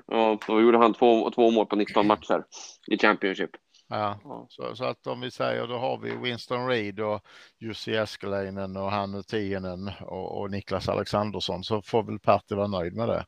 Ja, 0.07 0.39
då 0.47 0.61
gjorde 0.61 0.77
han 0.77 0.93
två, 0.93 1.31
två 1.31 1.51
mål 1.51 1.65
på 1.65 1.75
19 1.75 2.07
matcher 2.07 2.43
i 2.87 2.97
Championship. 2.97 3.51
Ja, 3.89 4.19
så, 4.49 4.75
så, 4.75 4.85
att 4.85 5.07
om 5.07 5.21
vi 5.21 5.31
säger 5.31 5.67
då 5.67 5.77
har 5.77 5.97
vi 5.97 6.15
Winston 6.15 6.67
Reed 6.67 6.99
och 6.99 7.21
Jussi 7.59 7.95
Eskeläinen 7.95 8.77
och 8.77 8.91
Hannu 8.91 9.23
Tienen 9.23 9.91
och, 10.01 10.41
och 10.41 10.51
Niklas 10.51 10.89
Alexandersson 10.89 11.63
så 11.63 11.81
får 11.81 12.03
väl 12.03 12.19
Pertti 12.19 12.55
vara 12.55 12.67
nöjd 12.67 12.95
med 12.95 13.09
det. 13.09 13.25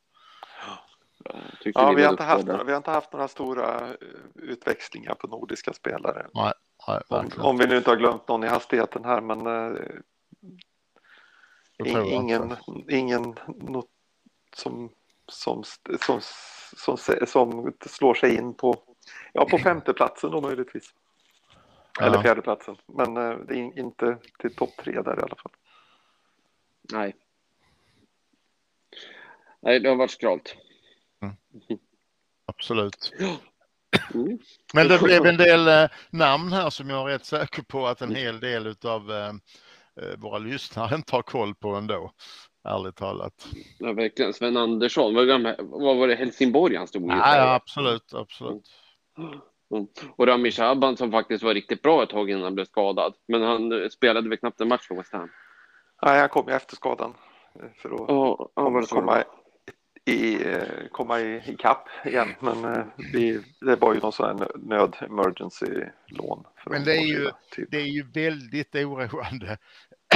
Ja, 1.74 1.92
vi 1.96 2.02
har, 2.04 2.10
inte 2.10 2.22
haft 2.22 2.46
några, 2.46 2.64
vi 2.64 2.70
har 2.72 2.76
inte 2.76 2.90
haft 2.90 3.12
några 3.12 3.28
stora 3.28 3.88
eh, 3.88 3.94
utväxlingar 4.34 5.14
på 5.14 5.26
nordiska 5.26 5.72
spelare. 5.72 6.26
Nej, 6.34 6.52
nej, 6.88 7.00
om, 7.08 7.30
om, 7.38 7.58
vi 7.58 7.66
nu 7.66 7.76
inte 7.76 7.90
har 7.90 7.96
glömt 7.96 8.28
någon 8.28 8.44
i 8.44 8.48
hastigheten 8.48 9.04
här, 9.04 9.20
men 9.20 9.46
uh, 9.46 9.78
ingen, 12.04 12.56
ingen 12.88 13.34
som 14.56 14.90
som, 15.32 15.64
som, 16.06 16.20
som, 16.76 16.96
som 17.26 17.72
slår 17.86 18.14
sig 18.14 18.36
in 18.36 18.54
på, 18.54 18.82
ja, 19.32 19.44
på 19.44 19.58
femteplatsen 19.58 20.30
då 20.30 20.40
möjligtvis. 20.40 20.94
Ja. 21.98 22.06
Eller 22.06 22.22
fjärdeplatsen. 22.22 22.76
Men 22.86 23.16
eh, 23.16 23.38
det 23.38 23.54
är 23.54 23.78
inte 23.78 24.18
till 24.38 24.54
topp 24.54 24.70
tre 24.84 24.92
där 24.92 25.18
i 25.18 25.22
alla 25.22 25.36
fall. 25.36 25.52
Nej. 26.92 27.16
Nej, 29.60 29.80
det 29.80 29.88
har 29.88 29.96
varit 29.96 30.10
skralt. 30.10 30.56
Absolut. 32.46 33.12
Mm. 34.14 34.38
Men 34.74 34.88
det 34.88 34.98
blev 35.02 35.26
en 35.26 35.36
del 35.36 35.68
eh, 35.68 35.90
namn 36.10 36.52
här 36.52 36.70
som 36.70 36.90
jag 36.90 37.08
är 37.08 37.12
rätt 37.12 37.24
säker 37.24 37.62
på 37.62 37.86
att 37.86 38.02
en 38.02 38.14
hel 38.14 38.40
del 38.40 38.74
av 38.84 39.12
eh, 39.12 39.32
våra 40.18 40.38
lyssnare 40.38 40.94
inte 40.94 41.16
har 41.16 41.22
koll 41.22 41.54
på 41.54 41.68
ändå. 41.68 42.12
Ärligt 42.64 42.96
talat. 42.96 43.48
Ja, 43.78 43.92
verkligen. 43.92 44.32
Sven 44.32 44.56
Andersson, 44.56 45.14
vad, 45.14 45.96
var 45.96 46.08
det, 46.08 46.14
Helsingborg 46.14 46.76
han 46.76 46.86
stod 46.86 47.02
i? 47.02 47.06
Ja, 47.08 47.36
ja 47.36 47.54
absolut, 47.54 48.14
absolut. 48.14 48.62
Mm. 49.18 49.86
Och 50.16 50.26
Rami 50.26 50.50
Shaban 50.50 50.96
som 50.96 51.10
faktiskt 51.10 51.44
var 51.44 51.54
riktigt 51.54 51.82
bra 51.82 52.02
ett 52.02 52.10
tag 52.10 52.30
innan 52.30 52.42
han 52.42 52.54
blev 52.54 52.64
skadad. 52.64 53.14
Men 53.28 53.42
han 53.42 53.82
eh, 53.82 53.88
spelade 53.88 54.28
väl 54.28 54.38
knappt 54.38 54.60
en 54.60 54.68
match 54.68 54.88
för 54.88 54.94
West 54.94 55.12
Ham. 55.12 55.28
Nej, 56.02 56.20
han 56.20 56.28
kom 56.28 56.48
ju 56.48 56.54
efter 56.54 56.76
skadan 56.76 57.14
eh, 57.54 57.68
för 57.76 57.88
att 57.94 58.00
var 58.72 58.82
så 58.82 58.94
komma 58.94 59.24
i, 60.04 60.48
eh, 60.48 60.62
komma 60.92 61.20
i, 61.20 61.42
i 61.46 61.56
kapp 61.58 61.88
igen. 62.04 62.28
Men 62.40 62.84
vi, 63.12 63.40
det 63.60 63.76
var 63.76 63.94
ju 63.94 64.00
någon 64.00 64.12
sån 64.12 64.26
här 64.38 64.48
nöd 64.58 64.96
emergency 65.00 65.66
lån. 66.06 66.44
Men 66.66 66.84
det 66.84 66.96
är 66.96 67.06
ju- 67.06 67.30
typ. 67.50 67.70
Det 67.70 67.76
är 67.76 67.86
ju 67.86 68.02
väldigt 68.14 68.74
oroande 68.74 69.58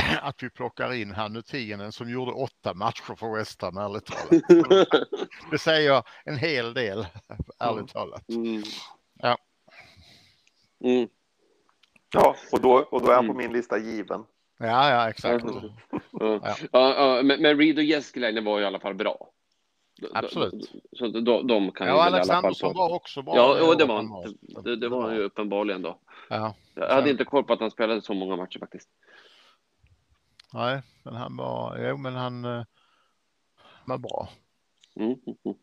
att 0.22 0.42
vi 0.42 0.50
plockar 0.50 0.92
in 0.92 1.10
Hannu 1.10 1.42
Tienen 1.42 1.92
som 1.92 2.10
gjorde 2.10 2.32
åtta 2.32 2.74
matcher 2.74 3.14
för 3.16 3.36
West 3.36 3.62
Ham, 3.62 3.76
ärligt 3.76 4.06
talat. 4.06 4.88
Det 5.50 5.58
säger 5.58 6.02
en 6.24 6.36
hel 6.38 6.74
del, 6.74 7.06
ärligt 7.58 7.88
talat. 7.92 8.28
mm. 8.28 8.62
Ja. 9.18 9.38
Mm. 10.84 11.08
Ja, 12.14 12.36
och 12.52 12.60
då, 12.60 12.72
och 12.74 13.02
då 13.02 13.10
är 13.10 13.14
han 13.14 13.26
på 13.26 13.32
Mm. 13.32 13.44
min 13.46 13.52
lista 13.52 13.78
given. 13.78 14.24
Ja, 14.58 14.90
ja, 14.90 15.08
exakt. 15.10 15.44
Ja. 16.12 16.40
Ja. 16.42 16.56
Ja. 16.72 17.20
Men, 17.24 17.42
men 17.42 17.58
Reed 17.58 17.76
och 17.78 17.84
Jeskinen 17.84 18.44
var 18.44 18.60
i 18.60 18.64
alla 18.64 18.80
fall 18.80 18.94
bra. 18.94 19.30
Absolut. 20.14 20.72
Så 20.98 21.06
de, 21.08 21.46
de 21.46 21.72
kan 21.72 21.86
Ja, 21.86 21.94
vi 21.94 21.98
väl 21.98 22.12
i 22.12 22.14
Alex 22.14 22.28
alla 22.30 22.34
fall 22.36 22.44
Andersson 22.44 22.72
få. 22.74 22.78
var 22.78 22.94
också 22.94 23.22
bra. 23.22 23.36
Ja, 23.36 23.56
jo, 23.60 23.74
det 23.74 23.84
var 23.84 23.96
han. 23.96 24.36
Det, 24.64 24.76
det 24.76 24.88
var 24.88 25.02
han 25.02 25.14
ju 25.16 25.22
uppenbarligen 25.22 25.82
då. 25.82 25.98
Ja, 26.28 26.54
Jag 26.74 26.94
hade 26.94 27.10
inte 27.10 27.24
koll 27.24 27.44
på 27.44 27.52
att 27.52 27.60
han 27.60 27.70
spelade 27.70 28.02
så 28.02 28.14
många 28.14 28.36
matcher 28.36 28.58
faktiskt. 28.58 28.88
Nej, 30.54 30.82
men 31.02 31.14
han 31.14 31.36
var, 31.36 31.78
jo, 31.88 31.96
men 31.96 32.14
han 32.14 32.44
eh, 32.44 32.64
var 33.84 33.98
bra. 33.98 34.28
Mm. 34.96 35.16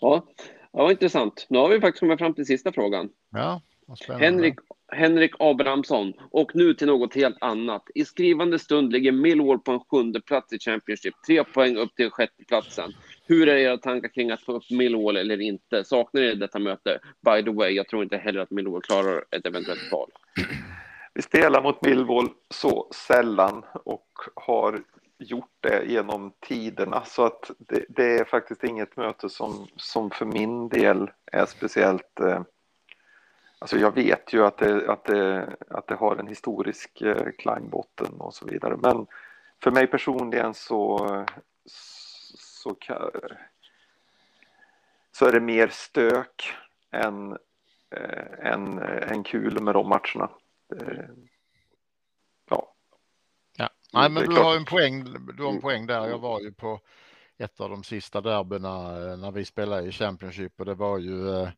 Ja, 0.00 0.26
ja, 0.72 0.82
vad 0.82 0.90
intressant. 0.90 1.46
Nu 1.48 1.58
har 1.58 1.68
vi 1.68 1.80
faktiskt 1.80 2.00
kommit 2.00 2.18
fram 2.18 2.34
till 2.34 2.46
sista 2.46 2.72
frågan. 2.72 3.10
Ja. 3.30 3.60
Henrik, 4.08 4.54
Henrik 4.92 5.30
Abrahamsson. 5.38 6.12
Och 6.30 6.50
nu 6.54 6.74
till 6.74 6.86
något 6.86 7.14
helt 7.14 7.36
annat. 7.40 7.82
I 7.94 8.04
skrivande 8.04 8.58
stund 8.58 8.92
ligger 8.92 9.12
Millwall 9.12 9.58
på 9.58 9.72
en 9.72 9.80
sjunde 9.80 10.20
plats 10.20 10.52
i 10.52 10.58
Championship. 10.58 11.14
Tre 11.26 11.44
poäng 11.44 11.76
upp 11.76 11.94
till 11.94 12.10
sjätteplatsen. 12.10 12.92
Hur 13.26 13.48
är 13.48 13.56
era 13.56 13.78
tankar 13.78 14.08
kring 14.08 14.30
att 14.30 14.42
få 14.42 14.52
upp 14.52 14.70
Millwall 14.70 15.16
eller 15.16 15.40
inte? 15.40 15.84
Saknar 15.84 16.20
ni 16.20 16.34
detta 16.34 16.58
möte? 16.58 16.98
By 17.20 17.44
the 17.44 17.50
way, 17.50 17.70
jag 17.70 17.88
tror 17.88 18.02
inte 18.02 18.16
heller 18.16 18.40
att 18.40 18.50
Millwall 18.50 18.82
klarar 18.82 19.24
ett 19.30 19.46
eventuellt 19.46 19.88
kval. 19.88 20.10
Vi 21.14 21.22
spelar 21.22 21.62
mot 21.62 21.82
Millwall 21.82 22.28
så 22.50 22.88
sällan 22.94 23.64
och 23.72 24.08
har 24.34 24.82
gjort 25.18 25.56
det 25.60 25.84
genom 25.84 26.32
tiderna 26.40 27.04
så 27.04 27.24
att 27.24 27.50
det, 27.58 27.84
det 27.88 28.18
är 28.18 28.24
faktiskt 28.24 28.64
inget 28.64 28.96
möte 28.96 29.28
som, 29.28 29.66
som 29.76 30.10
för 30.10 30.26
min 30.26 30.68
del 30.68 31.10
är 31.32 31.46
speciellt 31.46 32.20
eh, 32.20 32.42
Alltså 33.62 33.78
jag 33.78 33.94
vet 33.94 34.32
ju 34.32 34.46
att 34.46 34.58
det, 34.58 34.90
att 34.90 35.04
det, 35.04 35.56
att 35.70 35.86
det 35.86 35.94
har 35.94 36.16
en 36.16 36.26
historisk 36.26 37.00
eh, 37.00 37.30
klangbotten 37.38 38.20
och 38.20 38.34
så 38.34 38.46
vidare 38.46 38.76
men 38.76 39.06
för 39.62 39.70
mig 39.70 39.86
personligen 39.86 40.54
så, 40.54 41.06
så, 42.34 42.74
kan, 42.74 43.10
så 45.12 45.26
är 45.26 45.32
det 45.32 45.40
mer 45.40 45.68
stök 45.68 46.54
än, 46.90 47.32
eh, 47.90 48.52
än, 48.52 48.78
eh, 48.78 49.12
än 49.12 49.22
kul 49.22 49.62
med 49.62 49.74
de 49.74 49.88
matcherna. 49.88 50.30
Eh, 50.80 51.04
Ja, 52.50 52.74
Ja. 53.58 53.70
Nej, 53.92 54.10
men 54.10 54.28
du 54.28 54.36
har 54.36 54.56
en 54.56 54.64
poäng, 54.64 55.04
du 55.04 55.42
har 55.42 55.48
en 55.48 55.54
Mm. 55.54 55.60
poäng 55.60 55.86
där. 55.86 56.08
Jag 56.08 56.18
var 56.18 56.40
ju 56.40 56.52
på 56.52 56.80
ett 57.38 57.60
av 57.60 57.70
de 57.70 57.84
sista 57.84 58.20
derbyna 58.20 59.10
eh, 59.10 59.16
när 59.16 59.30
vi 59.30 59.44
spelade 59.44 59.88
i 59.88 59.92
Championship 59.92 60.60
och 60.60 60.66
det 60.66 60.74
var 60.74 60.98
ju 60.98 61.30
eh, 61.30 61.48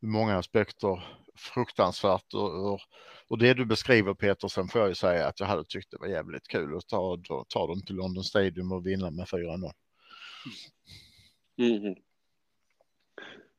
många 0.00 0.38
aspekter 0.38 1.04
fruktansvärt 1.36 2.34
och, 2.34 2.80
och, 3.28 3.38
det 3.38 3.54
du 3.54 3.64
beskriver 3.64 4.14
Peter, 4.14 4.48
sen 4.48 4.68
får 4.68 4.80
jag 4.80 4.88
ju 4.88 4.94
säga 4.94 5.28
att 5.28 5.40
jag 5.40 5.46
hade 5.46 5.64
tyckt 5.64 5.90
det 5.90 5.98
var 6.00 6.06
jävligt 6.06 6.48
kul 6.48 6.76
att 6.76 6.88
ta, 6.88 7.18
ta, 7.48 7.66
dem 7.66 7.82
till 7.82 7.96
London 7.96 8.24
Stadium 8.24 8.72
och 8.72 8.86
vinna 8.86 9.10
med 9.10 9.26
4-0. 9.26 9.72
Mhm. 11.56 11.94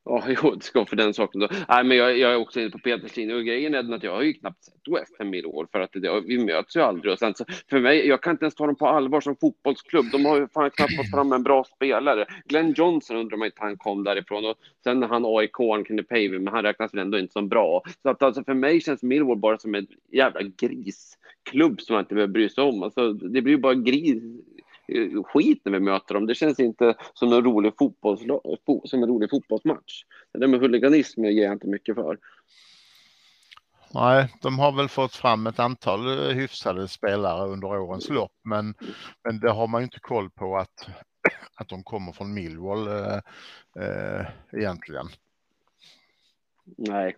Ja, 0.04 0.24
jo, 0.42 0.54
det 0.54 0.64
ska 0.64 0.86
för 0.86 0.96
den 0.96 1.14
saken 1.14 1.40
då. 1.40 1.48
Nej, 1.68 1.84
men 1.84 1.96
jag, 1.96 2.18
jag 2.18 2.32
är 2.32 2.36
också 2.36 2.60
inne 2.60 2.70
på 2.70 2.78
Peters 2.78 3.16
linje 3.16 3.34
och 3.34 3.44
grejen 3.44 3.74
är 3.74 3.94
att 3.94 4.02
jag 4.02 4.14
har 4.14 4.22
ju 4.22 4.32
knappt 4.32 4.64
sett 4.64 4.88
West 4.88 5.18
Ham 5.18 5.34
i 5.34 5.44
år 5.44 5.68
för 5.72 5.80
att 5.80 5.90
det, 5.92 6.20
vi 6.20 6.44
möts 6.44 6.76
ju 6.76 6.80
aldrig 6.80 7.12
och 7.12 7.18
sen 7.18 7.34
så 7.34 7.44
för 7.70 7.80
mig, 7.80 8.06
jag 8.06 8.22
kan 8.22 8.30
inte 8.30 8.44
ens 8.44 8.54
ta 8.54 8.66
dem 8.66 8.76
på 8.76 8.86
allvar 8.86 9.20
som 9.20 9.36
fotbollsklubb. 9.36 10.06
De 10.12 10.24
har 10.24 10.36
ju 10.36 10.48
fan 10.48 10.70
knappt 10.70 10.96
fått 10.96 11.10
fram 11.10 11.32
en 11.32 11.42
bra 11.42 11.64
spelare. 11.64 12.26
Glenn 12.44 12.74
Johnson 12.76 13.16
undrar 13.16 13.36
man 13.36 13.46
inte 13.46 13.62
han 13.62 13.76
kom 13.76 14.04
därifrån 14.04 14.44
och 14.44 14.56
sen 14.84 15.02
han 15.02 15.24
AIK, 15.26 15.56
han 15.58 15.84
kunde 15.84 16.02
pave, 16.02 16.38
men 16.38 16.48
han 16.48 16.62
räknas 16.62 16.94
väl 16.94 17.00
ändå 17.00 17.18
inte 17.18 17.32
som 17.32 17.48
bra. 17.48 17.82
Så 18.02 18.08
att 18.10 18.22
alltså 18.22 18.44
för 18.44 18.54
mig 18.54 18.80
känns 18.80 19.02
Millwall 19.02 19.38
bara 19.38 19.58
som 19.58 19.74
en 19.74 19.86
jävla 20.12 20.40
grisklubb 20.42 21.80
som 21.80 21.94
man 21.94 22.02
inte 22.02 22.14
behöver 22.14 22.32
bry 22.32 22.48
sig 22.48 22.64
om. 22.64 22.82
Alltså, 22.82 23.12
det 23.12 23.42
blir 23.42 23.54
ju 23.54 23.60
bara 23.60 23.74
gris, 23.74 24.22
skit 25.24 25.60
när 25.64 25.72
vi 25.72 25.80
möter 25.80 26.14
dem. 26.14 26.26
Det 26.26 26.34
känns 26.34 26.60
inte 26.60 26.94
som 27.14 27.32
en 27.32 27.44
rolig, 27.44 27.72
fotbolls, 27.78 28.20
som 28.84 29.02
en 29.02 29.08
rolig 29.08 29.30
fotbollsmatch. 29.30 30.04
Det 30.32 30.38
där 30.38 30.46
med 30.46 30.60
huliganism 30.60 31.24
ger 31.24 31.44
jag 31.44 31.52
inte 31.52 31.66
mycket 31.66 31.94
för. 31.94 32.18
Nej, 33.94 34.28
de 34.42 34.58
har 34.58 34.72
väl 34.72 34.88
fått 34.88 35.14
fram 35.14 35.46
ett 35.46 35.58
antal 35.58 36.06
eh, 36.06 36.36
hyfsade 36.36 36.88
spelare 36.88 37.48
under 37.48 37.68
årens 37.68 38.08
lopp, 38.08 38.32
men, 38.44 38.74
men 39.24 39.40
det 39.40 39.50
har 39.50 39.66
man 39.66 39.80
ju 39.80 39.84
inte 39.84 40.00
koll 40.00 40.30
på 40.30 40.56
att, 40.56 40.88
att 41.54 41.68
de 41.68 41.82
kommer 41.82 42.12
från 42.12 42.34
Millwall 42.34 42.86
eh, 42.86 43.20
eh, 43.78 44.26
egentligen, 44.52 45.06
Nej, 46.64 47.16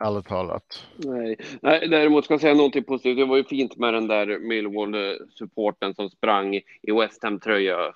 ärligt 0.00 0.26
talat. 0.26 0.86
nej. 0.96 1.36
nej. 1.62 1.88
Däremot 1.88 2.24
ska 2.24 2.34
jag 2.34 2.40
säga 2.40 2.54
någonting 2.54 2.84
positivt. 2.84 3.16
Det 3.16 3.24
var 3.24 3.36
ju 3.36 3.44
fint 3.44 3.76
med 3.76 3.94
den 3.94 4.08
där 4.08 4.26
Millwall-supporten 4.26 5.94
som 5.94 6.10
sprang 6.10 6.54
i 6.82 6.92
West 7.00 7.22
Ham-tröja 7.22 7.94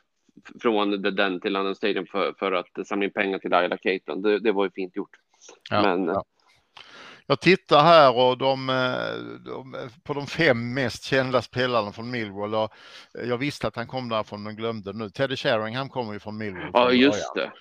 från 0.62 1.02
Den 1.02 1.40
till 1.40 1.52
London 1.52 1.74
Stadium 1.74 2.06
för, 2.06 2.34
för 2.38 2.52
att 2.52 2.86
samla 2.86 3.04
in 3.04 3.12
pengar 3.12 3.38
till 3.38 3.54
Ayla 3.54 3.76
Caton. 3.76 4.22
Det, 4.22 4.38
det 4.38 4.52
var 4.52 4.64
ju 4.64 4.70
fint 4.70 4.96
gjort. 4.96 5.16
Ja, 5.70 5.82
Men 5.82 6.04
ja. 6.04 6.24
Jag 7.26 7.40
tittar 7.40 7.82
här 7.82 8.16
och 8.16 8.38
de, 8.38 8.66
de, 9.44 9.76
på 10.02 10.14
de 10.14 10.26
fem 10.26 10.74
mest 10.74 11.04
kända 11.04 11.42
spelarna 11.42 11.92
från 11.92 12.10
Millwall. 12.10 12.54
Och 12.54 12.72
jag 13.26 13.38
visste 13.38 13.66
att 13.66 13.76
han 13.76 13.86
kom 13.86 14.08
därifrån 14.08 14.42
men 14.42 14.56
glömde 14.56 14.92
nu. 14.92 15.10
Teddy 15.10 15.36
Sheringham 15.36 15.88
kommer 15.88 16.12
ju 16.12 16.20
från 16.20 16.38
Millwall. 16.38 16.70
ja, 16.72 16.88
från 16.88 16.98
just 16.98 17.34
det. 17.34 17.52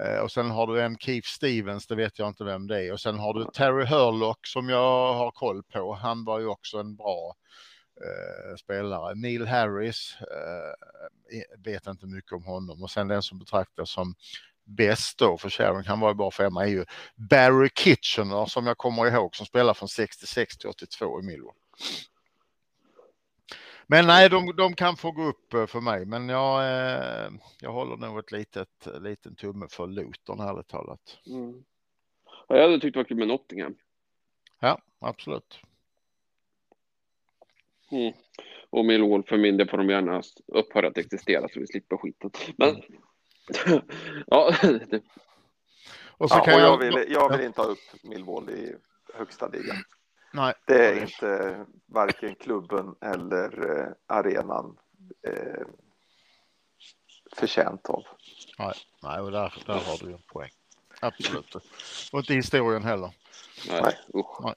Eh, 0.00 0.18
Och 0.18 0.32
sen 0.32 0.50
har 0.50 0.66
du 0.66 0.82
en 0.82 0.98
Keith 0.98 1.28
Stevens, 1.28 1.86
det 1.86 1.94
vet 1.94 2.18
jag 2.18 2.28
inte 2.28 2.44
vem 2.44 2.66
det 2.66 2.86
är. 2.86 2.92
Och 2.92 3.00
sen 3.00 3.18
har 3.18 3.34
du 3.34 3.44
Terry 3.54 3.84
Hurlock 3.86 4.46
som 4.46 4.68
jag 4.68 5.14
har 5.14 5.30
koll 5.30 5.62
på. 5.62 5.94
Han 5.94 6.24
var 6.24 6.40
ju 6.40 6.46
också 6.46 6.78
en 6.78 6.96
bra 6.96 7.34
eh, 8.00 8.56
spelare. 8.56 9.14
Neil 9.14 9.46
Harris, 9.46 10.16
eh, 10.20 11.58
vet 11.64 11.86
inte 11.86 12.06
mycket 12.06 12.32
om 12.32 12.44
honom. 12.44 12.82
Och 12.82 12.90
sen 12.90 13.08
den 13.08 13.22
som 13.22 13.38
betraktas 13.38 13.90
som 13.90 14.14
bäst 14.66 15.18
då 15.18 15.38
för 15.38 15.50
Sharon, 15.50 15.84
han 15.84 16.00
var 16.00 16.08
ju 16.08 16.14
bara 16.14 16.30
femma, 16.30 16.64
är 16.64 16.68
ju 16.68 16.84
Barry 17.30 17.70
Kitchener 17.74 18.46
som 18.46 18.66
jag 18.66 18.78
kommer 18.78 19.06
ihåg 19.06 19.36
som 19.36 19.46
spelar 19.46 19.74
från 19.74 19.88
66 19.88 20.58
till 20.58 20.68
82 20.68 21.20
i 21.20 21.22
Millwall. 21.22 21.54
Men 23.86 24.06
nej, 24.06 24.30
de, 24.30 24.56
de 24.56 24.74
kan 24.74 24.96
få 24.96 25.10
gå 25.10 25.22
upp 25.24 25.54
eh, 25.54 25.66
för 25.66 25.80
mig, 25.80 26.06
men 26.06 26.28
jag, 26.28 26.62
eh, 26.62 27.30
jag 27.60 27.72
håller 27.72 27.96
nog 27.96 28.18
ett 28.18 28.32
litet, 28.32 28.88
liten 29.00 29.34
tumme 29.34 29.66
för 29.70 29.86
Luton 29.86 30.40
ärligt 30.40 30.68
talat. 30.68 31.18
Mm. 31.26 31.64
Ja, 32.48 32.56
jag 32.56 32.62
hade 32.62 32.80
tyckt 32.80 32.94
det 32.94 32.98
var 33.00 33.04
kul 33.04 33.16
med 33.16 33.28
Nottingham. 33.28 33.74
Ja, 34.60 34.78
absolut. 34.98 35.60
Mm. 37.90 38.12
Och 38.70 38.84
Millwall 38.84 39.22
för 39.24 39.36
min 39.36 39.56
del 39.56 39.68
får 39.68 39.78
de 39.78 39.88
gärna 39.90 40.22
upphöra 40.46 40.88
att 40.88 40.98
existera 40.98 41.48
så 41.48 41.60
vi 41.60 41.66
slipper 41.66 41.96
skiten. 41.96 42.30
Men 42.56 42.82
ja, 44.26 44.54
det, 44.62 45.02
Och 46.16 46.30
så 46.30 46.36
Ja, 46.36 46.44
kan 46.44 46.54
och 46.54 46.60
jag 46.60 46.68
jag... 46.68 46.78
vill, 46.78 47.12
jag 47.12 47.36
vill 47.36 47.46
inte 47.46 47.60
ha 47.60 47.68
upp 47.68 48.02
Millwall 48.02 48.50
i 48.50 48.74
högsta 49.14 49.48
ligan. 49.48 49.76
Nej, 50.32 50.54
Det 50.66 50.88
är 50.88 51.00
inte 51.02 51.66
varken 51.94 52.34
klubben 52.34 52.94
eller 53.00 53.80
eh, 53.80 53.88
arenan 54.06 54.76
eh, 55.22 55.66
förtjänt 57.36 57.86
av. 57.86 58.02
nej 59.02 59.20
och 59.20 59.30
där, 59.30 59.62
där 59.66 59.74
har 59.74 59.98
du 60.04 60.06
ju 60.06 60.12
en 60.12 60.22
poäng. 60.32 60.50
Absolut. 61.00 61.54
Och 62.12 62.18
inte 62.18 62.34
historien 62.34 62.82
heller. 62.82 63.10
nej, 63.68 63.80
Nej. 63.82 63.98
usch. 64.14 64.40
Nej. 64.44 64.54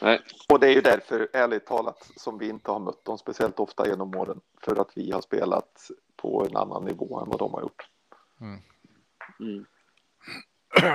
Nej. 0.00 0.20
Och 0.48 0.60
det 0.60 0.66
är 0.66 0.72
ju 0.72 0.80
därför, 0.80 1.28
ärligt 1.32 1.66
talat, 1.66 2.10
som 2.16 2.38
vi 2.38 2.48
inte 2.48 2.70
har 2.70 2.78
mött 2.78 3.04
dem 3.04 3.18
speciellt 3.18 3.60
ofta 3.60 3.88
genom 3.88 4.16
åren. 4.16 4.40
För 4.60 4.80
att 4.80 4.90
vi 4.94 5.12
har 5.12 5.20
spelat 5.20 5.90
på 6.16 6.46
en 6.50 6.56
annan 6.56 6.84
nivå 6.84 7.20
än 7.20 7.28
vad 7.28 7.38
de 7.38 7.54
har 7.54 7.60
gjort. 7.60 7.88
Mm. 8.40 9.66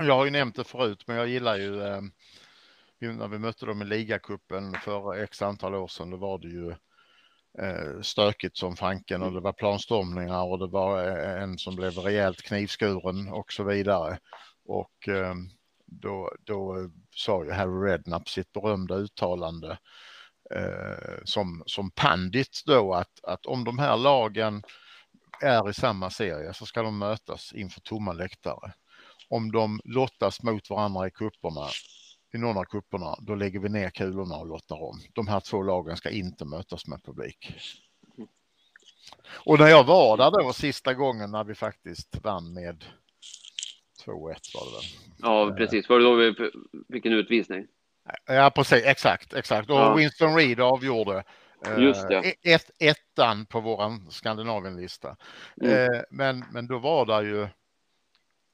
Jag 0.08 0.16
har 0.16 0.26
ju 0.26 0.32
nämnt 0.32 0.56
det 0.56 0.64
förut, 0.64 1.04
men 1.08 1.16
jag 1.16 1.28
gillar 1.28 1.58
ju 1.58 1.84
eh, 1.84 2.02
när 3.02 3.28
vi 3.28 3.40
mötte 3.40 3.66
dem 3.66 3.82
i 3.82 3.86
ligacupen 3.86 4.74
för 4.74 5.24
x 5.24 5.42
antal 5.42 5.76
år 5.76 5.88
sedan, 5.88 6.10
då 6.10 6.18
var 6.18 6.38
det 6.38 6.48
ju 6.48 6.70
eh, 7.60 8.02
stökigt 8.02 8.58
som 8.58 8.76
fanken 8.76 9.22
och 9.22 9.34
det 9.34 9.40
var 9.40 9.54
planstormningar 9.54 10.44
och 10.44 10.60
det 10.60 10.68
var 10.68 11.08
eh, 11.08 11.44
en 11.44 11.58
som 11.58 11.76
blev 11.76 11.98
rejält 11.98 12.42
knivskuren 12.42 13.28
och 13.28 13.54
så 13.54 13.64
vidare. 13.64 14.20
Och 14.66 15.08
eh, 15.08 15.36
då, 15.86 16.32
då 16.40 16.90
sa 17.16 17.44
ju 17.44 17.52
Harry 17.52 17.92
Redknapp 17.92 18.30
sitt 18.30 18.52
berömda 18.52 18.96
uttalande 18.96 19.78
som, 21.24 21.64
som 21.66 21.92
pandit 21.92 22.62
då 22.66 22.94
att, 22.94 23.24
att 23.24 23.46
om 23.46 23.64
de 23.64 23.80
här 23.80 23.98
lagen 23.98 24.64
är 25.42 25.70
i 25.70 25.74
samma 25.74 26.10
serie 26.10 26.54
så 26.54 26.66
ska 26.66 26.84
de 26.84 26.98
mötas 26.98 27.54
inför 27.54 27.82
tomma 27.82 28.14
läktare. 28.14 28.74
Om 29.30 29.52
de 29.52 29.82
lottas 29.84 30.44
mot 30.44 30.70
varandra 30.70 31.08
i 31.08 31.12
kupperna 31.12 31.68
i 32.34 32.38
någon 32.38 32.58
av 32.58 32.64
kupperna, 32.64 33.16
då 33.22 33.36
lägger 33.36 33.60
vi 33.60 33.70
ner 33.70 33.90
kulorna 33.90 34.36
och 34.36 34.48
lottar 34.48 34.84
om. 34.84 35.00
De 35.14 35.28
här 35.28 35.40
två 35.40 35.62
lagen 35.64 35.98
ska 35.98 36.10
inte 36.10 36.46
mötas 36.46 36.88
med 36.88 37.04
publik. 37.04 37.56
Och 39.46 39.60
när 39.60 39.68
jag 39.68 39.84
var 39.84 40.18
där 40.18 40.32
då 40.44 40.54
sista 40.54 40.94
gången 40.94 41.32
när 41.32 41.44
vi 41.44 41.56
faktiskt 41.56 42.18
vann 42.24 42.54
med 42.54 42.84
2-1 44.06 44.06
var 44.16 44.32
det 44.32 44.72
väl. 44.78 45.16
Ja, 45.22 45.56
precis. 45.58 45.90
Var 45.90 46.00
det 46.00 46.06
då 46.06 46.16
vi 46.16 46.36
fick 46.94 47.06
en 47.06 47.14
utvisning? 47.14 47.68
Ja, 48.26 48.52
precis. 48.56 48.86
Exakt, 48.86 49.34
exakt. 49.34 49.70
Och 49.70 49.76
Ja. 49.76 49.96
Winston 49.96 50.36
Reed 50.36 50.60
avgjorde. 50.60 51.24
eh, 51.66 51.80
Just 51.80 52.08
det. 52.08 52.34
Ett, 52.44 52.72
ettan 52.80 53.46
på 53.46 53.60
våran 53.60 54.12
Skandinavienlista. 54.12 55.16
Mm. 55.62 55.74
Eh, 55.94 56.02
men, 56.10 56.46
men 56.52 56.68
då 56.68 56.80
var 56.80 57.06
det 57.06 57.28
ju, 57.30 57.48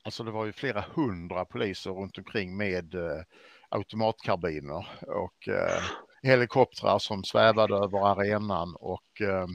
alltså 0.03 0.23
det 0.23 0.31
var 0.31 0.45
ju 0.45 0.51
flera 0.53 0.85
hundra 0.95 1.45
poliser 1.45 1.91
runt 1.91 2.17
omkring 2.17 2.57
med 2.57 2.95
eh, 2.95 3.21
automatkarbiner 3.69 4.87
och 5.07 5.47
eh, 5.47 5.83
helikoptrar 6.23 6.99
som 6.99 7.23
svävade 7.23 7.75
över 7.75 8.07
arenan 8.11 8.75
och 8.79 9.21
eh, 9.21 9.45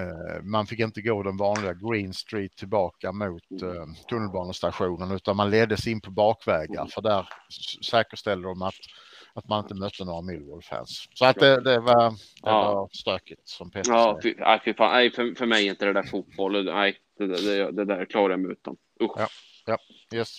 eh, 0.00 0.42
man 0.42 0.66
fick 0.66 0.78
inte 0.80 1.02
gå 1.02 1.22
den 1.22 1.36
vanliga 1.36 1.72
Green 1.74 2.14
Street 2.14 2.56
tillbaka 2.56 3.12
mot 3.12 3.42
eh, 3.62 3.84
tunnelbanestationen 4.10 5.10
utan 5.12 5.36
man 5.36 5.50
leddes 5.50 5.86
in 5.86 6.00
på 6.00 6.10
bakvägar 6.10 6.86
för 6.86 7.02
där 7.02 7.28
säkerställde 7.90 8.48
de 8.48 8.62
att, 8.62 8.74
att 9.34 9.48
man 9.48 9.62
inte 9.62 9.74
mötte 9.74 10.04
några 10.04 10.22
Millwall-fans. 10.22 11.08
Så 11.14 11.24
att 11.24 11.36
det, 11.36 11.60
det, 11.60 11.78
var, 11.78 12.10
det 12.10 12.16
Ja. 12.42 12.74
var 12.74 12.88
stökigt 12.92 13.48
som 13.48 13.70
Peter 13.70 13.92
Ja, 13.92 14.18
säger. 14.22 14.36
nej, 14.38 14.60
fy 14.64 14.74
fan. 14.74 14.92
Nej, 14.92 15.10
för, 15.10 15.34
för 15.38 15.46
mig 15.46 15.66
är 15.66 15.70
inte 15.70 15.84
det 15.84 15.92
där 15.92 16.02
fotboll. 16.02 16.64
Nej, 16.64 16.96
det, 17.18 17.26
det, 17.26 17.72
det 17.72 17.84
där 17.84 18.04
klarar 18.04 18.30
jag 18.30 18.40
mig 18.40 18.52
utan. 18.52 18.76
Usch. 19.02 19.18
Ja. 19.66 19.78
Yes. 20.14 20.36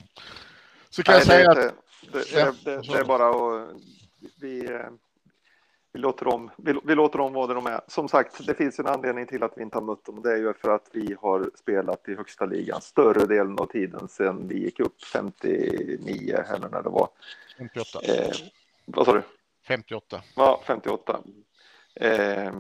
Så 0.90 1.04
kan 1.04 1.14
Nej, 1.14 1.20
jag 1.20 1.28
säga 1.28 1.52
att 1.52 1.74
det, 2.02 2.32
det, 2.32 2.56
det, 2.66 2.82
det 2.82 3.00
är 3.00 3.04
bara 3.06 3.30
att 3.30 3.70
vi, 4.42 4.72
eh, 4.72 4.90
vi, 5.94 6.00
låter 6.00 6.26
dem, 6.26 6.52
vi, 6.58 6.80
vi 6.84 6.96
låter 6.96 7.18
dem 7.18 7.34
vara 7.34 7.48
där 7.48 7.56
de 7.56 7.66
är. 7.66 7.82
Som 7.88 8.08
sagt, 8.08 8.48
det 8.48 8.54
finns 8.54 8.80
en 8.80 8.88
anledning 8.88 9.28
till 9.28 9.44
att 9.44 9.54
vi 9.56 9.62
inte 9.62 9.78
har 9.78 9.84
mött 9.84 10.06
dem 10.06 10.22
det 10.22 10.32
är 10.32 10.38
ju 10.38 10.54
för 10.54 10.76
att 10.76 10.90
vi 10.94 11.16
har 11.22 11.52
spelat 11.56 12.10
i 12.10 12.16
högsta 12.16 12.46
ligan 12.46 12.82
större 12.82 13.26
delen 13.26 13.60
av 13.60 13.66
tiden 13.66 14.08
sedan 14.08 14.48
vi 14.48 14.64
gick 14.64 14.80
upp 14.80 15.04
59 15.04 16.44
eller 16.56 16.70
när 16.70 16.84
det 16.84 16.90
var. 16.90 17.10
58. 17.58 18.00
Eh, 18.04 18.36
vad 18.86 19.06
sa 19.06 19.14
du? 19.14 19.24
58. 19.68 20.22
Ja, 20.36 20.62
58. 20.66 21.20
Eh, 21.96 22.52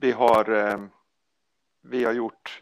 vi 0.00 0.12
har 0.12 0.50
eh, 0.50 0.78
vi 1.86 2.04
har 2.04 2.12
gjort 2.12 2.60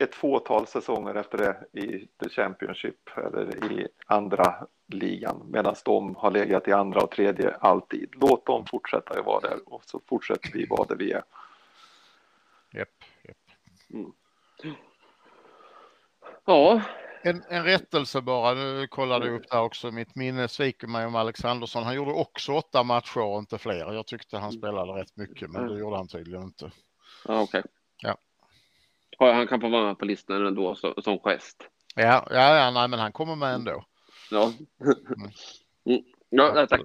ett 0.00 0.14
fåtal 0.14 0.66
säsonger 0.66 1.14
efter 1.14 1.38
det 1.38 1.80
i 1.80 2.06
The 2.22 2.28
Championship 2.30 3.10
eller 3.16 3.72
i 3.72 3.88
andra 4.06 4.66
ligan 4.86 5.46
medan 5.50 5.74
de 5.84 6.16
har 6.16 6.30
legat 6.30 6.68
i 6.68 6.72
andra 6.72 7.00
och 7.00 7.10
tredje 7.10 7.54
alltid. 7.54 8.08
Låt 8.12 8.46
dem 8.46 8.66
fortsätta 8.66 9.18
att 9.20 9.26
vara 9.26 9.40
där 9.40 9.58
och 9.66 9.84
så 9.84 10.00
fortsätter 10.08 10.50
vi 10.52 10.66
vara 10.66 10.84
där 10.84 10.96
vi 10.96 11.12
är. 11.12 11.22
Japp, 12.72 12.88
japp. 13.22 13.36
Ja, 16.44 16.82
En, 17.22 17.42
en 17.48 17.64
rättelse 17.64 18.20
bara, 18.20 18.54
nu 18.54 18.86
kollade 18.86 19.26
jag 19.26 19.34
upp 19.34 19.50
där 19.50 19.62
också. 19.62 19.90
Mitt 19.90 20.14
minne 20.14 20.48
sviker 20.48 20.86
mig 20.86 21.06
om 21.06 21.14
Alexandersson. 21.16 21.82
Han 21.82 21.94
gjorde 21.94 22.12
också 22.12 22.52
åtta 22.52 22.82
matcher 22.82 23.20
och 23.20 23.38
inte 23.38 23.58
fler. 23.58 23.92
Jag 23.92 24.06
tyckte 24.06 24.38
han 24.38 24.52
spelade 24.52 24.92
rätt 24.92 25.16
mycket, 25.16 25.50
men 25.50 25.68
det 25.68 25.78
gjorde 25.78 25.96
han 25.96 26.08
tydligen 26.08 26.42
inte. 26.42 26.70
ja 27.28 27.40
okej. 27.42 27.62
Ja. 28.02 28.08
Ja, 28.08 28.16
Han 29.18 29.46
kan 29.46 29.60
få 29.60 29.68
vara 29.68 29.86
med 29.86 29.98
på 29.98 30.04
listan 30.04 30.46
ändå 30.46 30.74
som, 30.74 30.94
som 31.02 31.18
gest. 31.18 31.68
Ja, 31.94 32.26
ja, 32.30 32.56
ja, 32.56 32.70
nej, 32.70 32.88
men 32.88 32.98
han 32.98 33.12
kommer 33.12 33.36
med 33.36 33.54
ändå. 33.54 33.84
Ja. 34.30 34.52
Mm. 35.86 36.02
Ja, 36.28 36.52
nej, 36.54 36.68
tack. 36.68 36.80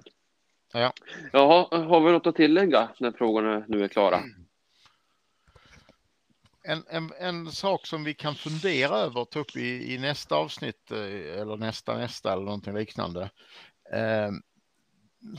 Ja. 0.72 0.92
Jaha, 1.32 1.84
har 1.84 2.00
vi 2.00 2.12
något 2.12 2.26
att 2.26 2.36
tillägga 2.36 2.88
när 3.00 3.12
frågorna 3.12 3.64
nu 3.68 3.84
är 3.84 3.88
klara? 3.88 4.22
En, 6.62 6.84
en, 6.88 7.12
en 7.20 7.52
sak 7.52 7.86
som 7.86 8.04
vi 8.04 8.14
kan 8.14 8.34
fundera 8.34 8.96
över 8.96 9.20
och 9.20 9.30
ta 9.30 9.38
upp 9.38 9.56
i, 9.56 9.94
i 9.94 9.98
nästa 9.98 10.36
avsnitt 10.36 10.90
eh, 10.90 11.40
eller 11.40 11.56
nästa 11.56 11.98
nästa 11.98 12.32
eller 12.32 12.44
någonting 12.44 12.74
liknande. 12.74 13.30
Eh, 13.92 14.30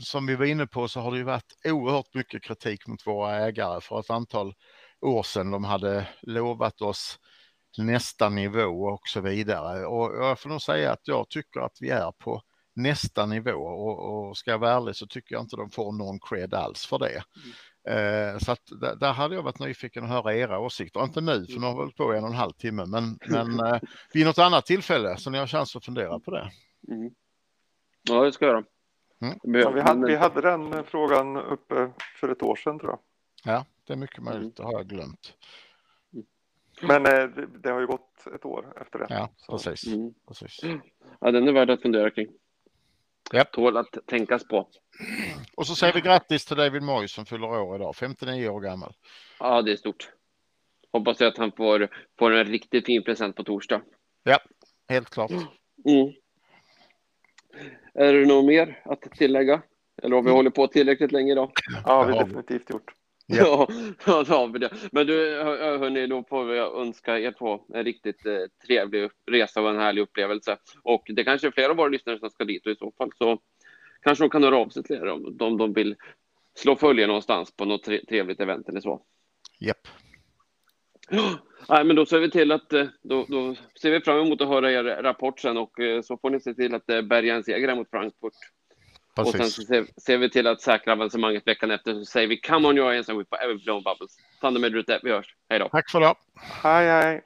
som 0.00 0.26
vi 0.26 0.34
var 0.34 0.44
inne 0.44 0.66
på 0.66 0.88
så 0.88 1.00
har 1.00 1.10
det 1.10 1.18
ju 1.18 1.24
varit 1.24 1.58
oerhört 1.64 2.14
mycket 2.14 2.42
kritik 2.42 2.86
mot 2.86 3.06
våra 3.06 3.36
ägare 3.36 3.80
för 3.80 4.00
ett 4.00 4.10
antal 4.10 4.54
år 5.00 5.22
sedan. 5.22 5.50
De 5.50 5.64
hade 5.64 6.08
lovat 6.22 6.82
oss 6.82 7.18
nästa 7.78 8.28
nivå 8.28 8.84
och 8.84 9.08
så 9.08 9.20
vidare. 9.20 9.86
Och 9.86 10.24
jag 10.24 10.40
får 10.40 10.50
nog 10.50 10.62
säga 10.62 10.92
att 10.92 11.08
jag 11.08 11.28
tycker 11.28 11.60
att 11.60 11.76
vi 11.80 11.90
är 11.90 12.12
på 12.12 12.42
nästa 12.76 13.26
nivå 13.26 13.60
och, 13.60 14.28
och 14.28 14.36
ska 14.36 14.50
jag 14.50 14.58
vara 14.58 14.72
ärlig 14.72 14.96
så 14.96 15.06
tycker 15.06 15.34
jag 15.34 15.42
inte 15.42 15.56
de 15.56 15.70
får 15.70 15.92
någon 15.92 16.18
cred 16.20 16.54
alls 16.54 16.86
för 16.86 16.98
det. 16.98 17.22
Eh, 17.88 18.38
så 18.38 18.52
att 18.52 18.62
där, 18.80 18.96
där 18.96 19.12
hade 19.12 19.34
jag 19.34 19.42
varit 19.42 19.58
nyfiken 19.58 20.04
att 20.04 20.10
höra 20.10 20.34
era 20.34 20.58
åsikter. 20.58 21.02
Inte 21.02 21.20
nu, 21.20 21.46
för 21.46 21.60
nu 21.60 21.66
har 21.66 21.72
vi 21.72 21.78
hållit 21.78 21.96
på 21.96 22.12
en 22.12 22.24
och 22.24 22.30
en 22.30 22.36
halv 22.36 22.52
timme, 22.52 22.84
men, 22.86 23.18
men 23.28 23.60
eh, 23.60 23.80
vid 24.12 24.26
något 24.26 24.38
annat 24.38 24.66
tillfälle 24.66 25.16
så 25.16 25.30
ni 25.30 25.38
har 25.38 25.46
chans 25.46 25.76
att 25.76 25.84
fundera 25.84 26.20
på 26.20 26.30
det. 26.30 26.50
Mm. 26.88 27.10
Ja, 28.02 28.24
det 28.24 28.32
ska 28.32 28.44
jag 28.44 28.52
göra. 28.52 28.64
Mm. 29.20 29.38
Ja, 29.42 29.70
vi, 29.70 29.80
hade, 29.80 30.06
vi 30.06 30.16
hade 30.16 30.40
den 30.40 30.84
frågan 30.84 31.36
uppe 31.36 31.90
för 32.20 32.28
ett 32.28 32.42
år 32.42 32.56
sedan 32.56 32.78
tror 32.78 32.90
jag. 32.90 33.00
Ja, 33.54 33.64
det 33.88 33.94
är 33.94 33.96
mycket 33.98 34.22
möjligt, 34.22 34.56
det 34.56 34.62
har 34.62 34.72
jag 34.72 34.86
glömt. 34.88 35.34
Men 36.82 37.06
eh, 37.06 37.12
det, 37.12 37.46
det 37.46 37.70
har 37.70 37.80
ju 37.80 37.86
gått 37.86 38.26
ett 38.34 38.44
år 38.44 38.72
efter 38.80 38.98
det. 38.98 39.06
Ja, 39.08 39.30
Så- 39.36 39.52
precis. 39.52 39.86
Mm. 39.86 40.14
precis. 40.28 40.60
Ja, 41.20 41.30
den 41.30 41.48
är 41.48 41.52
värd 41.52 41.70
att 41.70 41.82
fundera 41.82 42.10
kring. 42.10 42.28
Japp. 43.32 43.52
Tål 43.52 43.76
att 43.76 43.98
tänkas 44.06 44.48
på. 44.48 44.68
Och 45.54 45.66
så 45.66 45.74
säger 45.74 45.92
vi 45.94 46.00
grattis 46.00 46.44
till 46.44 46.56
David 46.56 46.82
Moyes 46.82 47.12
som 47.12 47.26
fyller 47.26 47.46
år 47.46 47.76
idag, 47.76 47.96
59 47.96 48.48
år 48.48 48.60
gammal. 48.60 48.92
Ja, 49.40 49.62
det 49.62 49.72
är 49.72 49.76
stort. 49.76 50.12
Hoppas 50.92 51.20
jag 51.20 51.28
att 51.28 51.38
han 51.38 51.52
får, 51.52 51.88
får 52.18 52.30
en 52.30 52.44
riktigt 52.44 52.86
fin 52.86 53.04
present 53.04 53.36
på 53.36 53.44
torsdag. 53.44 53.80
Helt 54.88 55.10
klart. 55.10 55.30
Mm. 55.30 56.12
Är 57.94 58.12
det 58.12 58.26
något 58.26 58.44
mer 58.44 58.82
att 58.84 59.00
tillägga? 59.02 59.62
Eller 60.02 60.16
har 60.16 60.22
vi 60.22 60.30
hållit 60.30 60.54
på 60.54 60.66
tillräckligt 60.66 61.12
länge 61.12 61.32
idag? 61.32 61.52
Ja, 61.84 62.02
vi 62.02 62.12
Det 62.12 62.18
har 62.18 62.24
definitivt 62.24 62.70
gjort. 62.70 62.92
Ja. 63.28 63.68
Ja, 64.06 64.46
det. 64.60 64.70
Men 64.92 65.06
du, 65.06 65.42
hör- 65.42 65.78
hörni, 65.78 66.06
då 66.06 66.24
får 66.28 66.44
vi 66.44 66.58
önska 66.58 67.18
er 67.18 67.32
två 67.32 67.60
en 67.74 67.84
riktigt 67.84 68.26
eh, 68.26 68.38
trevlig 68.66 69.10
resa 69.30 69.62
och 69.62 69.70
en 69.70 69.78
härlig 69.78 70.02
upplevelse. 70.02 70.56
Och 70.82 71.04
det 71.08 71.24
kanske 71.24 71.46
är 71.46 71.50
flera 71.50 71.70
av 71.70 71.76
våra 71.76 71.88
lyssnare 71.88 72.18
som 72.18 72.30
ska 72.30 72.44
dit 72.44 72.66
och 72.66 72.72
i 72.72 72.76
så 72.76 72.92
fall 72.98 73.10
så 73.18 73.38
kanske 74.02 74.24
de 74.24 74.30
kan 74.30 74.44
höra 74.44 74.56
av 74.56 74.68
sig 74.68 74.82
till 74.82 74.96
er 74.96 75.06
om 75.06 75.36
de, 75.36 75.58
de 75.58 75.72
vill 75.72 75.96
slå 76.54 76.76
följe 76.76 77.06
någonstans 77.06 77.56
på 77.56 77.64
något 77.64 77.82
tre, 77.84 78.04
trevligt 78.08 78.40
event 78.40 78.68
eller 78.68 78.80
så. 78.80 79.02
Japp. 79.58 79.88
Nej, 81.68 81.84
men 81.84 81.96
då 81.96 82.06
ser 82.06 82.18
vi 82.18 82.30
till 82.30 82.52
att 82.52 82.72
eh, 82.72 82.86
då, 83.02 83.26
då 83.28 83.54
ser 83.80 83.90
vi 83.90 84.00
fram 84.00 84.26
emot 84.26 84.40
att 84.40 84.48
höra 84.48 84.72
er 84.72 84.84
rapport 84.84 85.40
sen 85.40 85.56
och 85.56 85.80
eh, 85.80 86.02
så 86.02 86.18
får 86.18 86.30
ni 86.30 86.40
se 86.40 86.54
till 86.54 86.74
att 86.74 86.86
bärga 86.86 87.34
en 87.34 87.44
seger 87.44 87.74
mot 87.74 87.90
Frankfurt. 87.90 88.32
Och 89.22 89.30
sen 89.30 89.40
Precis. 89.40 89.54
så 89.54 89.62
ser, 89.62 89.86
ser 90.00 90.18
vi 90.18 90.30
till 90.30 90.46
att 90.46 90.60
säkra 90.60 90.92
avancemanget 90.92 91.46
veckan 91.46 91.70
efter 91.70 91.94
så 91.94 92.04
säger 92.04 92.28
vi 92.28 92.40
come 92.40 92.68
on 92.68 92.78
your 92.78 92.94
hands 92.94 93.08
and 93.08 93.18
we 93.18 93.24
forever 93.24 93.54
blown 93.64 93.82
bubbles. 93.82 94.16
Ta 94.40 94.46
hand 94.46 94.56
om 94.56 94.64
er 94.64 94.70
där 94.70 94.78
ute. 94.78 95.00
Vi 95.02 95.10
hörs. 95.10 95.34
Hej 95.48 95.58
då. 95.58 95.68
Tack 95.68 95.90
för 95.90 96.00
det. 96.00 96.14
Hej, 96.62 96.86
hej. 96.86 97.22